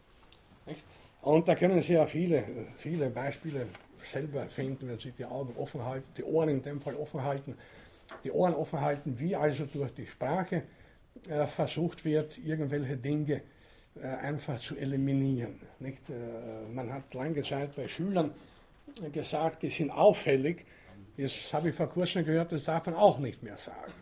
Nicht? 0.66 0.84
Und 1.22 1.48
da 1.48 1.56
können 1.56 1.82
Sie 1.82 1.94
ja 1.94 2.06
viele, 2.06 2.44
viele 2.78 3.10
Beispiele 3.10 3.68
selber 4.04 4.46
finden, 4.48 4.88
wenn 4.88 5.00
Sie 5.00 5.12
die 5.12 5.26
Augen 5.26 5.56
offen 5.58 5.84
halten, 5.84 6.08
die 6.18 6.24
Ohren 6.24 6.50
in 6.50 6.62
dem 6.62 6.82
Fall 6.82 6.96
offen 6.96 7.24
halten, 7.24 7.58
die 8.24 8.32
Ohren 8.32 8.54
offen 8.54 8.82
halten, 8.82 9.18
wie 9.20 9.36
also 9.36 9.66
durch 9.66 9.92
die 9.94 10.08
Sprache 10.08 10.64
äh, 11.30 11.46
versucht 11.46 12.06
wird, 12.06 12.38
irgendwelche 12.40 12.98
Dinge 12.98 13.42
äh, 13.96 14.06
einfach 14.06 14.60
zu 14.60 14.76
eliminieren. 14.76 15.60
Nicht? 15.80 16.10
Äh, 16.10 16.72
man 16.72 16.92
hat 16.92 17.14
lange 17.14 17.44
Zeit 17.44 17.76
bei 17.76 17.88
Schülern 17.88 18.32
gesagt, 19.12 19.64
die 19.64 19.70
sind 19.70 19.92
auffällig. 19.92 20.66
Jetzt 21.18 21.54
habe 21.54 21.70
ich 21.70 21.76
vor 21.76 21.88
kurzem 21.88 22.26
gehört, 22.26 22.52
das 22.52 22.64
darf 22.64 22.86
man 22.86 22.96
auch 22.96 23.20
nicht 23.20 23.44
mehr 23.44 23.58
sagen. 23.58 23.94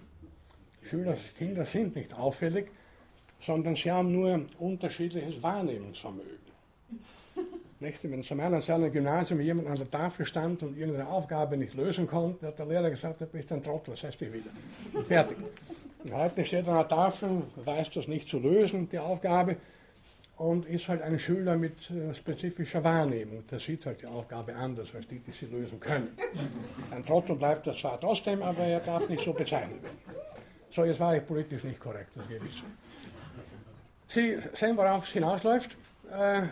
Schüler, 0.89 1.15
Kinder 1.37 1.65
sind 1.65 1.95
nicht 1.95 2.13
auffällig, 2.13 2.67
sondern 3.39 3.75
sie 3.75 3.91
haben 3.91 4.11
nur 4.11 4.45
unterschiedliches 4.57 5.41
Wahrnehmungsvermögen. 5.41 6.49
Nicht? 7.81 8.03
Wenn 8.03 8.23
zu 8.23 8.35
meiner 8.35 8.59
Zeit 8.59 8.81
im 8.81 8.91
Gymnasium 8.91 9.39
jemand 9.39 9.69
an 9.69 9.77
der 9.77 9.89
Tafel 9.89 10.25
stand 10.25 10.63
und 10.63 10.77
irgendeine 10.77 11.07
Aufgabe 11.07 11.55
nicht 11.55 11.75
lösen 11.75 12.07
konnte, 12.07 12.47
hat 12.47 12.59
der 12.59 12.65
Lehrer 12.65 12.89
gesagt, 12.89 13.21
du 13.21 13.25
bist 13.25 13.49
ein 13.53 13.63
Trottel, 13.63 13.91
das 13.91 14.03
heißt 14.03 14.19
dich 14.19 14.33
wieder. 14.33 14.49
Und 14.93 15.07
fertig. 15.07 15.37
Und 16.03 16.13
heute 16.13 16.43
steht 16.43 16.67
er 16.67 16.73
an 16.73 16.79
der 16.79 16.87
Tafel, 16.89 17.43
weiß 17.55 17.91
das 17.91 18.09
nicht 18.09 18.27
zu 18.27 18.39
lösen, 18.39 18.89
die 18.89 18.99
Aufgabe, 18.99 19.55
und 20.35 20.65
ist 20.65 20.87
halt 20.87 21.01
ein 21.01 21.19
Schüler 21.19 21.57
mit 21.57 21.91
äh, 21.91 22.13
spezifischer 22.13 22.83
Wahrnehmung. 22.83 23.45
Der 23.51 23.59
sieht 23.59 23.85
halt 23.85 24.01
die 24.01 24.07
Aufgabe 24.07 24.55
anders 24.55 24.93
als 24.95 25.07
die, 25.07 25.19
die 25.19 25.31
sie 25.31 25.45
lösen 25.45 25.79
können. 25.79 26.17
Ein 26.91 27.05
Trottel 27.05 27.35
bleibt 27.35 27.67
er 27.67 27.73
zwar 27.73 27.99
trotzdem, 27.99 28.41
aber 28.41 28.63
er 28.63 28.79
darf 28.79 29.07
nicht 29.09 29.23
so 29.23 29.33
bezeichnet 29.33 29.83
werden. 29.83 29.97
So, 30.71 30.85
jetzt 30.85 30.99
war 30.99 31.15
ich 31.15 31.25
politisch 31.25 31.63
nicht 31.63 31.79
korrekt, 31.79 32.11
das 32.15 32.27
gebe 32.27 32.45
ich 32.45 32.57
zu. 32.57 32.63
Sie 34.07 34.37
sehen, 34.53 34.77
worauf 34.77 35.03
es 35.03 35.09
hinausläuft. 35.09 35.75
Äh, 36.11 36.43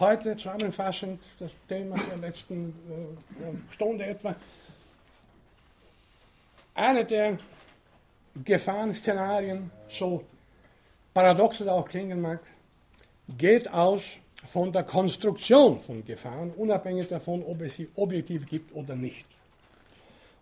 heute 0.00 0.36
zusammenfassend 0.36 1.20
das 1.38 1.52
Thema 1.68 1.96
der 2.10 2.16
letzten 2.16 2.68
äh, 2.68 3.72
Stunde 3.72 4.06
etwa. 4.06 4.34
Eine 6.74 7.04
der 7.04 7.36
Gefahrenszenarien, 8.44 9.70
so 9.88 10.24
paradox 11.12 11.60
es 11.60 11.68
auch 11.68 11.86
klingen 11.86 12.20
mag, 12.20 12.40
geht 13.36 13.72
aus 13.72 14.02
von 14.46 14.72
der 14.72 14.84
Konstruktion 14.84 15.78
von 15.78 16.04
Gefahren, 16.04 16.50
unabhängig 16.56 17.08
davon, 17.08 17.44
ob 17.44 17.60
es 17.60 17.74
sie 17.74 17.88
objektiv 17.94 18.46
gibt 18.46 18.74
oder 18.74 18.96
nicht. 18.96 19.26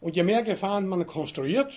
Und 0.01 0.15
je 0.17 0.23
mehr 0.23 0.43
Gefahren 0.43 0.87
man 0.87 1.07
konstruiert, 1.07 1.73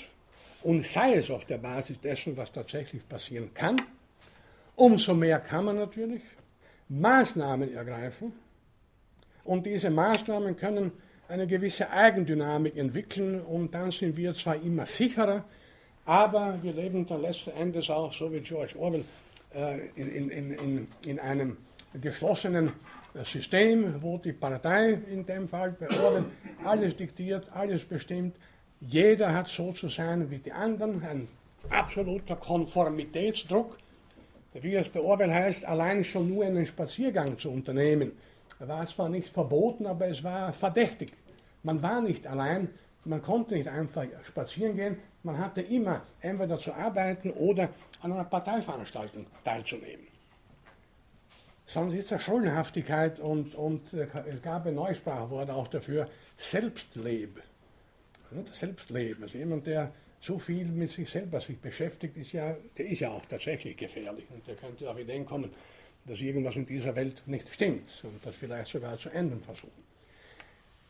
und 0.63 0.85
sei 0.85 1.15
es 1.15 1.31
auf 1.31 1.45
der 1.45 1.57
Basis 1.57 1.99
dessen, 1.99 2.37
was 2.37 2.51
tatsächlich 2.51 3.07
passieren 3.07 3.53
kann, 3.53 3.81
umso 4.75 5.13
mehr 5.13 5.39
kann 5.39 5.65
man 5.65 5.77
natürlich 5.77 6.21
Maßnahmen 6.89 7.73
ergreifen. 7.73 8.33
Und 9.43 9.65
diese 9.65 9.89
Maßnahmen 9.89 10.55
können 10.55 10.91
eine 11.27 11.47
gewisse 11.47 11.89
Eigendynamik 11.89 12.77
entwickeln. 12.77 13.41
Und 13.41 13.73
dann 13.73 13.91
sind 13.91 14.17
wir 14.17 14.35
zwar 14.35 14.61
immer 14.61 14.85
sicherer, 14.85 15.45
aber 16.05 16.59
wir 16.61 16.73
leben 16.73 17.05
dann 17.07 17.21
letzten 17.21 17.51
Endes 17.51 17.89
auch, 17.89 18.13
so 18.13 18.31
wie 18.31 18.41
George 18.41 18.75
Orwell, 18.77 19.05
äh, 19.55 19.87
in, 19.95 20.29
in, 20.29 20.51
in, 20.51 20.87
in 21.05 21.19
einem 21.19 21.57
geschlossenen 22.01 22.71
System, 23.23 24.01
wo 24.01 24.17
die 24.17 24.33
Partei 24.33 24.97
in 25.11 25.25
dem 25.25 25.47
Fall 25.47 25.75
bei 25.77 25.89
Orwell 25.99 26.25
alles 26.63 26.95
diktiert, 26.95 27.47
alles 27.53 27.83
bestimmt, 27.83 28.35
jeder 28.81 29.33
hat 29.33 29.47
so 29.47 29.71
zu 29.71 29.87
sein 29.89 30.29
wie 30.31 30.39
die 30.39 30.51
anderen, 30.51 31.03
ein 31.03 31.27
absoluter 31.69 32.35
Konformitätsdruck, 32.35 33.77
wie 34.53 34.75
es 34.75 34.89
bei 34.89 34.99
Orwell 34.99 35.31
heißt, 35.31 35.65
allein 35.65 36.03
schon 36.03 36.27
nur 36.27 36.45
einen 36.45 36.65
Spaziergang 36.65 37.37
zu 37.37 37.49
unternehmen. 37.51 38.11
Er 38.59 38.67
war 38.67 38.85
zwar 38.85 39.07
nicht 39.07 39.29
verboten, 39.29 39.85
aber 39.85 40.07
es 40.07 40.23
war 40.23 40.51
verdächtig. 40.51 41.13
Man 41.63 41.81
war 41.81 42.01
nicht 42.01 42.25
allein, 42.25 42.69
man 43.05 43.21
konnte 43.21 43.53
nicht 43.53 43.67
einfach 43.67 44.05
spazieren 44.25 44.75
gehen, 44.75 44.97
man 45.23 45.37
hatte 45.37 45.61
immer 45.61 46.01
entweder 46.19 46.57
zu 46.57 46.73
arbeiten 46.73 47.29
oder 47.31 47.69
an 48.01 48.11
einer 48.11 48.23
Parteiveranstaltung 48.23 49.25
teilzunehmen. 49.43 50.05
Sonst 51.67 51.93
ist 51.93 52.11
es 52.11 52.21
Schuldenhaftigkeit 52.21 53.19
und, 53.19 53.55
und 53.55 53.93
äh, 53.93 54.07
es 54.27 54.41
gab 54.41 54.65
ein 54.65 54.75
Neusprachwort 54.75 55.49
auch 55.51 55.67
dafür, 55.67 56.09
Selbstleben. 56.37 57.41
Selbstleben. 58.51 59.23
Also 59.23 59.37
jemand, 59.37 59.67
der 59.67 59.91
so 60.19 60.37
viel 60.37 60.65
mit 60.65 60.89
sich 60.89 61.09
selber 61.09 61.39
sich 61.41 61.57
beschäftigt, 61.57 62.15
ist 62.17 62.31
ja, 62.31 62.55
der 62.77 62.85
ist 62.85 62.99
ja 62.99 63.09
auch 63.09 63.25
tatsächlich 63.25 63.75
gefährlich. 63.75 64.25
Und 64.29 64.47
der 64.47 64.55
könnte 64.55 64.89
auf 64.89 64.97
Ideen 64.97 65.25
kommen, 65.25 65.51
dass 66.05 66.19
irgendwas 66.19 66.55
in 66.55 66.65
dieser 66.65 66.95
Welt 66.95 67.23
nicht 67.25 67.51
stimmt 67.53 67.89
und 68.03 68.25
das 68.25 68.35
vielleicht 68.35 68.71
sogar 68.71 68.97
zu 68.97 69.09
ändern 69.09 69.41
versuchen. 69.41 69.83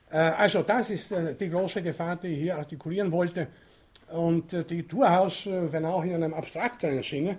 Äh, 0.10 0.18
also 0.18 0.64
das 0.64 0.90
ist 0.90 1.12
äh, 1.12 1.36
die 1.36 1.50
große 1.50 1.82
Gefahr, 1.82 2.16
die 2.18 2.28
ich 2.28 2.40
hier 2.40 2.58
artikulieren 2.58 3.12
wollte 3.12 3.48
und 4.12 4.54
äh, 4.54 4.64
die 4.64 4.88
durchaus, 4.88 5.46
wenn 5.46 5.86
auch 5.86 6.04
in 6.04 6.16
einem 6.16 6.34
abstrakteren 6.34 7.02
Sinne, 7.04 7.38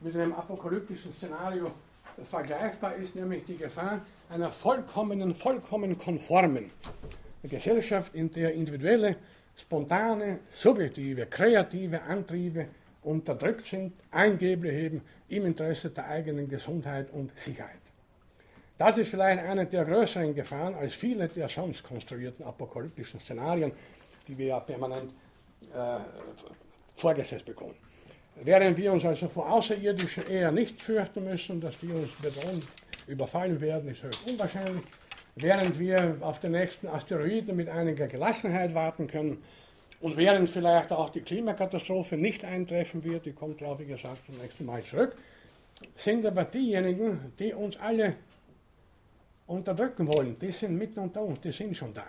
mit 0.00 0.14
einem 0.16 0.32
apokalyptischen 0.32 1.12
Szenario 1.12 1.70
vergleichbar 2.28 2.96
ist, 2.96 3.14
nämlich 3.14 3.44
die 3.44 3.56
Gefahr 3.56 4.00
einer 4.28 4.50
vollkommenen, 4.50 5.34
vollkommen 5.34 5.98
konformen 5.98 6.70
Gesellschaft, 7.48 8.14
in 8.14 8.30
der 8.30 8.52
individuelle 8.52 9.16
spontane, 9.56 10.40
subjektive, 10.50 11.26
kreative 11.26 12.02
Antriebe 12.02 12.66
unterdrückt 13.02 13.66
sind, 13.66 13.92
eingeblich 14.10 14.74
eben 14.74 15.02
im 15.28 15.46
Interesse 15.46 15.90
der 15.90 16.08
eigenen 16.08 16.48
Gesundheit 16.48 17.10
und 17.12 17.36
Sicherheit. 17.38 17.80
Das 18.78 18.98
ist 18.98 19.10
vielleicht 19.10 19.42
eine 19.42 19.66
der 19.66 19.84
größeren 19.84 20.34
Gefahren 20.34 20.74
als 20.74 20.94
viele 20.94 21.28
der 21.28 21.48
sonst 21.48 21.82
konstruierten 21.82 22.44
apokalyptischen 22.44 23.20
Szenarien, 23.20 23.72
die 24.26 24.36
wir 24.36 24.46
ja 24.46 24.60
permanent 24.60 25.12
äh, 25.74 25.98
vorgesetzt 26.96 27.44
bekommen. 27.44 27.74
Während 28.42 28.76
wir 28.76 28.92
uns 28.92 29.04
also 29.04 29.28
vor 29.28 29.52
Außerirdischen 29.52 30.26
eher 30.26 30.50
nicht 30.50 30.80
fürchten 30.80 31.24
müssen, 31.24 31.60
dass 31.60 31.78
die 31.78 31.88
uns 31.88 32.10
bedrohen, 32.20 32.62
überfallen 33.06 33.60
werden, 33.60 33.90
ist 33.90 34.02
höchst 34.02 34.26
unwahrscheinlich 34.26 34.82
während 35.34 35.78
wir 35.78 36.18
auf 36.20 36.40
den 36.40 36.52
nächsten 36.52 36.88
Asteroiden 36.88 37.56
mit 37.56 37.68
einiger 37.68 38.06
Gelassenheit 38.06 38.74
warten 38.74 39.06
können 39.06 39.42
und 40.00 40.16
während 40.16 40.48
vielleicht 40.48 40.92
auch 40.92 41.10
die 41.10 41.20
Klimakatastrophe 41.20 42.16
nicht 42.16 42.44
eintreffen 42.44 43.02
wird, 43.04 43.26
die 43.26 43.32
kommt, 43.32 43.58
glaube 43.58 43.84
ich, 43.84 43.88
gesagt, 43.88 44.26
zum 44.26 44.38
nächsten 44.38 44.66
Mal 44.66 44.82
zurück, 44.82 45.14
sind 45.96 46.26
aber 46.26 46.44
diejenigen, 46.44 47.32
die 47.38 47.52
uns 47.52 47.76
alle 47.76 48.16
unterdrücken 49.46 50.06
wollen, 50.06 50.38
die 50.38 50.52
sind 50.52 50.76
mitten 50.76 51.00
unter 51.00 51.22
uns, 51.22 51.40
die 51.40 51.52
sind 51.52 51.76
schon 51.76 51.92
da. 51.94 52.06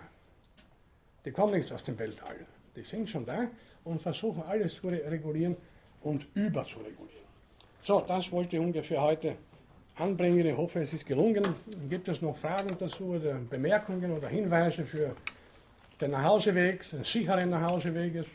Die 1.26 1.32
kommen 1.32 1.54
nicht 1.54 1.72
aus 1.72 1.84
dem 1.84 1.98
Weltall. 1.98 2.46
Die 2.76 2.84
sind 2.84 3.10
schon 3.10 3.26
da 3.26 3.48
und 3.84 4.02
versuchen 4.02 4.44
alles 4.44 4.76
zu 4.76 4.88
regulieren 4.88 5.56
und 6.02 6.28
überzuregulieren. 6.34 7.24
So, 7.84 8.02
das 8.02 8.32
wollte 8.32 8.56
ich 8.56 8.62
ungefähr 8.62 9.02
heute 9.02 9.36
anbringen. 9.98 10.46
Ich 10.46 10.58
hoffe, 10.58 10.82
es 10.82 10.94
ist 10.94 11.06
gelungen. 11.06 11.44
Gibt 11.90 12.08
es 12.08 12.22
noch 12.22 12.36
Fragen 12.38 12.76
dazu 12.80 13.16
oder 13.16 13.34
Bemerkungen 13.36 14.12
oder 14.12 14.28
Hinweise 14.28 14.84
für 14.84 15.16
den 16.02 16.12
Nachhauseweg, 16.12 16.90
den 16.90 17.04
sicheren 17.04 17.50
Nachhauseweg 17.50 18.16
ist? 18.16 18.30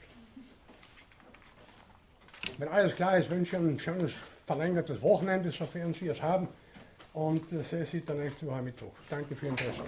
Wenn 2.59 2.69
alles 2.69 2.95
klar 2.95 3.17
ist, 3.19 3.31
wünsche 3.31 3.57
ich 3.57 3.63
ein 3.63 3.79
schönes 3.79 4.13
verlängertes 4.47 5.01
Wochenende, 5.03 5.53
sofern 5.53 5.95
Sie 5.95 6.09
es 6.09 6.21
haben. 6.23 6.49
Und 7.13 7.53
äh, 7.53 7.63
sehe 7.63 7.87
Sie 7.87 8.05
dann 8.05 8.19
nächste 8.19 8.47
Woche 8.47 8.63
Mittwoch. 8.63 8.93
Danke 9.09 9.35
für 9.35 9.47
Ihr 9.47 9.51
Interesse. 9.53 9.83